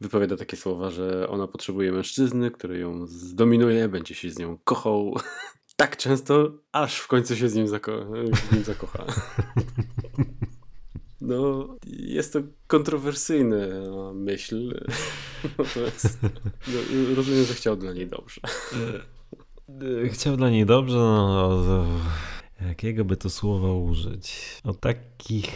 wypowiada 0.00 0.36
takie 0.36 0.56
słowa, 0.56 0.90
że 0.90 1.28
ona 1.28 1.46
potrzebuje 1.46 1.92
mężczyzny, 1.92 2.50
który 2.50 2.78
ją 2.78 3.06
zdominuje, 3.06 3.88
będzie 3.88 4.14
się 4.14 4.30
z 4.30 4.38
nią 4.38 4.58
kochał 4.64 5.14
tak 5.76 5.96
często, 5.96 6.52
aż 6.72 6.98
w 6.98 7.08
końcu 7.08 7.36
się 7.36 7.48
z 7.48 7.54
nim, 7.54 7.66
zako- 7.66 8.36
z 8.36 8.52
nim 8.52 8.64
zakocha. 8.64 9.04
No, 11.20 11.68
jest 11.86 12.32
to 12.32 12.38
kontrowersyjna 12.66 13.56
myśl. 14.14 14.74
No, 15.58 17.14
rozumiem, 17.16 17.44
że 17.44 17.54
chciał 17.54 17.76
dla 17.76 17.92
niej 17.92 18.08
dobrze. 18.08 18.40
Chciał 20.10 20.36
dla 20.36 20.50
niej 20.50 20.66
dobrze, 20.66 20.96
no, 20.96 21.48
no, 21.66 21.86
jakiego 22.80 23.04
by 23.04 23.16
to 23.16 23.30
słowa 23.30 23.72
użyć? 23.72 24.60
O 24.64 24.74
takich 24.74 25.50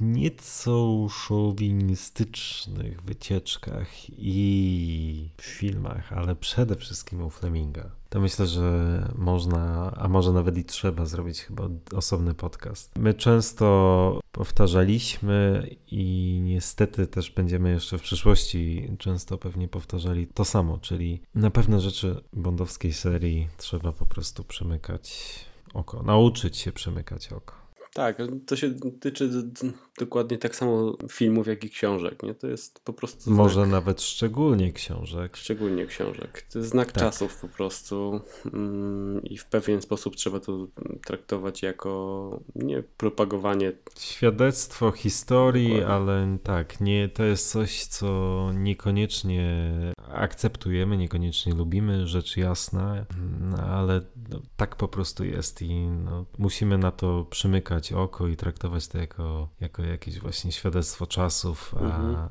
nieco 0.00 1.08
szowinistycznych 1.08 3.02
wycieczkach 3.02 3.88
i 4.08 5.28
filmach, 5.40 6.12
ale 6.12 6.36
przede 6.36 6.76
wszystkim 6.76 7.22
u 7.22 7.30
Fleminga. 7.30 7.90
To 8.08 8.20
myślę, 8.20 8.46
że 8.46 9.08
można, 9.18 9.92
a 9.96 10.08
może 10.08 10.32
nawet 10.32 10.58
i 10.58 10.64
trzeba 10.64 11.06
zrobić 11.06 11.40
chyba 11.40 11.68
osobny 11.94 12.34
podcast. 12.34 12.90
My 12.98 13.14
często 13.14 14.20
powtarzaliśmy 14.32 15.68
i 15.90 16.40
niestety 16.44 17.06
też 17.06 17.30
będziemy 17.30 17.70
jeszcze 17.70 17.98
w 17.98 18.02
przyszłości 18.02 18.88
często 18.98 19.38
pewnie 19.38 19.68
powtarzali 19.68 20.26
to 20.26 20.44
samo, 20.44 20.78
czyli 20.78 21.22
na 21.34 21.50
pewne 21.50 21.80
rzeczy 21.80 22.20
bondowskiej 22.32 22.92
serii 22.92 23.48
trzeba 23.56 23.92
po 23.92 24.06
prostu 24.06 24.44
przemykać 24.44 25.34
oko, 25.74 26.02
nauczyć 26.02 26.56
się 26.56 26.72
przemykać 26.72 27.32
oko. 27.32 27.54
Tak, 27.94 28.18
to 28.46 28.56
się 28.56 28.74
tyczy 29.00 29.50
dokładnie 29.98 30.38
tak 30.38 30.56
samo 30.56 30.96
filmów, 31.10 31.46
jak 31.46 31.64
i 31.64 31.70
książek. 31.70 32.22
Nie? 32.22 32.34
To 32.34 32.46
jest 32.46 32.84
po 32.84 32.92
prostu. 32.92 33.30
Może 33.30 33.54
znak, 33.54 33.68
nawet 33.68 34.02
szczególnie 34.02 34.72
książek. 34.72 35.36
Szczególnie 35.36 35.86
książek. 35.86 36.42
To 36.52 36.58
jest 36.58 36.70
znak 36.70 36.92
Tak. 36.92 37.02
czasów 37.02 37.40
po 37.40 37.48
prostu. 37.48 38.20
Mm, 38.54 39.22
I 39.24 39.38
w 39.38 39.44
pewien 39.46 39.82
sposób 39.82 40.16
trzeba 40.16 40.40
to 40.40 40.66
traktować 41.06 41.62
jako 41.62 42.40
nie 42.54 42.82
propagowanie. 42.82 43.72
Świadectwo 43.98 44.92
historii, 44.92 45.68
Dokładnie. 45.68 45.94
ale 45.94 46.38
tak, 46.42 46.80
nie, 46.80 47.08
to 47.08 47.24
jest 47.24 47.50
coś, 47.50 47.84
co 47.86 48.50
niekoniecznie 48.54 49.72
akceptujemy, 50.08 50.96
niekoniecznie 50.96 51.54
lubimy, 51.54 52.06
rzecz 52.06 52.36
jasna, 52.36 53.06
no, 53.40 53.56
ale 53.56 54.00
no, 54.30 54.42
tak 54.56 54.76
po 54.76 54.88
prostu 54.88 55.24
jest 55.24 55.62
i 55.62 55.74
no, 55.86 56.26
musimy 56.38 56.78
na 56.78 56.90
to 56.90 57.26
przymykać 57.30 57.92
oko 57.92 58.28
i 58.28 58.36
traktować 58.36 58.88
to 58.88 58.98
jako, 58.98 59.48
jako 59.60 59.81
jakieś 59.86 60.18
właśnie 60.18 60.52
świadectwo 60.52 61.06
czasów, 61.06 61.74
Mhm. 61.80 62.28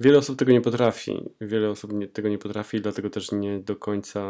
Wiele 0.00 0.18
osób 0.18 0.38
tego 0.38 0.52
nie 0.52 0.60
potrafi. 0.60 1.30
Wiele 1.40 1.70
osób 1.70 1.92
nie, 1.92 2.08
tego 2.08 2.28
nie 2.28 2.38
potrafi, 2.38 2.80
dlatego 2.80 3.10
też 3.10 3.32
nie 3.32 3.58
do 3.58 3.76
końca 3.76 4.20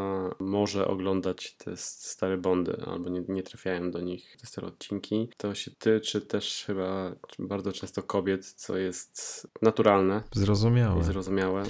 może 0.40 0.86
oglądać 0.88 1.56
te 1.56 1.76
stare 1.76 2.38
Bondy, 2.38 2.82
albo 2.86 3.10
nie, 3.10 3.22
nie 3.28 3.42
trafiają 3.42 3.90
do 3.90 4.00
nich 4.00 4.36
te 4.40 4.46
stare 4.46 4.66
odcinki. 4.66 5.28
To 5.36 5.54
się 5.54 5.70
tyczy 5.70 6.20
też 6.20 6.64
chyba 6.66 7.16
bardzo 7.38 7.72
często 7.72 8.02
kobiet, 8.02 8.46
co 8.46 8.76
jest 8.76 9.46
naturalne 9.62 10.22
zrozumiałe. 10.32 11.04
zrozumiałe. 11.04 11.62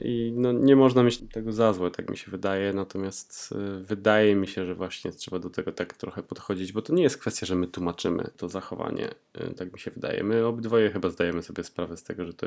I 0.00 0.32
no, 0.36 0.52
nie 0.52 0.76
można 0.76 1.02
mieć 1.02 1.18
tego 1.18 1.52
za 1.52 1.72
złe, 1.72 1.90
tak 1.90 2.10
mi 2.10 2.16
się 2.16 2.30
wydaje, 2.30 2.72
natomiast 2.72 3.52
y, 3.52 3.84
wydaje 3.84 4.36
mi 4.36 4.46
się, 4.46 4.66
że 4.66 4.74
właśnie 4.74 5.12
trzeba 5.12 5.38
do 5.38 5.50
tego 5.50 5.72
tak 5.72 5.94
trochę 5.94 6.22
podchodzić, 6.22 6.72
bo 6.72 6.82
to 6.82 6.94
nie 6.94 7.02
jest 7.02 7.18
kwestia, 7.18 7.46
że 7.46 7.54
my 7.54 7.66
tłumaczymy 7.66 8.30
to 8.36 8.48
zachowanie, 8.48 9.10
y, 9.40 9.54
tak 9.54 9.72
mi 9.72 9.78
się 9.78 9.90
wydaje. 9.90 10.24
My 10.24 10.46
obydwoje 10.46 10.90
chyba 10.90 11.10
zdajemy 11.10 11.42
sobie 11.42 11.64
sprawę 11.64 11.96
z 11.96 12.02
tego, 12.02 12.24
że 12.24 12.34
to 12.34 12.46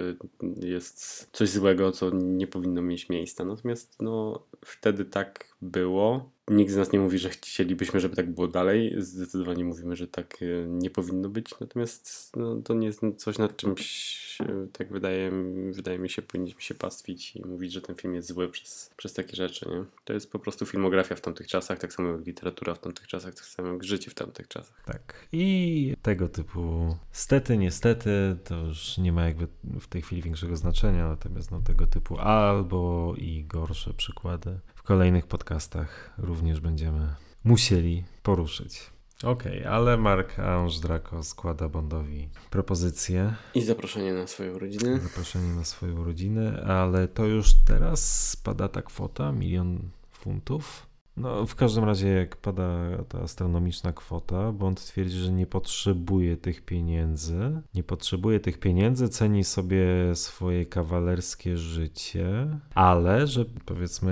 jest 0.62 1.30
coś 1.32 1.50
złego, 1.50 1.92
co 1.92 2.10
nie 2.10 2.48
powinno 2.48 2.82
mieć 2.82 3.10
miejsca. 3.10 3.46
Natomiast 3.46 4.02
no, 4.02 4.44
wtedy 4.66 5.06
tak 5.06 5.56
było. 5.62 6.32
Nikt 6.50 6.72
z 6.72 6.76
nas 6.76 6.92
nie 6.92 7.00
mówi, 7.00 7.20
że 7.20 7.30
chcielibyśmy, 7.30 8.00
żeby 8.00 8.16
tak 8.16 8.32
było 8.32 8.48
dalej. 8.48 8.96
Zdecydowanie 8.98 9.66
mówimy, 9.66 9.96
że 9.96 10.08
tak 10.08 10.42
y, 10.42 10.66
nie 10.70 10.90
powinno 10.90 11.30
być. 11.30 11.60
Natomiast 11.60 12.32
no, 12.36 12.56
to 12.56 12.74
nie 12.74 12.88
jest 12.88 13.02
coś, 13.18 13.38
nad 13.38 13.58
czymś, 13.58 14.38
y, 14.42 14.68
tak 14.74 14.92
wydaje, 14.92 15.32
wydaje 15.72 16.00
mi 16.00 16.10
się, 16.10 16.22
powinniśmy 16.22 16.62
się 16.62 16.74
pastwić 16.76 17.36
i 17.36 17.46
mówić, 17.46 17.74
że 17.74 17.82
ten 17.82 17.96
film 17.96 18.16
jest 18.16 18.28
zły 18.28 18.50
przez, 18.50 18.92
przez 18.98 19.14
takie 19.14 19.36
rzeczy. 19.36 19.70
Nie? 19.70 19.86
To 20.04 20.14
jest 20.14 20.32
po 20.32 20.40
prostu 20.40 20.66
filmografia 20.66 21.16
w 21.16 21.22
tamtych 21.22 21.48
czasach, 21.48 21.80
tak 21.80 21.94
samo 21.94 22.10
jak 22.10 22.26
literatura 22.26 22.76
w 22.76 22.80
tamtych 22.80 23.08
czasach, 23.08 23.34
tak 23.34 23.46
samo 23.46 23.74
jak 23.74 23.84
życie 23.84 24.12
w 24.12 24.14
tamtych 24.14 24.48
czasach. 24.48 24.84
Tak. 24.86 25.28
I 25.32 25.94
tego 26.02 26.30
typu 26.30 26.96
stety, 27.12 27.58
niestety, 27.58 28.36
to 28.44 28.56
już 28.56 28.98
nie 28.98 29.12
ma 29.12 29.26
jakby 29.26 29.48
w 29.80 29.88
tej 29.88 30.02
chwili 30.02 30.22
większego 30.22 30.56
znaczenia, 30.56 31.08
natomiast 31.08 31.52
no, 31.52 31.62
tego 31.62 31.88
typu 31.88 32.18
albo 32.18 33.14
i 33.18 33.44
gorsze 33.44 33.94
przykłady 33.94 34.60
kolejnych 34.90 35.28
podcastach 35.28 36.14
również 36.18 36.60
będziemy 36.60 37.16
musieli 37.44 38.04
poruszyć. 38.24 38.90
Okej, 39.24 39.66
ale 39.66 39.98
Mark 39.98 40.40
Ange 40.40 40.80
Draco 40.82 41.24
składa 41.24 41.70
Bondowi 41.70 42.30
propozycję, 42.50 43.34
I 43.56 43.62
zaproszenie 43.62 44.14
na 44.14 44.28
swoje 44.28 44.54
urodziny. 44.54 45.00
zaproszenie 45.00 45.54
na 45.54 45.64
swoją 45.64 46.04
rodzinę, 46.04 46.64
ale 46.68 47.08
to 47.08 47.26
już 47.26 47.54
teraz 47.54 48.30
spada 48.30 48.70
ta 48.70 48.82
kwota, 48.82 49.32
milion 49.32 49.80
funtów. 50.12 50.89
No, 51.20 51.46
w 51.46 51.56
każdym 51.56 51.84
razie, 51.84 52.08
jak 52.08 52.36
pada 52.36 52.68
ta 53.10 53.20
astronomiczna 53.22 53.94
kwota, 53.94 54.52
Bond 54.52 54.86
twierdzi, 54.86 55.18
że 55.18 55.32
nie 55.32 55.48
potrzebuje 55.48 56.38
tych 56.38 56.66
pieniędzy. 56.66 57.62
Nie 57.74 57.84
potrzebuje 57.84 58.40
tych 58.40 58.60
pieniędzy, 58.60 59.10
ceni 59.10 59.44
sobie 59.44 59.86
swoje 60.16 60.66
kawalerskie 60.66 61.58
życie, 61.58 62.48
ale 62.76 63.28
że 63.28 63.46
powiedzmy, 63.66 64.12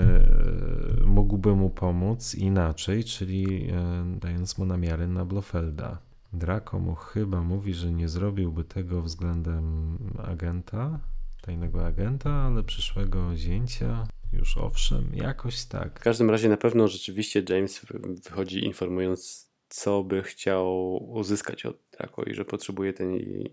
e, 1.00 1.06
mógłby 1.06 1.54
mu 1.56 1.70
pomóc 1.70 2.34
inaczej, 2.34 3.04
czyli 3.04 3.70
e, 3.70 4.04
dając 4.20 4.58
mu 4.58 4.64
namiary 4.64 5.08
na 5.08 5.24
Blofelda. 5.24 5.98
Draco 6.32 6.78
mu 6.78 6.94
chyba 6.94 7.42
mówi, 7.42 7.74
że 7.74 7.92
nie 7.92 8.08
zrobiłby 8.08 8.64
tego 8.64 9.02
względem 9.02 9.98
agenta, 10.24 11.00
tajnego 11.40 11.86
agenta, 11.86 12.30
ale 12.30 12.62
przyszłego 12.62 13.36
zięcia. 13.36 14.06
Już 14.32 14.56
owszem, 14.56 15.10
jakoś 15.14 15.60
W 15.60 15.68
tak. 15.68 16.00
każdym 16.00 16.30
razie 16.30 16.48
na 16.48 16.56
pewno 16.56 16.88
rzeczywiście 16.88 17.42
James 17.48 17.80
wy- 17.84 18.00
wychodzi 18.24 18.64
informując, 18.64 19.48
co 19.68 20.02
by 20.04 20.22
chciał 20.22 20.96
uzyskać 21.12 21.66
od 21.66 21.76
Draco 21.98 22.22
i 22.22 22.34
że 22.34 22.44
potrzebuje 22.44 22.92
tej, 22.92 23.50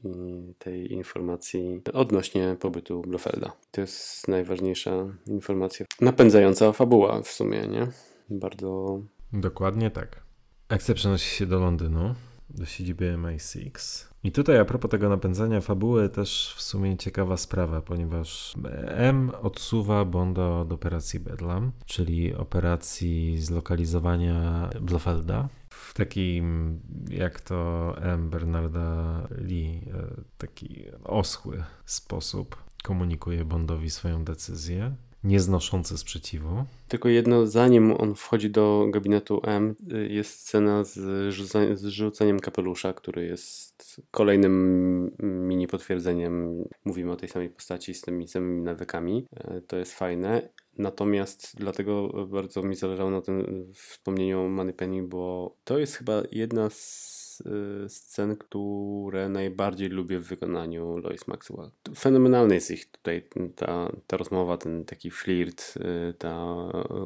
tej 0.59 0.93
informacji 0.93 1.81
odnośnie 1.93 2.55
pobytu 2.59 3.01
Blofelda. 3.01 3.51
To 3.71 3.81
jest 3.81 4.27
najważniejsza 4.27 4.91
informacja. 5.27 5.85
Napędzająca 6.01 6.71
fabuła 6.71 7.21
w 7.21 7.27
sumie, 7.27 7.67
nie? 7.67 7.87
Bardzo 8.29 8.99
Dokładnie 9.33 9.91
tak. 9.91 10.23
Akcja 10.69 10.95
przenosi 10.95 11.35
się 11.35 11.45
do 11.45 11.59
Londynu, 11.59 12.15
do 12.49 12.65
siedziby 12.65 13.17
MI6. 13.17 14.05
I 14.23 14.31
tutaj 14.31 14.57
a 14.57 14.65
propos 14.65 14.91
tego 14.91 15.09
napędzania 15.09 15.61
fabuły 15.61 16.09
też 16.09 16.53
w 16.57 16.61
sumie 16.61 16.97
ciekawa 16.97 17.37
sprawa, 17.37 17.81
ponieważ 17.81 18.55
M 18.87 19.31
odsuwa 19.41 20.05
Bonda 20.05 20.49
od 20.49 20.71
operacji 20.71 21.19
Bedlam, 21.19 21.71
czyli 21.85 22.35
operacji 22.35 23.41
zlokalizowania 23.41 24.69
Blofelda. 24.81 25.49
W 25.69 25.93
takim, 25.93 26.79
jak 27.09 27.41
to 27.41 27.93
M. 28.01 28.29
Bernarda 28.29 29.21
Lee, 29.37 29.81
e, 29.93 30.07
taki 30.37 30.85
oschły 31.03 31.63
sposób 31.85 32.55
komunikuje 32.83 33.45
Bondowi 33.45 33.89
swoją 33.89 34.23
decyzję, 34.23 34.95
nieznoszący 35.25 35.97
sprzeciwu. 35.97 36.65
Tylko 36.87 37.09
jedno, 37.09 37.47
zanim 37.47 37.91
on 37.91 38.15
wchodzi 38.15 38.49
do 38.49 38.87
gabinetu 38.89 39.41
M, 39.43 39.75
y, 39.93 40.07
jest 40.09 40.39
scena 40.39 40.83
z, 40.83 40.97
rzuca- 41.33 41.75
z 41.75 41.85
rzuceniem 41.85 42.39
kapelusza, 42.39 42.93
który 42.93 43.25
jest 43.25 44.01
kolejnym 44.11 45.11
mini 45.19 45.67
potwierdzeniem. 45.67 46.63
Mówimy 46.85 47.11
o 47.11 47.15
tej 47.15 47.29
samej 47.29 47.49
postaci 47.49 47.93
z 47.93 48.01
tymi 48.01 48.27
samymi 48.27 48.61
nawykami. 48.61 49.27
E, 49.37 49.61
To 49.61 49.77
jest 49.77 49.93
fajne. 49.93 50.49
Natomiast 50.77 51.51
dlatego 51.57 52.07
bardzo 52.27 52.63
mi 52.63 52.75
zależało 52.75 53.09
na 53.11 53.21
tym 53.21 53.65
wspomnieniu 53.73 54.41
o 54.41 54.49
Moneypenny, 54.49 55.03
bo 55.03 55.55
to 55.63 55.77
jest 55.79 55.95
chyba 55.95 56.23
jedna 56.31 56.69
z 56.69 57.14
y, 57.41 57.89
scen, 57.89 58.35
które 58.35 59.29
najbardziej 59.29 59.89
lubię 59.89 60.19
w 60.19 60.27
wykonaniu 60.27 60.97
Lois 60.97 61.27
Maxwell. 61.27 61.69
Fenomenalny 61.97 62.55
jest 62.55 62.71
ich 62.71 62.91
tutaj 62.91 63.23
ta, 63.55 63.91
ta 64.07 64.17
rozmowa, 64.17 64.57
ten 64.57 64.85
taki 64.85 65.11
flirt, 65.11 65.73
y, 66.09 66.13
ta 66.13 66.55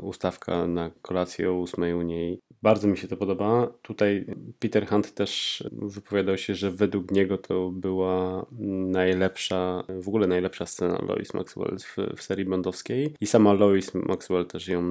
ustawka 0.01 0.68
na 0.68 0.91
kolację 1.01 1.51
o 1.51 1.53
ósmej 1.53 1.93
u 1.93 2.01
niej. 2.01 2.41
Bardzo 2.61 2.88
mi 2.88 2.97
się 2.97 3.07
to 3.07 3.18
podoba. 3.18 3.68
Tutaj 3.81 4.26
Peter 4.60 4.88
Hunt 4.88 5.14
też 5.14 5.64
wypowiadał 5.72 6.38
się, 6.38 6.56
że 6.56 6.72
według 6.72 7.11
niego 7.11 7.38
to 7.38 7.72
była 7.72 8.45
najlepsza, 8.91 9.84
w 10.01 10.07
ogóle 10.07 10.27
najlepsza 10.27 10.65
scena 10.65 11.01
Lois 11.07 11.34
Maxwell 11.34 11.77
w, 11.80 12.18
w 12.18 12.23
serii 12.23 12.45
bondowskiej 12.45 13.15
i 13.22 13.27
sama 13.27 13.53
Lois 13.53 13.93
Maxwell 13.93 14.45
też 14.45 14.68
ją 14.68 14.81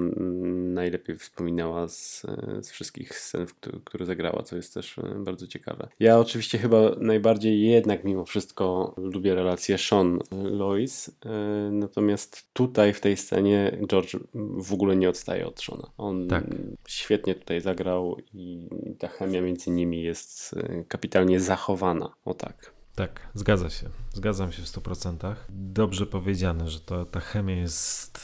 najlepiej 0.75 1.17
wspominała 1.17 1.89
z, 1.89 2.27
z 2.61 2.71
wszystkich 2.71 3.19
scen, 3.19 3.47
które 3.85 4.07
zagrała, 4.07 4.43
co 4.43 4.57
jest 4.57 4.75
też 4.75 4.99
e, 4.99 5.23
bardzo 5.29 5.47
ciekawe. 5.47 5.89
Ja 6.01 6.19
oczywiście 6.19 6.59
chyba 6.59 6.91
najbardziej 7.01 7.63
jednak 7.63 8.05
mimo 8.05 8.25
wszystko 8.25 8.95
lubię 8.97 9.35
relację 9.35 9.77
Sean-Lois, 9.77 11.11
e, 11.25 11.71
natomiast 11.73 12.49
tutaj 12.53 12.93
w 12.93 13.01
tej 13.01 13.17
scenie 13.17 13.79
George 13.89 14.17
w 14.59 14.73
ogóle 14.73 14.97
nie 14.97 15.09
odstaje 15.09 15.47
od 15.47 15.61
Shona. 15.61 15.91
On 15.99 16.29
Tak. 16.29 16.45
świetnie 16.89 17.35
tutaj 17.35 17.61
zagrał 17.61 18.17
i 18.35 18.69
ta 18.99 19.09
chemia 19.09 19.41
między 19.43 19.71
nimi 19.71 20.03
jest 20.03 20.55
e, 20.57 20.85
kapitalnie 20.85 21.41
zachowana. 21.41 22.15
O 22.25 22.35
tak. 22.35 22.73
Tak, 22.95 23.29
zgadza 23.35 23.71
się. 23.71 23.89
Zgadzam 24.15 24.53
się 24.53 24.63
w 24.63 24.67
100%. 24.67 25.35
Dobrze 25.51 26.07
powiedziane, 26.07 26.69
że 26.69 26.81
to, 26.81 27.05
ta 27.05 27.21
chemia 27.21 27.57
jest 27.57 28.19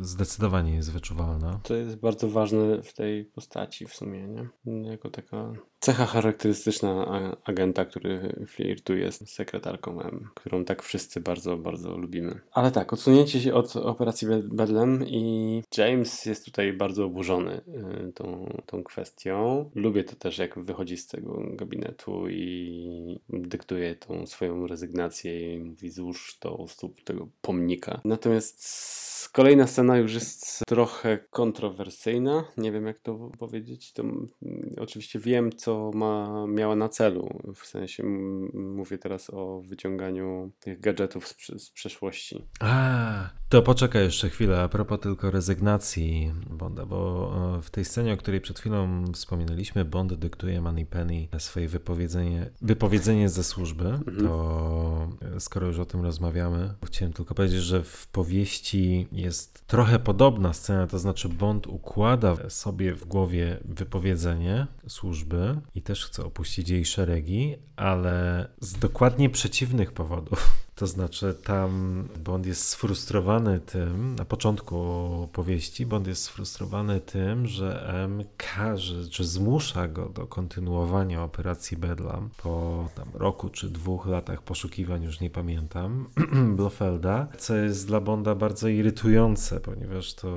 zdecydowanie 0.00 0.74
jest 0.74 0.92
wyczuwalna. 0.92 1.60
To 1.62 1.74
jest 1.74 1.96
bardzo 1.96 2.28
ważne 2.28 2.82
w 2.82 2.92
tej 2.94 3.24
postaci 3.24 3.86
w 3.86 3.94
sumie, 3.94 4.28
nie? 4.28 4.90
Jako 4.90 5.10
taka 5.10 5.52
cecha 5.80 6.06
charakterystyczna 6.06 7.06
agenta, 7.44 7.84
który 7.84 8.44
flirtuje 8.46 9.12
z 9.12 9.30
sekretarką 9.30 10.00
M, 10.00 10.28
którą 10.34 10.64
tak 10.64 10.82
wszyscy 10.82 11.20
bardzo, 11.20 11.56
bardzo 11.56 11.96
lubimy. 11.96 12.40
Ale 12.52 12.70
tak, 12.70 12.92
odsunięcie 12.92 13.40
się 13.40 13.54
od 13.54 13.76
operacji 13.76 14.28
Bed- 14.28 14.54
Bedlam 14.54 15.06
i 15.06 15.62
James 15.76 16.26
jest 16.26 16.44
tutaj 16.44 16.72
bardzo 16.72 17.04
oburzony 17.04 17.60
y, 18.08 18.12
tą, 18.12 18.52
tą 18.66 18.84
kwestią. 18.84 19.70
Lubię 19.74 20.04
to 20.04 20.16
też, 20.16 20.38
jak 20.38 20.58
wychodzi 20.58 20.96
z 20.96 21.06
tego 21.06 21.42
gabinetu 21.50 22.28
i 22.28 23.20
dyktuje 23.28 23.94
tą 23.94 24.26
swoją 24.26 24.66
rezygnację 24.66 25.54
i 25.54 25.58
mówi 25.58 25.90
złóż 25.90 26.38
to 26.40 26.54
u 26.54 26.68
stóp 26.68 27.04
tego 27.04 27.28
pomnika. 27.40 28.00
Natomiast 28.04 28.64
Kolejna 29.32 29.66
scena 29.66 29.96
już 29.98 30.14
jest 30.14 30.62
trochę 30.66 31.18
kontrowersyjna. 31.30 32.44
Nie 32.56 32.72
wiem, 32.72 32.86
jak 32.86 32.98
to 32.98 33.30
powiedzieć. 33.38 33.92
To, 33.92 34.02
mm, 34.02 34.28
oczywiście 34.80 35.18
wiem, 35.18 35.52
co 35.52 35.67
ma, 35.94 36.44
miała 36.48 36.76
na 36.76 36.88
celu. 36.88 37.40
W 37.54 37.66
sensie 37.66 38.02
mówię 38.54 38.98
teraz 38.98 39.30
o 39.30 39.60
wyciąganiu 39.60 40.50
tych 40.60 40.80
gadżetów 40.80 41.28
z, 41.28 41.62
z 41.62 41.70
przeszłości. 41.70 42.46
A, 42.60 43.30
To 43.48 43.62
poczekaj 43.62 44.02
jeszcze 44.02 44.30
chwilę, 44.30 44.62
a 44.62 44.68
propos 44.68 45.00
tylko 45.00 45.30
rezygnacji 45.30 46.32
Bonda, 46.50 46.86
bo 46.86 47.32
e, 47.58 47.62
w 47.62 47.70
tej 47.70 47.84
scenie, 47.84 48.12
o 48.12 48.16
której 48.16 48.40
przed 48.40 48.58
chwilą 48.58 49.04
wspominaliśmy, 49.12 49.84
Bond 49.84 50.14
dyktuje 50.14 50.60
Moneypenny 50.60 51.28
swoje 51.38 51.68
wypowiedzenie, 51.68 52.50
wypowiedzenie 52.62 53.28
ze 53.28 53.44
służby, 53.44 53.88
mhm. 53.88 54.26
to 54.26 55.08
e, 55.36 55.40
skoro 55.40 55.66
już 55.66 55.78
o 55.78 55.84
tym 55.84 56.02
rozmawiamy, 56.02 56.74
chciałem 56.86 57.12
tylko 57.12 57.34
powiedzieć, 57.34 57.62
że 57.62 57.82
w 57.82 58.06
powieści 58.06 59.08
jest 59.12 59.66
trochę 59.66 59.98
podobna 59.98 60.52
scena, 60.52 60.86
to 60.86 60.98
znaczy 60.98 61.28
Bond 61.28 61.66
układa 61.66 62.50
sobie 62.50 62.94
w 62.94 63.04
głowie 63.04 63.60
wypowiedzenie 63.64 64.66
służby 64.88 65.60
i 65.74 65.82
też 65.82 66.06
chce 66.06 66.24
opuścić 66.24 66.68
jej 66.68 66.84
szeregi, 66.84 67.56
ale 67.76 68.48
z 68.60 68.78
dokładnie 68.78 69.30
przeciwnych 69.30 69.92
powodów. 69.92 70.67
To 70.78 70.86
znaczy, 70.86 71.34
tam 71.44 72.04
Bond 72.24 72.46
jest 72.46 72.64
sfrustrowany 72.64 73.60
tym, 73.60 74.14
na 74.14 74.24
początku 74.24 74.78
powieści, 75.32 75.86
Bond 75.86 76.06
jest 76.06 76.22
sfrustrowany 76.22 77.00
tym, 77.00 77.46
że 77.46 77.92
M 78.04 78.24
każe, 78.36 79.08
czy 79.08 79.24
zmusza 79.24 79.88
go 79.88 80.08
do 80.08 80.26
kontynuowania 80.26 81.22
operacji 81.22 81.76
Bedlam 81.76 82.30
po 82.42 82.88
tam, 82.94 83.08
roku 83.14 83.48
czy 83.48 83.70
dwóch 83.70 84.06
latach 84.06 84.42
poszukiwań, 84.42 85.02
już 85.02 85.20
nie 85.20 85.30
pamiętam, 85.30 86.08
Blofelda, 86.56 87.28
co 87.38 87.56
jest 87.56 87.86
dla 87.86 88.00
Bonda 88.00 88.34
bardzo 88.34 88.68
irytujące, 88.68 89.60
ponieważ 89.60 90.14
to 90.14 90.28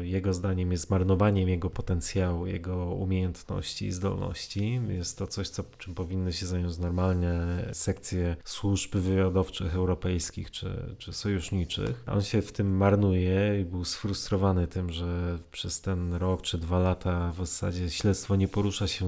jego 0.00 0.34
zdaniem 0.34 0.72
jest 0.72 0.90
marnowaniem 0.90 1.48
jego 1.48 1.70
potencjału, 1.70 2.46
jego 2.46 2.76
umiejętności 2.86 3.86
i 3.86 3.92
zdolności. 3.92 4.80
Jest 4.88 5.18
to 5.18 5.26
coś, 5.26 5.48
co, 5.48 5.64
czym 5.78 5.94
powinny 5.94 6.32
się 6.32 6.46
zająć 6.46 6.78
normalnie 6.78 7.40
sekcje 7.72 8.36
służb 8.44 8.96
wywiadowczych 8.96 9.74
Europejskich 9.74 9.89
europejskich 9.90 10.50
czy, 10.50 10.94
czy 10.98 11.12
sojuszniczych. 11.12 12.04
On 12.06 12.22
się 12.22 12.42
w 12.42 12.52
tym 12.52 12.76
marnuje 12.76 13.60
i 13.60 13.64
był 13.64 13.84
sfrustrowany 13.84 14.66
tym, 14.66 14.90
że 14.92 15.38
przez 15.50 15.80
ten 15.80 16.14
rok 16.14 16.42
czy 16.42 16.58
dwa 16.58 16.78
lata 16.78 17.32
w 17.32 17.36
zasadzie 17.36 17.90
śledztwo 17.90 18.36
nie 18.36 18.48
porusza 18.48 18.88
się 18.88 19.06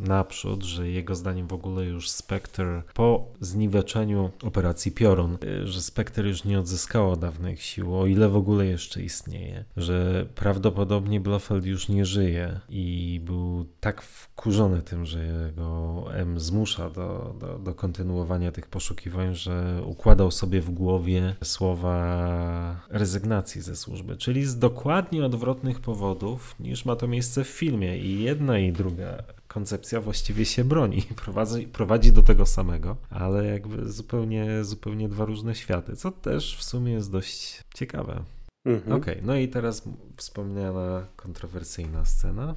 naprzód, 0.00 0.62
że 0.62 0.88
jego 0.88 1.14
zdaniem 1.14 1.46
w 1.46 1.52
ogóle 1.52 1.84
już 1.84 2.10
Spectre 2.10 2.82
po 2.94 3.26
zniweczeniu 3.40 4.30
operacji 4.42 4.92
Piorun, 4.92 5.38
że 5.64 5.82
Spectre 5.82 6.28
już 6.28 6.44
nie 6.44 6.58
odzyskało 6.58 7.16
dawnych 7.16 7.62
sił, 7.62 7.98
o 7.98 8.06
ile 8.06 8.28
w 8.28 8.36
ogóle 8.36 8.66
jeszcze 8.66 9.02
istnieje, 9.02 9.64
że 9.76 10.26
prawdopodobnie 10.34 11.20
Blofeld 11.20 11.66
już 11.66 11.88
nie 11.88 12.04
żyje 12.04 12.60
i 12.68 13.20
był 13.24 13.66
tak 13.80 14.02
wkurzony 14.02 14.82
tym, 14.82 15.06
że 15.06 15.26
jego 15.26 16.04
M 16.14 16.40
zmusza 16.40 16.90
do, 16.90 17.34
do, 17.40 17.58
do 17.58 17.74
kontynuowania 17.74 18.52
tych 18.52 18.66
poszukiwań, 18.66 19.34
że 19.34 19.82
układa 19.86 20.19
układał 20.20 20.30
sobie 20.30 20.60
w 20.60 20.70
głowie 20.70 21.36
słowa 21.44 22.80
rezygnacji 22.88 23.60
ze 23.60 23.76
służby, 23.76 24.16
czyli 24.16 24.44
z 24.44 24.58
dokładnie 24.58 25.24
odwrotnych 25.24 25.80
powodów 25.80 26.54
niż 26.60 26.84
ma 26.84 26.96
to 26.96 27.08
miejsce 27.08 27.44
w 27.44 27.48
filmie. 27.48 27.98
I 27.98 28.22
jedna 28.22 28.58
i 28.58 28.72
druga 28.72 29.22
koncepcja 29.48 30.00
właściwie 30.00 30.44
się 30.44 30.64
broni, 30.64 31.02
prowadzi, 31.24 31.66
prowadzi 31.66 32.12
do 32.12 32.22
tego 32.22 32.46
samego, 32.46 32.96
ale 33.10 33.46
jakby 33.46 33.92
zupełnie, 33.92 34.64
zupełnie 34.64 35.08
dwa 35.08 35.24
różne 35.24 35.54
światy, 35.54 35.96
co 35.96 36.10
też 36.10 36.56
w 36.56 36.62
sumie 36.62 36.92
jest 36.92 37.12
dość 37.12 37.64
ciekawe. 37.74 38.22
Mhm. 38.64 38.96
Okej, 38.96 39.14
okay, 39.14 39.26
no 39.26 39.36
i 39.36 39.48
teraz 39.48 39.82
wspomniana 40.16 41.06
kontrowersyjna 41.16 42.04
scena 42.04 42.54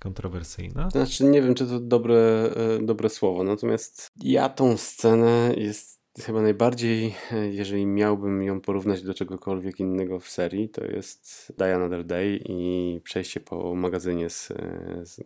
kontrowersyjna? 0.00 0.90
Znaczy, 0.90 1.24
nie 1.24 1.42
wiem, 1.42 1.54
czy 1.54 1.66
to 1.66 1.80
dobre, 1.80 2.16
e, 2.16 2.82
dobre 2.82 3.08
słowo, 3.08 3.44
natomiast 3.44 4.08
ja 4.22 4.48
tą 4.48 4.76
scenę 4.76 5.54
jest 5.56 6.03
chyba 6.22 6.42
najbardziej, 6.42 7.14
jeżeli 7.50 7.86
miałbym 7.86 8.42
ją 8.42 8.60
porównać 8.60 9.02
do 9.02 9.14
czegokolwiek 9.14 9.80
innego 9.80 10.20
w 10.20 10.28
serii, 10.28 10.68
to 10.68 10.84
jest 10.84 11.52
Die 11.58 11.74
Another 11.74 12.04
Day 12.04 12.40
i 12.48 13.00
przejście 13.04 13.40
po 13.40 13.74
magazynie 13.74 14.30
z, 14.30 14.52
z, 15.02 15.20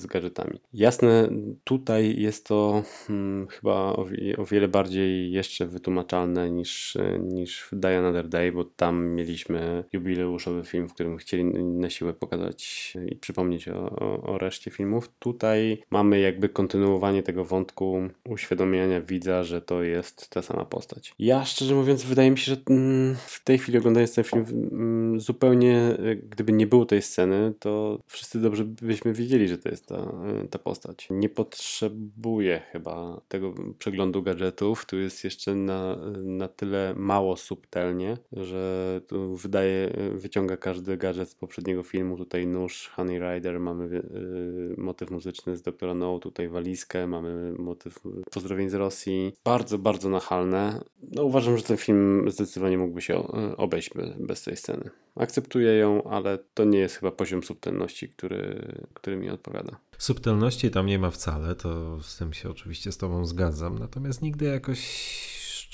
z, 0.00 0.06
gadżetami. 0.06 0.60
Jasne, 0.72 1.28
tutaj 1.64 2.20
jest 2.20 2.46
to 2.46 2.82
hmm, 3.06 3.46
chyba 3.48 3.72
o, 3.72 4.06
o, 4.36 4.44
wiele 4.44 4.68
bardziej 4.68 5.32
jeszcze 5.32 5.66
wytłumaczalne 5.66 6.50
niż, 6.50 6.98
niż 7.20 7.62
w 7.62 7.76
Die 7.76 7.98
Another 7.98 8.28
Day, 8.28 8.52
bo 8.52 8.64
tam 8.64 9.06
mieliśmy 9.06 9.84
jubileuszowy 9.92 10.64
film, 10.64 10.88
w 10.88 10.94
którym 10.94 11.16
chcieli 11.16 11.44
na 11.64 11.90
siłę 11.90 12.14
pokazać 12.14 12.94
i 13.10 13.16
przypomnieć 13.16 13.68
o, 13.68 13.90
o, 13.90 14.22
o 14.22 14.38
reszcie 14.38 14.70
filmów. 14.70 15.10
Tutaj 15.18 15.82
mamy 15.90 16.20
jakby 16.20 16.48
kontynuowanie 16.48 17.22
tego 17.22 17.44
wątku 17.44 18.08
uświadomienia 18.28 19.00
widza, 19.00 19.44
że 19.44 19.62
to 19.62 19.82
jest 19.82 20.25
ta 20.28 20.42
sama 20.42 20.64
postać. 20.64 21.14
Ja 21.18 21.44
szczerze 21.44 21.74
mówiąc, 21.74 22.04
wydaje 22.04 22.30
mi 22.30 22.38
się, 22.38 22.54
że 22.54 22.60
mm, 22.70 23.16
w 23.26 23.44
tej 23.44 23.58
chwili 23.58 23.78
oglądając 23.78 24.14
ten 24.14 24.24
film, 24.24 24.44
mm, 24.72 25.20
zupełnie 25.20 25.76
e, 25.76 26.16
gdyby 26.16 26.52
nie 26.52 26.66
było 26.66 26.86
tej 26.86 27.02
sceny, 27.02 27.52
to 27.58 27.98
wszyscy 28.06 28.40
dobrze 28.40 28.64
byśmy 28.64 29.12
wiedzieli, 29.12 29.48
że 29.48 29.58
to 29.58 29.68
jest 29.68 29.86
ta, 29.86 29.96
e, 29.96 30.48
ta 30.50 30.58
postać. 30.58 31.08
Nie 31.10 31.28
potrzebuję 31.28 32.62
chyba 32.72 33.20
tego 33.28 33.54
przeglądu 33.78 34.22
gadżetów. 34.22 34.86
Tu 34.86 34.98
jest 34.98 35.24
jeszcze 35.24 35.54
na, 35.54 35.96
na 36.22 36.48
tyle 36.48 36.94
mało 36.96 37.36
subtelnie, 37.36 38.16
że 38.32 39.00
tu 39.06 39.36
wydaje, 39.36 39.92
wyciąga 40.12 40.56
każdy 40.56 40.96
gadżet 40.96 41.30
z 41.30 41.34
poprzedniego 41.34 41.82
filmu. 41.82 42.16
Tutaj 42.16 42.46
nóż, 42.46 42.90
Honey 42.96 43.18
Rider, 43.18 43.60
mamy 43.60 43.84
y, 43.84 44.74
motyw 44.78 45.10
muzyczny 45.10 45.56
z 45.56 45.62
Doktora 45.62 45.94
No, 45.94 46.18
tutaj 46.18 46.48
walizkę, 46.48 47.06
mamy 47.06 47.52
motyw 47.58 48.00
pozdrowień 48.32 48.70
z 48.70 48.74
Rosji. 48.74 49.32
Bardzo, 49.44 49.78
bardzo 49.78 50.08
nachalne. 50.16 50.84
No, 51.02 51.24
uważam, 51.24 51.56
że 51.56 51.62
ten 51.62 51.76
film 51.76 52.30
zdecydowanie 52.30 52.78
mógłby 52.78 53.02
się 53.02 53.14
e, 53.14 53.56
obejść 53.56 53.90
bez 54.18 54.42
tej 54.42 54.56
sceny. 54.56 54.90
Akceptuję 55.16 55.76
ją, 55.76 56.02
ale 56.02 56.38
to 56.54 56.64
nie 56.64 56.78
jest 56.78 56.96
chyba 56.96 57.12
poziom 57.12 57.42
subtelności, 57.42 58.08
który, 58.08 58.72
który 58.94 59.16
mi 59.16 59.30
odpowiada. 59.30 59.76
Subtelności 59.98 60.70
tam 60.70 60.86
nie 60.86 60.98
ma 60.98 61.10
wcale, 61.10 61.54
to 61.54 62.00
z 62.00 62.18
tym 62.18 62.32
się 62.32 62.50
oczywiście 62.50 62.92
z 62.92 62.98
Tobą 62.98 63.26
zgadzam. 63.26 63.78
Natomiast 63.78 64.22
nigdy 64.22 64.44
jakoś 64.44 64.80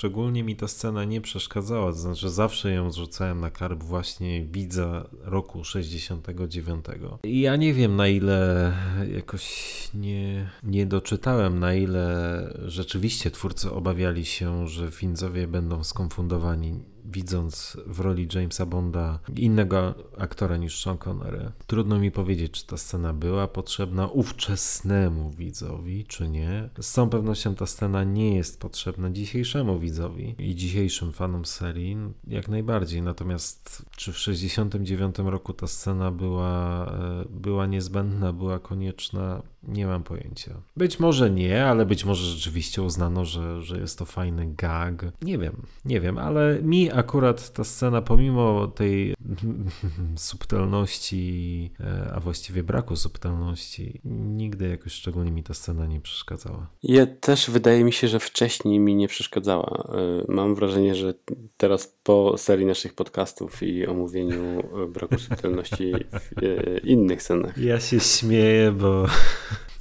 Szczególnie 0.03 0.43
mi 0.43 0.55
ta 0.55 0.67
scena 0.67 1.05
nie 1.05 1.21
przeszkadzała, 1.21 1.91
to 1.91 1.97
znaczy 1.97 2.29
zawsze 2.29 2.73
ją 2.73 2.91
zrzucałem 2.91 3.39
na 3.39 3.49
karb 3.49 3.83
właśnie 3.83 4.45
widza 4.45 5.09
roku 5.21 5.63
69. 5.63 6.85
I 7.23 7.41
ja 7.41 7.55
nie 7.55 7.73
wiem 7.73 7.95
na 7.95 8.07
ile 8.07 8.73
jakoś 9.15 9.89
nie, 9.93 10.49
nie 10.63 10.85
doczytałem, 10.85 11.59
na 11.59 11.73
ile 11.73 12.53
rzeczywiście 12.65 13.31
twórcy 13.31 13.71
obawiali 13.71 14.25
się, 14.25 14.67
że 14.67 14.89
widzowie 14.89 15.47
będą 15.47 15.83
skonfundowani 15.83 16.79
widząc 17.05 17.77
w 17.85 17.99
roli 17.99 18.27
Jamesa 18.35 18.65
Bonda 18.65 19.19
innego 19.35 19.95
aktora 20.17 20.57
niż 20.57 20.83
Sean 20.83 20.97
Connery. 20.97 21.51
Trudno 21.67 21.99
mi 21.99 22.11
powiedzieć, 22.11 22.51
czy 22.51 22.67
ta 22.67 22.77
scena 22.77 23.13
była 23.13 23.47
potrzebna 23.47 24.07
ówczesnemu 24.07 25.31
widzowi, 25.31 26.05
czy 26.05 26.29
nie. 26.29 26.69
Z 26.81 26.91
całą 26.91 27.09
pewnością 27.09 27.55
ta 27.55 27.65
scena 27.65 28.03
nie 28.03 28.35
jest 28.35 28.59
potrzebna 28.59 29.11
dzisiejszemu 29.11 29.79
widzowi 29.79 30.35
i 30.39 30.55
dzisiejszym 30.55 31.11
fanom 31.11 31.45
serii, 31.45 31.97
jak 32.27 32.49
najbardziej. 32.49 33.01
Natomiast 33.01 33.85
czy 33.97 34.11
w 34.11 34.17
69 34.17 35.15
roku 35.19 35.53
ta 35.53 35.67
scena 35.67 36.11
była, 36.11 36.85
e, 36.85 37.25
była 37.29 37.65
niezbędna, 37.65 38.33
była 38.33 38.59
konieczna? 38.59 39.41
Nie 39.67 39.87
mam 39.87 40.03
pojęcia. 40.03 40.61
Być 40.77 40.99
może 40.99 41.29
nie, 41.29 41.65
ale 41.65 41.85
być 41.85 42.05
może 42.05 42.25
rzeczywiście 42.25 42.81
uznano, 42.81 43.25
że, 43.25 43.61
że 43.61 43.79
jest 43.79 43.99
to 43.99 44.05
fajny 44.05 44.53
gag. 44.57 45.05
Nie 45.21 45.37
wiem, 45.37 45.61
nie 45.85 46.01
wiem, 46.01 46.17
ale 46.17 46.59
mi 46.61 46.91
akurat 46.91 47.53
ta 47.53 47.63
scena, 47.63 48.01
pomimo 48.01 48.67
tej 48.67 49.15
subtelności, 50.15 51.71
e, 51.79 52.11
a 52.15 52.19
właściwie 52.19 52.63
braku 52.63 52.95
subtelności, 52.95 54.01
nigdy 54.05 54.69
jakoś 54.69 54.93
szczególnie 54.93 55.31
mi 55.31 55.43
ta 55.43 55.53
scena 55.53 55.85
nie 55.85 56.01
przeszkadzała. 56.01 56.69
Ja 56.83 57.05
też 57.05 57.49
wydaje 57.49 57.83
mi 57.83 57.93
się, 57.93 58.07
że 58.07 58.19
wcześniej 58.19 58.79
mi 58.79 58.95
nie 58.95 59.07
przeszkadzała. 59.07 59.87
E, 60.29 60.31
mam 60.31 60.55
wrażenie, 60.55 60.95
że 60.95 61.13
teraz 61.57 61.97
po 62.03 62.37
serii 62.37 62.65
naszych 62.65 62.93
podcastów 62.93 63.63
i 63.63 63.87
omówieniu 63.87 64.63
braku 64.89 65.19
subtelności 65.19 65.93
w 66.11 66.43
e, 66.43 66.77
innych 66.77 67.23
scenach. 67.23 67.57
Ja 67.57 67.79
się 67.79 67.99
śmieję, 67.99 68.71
bo 68.71 69.05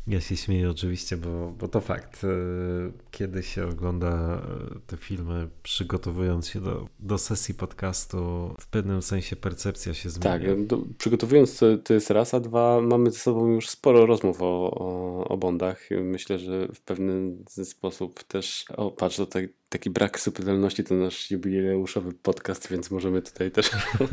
ja 0.06 0.20
się 0.20 0.36
śmieję 0.36 0.70
oczywiście, 0.70 1.16
bo, 1.16 1.50
bo 1.58 1.68
to 1.68 1.80
fakt. 1.80 2.24
E, 2.24 2.28
kiedy 3.10 3.42
się 3.42 3.66
ogląda 3.68 4.08
e, 4.08 4.80
te 4.86 4.96
filmy, 4.96 5.48
przygotowując 5.62 6.48
się 6.48 6.60
do, 6.60 6.88
do 7.00 7.18
sesji 7.18 7.54
podcastu, 7.54 8.50
w 8.60 8.66
pewnym 8.66 9.02
sensie 9.02 9.36
percepcja 9.36 9.94
się 9.94 10.10
zmienia. 10.10 10.38
Tak, 10.38 10.66
do, 10.66 10.78
przygotowując 10.98 11.58
to, 11.58 11.78
to 11.78 11.94
jest 11.94 12.10
raz, 12.10 12.34
a 12.34 12.40
dwa 12.40 12.80
mamy 12.80 13.10
ze 13.10 13.18
sobą 13.18 13.46
już 13.48 13.68
sporo 13.68 14.06
rozmów 14.06 14.42
o, 14.42 14.70
o, 14.70 15.24
o 15.28 15.36
Bondach. 15.36 15.88
Myślę, 16.02 16.38
że 16.38 16.68
w 16.74 16.80
pewien 16.80 17.44
sposób 17.64 18.24
też, 18.24 18.64
o 18.76 18.90
patrz, 18.90 19.16
to 19.16 19.26
tak 19.26 19.44
taki 19.72 19.90
brak 19.90 20.20
subtelności 20.20 20.84
to 20.84 20.94
nasz 20.94 21.30
jubileuszowy 21.30 22.12
podcast, 22.22 22.70
więc 22.70 22.90
możemy 22.90 23.22
tutaj 23.22 23.50
też 23.50 23.70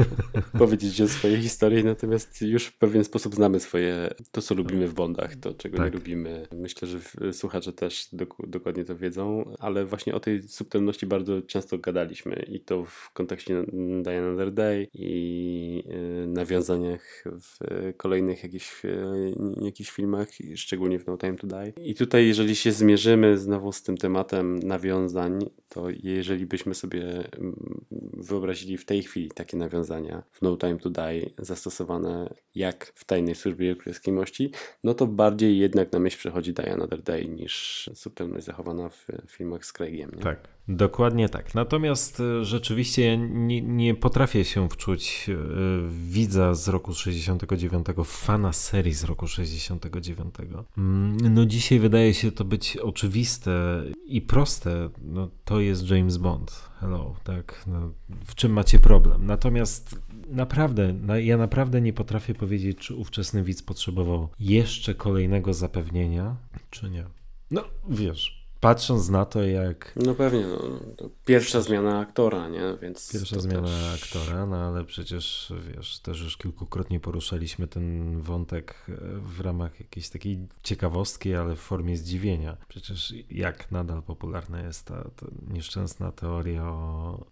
powiedzieć 0.60 1.02
o 1.02 1.07
swojej 1.07 1.41
historii, 1.41 1.84
natomiast 1.84 2.41
już 2.41 2.65
w 2.65 2.77
pewien 2.77 3.03
sposób 3.03 3.36
znamy 3.36 3.60
swoje, 3.60 4.14
to 4.31 4.41
co 4.41 4.56
lubimy 4.56 4.88
w 4.88 4.94
Bondach, 4.94 5.36
to 5.36 5.53
czego 5.53 5.77
tak. 5.77 5.86
nie 5.86 5.99
lubimy. 5.99 6.48
Myślę, 6.53 6.88
że 6.88 6.99
słuchacze 7.34 7.73
też 7.73 8.07
dok 8.14 8.36
dokładnie 8.48 8.86
to 8.86 8.95
wiedzą, 8.95 9.56
ale 9.60 9.86
właśnie 9.86 10.15
o 10.15 10.19
tej 10.19 10.41
subtelności 10.41 11.06
bardzo 11.06 11.41
często 11.41 11.77
gadaliśmy 11.77 12.45
i 12.48 12.60
to 12.60 12.86
w 12.86 13.11
kontekście 13.14 13.64
Die 14.03 14.19
Another 14.19 14.53
Day 14.53 14.88
i 14.94 15.84
y, 16.23 16.27
nawiązaniach 16.27 17.23
w 17.26 17.57
kolejnych 17.98 18.44
jakichś, 18.44 18.86
y, 18.86 19.34
jakichś 19.61 19.91
filmach, 19.91 20.27
szczególnie 20.56 20.99
w 20.99 21.07
No 21.07 21.18
Time 21.18 21.36
to 21.36 21.48
Die. 21.48 21.73
I 21.84 21.95
tutaj 21.95 22.27
jeżeli 22.27 22.56
się 22.56 22.72
zmierzymy 22.72 23.38
znowu 23.38 23.72
z 23.72 23.84
tym 23.84 23.98
tematem 23.98 24.60
nawiązań, 24.60 25.49
to 25.70 25.88
jeżeli 26.04 26.46
byśmy 26.46 26.76
sobie 26.76 27.04
mm, 27.38 27.86
wyobrazili 28.14 28.78
w 28.78 28.86
tej 28.86 29.04
chwili 29.04 29.32
takie 29.32 29.58
nawiązania 29.58 30.24
w 30.32 30.42
No 30.42 30.58
Time 30.58 30.78
to 30.78 30.90
Die 30.90 31.30
zastosowane 31.38 32.34
jak 32.56 32.86
w 32.96 33.06
Tajnej 33.06 33.36
Służbie 33.36 33.76
Królewskiej 33.76 34.14
Mości, 34.14 34.52
no 34.84 34.94
to 34.94 35.08
bardziej 35.08 35.58
jednak 35.58 35.92
na 35.92 36.00
myśl 36.00 36.18
przychodzi 36.18 36.54
Die 36.54 36.74
Another 36.74 37.02
Day 37.02 37.28
niż 37.28 37.90
subtelność 37.94 38.46
zachowana 38.46 38.90
w 38.90 39.08
filmach 39.28 39.66
z 39.66 39.74
Craigiem. 39.74 40.12
Nie? 40.16 40.24
Tak. 40.24 40.48
Dokładnie 40.70 41.30
tak. 41.30 41.56
Natomiast 41.56 42.20
e, 42.20 42.46
rzeczywiście 42.46 43.06
ja 43.06 43.16
nie, 43.16 43.62
nie, 43.62 43.96
potrafię 43.96 44.46
się 44.46 44.70
wczuć 44.70 45.26
w 45.28 46.08
widza 46.10 46.54
z 46.54 46.68
roku 46.68 46.94
69, 46.94 47.86
fana 48.06 48.54
serii 48.54 48.94
z 48.94 49.04
roku 49.04 49.28
69. 49.28 50.36
Mm, 50.78 51.34
no 51.34 51.46
dzisiaj 51.46 51.80
wydaje 51.80 52.14
się 52.14 52.32
to 52.32 52.46
być 52.46 52.78
oczywiste 52.78 53.84
i 54.06 54.22
proste. 54.22 54.90
No, 55.02 55.30
to 55.46 55.60
jest 55.60 55.90
James 55.90 56.18
Bond. 56.18 56.70
Hello, 56.80 57.16
tak. 57.24 57.64
No, 57.68 57.91
w 58.26 58.36
czym 58.36 58.54
macie 58.54 58.80
problem? 58.80 59.26
Natomiast 59.26 60.00
naprawdę, 60.28 60.94
ja 61.24 61.38
naprawdę 61.38 61.82
nie 61.82 61.94
potrafię 61.94 62.34
powiedzieć, 62.34 62.78
czy 62.78 62.96
ówczesny 62.96 63.44
widz 63.44 63.64
potrzebował 63.64 64.30
jeszcze 64.40 64.96
kolejnego 64.96 65.54
zapewnienia, 65.54 66.36
czy 66.70 66.90
nie. 66.90 67.06
No, 67.52 67.64
wiesz, 67.90 68.39
patrząc 68.60 69.10
na 69.10 69.26
to, 69.26 69.44
jak. 69.44 69.94
No 69.95 70.15
pewnie, 70.15 70.45
no, 70.48 71.10
pierwsza 71.26 71.61
zmiana 71.61 71.99
aktora, 71.99 72.49
nie? 72.49 72.77
Więc 72.81 73.11
pierwsza 73.11 73.40
zmiana 73.40 73.68
też... 73.68 74.03
aktora, 74.03 74.45
no 74.45 74.56
ale 74.57 74.86
przecież 74.86 75.53
wiesz, 75.76 75.99
też 75.99 76.22
już 76.22 76.38
kilkukrotnie 76.38 76.99
poruszaliśmy 76.99 77.68
ten 77.68 78.15
wątek 78.22 78.76
e, 78.90 78.94
w 79.19 79.40
ramach 79.41 79.80
jakiejś 79.80 80.10
takiej 80.10 80.48
ciekawostki, 80.64 81.36
ale 81.36 81.56
w 81.56 81.60
formie 81.60 81.98
zdziwienia. 81.98 82.57
Przecież 82.68 83.14
jak 83.31 83.72
nadal 83.72 84.03
popularna 84.03 84.61
jest 84.61 84.86
ta, 84.86 84.95
ta 85.15 85.26
nieszczęsna 85.53 86.11
teoria 86.11 86.64
o 86.64 87.26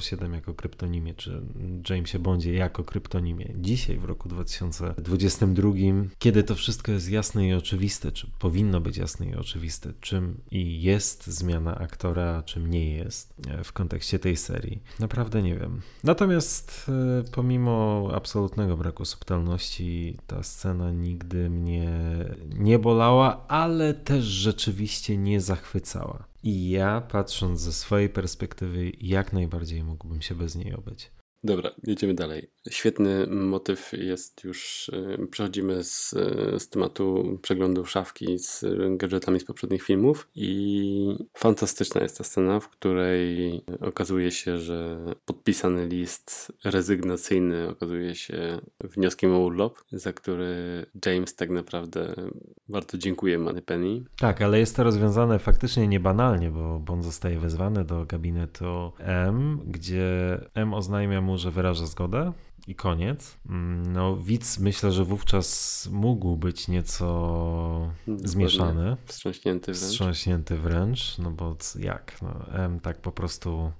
007 0.00 0.34
jako 0.34 0.54
kryptonimie, 0.54 1.14
czy 1.14 1.42
Jamesie 1.90 2.18
Bondzie 2.18 2.54
jako 2.54 2.84
kryptonimie. 2.84 3.54
Dzisiaj, 3.58 3.98
w 3.98 4.04
roku 4.04 4.28
2022, 4.28 5.70
kiedy 6.18 6.42
to 6.42 6.54
wszystko 6.54 6.92
jest 6.92 7.10
jasne 7.10 7.48
i 7.48 7.54
oczywiste, 7.54 8.12
czy 8.12 8.26
powinno 8.38 8.80
być 8.80 8.96
jasne 8.96 9.26
i 9.26 9.34
oczywiste, 9.34 9.92
czym 10.00 10.40
i 10.50 10.63
jest 10.64 11.26
zmiana 11.26 11.78
aktora, 11.78 12.42
czym 12.42 12.70
nie 12.70 12.96
jest 12.96 13.34
e, 13.48 13.64
w 13.64 13.72
kontekście 13.72 14.18
tej 14.18 14.36
serii. 14.36 14.82
Naprawdę 15.00 15.42
nie 15.42 15.58
wiem. 15.58 15.80
Natomiast 16.04 16.90
e, 17.20 17.24
pomimo 17.32 18.08
absolutnego 18.14 18.76
braku 18.76 19.04
subtelności, 19.04 20.18
ta 20.26 20.42
scena 20.42 20.90
nigdy 20.90 21.50
mnie 21.50 21.90
nie 22.48 22.78
bolała, 22.78 23.46
ale 23.48 23.94
też 23.94 24.24
rzeczywiście 24.24 25.16
nie 25.16 25.40
zachwycała. 25.40 26.24
I 26.42 26.70
ja, 26.70 27.00
patrząc 27.00 27.60
ze 27.60 27.72
swojej 27.72 28.08
perspektywy, 28.08 28.92
jak 29.00 29.32
najbardziej 29.32 29.84
mógłbym 29.84 30.22
się 30.22 30.34
bez 30.34 30.56
niej 30.56 30.74
obyć. 30.74 31.10
Dobra, 31.44 31.70
jedziemy 31.82 32.14
dalej. 32.14 32.50
Świetny 32.70 33.26
motyw 33.26 33.92
jest 33.92 34.44
już, 34.44 34.88
y, 34.88 35.26
przechodzimy 35.30 35.84
z, 35.84 36.12
y, 36.12 36.60
z 36.60 36.68
tematu 36.68 37.38
przeglądu 37.42 37.84
szafki 37.84 38.38
z 38.38 38.64
gadżetami 38.96 39.40
z 39.40 39.44
poprzednich 39.44 39.82
filmów 39.82 40.28
i 40.34 41.16
fantastyczna 41.36 42.02
jest 42.02 42.18
ta 42.18 42.24
scena, 42.24 42.60
w 42.60 42.68
której 42.68 43.60
okazuje 43.80 44.30
się, 44.30 44.58
że 44.58 44.98
podpisany 45.24 45.86
list 45.86 46.52
rezygnacyjny 46.64 47.68
okazuje 47.68 48.14
się 48.14 48.60
wnioskiem 48.80 49.34
o 49.34 49.38
urlop, 49.38 49.84
za 49.92 50.12
który 50.12 50.86
James 51.06 51.36
tak 51.36 51.50
naprawdę 51.50 52.14
bardzo 52.68 52.98
dziękuję 52.98 53.38
Penny. 53.66 54.04
Tak, 54.18 54.42
ale 54.42 54.58
jest 54.58 54.76
to 54.76 54.84
rozwiązane 54.84 55.38
faktycznie 55.38 55.88
niebanalnie, 55.88 56.50
bo 56.50 56.78
Bond 56.78 57.04
zostaje 57.04 57.38
wezwany 57.38 57.84
do 57.84 58.06
gabinetu 58.06 58.92
M, 58.98 59.60
gdzie 59.66 60.40
M 60.54 60.74
oznajmia 60.74 61.20
mu, 61.20 61.38
że 61.38 61.50
wyraża 61.50 61.86
zgodę 61.86 62.32
i 62.68 62.74
koniec. 62.74 63.36
Mm, 63.48 63.92
no, 63.92 64.16
widz 64.16 64.58
myślę, 64.58 64.92
że 64.92 65.04
wówczas 65.04 65.88
mógł 65.92 66.36
być 66.36 66.68
nieco 66.68 67.04
Dokładnie. 68.06 68.28
zmieszany. 68.28 68.96
Wstrząśnięty 69.06 69.72
wręcz. 69.72 69.84
Wstrząśnięty 69.84 70.56
wręcz, 70.56 71.18
no 71.18 71.30
bo 71.30 71.56
jak? 71.78 72.22
No, 72.22 72.46
M 72.52 72.80
tak 72.80 73.00
po 73.00 73.12
prostu 73.12 73.72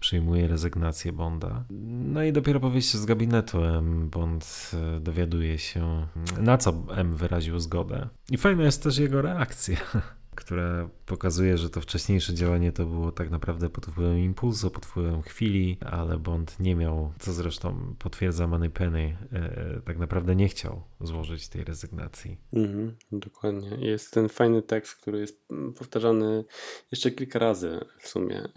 przyjmuje 0.00 0.48
rezygnację 0.48 1.12
Bonda. 1.12 1.64
No 2.12 2.22
i 2.22 2.32
dopiero 2.32 2.60
po 2.60 2.70
wyjściu 2.70 2.98
z 2.98 3.04
gabinetu 3.04 3.64
M 3.64 4.10
Bond 4.10 4.70
e, 4.74 5.00
dowiaduje 5.00 5.58
się, 5.58 6.06
na 6.40 6.58
co 6.58 6.74
M 6.96 7.16
wyraził 7.16 7.58
zgodę. 7.58 8.08
I 8.30 8.38
fajna 8.38 8.62
jest 8.62 8.82
też 8.82 8.98
jego 8.98 9.22
reakcja. 9.22 9.76
która 10.34 10.88
pokazuje, 11.06 11.58
że 11.58 11.70
to 11.70 11.80
wcześniejsze 11.80 12.34
działanie 12.34 12.72
to 12.72 12.86
było 12.86 13.12
tak 13.12 13.30
naprawdę 13.30 13.70
pod 13.70 13.86
wpływem 13.86 14.18
impulsu, 14.18 14.70
pod 14.70 14.86
wpływem 14.86 15.22
chwili, 15.22 15.76
ale 15.80 16.18
Bond 16.18 16.60
nie 16.60 16.76
miał, 16.76 17.12
co 17.18 17.32
zresztą 17.32 17.94
potwierdza 17.98 18.46
Money 18.46 18.70
Penny, 18.70 19.16
e, 19.32 19.80
tak 19.84 19.98
naprawdę 19.98 20.36
nie 20.36 20.48
chciał 20.48 20.82
złożyć 21.00 21.48
tej 21.48 21.64
rezygnacji. 21.64 22.36
Mhm, 22.52 22.96
dokładnie. 23.12 23.70
Jest 23.80 24.10
ten 24.10 24.28
fajny 24.28 24.62
tekst, 24.62 24.94
który 24.94 25.20
jest 25.20 25.48
powtarzany 25.78 26.44
jeszcze 26.90 27.10
kilka 27.10 27.38
razy 27.38 27.80
w 27.98 28.08
sumie, 28.08 28.48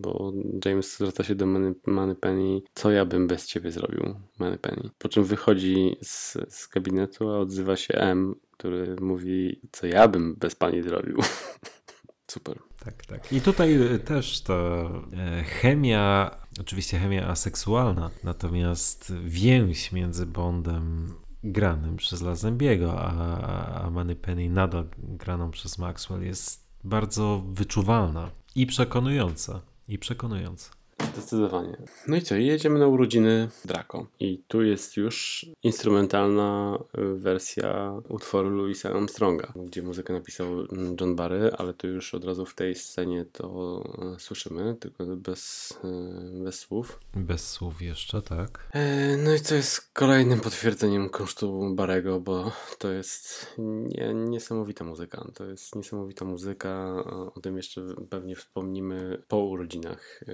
bo 0.00 0.32
James 0.64 0.96
zwraca 0.96 1.24
się 1.24 1.34
do 1.34 1.46
Money 1.86 2.16
Penny, 2.20 2.60
co 2.74 2.90
ja 2.90 3.04
bym 3.04 3.26
bez 3.26 3.46
ciebie 3.46 3.70
zrobił, 3.72 4.14
Money 4.38 4.58
Penny. 4.58 4.90
Po 4.98 5.08
czym 5.08 5.24
wychodzi 5.24 5.96
z, 6.02 6.36
z 6.48 6.68
gabinetu, 6.68 7.30
a 7.30 7.38
odzywa 7.38 7.76
się 7.76 7.94
M, 7.94 8.34
który 8.60 8.96
mówi, 9.00 9.60
co 9.72 9.86
ja 9.86 10.08
bym 10.08 10.34
bez 10.34 10.54
pani 10.54 10.82
zrobił. 10.82 11.16
Super. 12.30 12.58
Tak, 12.84 13.06
tak. 13.06 13.32
I 13.32 13.40
tutaj 13.40 13.78
też 14.04 14.40
ta 14.40 14.54
e, 14.54 15.44
chemia, 15.44 16.30
oczywiście 16.60 16.98
chemia 16.98 17.28
aseksualna, 17.28 18.10
natomiast 18.24 19.12
więź 19.24 19.92
między 19.92 20.26
Bondem 20.26 21.14
granym 21.44 21.96
przez 21.96 22.22
Lazembiego, 22.22 23.00
a, 23.00 23.84
a 23.84 23.90
Money 23.90 24.16
Penny 24.16 24.50
nadal 24.50 24.88
graną 24.98 25.50
przez 25.50 25.78
Maxwell 25.78 26.22
jest 26.22 26.66
bardzo 26.84 27.44
wyczuwalna 27.52 28.30
i 28.54 28.66
przekonująca. 28.66 29.60
I 29.88 29.98
przekonująca. 29.98 30.79
Zdecydowanie. 31.12 31.76
No 32.08 32.16
i 32.16 32.22
co, 32.22 32.34
jedziemy 32.34 32.78
na 32.78 32.86
urodziny 32.86 33.48
Draco. 33.64 34.06
I 34.20 34.42
tu 34.48 34.62
jest 34.62 34.96
już 34.96 35.46
instrumentalna 35.62 36.78
y, 36.98 37.14
wersja 37.14 37.92
utworu 38.08 38.50
Louisa 38.50 38.90
Armstronga, 38.90 39.52
gdzie 39.56 39.82
muzykę 39.82 40.12
napisał 40.12 40.46
John 41.00 41.16
Barry, 41.16 41.50
ale 41.58 41.74
tu 41.74 41.88
już 41.88 42.14
od 42.14 42.24
razu 42.24 42.46
w 42.46 42.54
tej 42.54 42.74
scenie 42.74 43.24
to 43.32 43.82
y, 44.16 44.20
słyszymy, 44.20 44.76
tylko 44.80 45.04
bez, 45.06 45.70
y, 46.40 46.44
bez 46.44 46.58
słów. 46.58 47.00
Bez 47.14 47.50
słów 47.50 47.82
jeszcze, 47.82 48.22
tak. 48.22 48.68
E, 48.72 49.16
no 49.16 49.34
i 49.34 49.40
co 49.40 49.54
jest 49.54 49.80
kolejnym 49.92 50.40
potwierdzeniem 50.40 51.08
kosztu 51.08 51.74
Barego, 51.74 52.20
bo 52.20 52.52
to 52.78 52.92
jest 52.92 53.54
nie, 53.58 54.14
niesamowita 54.14 54.84
muzyka. 54.84 55.24
To 55.34 55.44
jest 55.44 55.76
niesamowita 55.76 56.24
muzyka. 56.24 57.04
O 57.34 57.40
tym 57.42 57.56
jeszcze 57.56 57.82
pewnie 58.10 58.36
wspomnimy 58.36 59.22
po 59.28 59.38
urodzinach 59.38 60.24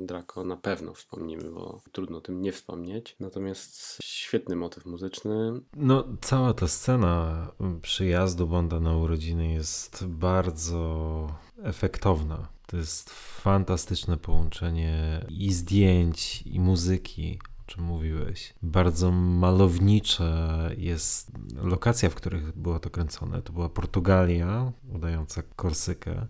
Draco 0.00 0.13
Draco 0.14 0.44
na 0.44 0.56
pewno 0.56 0.94
wspomnimy, 0.94 1.50
bo 1.50 1.80
trudno 1.92 2.18
o 2.18 2.20
tym 2.20 2.42
nie 2.42 2.52
wspomnieć. 2.52 3.16
Natomiast 3.20 3.98
świetny 4.02 4.56
motyw 4.56 4.86
muzyczny. 4.86 5.60
No, 5.76 6.04
cała 6.20 6.54
ta 6.54 6.68
scena 6.68 7.46
przyjazdu 7.82 8.46
Bonda 8.46 8.80
na 8.80 8.96
urodziny 8.96 9.52
jest 9.52 10.06
bardzo 10.06 11.28
efektowna. 11.62 12.48
To 12.66 12.76
jest 12.76 13.10
fantastyczne 13.10 14.16
połączenie 14.16 15.26
i 15.28 15.52
zdjęć, 15.52 16.42
i 16.42 16.60
muzyki 16.60 17.38
o 17.68 17.70
czym 17.70 17.84
mówiłeś. 17.84 18.54
Bardzo 18.62 19.10
malownicza 19.12 20.58
jest 20.76 21.32
lokacja, 21.62 22.10
w 22.10 22.14
których 22.14 22.56
było 22.56 22.78
to 22.78 22.90
kręcone. 22.90 23.42
To 23.42 23.52
była 23.52 23.68
Portugalia, 23.68 24.72
udająca 24.94 25.42
Korsykę, 25.56 26.26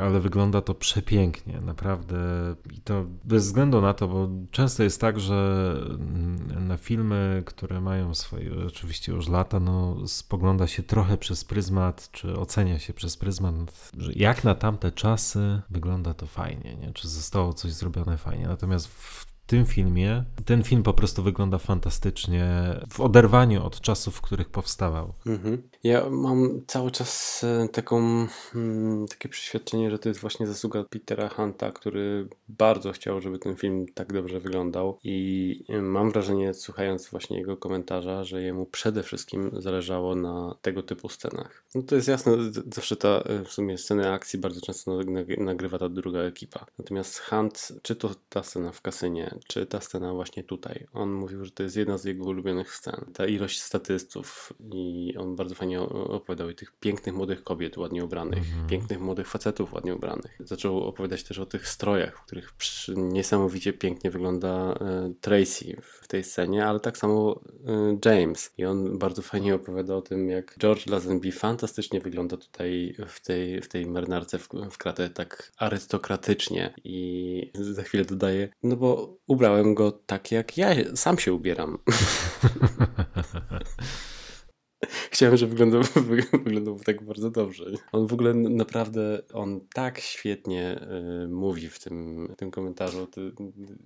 ale 0.00 0.20
wygląda 0.20 0.60
to 0.60 0.74
przepięknie, 0.74 1.60
naprawdę. 1.60 2.16
I 2.72 2.80
to 2.80 3.04
bez 3.24 3.44
względu 3.46 3.80
na 3.80 3.94
to, 3.94 4.08
bo 4.08 4.28
często 4.50 4.82
jest 4.82 5.00
tak, 5.00 5.20
że 5.20 5.76
na 6.60 6.76
filmy, 6.76 7.42
które 7.46 7.80
mają 7.80 8.14
swoje 8.14 8.66
oczywiście 8.66 9.12
już 9.12 9.28
lata, 9.28 9.60
no 9.60 10.08
spogląda 10.08 10.66
się 10.66 10.82
trochę 10.82 11.16
przez 11.16 11.44
pryzmat, 11.44 12.10
czy 12.12 12.38
ocenia 12.38 12.78
się 12.78 12.94
przez 12.94 13.16
pryzmat, 13.16 13.90
że 13.98 14.12
jak 14.12 14.44
na 14.44 14.54
tamte 14.54 14.92
czasy 14.92 15.62
wygląda 15.70 16.14
to 16.14 16.26
fajnie, 16.26 16.76
nie? 16.76 16.92
czy 16.92 17.08
zostało 17.08 17.52
coś 17.52 17.72
zrobione 17.72 18.18
fajnie. 18.18 18.46
Natomiast 18.46 18.86
w 18.88 19.33
tym 19.46 19.66
filmie 19.66 20.24
ten 20.44 20.62
film 20.62 20.82
po 20.82 20.92
prostu 20.92 21.22
wygląda 21.22 21.58
fantastycznie 21.58 22.46
w 22.92 23.00
oderwaniu 23.00 23.64
od 23.64 23.80
czasów, 23.80 24.16
w 24.16 24.20
których 24.20 24.48
powstawał. 24.48 25.12
Mhm. 25.26 25.62
Ja 25.84 26.10
mam 26.10 26.60
cały 26.66 26.90
czas 26.90 27.40
e, 27.44 27.68
taką, 27.68 28.26
hmm, 28.52 29.06
takie 29.08 29.28
przeświadczenie, 29.28 29.90
że 29.90 29.98
to 29.98 30.08
jest 30.08 30.20
właśnie 30.20 30.46
zasługa 30.46 30.84
Petera 30.84 31.28
Hunta, 31.28 31.72
który 31.72 32.28
bardzo 32.48 32.92
chciał, 32.92 33.20
żeby 33.20 33.38
ten 33.38 33.56
film 33.56 33.86
tak 33.94 34.12
dobrze 34.12 34.40
wyglądał 34.40 34.98
i 35.04 35.64
mam 35.82 36.10
wrażenie, 36.10 36.54
słuchając 36.54 37.08
właśnie 37.08 37.38
jego 37.38 37.56
komentarza, 37.56 38.24
że 38.24 38.42
jemu 38.42 38.66
przede 38.66 39.02
wszystkim 39.02 39.50
zależało 39.58 40.14
na 40.14 40.54
tego 40.62 40.82
typu 40.82 41.08
scenach. 41.08 41.64
No 41.74 41.82
to 41.82 41.94
jest 41.94 42.08
jasne, 42.08 42.36
zawsze 42.74 42.96
ta 42.96 43.08
e, 43.08 43.44
w 43.44 43.52
sumie 43.52 43.78
sceny 43.78 44.12
akcji 44.12 44.38
bardzo 44.38 44.60
często 44.60 44.98
nagrywa 45.38 45.78
ta 45.78 45.88
druga 45.88 46.18
ekipa. 46.18 46.66
Natomiast 46.78 47.18
Hunt, 47.18 47.72
czy 47.82 47.96
to 47.96 48.10
ta 48.28 48.42
scena 48.42 48.72
w 48.72 48.80
kasynie, 48.80 49.33
czy 49.46 49.66
ta 49.66 49.80
scena 49.80 50.14
właśnie 50.14 50.44
tutaj. 50.44 50.86
On 50.92 51.12
mówił, 51.12 51.44
że 51.44 51.50
to 51.50 51.62
jest 51.62 51.76
jedna 51.76 51.98
z 51.98 52.04
jego 52.04 52.24
ulubionych 52.24 52.74
scen. 52.74 53.04
Ta 53.14 53.26
ilość 53.26 53.60
statystów 53.62 54.52
i 54.72 55.14
on 55.18 55.36
bardzo 55.36 55.54
fajnie 55.54 55.80
opowiadał 55.80 56.50
i 56.50 56.54
tych 56.54 56.72
pięknych 56.72 57.14
młodych 57.14 57.44
kobiet 57.44 57.76
ładnie 57.76 58.04
ubranych, 58.04 58.38
mm 58.52 58.66
-hmm. 58.66 58.70
pięknych 58.70 59.00
młodych 59.00 59.28
facetów 59.28 59.72
ładnie 59.72 59.94
ubranych. 59.94 60.36
Zaczął 60.40 60.84
opowiadać 60.84 61.24
też 61.24 61.38
o 61.38 61.46
tych 61.46 61.68
strojach, 61.68 62.18
w 62.18 62.22
których 62.22 62.54
niesamowicie 62.96 63.72
pięknie 63.72 64.10
wygląda 64.10 64.74
e, 64.80 65.12
Tracy 65.20 65.76
w 65.82 66.08
tej 66.08 66.24
scenie, 66.24 66.66
ale 66.66 66.80
tak 66.80 66.98
samo 66.98 67.40
e, 67.66 68.10
James. 68.10 68.54
I 68.58 68.64
on 68.64 68.98
bardzo 68.98 69.22
fajnie 69.22 69.54
opowiada 69.54 69.96
o 69.96 70.02
tym, 70.02 70.28
jak 70.28 70.58
George 70.58 70.86
Lazenby 70.86 71.32
fantastycznie 71.32 72.00
wygląda 72.00 72.36
tutaj 72.36 72.94
w 73.06 73.20
tej, 73.20 73.62
w 73.62 73.68
tej 73.68 73.86
marynarce 73.86 74.38
w, 74.38 74.48
w 74.70 74.78
kratę 74.78 75.10
tak 75.10 75.52
arystokratycznie 75.56 76.74
i 76.84 77.50
za 77.54 77.82
chwilę 77.82 78.04
dodaje, 78.04 78.48
no 78.62 78.76
bo 78.76 79.16
ubrałem 79.26 79.74
go 79.74 79.92
tak, 79.92 80.32
jak 80.32 80.58
ja 80.58 80.96
sam 80.96 81.18
się 81.18 81.32
ubieram. 81.32 81.78
Chciałem, 85.10 85.36
żeby 85.36 85.50
wyglądał, 85.50 85.82
wyglądał 86.44 86.78
tak 86.78 87.02
bardzo 87.02 87.30
dobrze. 87.30 87.64
On 87.92 88.06
w 88.06 88.12
ogóle 88.12 88.34
naprawdę, 88.34 89.22
on 89.32 89.60
tak 89.74 90.00
świetnie 90.00 90.80
y, 91.24 91.28
mówi 91.28 91.68
w 91.68 91.78
tym, 91.78 92.28
tym 92.36 92.50
komentarzu. 92.50 93.06
To, 93.06 93.20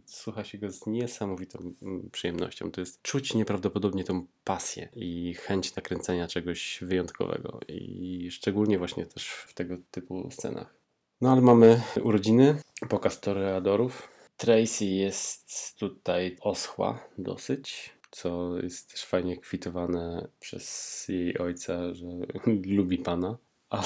słucha 0.06 0.44
się 0.44 0.58
go 0.58 0.70
z 0.70 0.86
niesamowitą 0.86 1.74
mm, 1.82 2.10
przyjemnością. 2.10 2.70
To 2.70 2.80
jest 2.80 3.02
czuć 3.02 3.34
nieprawdopodobnie 3.34 4.04
tą 4.04 4.26
pasję 4.44 4.88
i 4.96 5.34
chęć 5.34 5.76
nakręcenia 5.76 6.28
czegoś 6.28 6.78
wyjątkowego. 6.82 7.60
I 7.68 8.28
szczególnie 8.30 8.78
właśnie 8.78 9.06
też 9.06 9.28
w 9.28 9.54
tego 9.54 9.76
typu 9.90 10.28
scenach. 10.30 10.74
No 11.20 11.32
ale 11.32 11.40
mamy 11.40 11.80
urodziny, 12.02 12.60
pokaz 12.88 13.20
toreadorów. 13.20 14.17
Tracy 14.38 14.84
jest 14.84 15.76
tutaj 15.78 16.36
oschła 16.40 17.08
dosyć, 17.18 17.90
co 18.10 18.58
jest 18.62 18.90
też 18.90 19.04
fajnie 19.04 19.36
kwitowane 19.36 20.28
przez 20.40 21.04
jej 21.08 21.38
ojca, 21.38 21.94
że 21.94 22.06
lubi 22.76 22.98
pana. 22.98 23.38
A, 23.70 23.82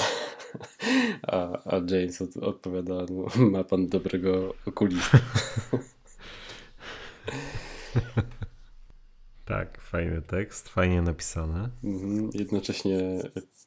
a, 1.27 1.59
a 1.65 1.75
James 1.75 2.21
od, 2.21 2.37
odpowiada, 2.37 3.05
no, 3.09 3.45
ma 3.51 3.63
pan 3.63 3.87
dobrego 3.87 4.53
okulista. 4.65 5.19
Tak, 9.45 9.81
fajny 9.81 10.21
tekst, 10.21 10.69
fajnie 10.69 11.01
napisane. 11.01 11.69
Mhm, 11.83 12.29
jednocześnie 12.33 12.99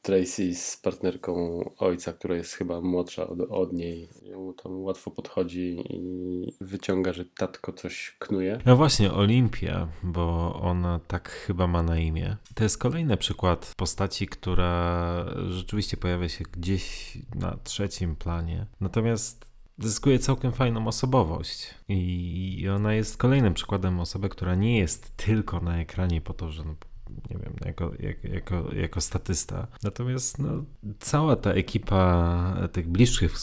Tracy 0.07 0.55
z 0.55 0.77
partnerką 0.77 1.65
ojca, 1.79 2.13
która 2.13 2.37
jest 2.37 2.53
chyba 2.53 2.81
młodsza 2.81 3.27
od, 3.27 3.41
od 3.41 3.73
niej, 3.73 4.09
mu 4.37 4.53
tam 4.53 4.83
łatwo 4.83 5.11
podchodzi 5.11 5.85
i 5.91 6.53
wyciąga, 6.61 7.13
że 7.13 7.25
tatko 7.25 7.73
coś 7.73 8.17
knuje. 8.19 8.59
No 8.67 8.77
właśnie, 8.77 9.13
Olimpia, 9.13 9.89
bo 10.03 10.55
ona 10.63 11.01
tak 11.07 11.29
chyba 11.31 11.67
ma 11.67 11.83
na 11.83 11.99
imię. 11.99 12.37
To 12.55 12.65
jest 12.65 12.79
kolejny 12.79 13.17
przykład 13.17 13.73
postaci, 13.77 14.27
która 14.27 15.25
rzeczywiście 15.49 15.97
pojawia 15.97 16.29
się 16.29 16.45
gdzieś 16.53 17.19
na 17.35 17.59
trzecim 17.65 18.17
planie. 18.17 18.67
Natomiast 18.81 19.47
zyskuje 19.79 20.19
całkiem 20.19 20.53
fajną 20.53 20.87
osobowość. 20.87 21.75
I 21.89 22.67
ona 22.75 22.95
jest 22.95 23.17
kolejnym 23.17 23.55
przykładem 23.55 24.01
osoby, 24.01 24.29
która 24.29 24.55
nie 24.55 24.79
jest 24.79 25.17
tylko 25.17 25.61
na 25.61 25.81
ekranie 25.81 26.21
po 26.21 26.35
to, 26.35 26.51
że 26.51 26.65
no, 26.65 26.75
nie 27.31 27.39
wiem, 27.39 27.55
jako, 27.65 27.91
jako, 28.23 28.75
jako 28.75 29.01
statysta. 29.01 29.67
Natomiast 29.83 30.39
no, 30.39 30.65
cała 30.99 31.37
ta 31.37 31.51
ekipa 31.51 32.69
tych 32.73 32.89
bliższych 32.89 33.35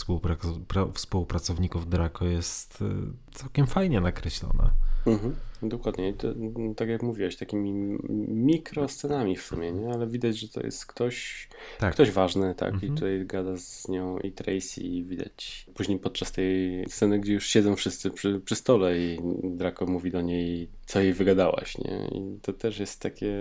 współpracowników 0.94 1.90
Draco 1.90 2.26
jest 2.26 2.82
y, 2.82 2.86
całkiem 3.32 3.68
fajnie 3.68 4.02
nakreślona. 4.02 4.74
Mhm. 5.06 5.36
Dokładnie, 5.64 6.14
to, 6.14 6.28
tak 6.76 6.90
jak 6.90 7.04
mówiłeś, 7.04 7.36
takimi 7.36 7.98
mikroscenami 8.28 9.36
w 9.38 9.42
sumie, 9.42 9.72
nie? 9.72 9.90
ale 9.90 10.08
widać, 10.08 10.40
że 10.40 10.50
to 10.50 10.62
jest 10.62 10.86
ktoś, 10.86 11.48
tak. 11.80 11.94
ktoś 11.94 12.12
ważny, 12.12 12.56
tak, 12.56 12.74
mhm. 12.74 12.92
i 12.92 12.96
tutaj 12.96 13.26
gada 13.26 13.58
z 13.58 13.88
nią 13.88 14.20
i 14.20 14.32
Tracy 14.32 14.82
i 14.82 15.04
widać 15.04 15.66
później 15.74 16.00
podczas 16.00 16.32
tej 16.32 16.84
sceny, 16.88 17.20
gdzie 17.20 17.34
już 17.34 17.48
siedzą 17.48 17.76
wszyscy 17.76 18.12
przy, 18.12 18.42
przy 18.46 18.56
stole 18.56 19.00
i 19.00 19.20
Draco 19.44 19.86
mówi 19.86 20.12
do 20.12 20.22
niej, 20.22 20.68
co 20.86 21.02
jej 21.02 21.14
wygadałaś, 21.14 21.78
nie? 21.78 22.08
I 22.08 22.40
to 22.42 22.54
też 22.54 22.80
jest 22.80 23.00
takie 23.00 23.34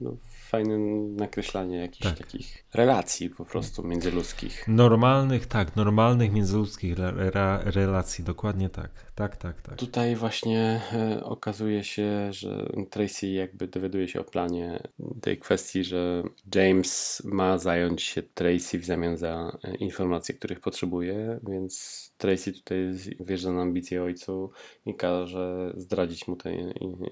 no, 0.00 0.16
fajne 0.46 0.78
nakreślanie 1.16 1.76
jakichś 1.76 2.08
tak. 2.08 2.18
takich 2.18 2.64
relacji 2.74 3.30
po 3.30 3.44
prostu 3.44 3.82
międzyludzkich. 3.82 4.68
Normalnych, 4.68 5.46
tak, 5.46 5.76
normalnych 5.76 6.32
międzyludzkich 6.32 6.98
re 6.98 7.60
relacji, 7.64 8.24
dokładnie 8.24 8.68
tak. 8.68 8.90
Tak, 9.14 9.36
tak, 9.36 9.62
tak. 9.62 9.76
Tutaj 9.76 10.16
właśnie 10.16 10.80
e, 10.92 11.24
okazuje 11.24 11.84
się, 11.84 12.32
że 12.32 12.68
Tracy 12.90 13.26
jakby 13.26 13.68
dowiaduje 13.68 14.08
się 14.08 14.20
o 14.20 14.24
planie 14.24 14.82
tej 15.20 15.38
kwestii, 15.38 15.84
że 15.84 16.22
James 16.54 17.22
ma 17.24 17.58
zająć 17.58 18.02
się 18.02 18.22
Tracy 18.22 18.78
w 18.78 18.84
zamian 18.84 19.16
za 19.16 19.58
e, 19.64 19.74
informacje, 19.74 20.34
których 20.34 20.60
potrzebuje, 20.60 21.40
więc 21.48 22.05
Tracy 22.18 22.52
tutaj 22.52 22.78
wjeżdża 23.20 23.52
na 23.52 23.62
ambicje 23.62 24.02
ojcu 24.02 24.50
i 24.86 24.94
każe 24.94 25.72
zdradzić 25.76 26.28
mu 26.28 26.36
te 26.36 26.52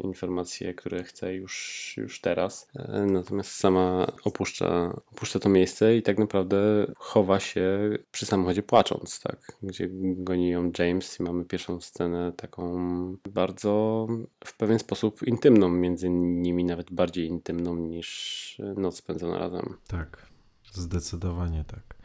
informacje, 0.01 0.75
które 0.75 1.05
chce 1.05 1.35
już, 1.35 1.95
już 1.97 2.21
teraz. 2.21 2.71
E, 2.77 3.07
natomiast 3.07 3.51
sama 3.51 4.13
opuszcza, 4.25 5.01
opuszcza 5.13 5.39
to 5.39 5.49
miejsce 5.49 5.97
i 5.97 6.03
tak 6.03 6.19
naprawdę 6.19 6.87
chowa 6.97 7.41
się 7.41 7.91
przy 8.13 8.27
samochodzie 8.27 8.63
płacząc, 8.63 9.21
tak? 9.21 9.59
Gdzie 9.63 9.89
goni 10.17 10.51
ją 10.51 10.71
James 10.79 11.21
i 11.21 11.23
mamy 11.23 11.45
pierwszą 11.45 11.81
scenę 11.81 12.33
taką 12.37 13.17
bardzo 13.29 14.07
w 14.45 14.57
pewien 14.57 14.79
sposób 14.79 15.23
intymną 15.23 15.69
między 15.69 16.11
nimi, 16.11 16.65
nawet 16.65 16.93
bardziej 16.93 17.27
intymną 17.27 17.77
niż 17.77 18.61
noc 18.77 18.97
spędzona 18.97 19.39
razem. 19.39 19.77
Tak, 19.89 20.27
zdecydowanie 20.73 21.65
tak. 21.65 22.04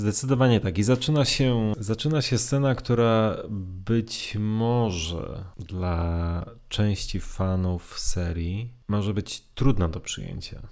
Zdecydowanie 0.00 0.60
tak. 0.60 0.78
I 0.78 0.82
zaczyna 0.82 1.24
się, 1.24 1.72
zaczyna 1.78 2.22
się 2.22 2.38
scena, 2.38 2.74
która 2.74 3.36
być 3.86 4.36
może 4.40 5.44
dla 5.58 6.44
części 6.68 7.20
fanów 7.20 7.98
serii 7.98 8.72
może 8.88 9.14
być 9.14 9.40
trudna 9.54 9.88
do 9.88 10.00
przyjęcia. 10.00 10.68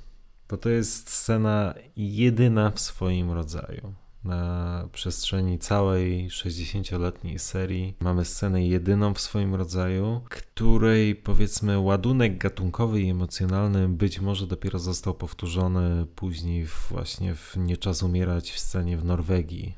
Bo 0.48 0.56
to 0.56 0.68
jest 0.68 1.10
scena 1.10 1.74
jedyna 1.96 2.70
w 2.70 2.80
swoim 2.80 3.30
rodzaju 3.30 3.94
na 4.28 4.88
przestrzeni 4.92 5.58
całej 5.58 6.28
60-letniej 6.30 7.38
serii. 7.38 7.94
Mamy 8.00 8.24
scenę 8.24 8.66
jedyną 8.66 9.14
w 9.14 9.20
swoim 9.20 9.54
rodzaju, 9.54 10.20
której 10.28 11.16
powiedzmy 11.16 11.78
ładunek 11.78 12.38
gatunkowy 12.38 13.00
i 13.00 13.10
emocjonalny 13.10 13.88
być 13.88 14.20
może 14.20 14.46
dopiero 14.46 14.78
został 14.78 15.14
powtórzony 15.14 16.06
później 16.14 16.66
właśnie 16.90 17.34
w 17.34 17.56
Nie 17.56 17.76
czas 17.76 18.02
umierać 18.02 18.50
w 18.50 18.58
scenie 18.58 18.98
w 18.98 19.04
Norwegii 19.04 19.74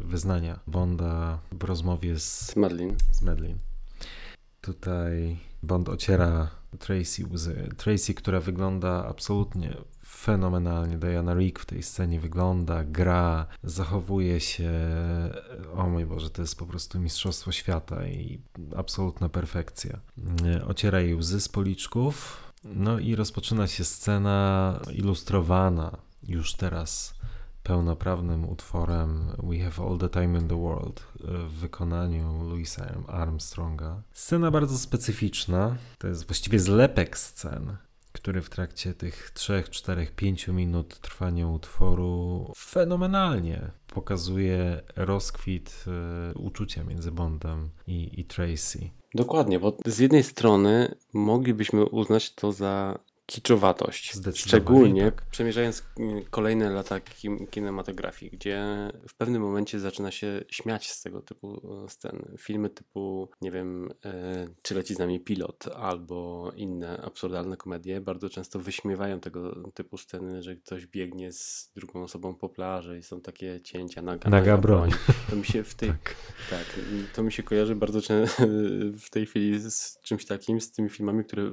wyznania 0.00 0.60
Bonda 0.66 1.38
w 1.52 1.64
rozmowie 1.64 2.18
z, 2.18 2.40
z 2.40 2.56
Medlin. 2.56 2.96
Z 3.10 3.22
Medlin. 3.22 3.58
Tutaj 4.60 5.36
Bond 5.62 5.88
ociera 5.88 6.50
Tracy 6.78 7.26
łzy. 7.32 7.68
Tracy, 7.76 8.14
która 8.14 8.40
wygląda 8.40 9.06
absolutnie 9.08 9.76
fenomenalnie. 10.06 10.98
Diana 10.98 11.34
Rick 11.34 11.58
w 11.58 11.66
tej 11.66 11.82
scenie 11.82 12.20
wygląda, 12.20 12.84
gra, 12.84 13.46
zachowuje 13.64 14.40
się. 14.40 14.70
O 15.74 15.88
mój 15.88 16.06
Boże, 16.06 16.30
to 16.30 16.42
jest 16.42 16.58
po 16.58 16.66
prostu 16.66 17.00
mistrzostwo 17.00 17.52
świata 17.52 18.06
i 18.06 18.40
absolutna 18.76 19.28
perfekcja. 19.28 20.00
Ociera 20.66 21.00
jej 21.00 21.14
łzy 21.14 21.40
z 21.40 21.48
policzków. 21.48 22.42
No 22.64 22.98
i 22.98 23.14
rozpoczyna 23.14 23.66
się 23.66 23.84
scena 23.84 24.80
ilustrowana 24.92 25.96
już 26.22 26.54
teraz 26.54 27.14
pełnoprawnym 27.64 28.48
utworem 28.48 29.32
We 29.42 29.58
Have 29.58 29.86
All 29.86 29.98
the 29.98 30.08
Time 30.08 30.38
in 30.38 30.48
the 30.48 30.60
World 30.60 31.06
w 31.48 31.52
wykonaniu 31.52 32.48
Louisa 32.48 32.94
Armstronga. 33.08 34.02
Scena 34.12 34.50
bardzo 34.50 34.78
specyficzna, 34.78 35.76
to 35.98 36.08
jest 36.08 36.26
właściwie 36.26 36.60
zlepek 36.60 37.18
scen, 37.18 37.76
który 38.12 38.42
w 38.42 38.50
trakcie 38.50 38.94
tych 38.94 39.30
3, 39.34 39.64
4, 39.70 40.06
5 40.16 40.48
minut 40.48 40.98
trwania 41.00 41.48
utworu 41.48 42.52
fenomenalnie 42.56 43.70
pokazuje 43.86 44.82
rozkwit 44.96 45.84
y, 46.34 46.38
uczucia 46.38 46.84
między 46.84 47.12
Bondem 47.12 47.70
i, 47.86 48.20
i 48.20 48.24
Tracy. 48.24 48.90
Dokładnie, 49.14 49.60
bo 49.60 49.76
z 49.86 49.98
jednej 49.98 50.22
strony 50.22 50.94
moglibyśmy 51.12 51.84
uznać 51.84 52.34
to 52.34 52.52
za 52.52 52.98
kiczowatość. 53.26 54.12
Szczególnie 54.34 55.04
tak. 55.04 55.26
przemierzając 55.30 55.84
kolejne 56.30 56.70
lata 56.70 57.00
kinematografii, 57.50 58.30
gdzie 58.32 58.64
w 59.08 59.14
pewnym 59.14 59.42
momencie 59.42 59.80
zaczyna 59.80 60.10
się 60.10 60.44
śmiać 60.50 60.90
z 60.90 61.02
tego 61.02 61.22
typu 61.22 61.60
e, 61.84 61.88
scen. 61.88 62.36
Filmy 62.38 62.70
typu, 62.70 63.28
nie 63.40 63.50
wiem, 63.50 63.90
e, 64.04 64.46
czy 64.62 64.74
leci 64.74 64.94
z 64.94 64.98
nami 64.98 65.20
pilot, 65.20 65.68
albo 65.76 66.52
inne 66.56 67.02
absurdalne 67.02 67.56
komedie 67.56 68.00
bardzo 68.00 68.28
często 68.28 68.58
wyśmiewają 68.58 69.20
tego 69.20 69.70
typu 69.74 69.98
sceny, 69.98 70.42
że 70.42 70.56
ktoś 70.56 70.86
biegnie 70.86 71.32
z 71.32 71.72
drugą 71.76 72.02
osobą 72.02 72.34
po 72.34 72.48
plaży 72.48 72.98
i 72.98 73.02
są 73.02 73.20
takie 73.20 73.60
cięcia 73.60 74.02
naga, 74.02 74.30
naga, 74.30 74.38
naga 74.40 74.58
broń. 74.58 74.90
To 75.30 75.36
mi 75.36 75.44
się 75.44 75.64
w 75.64 75.74
tej, 75.74 75.88
tak. 75.98 76.14
tak. 76.50 76.80
to 77.14 77.22
mi 77.22 77.32
się 77.32 77.42
kojarzy 77.42 77.76
bardzo 77.76 78.00
często 78.02 78.42
w 79.06 79.10
tej 79.10 79.26
chwili 79.26 79.70
z 79.70 79.98
czymś 80.02 80.26
takim, 80.26 80.60
z 80.60 80.72
tymi 80.72 80.88
filmami, 80.88 81.24
które 81.24 81.50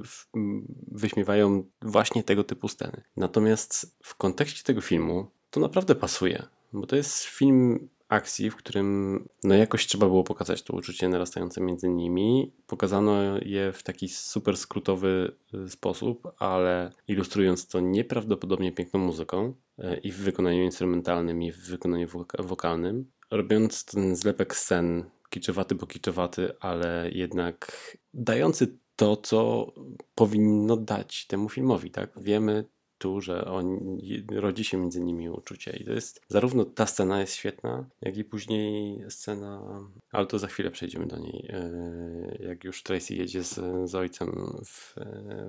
wyśmiewają 0.88 1.61
właśnie 1.82 2.22
tego 2.22 2.44
typu 2.44 2.68
sceny. 2.68 3.02
Natomiast 3.16 3.96
w 4.02 4.14
kontekście 4.14 4.62
tego 4.64 4.80
filmu 4.80 5.26
to 5.50 5.60
naprawdę 5.60 5.94
pasuje, 5.94 6.42
bo 6.72 6.86
to 6.86 6.96
jest 6.96 7.24
film 7.24 7.88
akcji, 8.12 8.50
w 8.50 8.56
którym 8.56 9.28
no 9.44 9.54
jakoś 9.54 9.86
trzeba 9.86 10.06
było 10.06 10.24
pokazać 10.24 10.62
to 10.62 10.76
uczucie 10.76 11.08
narastające 11.08 11.60
między 11.60 11.88
nimi. 11.88 12.52
Pokazano 12.66 13.38
je 13.42 13.72
w 13.72 13.82
taki 13.82 14.08
super 14.08 14.56
skrótowy 14.56 15.32
y, 15.54 15.68
sposób, 15.68 16.28
ale 16.38 16.92
ilustrując 17.08 17.68
to 17.68 17.80
nieprawdopodobnie 17.80 18.72
piękną 18.72 19.00
muzyką 19.00 19.54
y, 19.78 19.96
i 19.96 20.12
w 20.12 20.16
wykonaniu 20.16 20.62
instrumentalnym, 20.62 21.42
i 21.42 21.52
w 21.52 21.68
wykonaniu 21.68 22.08
wokalnym, 22.38 23.10
robiąc 23.30 23.84
ten 23.84 24.16
zlepek 24.16 24.56
scen 24.56 25.04
kiczowaty, 25.30 25.74
bo 25.74 25.86
kiczowaty, 25.86 26.52
ale 26.60 27.10
jednak 27.12 27.72
dający 28.14 28.78
to, 29.02 29.16
co 29.16 29.72
powinno 30.14 30.76
dać 30.76 31.26
temu 31.26 31.48
filmowi, 31.48 31.90
tak? 31.90 32.10
Wiemy 32.16 32.64
tu, 32.98 33.20
że 33.20 33.44
on, 33.44 33.98
rodzi 34.30 34.64
się 34.64 34.78
między 34.78 35.00
nimi 35.00 35.30
uczucie 35.30 35.76
i 35.80 35.84
to 35.84 35.92
jest, 35.92 36.20
zarówno 36.28 36.64
ta 36.64 36.86
scena 36.86 37.20
jest 37.20 37.34
świetna, 37.34 37.86
jak 38.00 38.16
i 38.16 38.24
później 38.24 39.04
scena, 39.08 39.80
ale 40.10 40.26
to 40.26 40.38
za 40.38 40.46
chwilę 40.46 40.70
przejdziemy 40.70 41.06
do 41.06 41.18
niej, 41.18 41.48
e, 41.48 42.38
jak 42.40 42.64
już 42.64 42.82
Tracy 42.82 43.14
jedzie 43.14 43.44
z, 43.44 43.54
z 43.90 43.94
ojcem 43.94 44.30
w, 44.64 44.94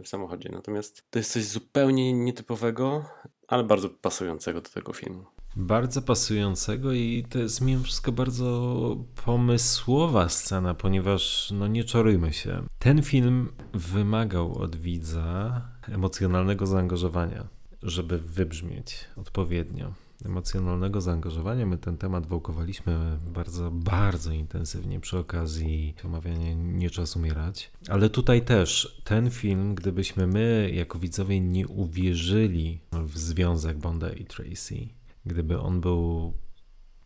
w 0.04 0.08
samochodzie. 0.08 0.50
Natomiast 0.52 1.04
to 1.10 1.20
jest 1.20 1.32
coś 1.32 1.44
zupełnie 1.44 2.14
nietypowego, 2.14 3.06
ale 3.48 3.64
bardzo 3.64 3.90
pasującego 3.90 4.62
do 4.62 4.70
tego 4.70 4.94
filmu. 4.94 5.26
Bardzo 5.56 6.02
pasującego 6.02 6.94
i 6.94 7.26
to 7.30 7.40
jest 7.40 7.62
mimo 7.62 7.84
wszystko 7.84 8.12
bardzo 8.12 8.98
pomysłowa 9.26 10.30
scena, 10.30 10.74
ponieważ 10.74 11.52
no 11.52 11.68
nie 11.68 11.84
czarujmy 11.84 12.34
się. 12.34 12.64
Ten 12.80 13.02
film 13.02 13.50
wymagał 13.74 14.58
od 14.58 14.76
widza 14.76 15.62
emocjonalnego 15.92 16.66
zaangażowania, 16.66 17.48
żeby 17.84 18.20
wybrzmieć 18.20 18.96
odpowiednio. 19.16 19.94
Emocjonalnego 20.26 21.02
zaangażowania. 21.02 21.66
My 21.66 21.78
ten 21.78 21.98
temat 21.98 22.28
wałkowaliśmy 22.28 23.18
bardzo, 23.34 23.72
bardzo 23.72 24.32
intensywnie 24.32 25.00
przy 25.00 25.18
okazji 25.18 25.96
omawiania 26.04 26.54
Nie 26.54 26.90
czas 26.90 27.16
umierać. 27.16 27.72
Ale 27.90 28.10
tutaj 28.10 28.42
też 28.42 29.02
ten 29.04 29.32
film, 29.32 29.76
gdybyśmy 29.76 30.28
my 30.28 30.72
jako 30.74 31.00
widzowie 31.00 31.40
nie 31.42 31.68
uwierzyli 31.68 32.80
w 32.92 33.18
związek 33.18 33.78
Bonda 33.78 34.10
i 34.10 34.26
Tracy, 34.26 34.88
gdyby 35.26 35.60
on 35.60 35.82
był, 35.82 36.34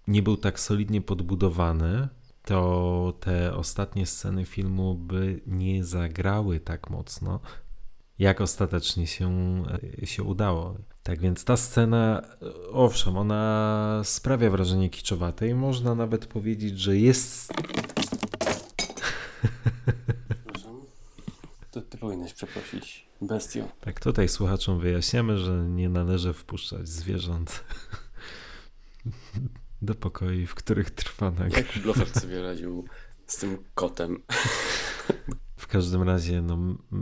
nie 0.07 0.23
był 0.23 0.38
tak 0.38 0.60
solidnie 0.60 1.02
podbudowany, 1.02 2.07
to 2.44 3.14
te 3.19 3.56
ostatnie 3.56 4.06
sceny 4.06 4.45
filmu 4.45 4.95
by 4.95 5.41
nie 5.48 5.84
zagrały 5.84 6.60
tak 6.60 6.89
mocno, 6.89 7.39
jak 8.19 8.41
ostatecznie 8.41 9.07
się, 9.07 9.64
się 10.03 10.23
udało. 10.23 10.76
Tak 11.03 11.19
więc 11.19 11.44
ta 11.44 11.57
scena, 11.57 12.22
owszem, 12.72 13.18
ona 13.18 14.02
sprawia 14.03 14.49
wrażenie 14.49 14.89
kiczowate 14.89 15.48
i 15.48 15.53
można 15.53 15.95
nawet 15.95 16.26
powiedzieć, 16.26 16.80
że 16.80 16.98
jest. 16.98 17.53
To 21.72 21.81
ty 21.81 21.98
powinieneś 21.98 22.34
przeprosić 22.34 23.07
bestią. 23.22 23.69
Tak, 23.81 23.99
tutaj 23.99 24.30
słuchaczom 24.30 24.80
wyjaśniamy, 24.80 25.38
że 25.38 25.52
nie 25.52 25.89
należy 25.89 26.34
wpuszczać 26.34 26.89
zwierząt 26.89 27.64
do 29.81 29.95
pokoi, 29.95 30.45
w 30.45 30.55
których 30.55 30.89
trwa 30.89 31.31
nagrywanie. 31.31 31.67
Jak 31.73 31.84
Blofeld 31.84 32.15
sobie 32.21 32.41
radził 32.41 32.85
z 33.27 33.38
tym 33.38 33.57
kotem? 33.75 34.23
W 35.57 35.67
każdym 35.67 36.03
razie, 36.03 36.41
no, 36.41 36.57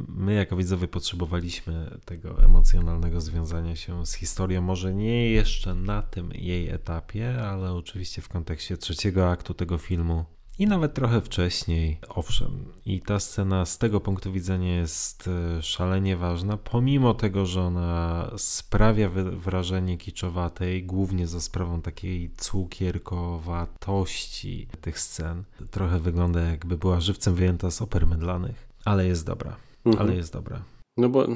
my 0.07 0.34
jako 0.34 0.56
widzowie 0.56 0.88
potrzebowaliśmy 0.88 1.99
tego 2.06 2.44
emocjonalnego 2.44 3.22
związania 3.22 3.76
się 3.76 4.06
z 4.06 4.14
historią, 4.14 4.61
może 4.61 4.94
nie 4.94 5.32
jeszcze 5.32 5.76
na 5.76 6.02
tym 6.02 6.32
jej 6.32 6.69
etapie, 6.69 7.41
ale 7.41 7.73
oczywiście 7.73 8.22
w 8.22 8.30
kontekście 8.30 8.77
trzeciego 8.77 9.30
aktu 9.30 9.53
tego 9.53 9.77
filmu 9.77 10.26
i 10.60 10.68
nawet 10.68 10.94
trochę 10.94 11.22
wcześniej, 11.22 11.99
owszem. 12.10 12.65
I 12.86 13.02
ta 13.02 13.19
scena 13.19 13.65
z 13.65 13.77
tego 13.77 14.02
punktu 14.02 14.32
widzenia 14.32 14.76
jest 14.76 15.27
e, 15.27 15.61
szalenie 15.61 16.18
ważna, 16.18 16.57
pomimo 16.57 17.14
tego, 17.14 17.45
że 17.45 17.61
ona 17.61 18.32
sprawia 18.38 19.10
wrażenie 19.32 19.98
kiczowatej, 19.98 20.84
głównie 20.84 21.27
za 21.27 21.41
sprawą 21.41 21.82
takiej 21.82 22.32
cukierkowatości 22.38 24.68
tych 24.82 24.99
scen. 24.99 25.44
Trochę 25.72 25.99
wygląda 25.99 26.41
jakby 26.41 26.77
była 26.77 27.02
żywcem 27.02 27.36
wyjęta 27.36 27.72
z 27.72 27.82
oper 27.82 28.07
mydlanych, 28.07 28.68
ale 28.86 29.07
jest 29.07 29.26
dobra. 29.26 29.56
Mhm. 29.86 30.07
Ale 30.07 30.15
jest 30.15 30.34
dobra. 30.34 30.61
No 30.98 31.10
bo 31.10 31.27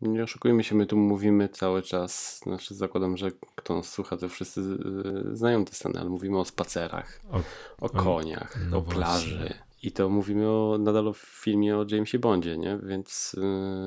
nie 0.00 0.22
oszukujmy 0.22 0.64
się, 0.64 0.74
my 0.74 0.86
tu 0.86 0.96
mówimy 0.96 1.48
cały 1.48 1.82
czas, 1.82 2.40
znaczy 2.42 2.74
zakładam, 2.74 3.16
że 3.16 3.30
kto 3.54 3.76
nas 3.76 3.88
słucha, 3.92 4.16
to 4.16 4.28
wszyscy 4.28 4.60
y, 4.60 5.36
znają 5.36 5.64
te 5.64 5.72
sceny, 5.72 6.00
ale 6.00 6.08
mówimy 6.08 6.38
o 6.38 6.44
spacerach, 6.44 7.20
o, 7.30 7.40
o 7.86 7.88
koniach, 7.88 8.58
no 8.70 8.78
o 8.78 8.82
plaży. 8.82 9.36
Właśnie. 9.38 9.66
I 9.82 9.92
to 9.92 10.08
mówimy 10.08 10.48
o, 10.48 10.78
nadal 10.78 11.08
o 11.08 11.12
filmie 11.12 11.76
o 11.76 11.86
Jamesie 11.90 12.18
Bondzie, 12.18 12.58
nie? 12.58 12.78
Więc 12.82 13.36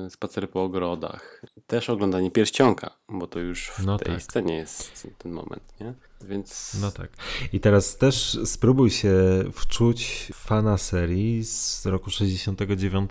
yy, 0.04 0.10
spacery 0.10 0.46
po 0.46 0.62
ogrodach. 0.62 1.42
Też 1.66 1.90
oglądanie 1.90 2.30
pierścionka, 2.30 2.90
bo 3.12 3.26
to 3.26 3.40
już 3.40 3.68
w 3.68 3.84
no 3.86 3.98
tej 3.98 4.14
tak. 4.14 4.22
scenie 4.22 4.54
jest 4.54 5.08
ten 5.18 5.32
moment, 5.32 5.62
nie? 5.80 5.94
Więc... 6.28 6.78
No 6.80 6.90
tak. 6.90 7.10
I 7.52 7.60
teraz 7.60 7.96
też 7.96 8.38
spróbuj 8.44 8.90
się 8.90 9.14
wczuć 9.52 10.30
fana 10.34 10.78
serii 10.78 11.44
z 11.44 11.86
roku 11.86 12.10
69, 12.10 13.10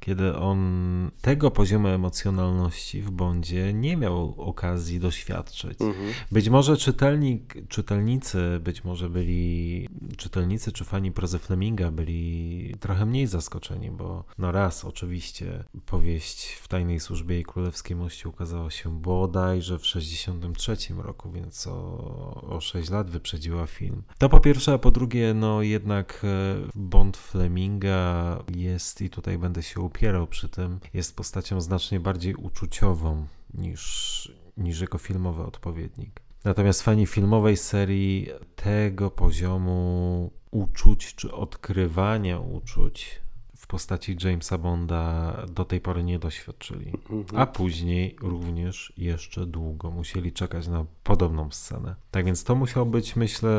kiedy 0.00 0.36
on 0.36 1.10
tego 1.20 1.50
poziomu 1.50 1.88
emocjonalności 1.88 3.02
w 3.02 3.10
Bondzie 3.10 3.72
nie 3.72 3.96
miał 3.96 4.34
okazji 4.38 5.00
doświadczyć. 5.00 5.80
Mhm. 5.80 6.12
Być 6.32 6.48
może 6.48 6.76
czytelnik, 6.76 7.68
czytelnicy, 7.68 8.60
być 8.60 8.84
może 8.84 9.10
byli 9.10 9.88
czytelnicy 10.16 10.72
czy 10.72 10.84
fani 10.84 11.12
prozy 11.12 11.38
Fleminga 11.38 11.90
byli 11.90 12.74
trochę 12.80 13.06
mniej 13.06 13.26
zaskoczeni, 13.26 13.90
bo 13.90 14.24
no 14.38 14.52
raz 14.52 14.84
oczywiście 14.84 15.64
powieść 15.86 16.52
w 16.52 16.68
Tajnej 16.68 17.00
Służbie 17.00 17.40
i 17.40 17.44
Królewskiej 17.44 17.96
Mości 17.96 18.28
ukazała 18.28 18.70
się 18.70 19.00
bodajże 19.36 19.78
w 19.78 19.86
63 19.86 20.76
roku, 20.98 21.30
więc 21.30 21.66
o 21.66 22.26
o 22.48 22.60
6 22.60 22.90
lat 22.90 23.10
wyprzedziła 23.10 23.66
film. 23.66 24.02
To 24.18 24.28
po 24.28 24.40
pierwsze, 24.40 24.72
a 24.72 24.78
po 24.78 24.90
drugie, 24.90 25.34
no 25.34 25.62
jednak 25.62 26.22
e, 26.24 26.56
Bond 26.74 27.16
Fleminga 27.16 28.38
jest, 28.56 29.02
i 29.02 29.10
tutaj 29.10 29.38
będę 29.38 29.62
się 29.62 29.80
upierał 29.80 30.26
przy 30.26 30.48
tym, 30.48 30.80
jest 30.94 31.16
postacią 31.16 31.60
znacznie 31.60 32.00
bardziej 32.00 32.34
uczuciową 32.34 33.26
niż, 33.54 34.32
niż 34.56 34.80
jako 34.80 34.98
filmowy 34.98 35.42
odpowiednik. 35.42 36.20
Natomiast 36.44 36.82
fani 36.82 37.06
filmowej 37.06 37.56
serii 37.56 38.28
tego 38.56 39.10
poziomu 39.10 40.30
uczuć 40.50 41.14
czy 41.14 41.32
odkrywania 41.32 42.38
uczuć 42.38 43.20
w 43.66 43.68
postaci 43.68 44.16
Jamesa 44.24 44.58
Bonda 44.58 45.32
do 45.54 45.64
tej 45.64 45.80
pory 45.80 46.04
nie 46.04 46.18
doświadczyli. 46.18 46.92
Mhm. 47.10 47.42
A 47.42 47.46
później 47.46 48.16
również 48.20 48.92
jeszcze 48.96 49.46
długo 49.46 49.90
musieli 49.90 50.32
czekać 50.32 50.68
na 50.68 50.84
podobną 51.04 51.50
scenę. 51.50 51.94
Tak 52.10 52.24
więc 52.24 52.44
to 52.44 52.54
musiał 52.54 52.86
być, 52.86 53.16
myślę, 53.16 53.50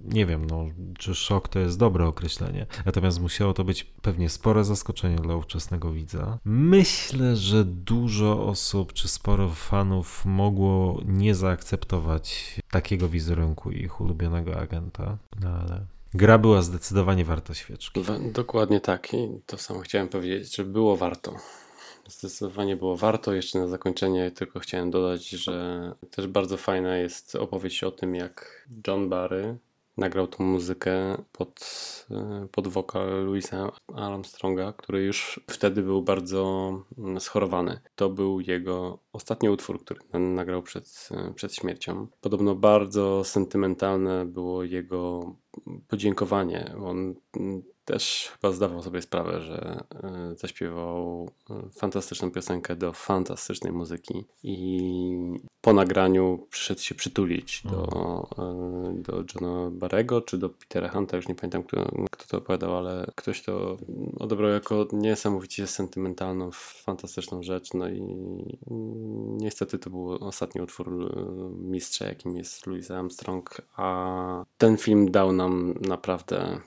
nie 0.00 0.26
wiem, 0.26 0.46
no, 0.46 0.66
czy 0.98 1.14
szok 1.14 1.48
to 1.48 1.58
jest 1.58 1.78
dobre 1.78 2.06
określenie. 2.06 2.66
Natomiast 2.86 3.20
musiało 3.20 3.54
to 3.54 3.64
być 3.64 3.84
pewnie 3.84 4.28
spore 4.28 4.64
zaskoczenie 4.64 5.16
dla 5.16 5.36
ówczesnego 5.36 5.92
widza. 5.92 6.38
Myślę, 6.44 7.36
że 7.36 7.64
dużo 7.64 8.46
osób, 8.46 8.92
czy 8.92 9.08
sporo 9.08 9.48
fanów 9.48 10.24
mogło 10.24 11.00
nie 11.06 11.34
zaakceptować 11.34 12.60
takiego 12.70 13.08
wizerunku 13.08 13.70
ich 13.70 14.00
ulubionego 14.00 14.60
agenta, 14.60 15.18
no 15.40 15.48
ale 15.48 15.93
gra 16.14 16.38
była 16.38 16.62
zdecydowanie 16.62 17.24
warta 17.24 17.54
świeczki. 17.54 18.00
Dokładnie 18.32 18.80
tak 18.80 19.14
i 19.14 19.28
to 19.46 19.58
samo 19.58 19.80
chciałem 19.80 20.08
powiedzieć, 20.08 20.56
że 20.56 20.64
było 20.64 20.96
warto. 20.96 21.36
Zdecydowanie 22.08 22.76
było 22.76 22.96
warto. 22.96 23.32
Jeszcze 23.32 23.58
na 23.58 23.68
zakończenie 23.68 24.30
tylko 24.30 24.60
chciałem 24.60 24.90
dodać, 24.90 25.28
że 25.28 25.92
też 26.10 26.26
bardzo 26.26 26.56
fajna 26.56 26.96
jest 26.96 27.36
opowieść 27.36 27.84
o 27.84 27.90
tym, 27.90 28.14
jak 28.14 28.66
John 28.86 29.08
Barry 29.08 29.56
nagrał 29.96 30.26
tą 30.26 30.44
muzykę 30.44 30.92
pod, 31.32 31.60
e, 32.10 32.46
pod 32.52 32.68
wokal 32.68 33.24
Louisa 33.24 33.72
Armstronga, 33.94 34.72
który 34.72 35.04
już 35.04 35.40
wtedy 35.50 35.82
był 35.82 36.02
bardzo 36.02 36.72
mm, 36.98 37.20
schorowany. 37.20 37.80
To 37.94 38.10
był 38.10 38.40
jego 38.40 38.98
ostatni 39.12 39.48
utwór, 39.48 39.80
który 39.80 40.00
nagrał 40.18 40.62
przed, 40.62 41.08
e, 41.10 41.34
przed 41.34 41.54
śmiercią. 41.54 42.06
Podobno 42.20 42.54
bardzo 42.54 43.24
sentymentalne 43.24 44.26
było 44.26 44.64
jego 44.64 45.34
podziękowanie. 45.88 46.74
On 46.84 47.14
mm, 47.36 47.62
też 47.84 48.32
chyba 48.32 48.52
zdawał 48.52 48.82
sobie 48.82 49.02
sprawę, 49.02 49.40
że 49.40 49.84
e, 50.02 50.34
zaśpiewał 50.36 51.30
e, 51.50 51.62
fantastyczną 51.78 52.30
piosenkę 52.30 52.76
do 52.76 52.92
fantastycznej 52.92 53.72
muzyki 53.72 54.24
i 54.42 55.38
po 55.60 55.72
nagraniu 55.72 56.46
przyszedł 56.50 56.80
się 56.80 56.94
przytulić 56.94 57.62
do, 57.64 58.28
e, 58.38 59.02
do 59.02 59.16
Johna 59.16 59.70
Barego 59.70 60.20
czy 60.20 60.38
do 60.38 60.48
Petera 60.50 60.88
Hunta, 60.88 61.16
już 61.16 61.28
nie 61.28 61.34
pamiętam 61.34 61.62
kto, 61.62 61.90
kto 62.10 62.26
to 62.28 62.38
opowiadał, 62.38 62.76
ale 62.76 63.06
ktoś 63.14 63.42
to 63.42 63.76
odebrał 64.18 64.50
jako 64.50 64.86
niesamowicie 64.92 65.66
sentymentalną, 65.66 66.50
fantastyczną 66.84 67.42
rzecz, 67.42 67.74
no 67.74 67.88
i 67.88 68.02
niestety 69.36 69.78
to 69.78 69.90
był 69.90 70.10
ostatni 70.10 70.60
utwór 70.60 71.14
mistrza, 71.58 72.06
jakim 72.06 72.36
jest 72.36 72.66
Louis 72.66 72.90
Armstrong, 72.90 73.60
a 73.76 74.44
ten 74.58 74.76
film 74.76 75.10
dał 75.10 75.32
nam 75.32 75.74
naprawdę 75.80 76.60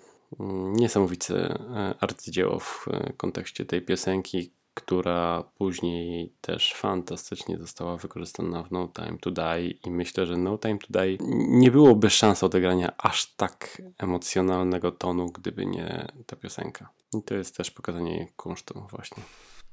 niesamowite 0.74 1.60
arcydzieło 2.00 2.60
w 2.60 2.88
e, 2.88 3.14
kontekście 3.18 3.66
tej 3.66 3.82
piosenki, 3.82 4.52
która 4.74 5.44
później 5.58 6.34
też 6.42 6.74
fantastycznie 6.74 7.58
została 7.58 7.98
wykorzystana 7.98 8.64
w 8.64 8.72
No 8.72 8.88
Time 8.88 9.18
to 9.22 9.32
Die 9.32 9.68
i 9.68 9.92
myślę, 9.92 10.26
że 10.26 10.38
No 10.38 10.58
Time 10.58 10.78
to 10.78 10.88
Die 10.90 11.18
nie 11.50 11.72
byłoby 11.72 12.10
szans 12.10 12.44
odegrania 12.44 12.98
aż 12.98 13.36
tak 13.36 13.82
emocjonalnego 13.98 14.92
tonu, 14.92 15.32
gdyby 15.32 15.66
nie 15.66 16.08
ta 16.26 16.36
piosenka. 16.36 16.90
I 17.14 17.24
to 17.24 17.36
jest 17.36 17.58
też 17.58 17.72
pokazanie 17.72 18.28
kunsztu 18.36 18.88
właśnie. 18.92 19.24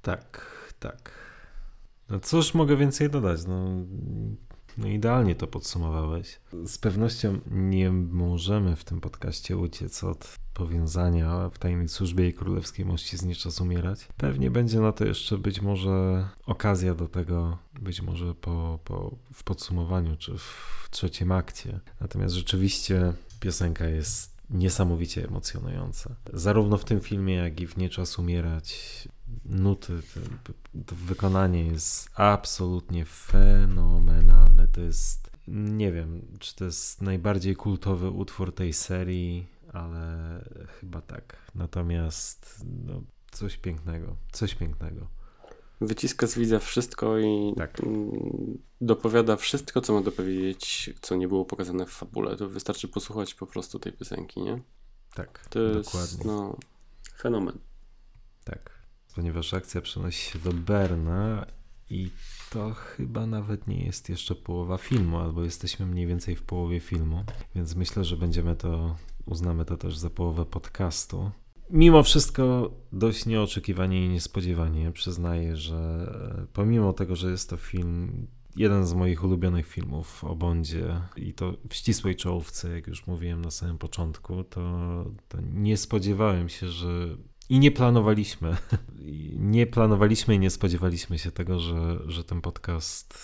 Tak, 0.03 0.47
tak. 0.79 1.11
No 2.09 2.21
cóż 2.21 2.55
mogę 2.55 2.77
więcej 2.77 3.11
dodać? 3.11 3.41
No, 3.47 3.65
no 4.79 4.89
idealnie 4.89 5.35
to 5.35 5.47
podsumowałeś. 5.47 6.41
Z 6.67 6.79
pewnością 6.79 7.41
nie 7.51 7.91
możemy 7.93 8.77
w 8.77 8.85
tym 8.85 9.01
podcaście 9.01 9.57
uciec 9.57 10.05
od 10.05 10.39
powiązania 10.55 11.51
w 11.51 11.59
tajnej 11.59 11.89
służbie 11.89 12.29
i 12.29 12.33
królewskiej 12.33 12.85
mości 12.85 13.17
z 13.17 13.23
nieczas 13.23 13.61
umierać. 13.61 14.09
Pewnie 14.17 14.51
będzie 14.51 14.81
na 14.81 14.93
to 14.93 15.05
jeszcze 15.05 15.39
być 15.39 15.63
może 15.63 16.29
okazja 16.47 16.95
do 16.95 17.09
tego, 17.09 17.59
być 17.81 18.03
może 18.03 18.35
po, 18.35 18.79
po, 18.85 19.17
w 19.33 19.45
podsumowaniu 19.45 20.17
czy 20.17 20.39
w 20.39 20.89
trzecim 20.91 21.33
akcie. 21.33 21.81
Natomiast 22.01 22.35
rzeczywiście 22.35 23.13
piosenka 23.41 23.87
jest 23.87 24.35
niesamowicie 24.51 25.25
emocjonująca. 25.25 26.17
Zarówno 26.33 26.79
w 26.79 26.85
tym 26.85 27.01
filmie, 27.01 27.35
jak 27.35 27.61
i 27.61 27.67
w 27.67 27.77
Nieczas 27.77 28.19
umierać 28.19 29.09
nuty, 29.45 30.03
to, 30.87 30.95
wykonanie 30.95 31.67
jest 31.67 32.11
absolutnie 32.15 33.05
fenomenalne. 33.05 34.67
To 34.67 34.81
jest, 34.81 35.31
nie 35.49 35.93
wiem, 35.93 36.23
czy 36.39 36.57
to 36.57 36.65
jest 36.65 37.03
najbardziej 37.03 37.57
kultowy 37.57 38.11
utwór 38.11 38.55
tej 38.55 38.73
serii, 38.73 39.47
ale 39.73 40.45
chyba 40.81 41.01
tak. 41.01 41.37
Natomiast 41.55 42.65
no, 42.87 43.03
coś 43.31 43.57
pięknego, 43.57 44.17
coś 44.33 44.55
pięknego. 44.55 45.07
Wyciska 45.81 46.27
z 46.27 46.39
widza 46.39 46.59
wszystko 46.59 47.19
i 47.19 47.55
tak. 47.57 47.83
dopowiada 48.81 49.37
wszystko, 49.37 49.81
co 49.81 49.93
ma 49.93 50.01
dopowiedzieć, 50.01 50.91
co 51.01 51.17
nie 51.17 51.29
było 51.29 51.45
pokazane 51.45 51.87
w 51.87 51.91
fabule. 51.91 52.37
To 52.37 52.49
wystarczy 52.49 52.89
posłuchać 52.89 53.35
po 53.35 53.47
prostu 53.47 53.79
tej 53.79 53.93
piosenki, 53.93 54.43
nie? 54.43 54.63
Tak, 55.15 55.47
to 55.49 55.75
dokładnie. 55.75 56.01
jest 56.01 56.25
no, 56.25 56.57
fenomen. 57.17 57.59
Tak, 58.45 58.71
ponieważ 59.15 59.55
akcja 59.55 59.81
przenosi 59.81 60.31
się 60.31 60.39
do 60.39 60.53
Berna 60.53 61.47
i 61.91 62.11
to 62.51 62.75
chyba 62.75 63.27
nawet 63.27 63.67
nie 63.67 63.85
jest 63.85 64.09
jeszcze 64.09 64.35
połowa 64.35 64.79
filmu, 64.79 65.19
albo 65.19 65.45
jesteśmy 65.45 65.87
mniej 65.87 66.07
więcej 66.07 66.37
w 66.37 66.43
połowie 66.43 66.81
filmu, 66.81 67.25
więc 67.55 67.77
myślę, 67.77 68.05
że 68.05 68.17
będziemy 68.17 68.57
to 68.57 68.97
uznamy 69.27 69.65
to 69.65 69.77
też 69.77 69.99
za 69.99 70.11
połowę 70.11 70.45
podcastu. 70.45 71.31
Mimo 71.71 72.03
wszystko 72.03 72.71
dość 72.93 73.27
nieoczekiwanie 73.27 74.07
i 74.07 74.09
niespodziewanie 74.09 74.93
przyznaję, 74.93 75.57
że 75.57 76.13
pomimo 76.53 76.93
tego, 76.93 77.17
że 77.17 77.31
jest 77.31 77.51
to 77.51 77.57
film, 77.57 78.27
jeden 78.57 78.87
z 78.87 78.95
moich 78.95 79.25
ulubionych 79.25 79.67
filmów 79.67 80.25
o 80.25 80.35
Bondzie 80.35 81.01
i 81.17 81.35
to 81.35 81.55
w 81.69 81.75
ścisłej 81.75 82.17
czołówce, 82.17 82.75
jak 82.75 82.87
już 82.87 83.07
mówiłem 83.07 83.43
na 83.43 83.51
samym 83.51 83.79
początku, 83.79 84.45
to, 84.45 84.61
to 85.29 85.39
nie 85.53 85.77
spodziewałem 85.77 86.49
się, 86.49 86.69
że 86.69 87.17
i 87.49 87.59
nie 87.59 87.71
planowaliśmy, 87.71 88.57
nie 89.39 89.67
planowaliśmy 89.67 90.35
i 90.35 90.39
nie 90.39 90.51
spodziewaliśmy 90.51 91.19
się 91.19 91.31
tego, 91.31 91.61
że, 91.61 91.99
że 92.07 92.25
ten 92.25 92.41
podcast 92.41 93.15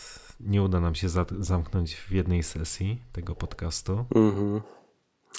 nie 0.40 0.62
uda 0.62 0.80
nam 0.80 0.94
się 0.94 1.08
za, 1.08 1.26
zamknąć 1.38 1.94
w 1.94 2.10
jednej 2.10 2.42
sesji 2.42 3.02
tego 3.12 3.34
podcastu. 3.34 4.04
Mhm. 4.14 4.60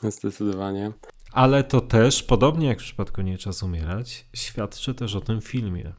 Zdecydowanie. 0.04 0.92
Ale 1.32 1.64
to 1.64 1.82
też, 1.82 2.24
podobnie 2.24 2.68
jak 2.68 2.80
w 2.80 2.84
przypadku 2.84 3.22
Nie 3.22 3.38
Czas 3.38 3.64
Umierać, 3.64 4.28
świadczy 4.34 4.94
też 4.94 5.16
o 5.16 5.22
tym 5.22 5.42
filmie. 5.42 5.94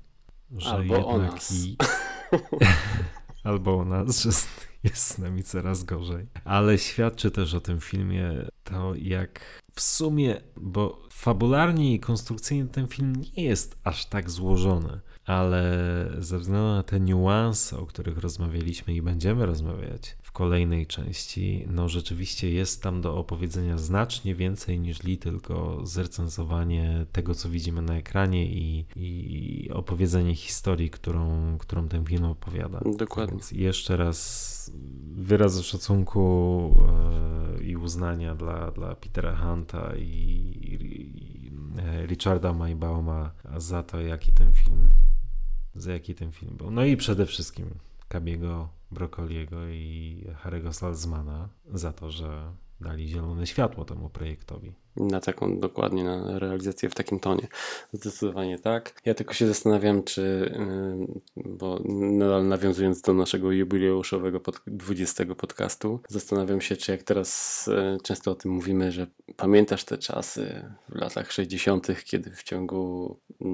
Że 0.56 0.70
Albo 0.70 1.18
nas. 1.18 1.52
I... 1.52 1.76
Albo 3.44 3.78
o 3.78 3.84
nas, 3.84 4.22
że 4.22 4.30
jest 4.84 5.06
z 5.06 5.18
nami 5.18 5.42
coraz 5.42 5.84
gorzej. 5.84 6.26
Ale 6.44 6.78
świadczy 6.78 7.30
też 7.30 7.54
o 7.54 7.60
tym 7.60 7.80
filmie 7.80 8.32
to, 8.64 8.94
jak 8.94 9.62
w 9.74 9.80
sumie, 9.80 10.40
bo 10.56 11.02
fabularnie 11.10 11.94
i 11.94 12.00
konstrukcyjnie 12.00 12.68
ten 12.68 12.88
film 12.88 13.12
nie 13.36 13.44
jest 13.44 13.78
aż 13.84 14.06
tak 14.06 14.30
złożony, 14.30 15.00
ale 15.26 15.62
ze 16.18 16.38
względu 16.38 16.66
na 16.66 16.82
te 16.82 17.00
niuanse, 17.00 17.78
o 17.78 17.86
których 17.86 18.18
rozmawialiśmy 18.18 18.94
i 18.94 19.02
będziemy 19.02 19.46
rozmawiać, 19.46 20.16
kolejnej 20.32 20.86
części, 20.86 21.64
no 21.70 21.88
rzeczywiście 21.88 22.50
jest 22.50 22.82
tam 22.82 23.00
do 23.00 23.16
opowiedzenia 23.16 23.78
znacznie 23.78 24.34
więcej 24.34 24.80
niż 24.80 25.02
li 25.02 25.18
tylko 25.18 25.86
zrecenzowanie 25.86 27.06
tego, 27.12 27.34
co 27.34 27.50
widzimy 27.50 27.82
na 27.82 27.96
ekranie 27.96 28.46
i, 28.46 28.86
i 28.96 29.70
opowiedzenie 29.72 30.34
historii, 30.34 30.90
którą, 30.90 31.56
którą 31.58 31.88
ten 31.88 32.04
film 32.04 32.24
opowiada. 32.24 32.80
Dokładnie. 32.98 33.32
Więc 33.32 33.52
jeszcze 33.52 33.96
raz 33.96 34.52
wyraz 35.16 35.60
szacunku 35.60 36.84
e, 37.58 37.64
i 37.64 37.76
uznania 37.76 38.34
dla, 38.34 38.70
dla 38.70 38.94
Petera 38.94 39.36
Hunta 39.36 39.96
i, 39.96 40.02
i 40.02 41.02
Richarda 42.06 42.52
Maybauma 42.52 43.30
za 43.56 43.82
to, 43.82 44.00
jaki 44.00 44.32
ten 44.32 44.52
film 44.52 44.88
za 45.74 45.92
jaki 45.92 46.14
ten 46.14 46.32
film 46.32 46.56
był. 46.56 46.70
No 46.70 46.84
i 46.84 46.96
przede 46.96 47.26
wszystkim 47.26 47.66
Kabiego 48.08 48.68
Brokoliego 48.90 49.68
i 49.68 50.24
Harry'ego 50.44 50.72
Salzmana 50.72 51.48
za 51.74 51.92
to, 51.92 52.10
że 52.10 52.52
dali 52.80 53.08
zielone 53.08 53.46
światło 53.46 53.84
temu 53.84 54.08
projektowi. 54.08 54.72
Na 54.96 55.20
taką, 55.20 55.58
dokładnie, 55.58 56.04
na 56.04 56.38
realizację 56.38 56.88
w 56.88 56.94
takim 56.94 57.20
tonie. 57.20 57.48
Zdecydowanie 57.92 58.58
tak. 58.58 59.00
Ja 59.04 59.14
tylko 59.14 59.34
się 59.34 59.46
zastanawiam, 59.46 60.02
czy, 60.02 60.52
yy, 61.36 61.44
bo 61.44 61.80
nadal 61.84 62.48
nawiązując 62.48 63.02
do 63.02 63.14
naszego 63.14 63.52
jubileuszowego 63.52 64.40
pod, 64.40 64.60
20 64.66 65.24
podcastu, 65.34 66.00
zastanawiam 66.08 66.60
się, 66.60 66.76
czy 66.76 66.92
jak 66.92 67.02
teraz 67.02 67.64
yy, 67.66 67.98
często 68.02 68.30
o 68.30 68.34
tym 68.34 68.50
mówimy, 68.50 68.92
że 68.92 69.06
pamiętasz 69.36 69.84
te 69.84 69.98
czasy 69.98 70.64
w 70.88 70.94
latach 70.94 71.32
60., 71.32 71.86
kiedy 72.04 72.30
w 72.30 72.42
ciągu 72.42 73.16
yy, 73.40 73.46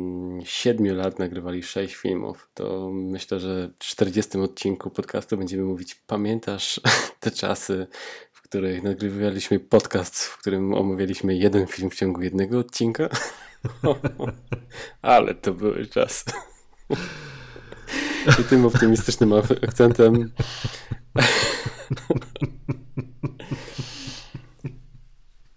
7 0.44 0.96
lat 0.96 1.18
nagrywali 1.18 1.62
6 1.62 1.94
filmów, 1.94 2.50
to 2.54 2.90
myślę, 2.92 3.40
że 3.40 3.70
w 3.78 3.84
40 3.84 4.38
odcinku 4.38 4.90
podcastu 4.90 5.36
będziemy 5.36 5.62
mówić, 5.62 5.94
pamiętasz 5.94 6.80
te 7.20 7.30
czasy, 7.30 7.86
których 8.48 8.82
nagrywaliśmy 8.82 9.60
podcast, 9.60 10.24
w 10.24 10.38
którym 10.38 10.74
omawialiśmy 10.74 11.36
jeden 11.36 11.66
film 11.66 11.90
w 11.90 11.94
ciągu 11.94 12.22
jednego 12.22 12.58
odcinka. 12.58 13.08
Ale 15.02 15.34
to 15.34 15.52
były 15.54 15.86
czasy. 15.86 16.24
I 18.40 18.44
tym 18.44 18.66
optymistycznym 18.66 19.32
akcentem 19.62 20.30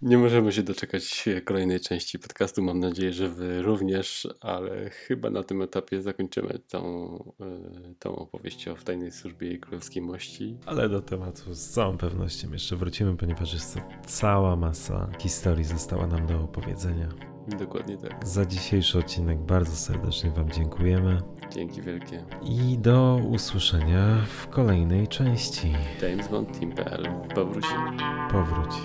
Nie 0.02 0.18
możemy 0.18 0.52
się 0.52 0.62
doczekać 0.62 1.28
kolejnej 1.44 1.80
części 1.80 2.18
podcastu. 2.18 2.62
Mam 2.62 2.80
nadzieję, 2.80 3.12
że 3.12 3.28
Wy 3.28 3.62
również, 3.62 4.28
ale 4.40 4.90
chyba 4.90 5.30
na 5.30 5.42
tym 5.42 5.62
etapie 5.62 6.02
zakończymy 6.02 6.58
tą, 6.68 6.84
e, 7.40 7.94
tą 7.98 8.16
opowieść 8.16 8.68
o 8.68 8.74
tajnej 8.74 9.10
służbie 9.10 9.52
i 9.52 9.58
królewskiej 9.58 10.02
mości. 10.02 10.56
Ale 10.66 10.88
do 10.88 11.00
tematu 11.00 11.54
z 11.54 11.68
całą 11.68 11.98
pewnością 11.98 12.52
jeszcze 12.52 12.76
wrócimy, 12.76 13.16
ponieważ 13.16 13.52
jest 13.52 13.74
to 13.74 13.80
cała 14.06 14.56
masa 14.56 15.10
historii 15.18 15.64
została 15.64 16.06
nam 16.06 16.26
do 16.26 16.40
opowiedzenia. 16.40 17.08
Dokładnie 17.58 17.96
tak. 17.96 18.26
Za 18.26 18.46
dzisiejszy 18.46 18.98
odcinek 18.98 19.38
bardzo 19.38 19.76
serdecznie 19.76 20.30
Wam 20.30 20.50
dziękujemy. 20.50 21.18
Dzięki 21.52 21.82
wielkie. 21.82 22.24
I 22.42 22.78
do 22.78 23.20
usłyszenia 23.30 24.24
w 24.26 24.48
kolejnej 24.48 25.08
części. 25.08 25.72
James 26.02 26.28
Bond 26.28 26.58
Team.pl 26.58 27.08
powróci. 27.34 27.74
Powróci. 28.32 28.78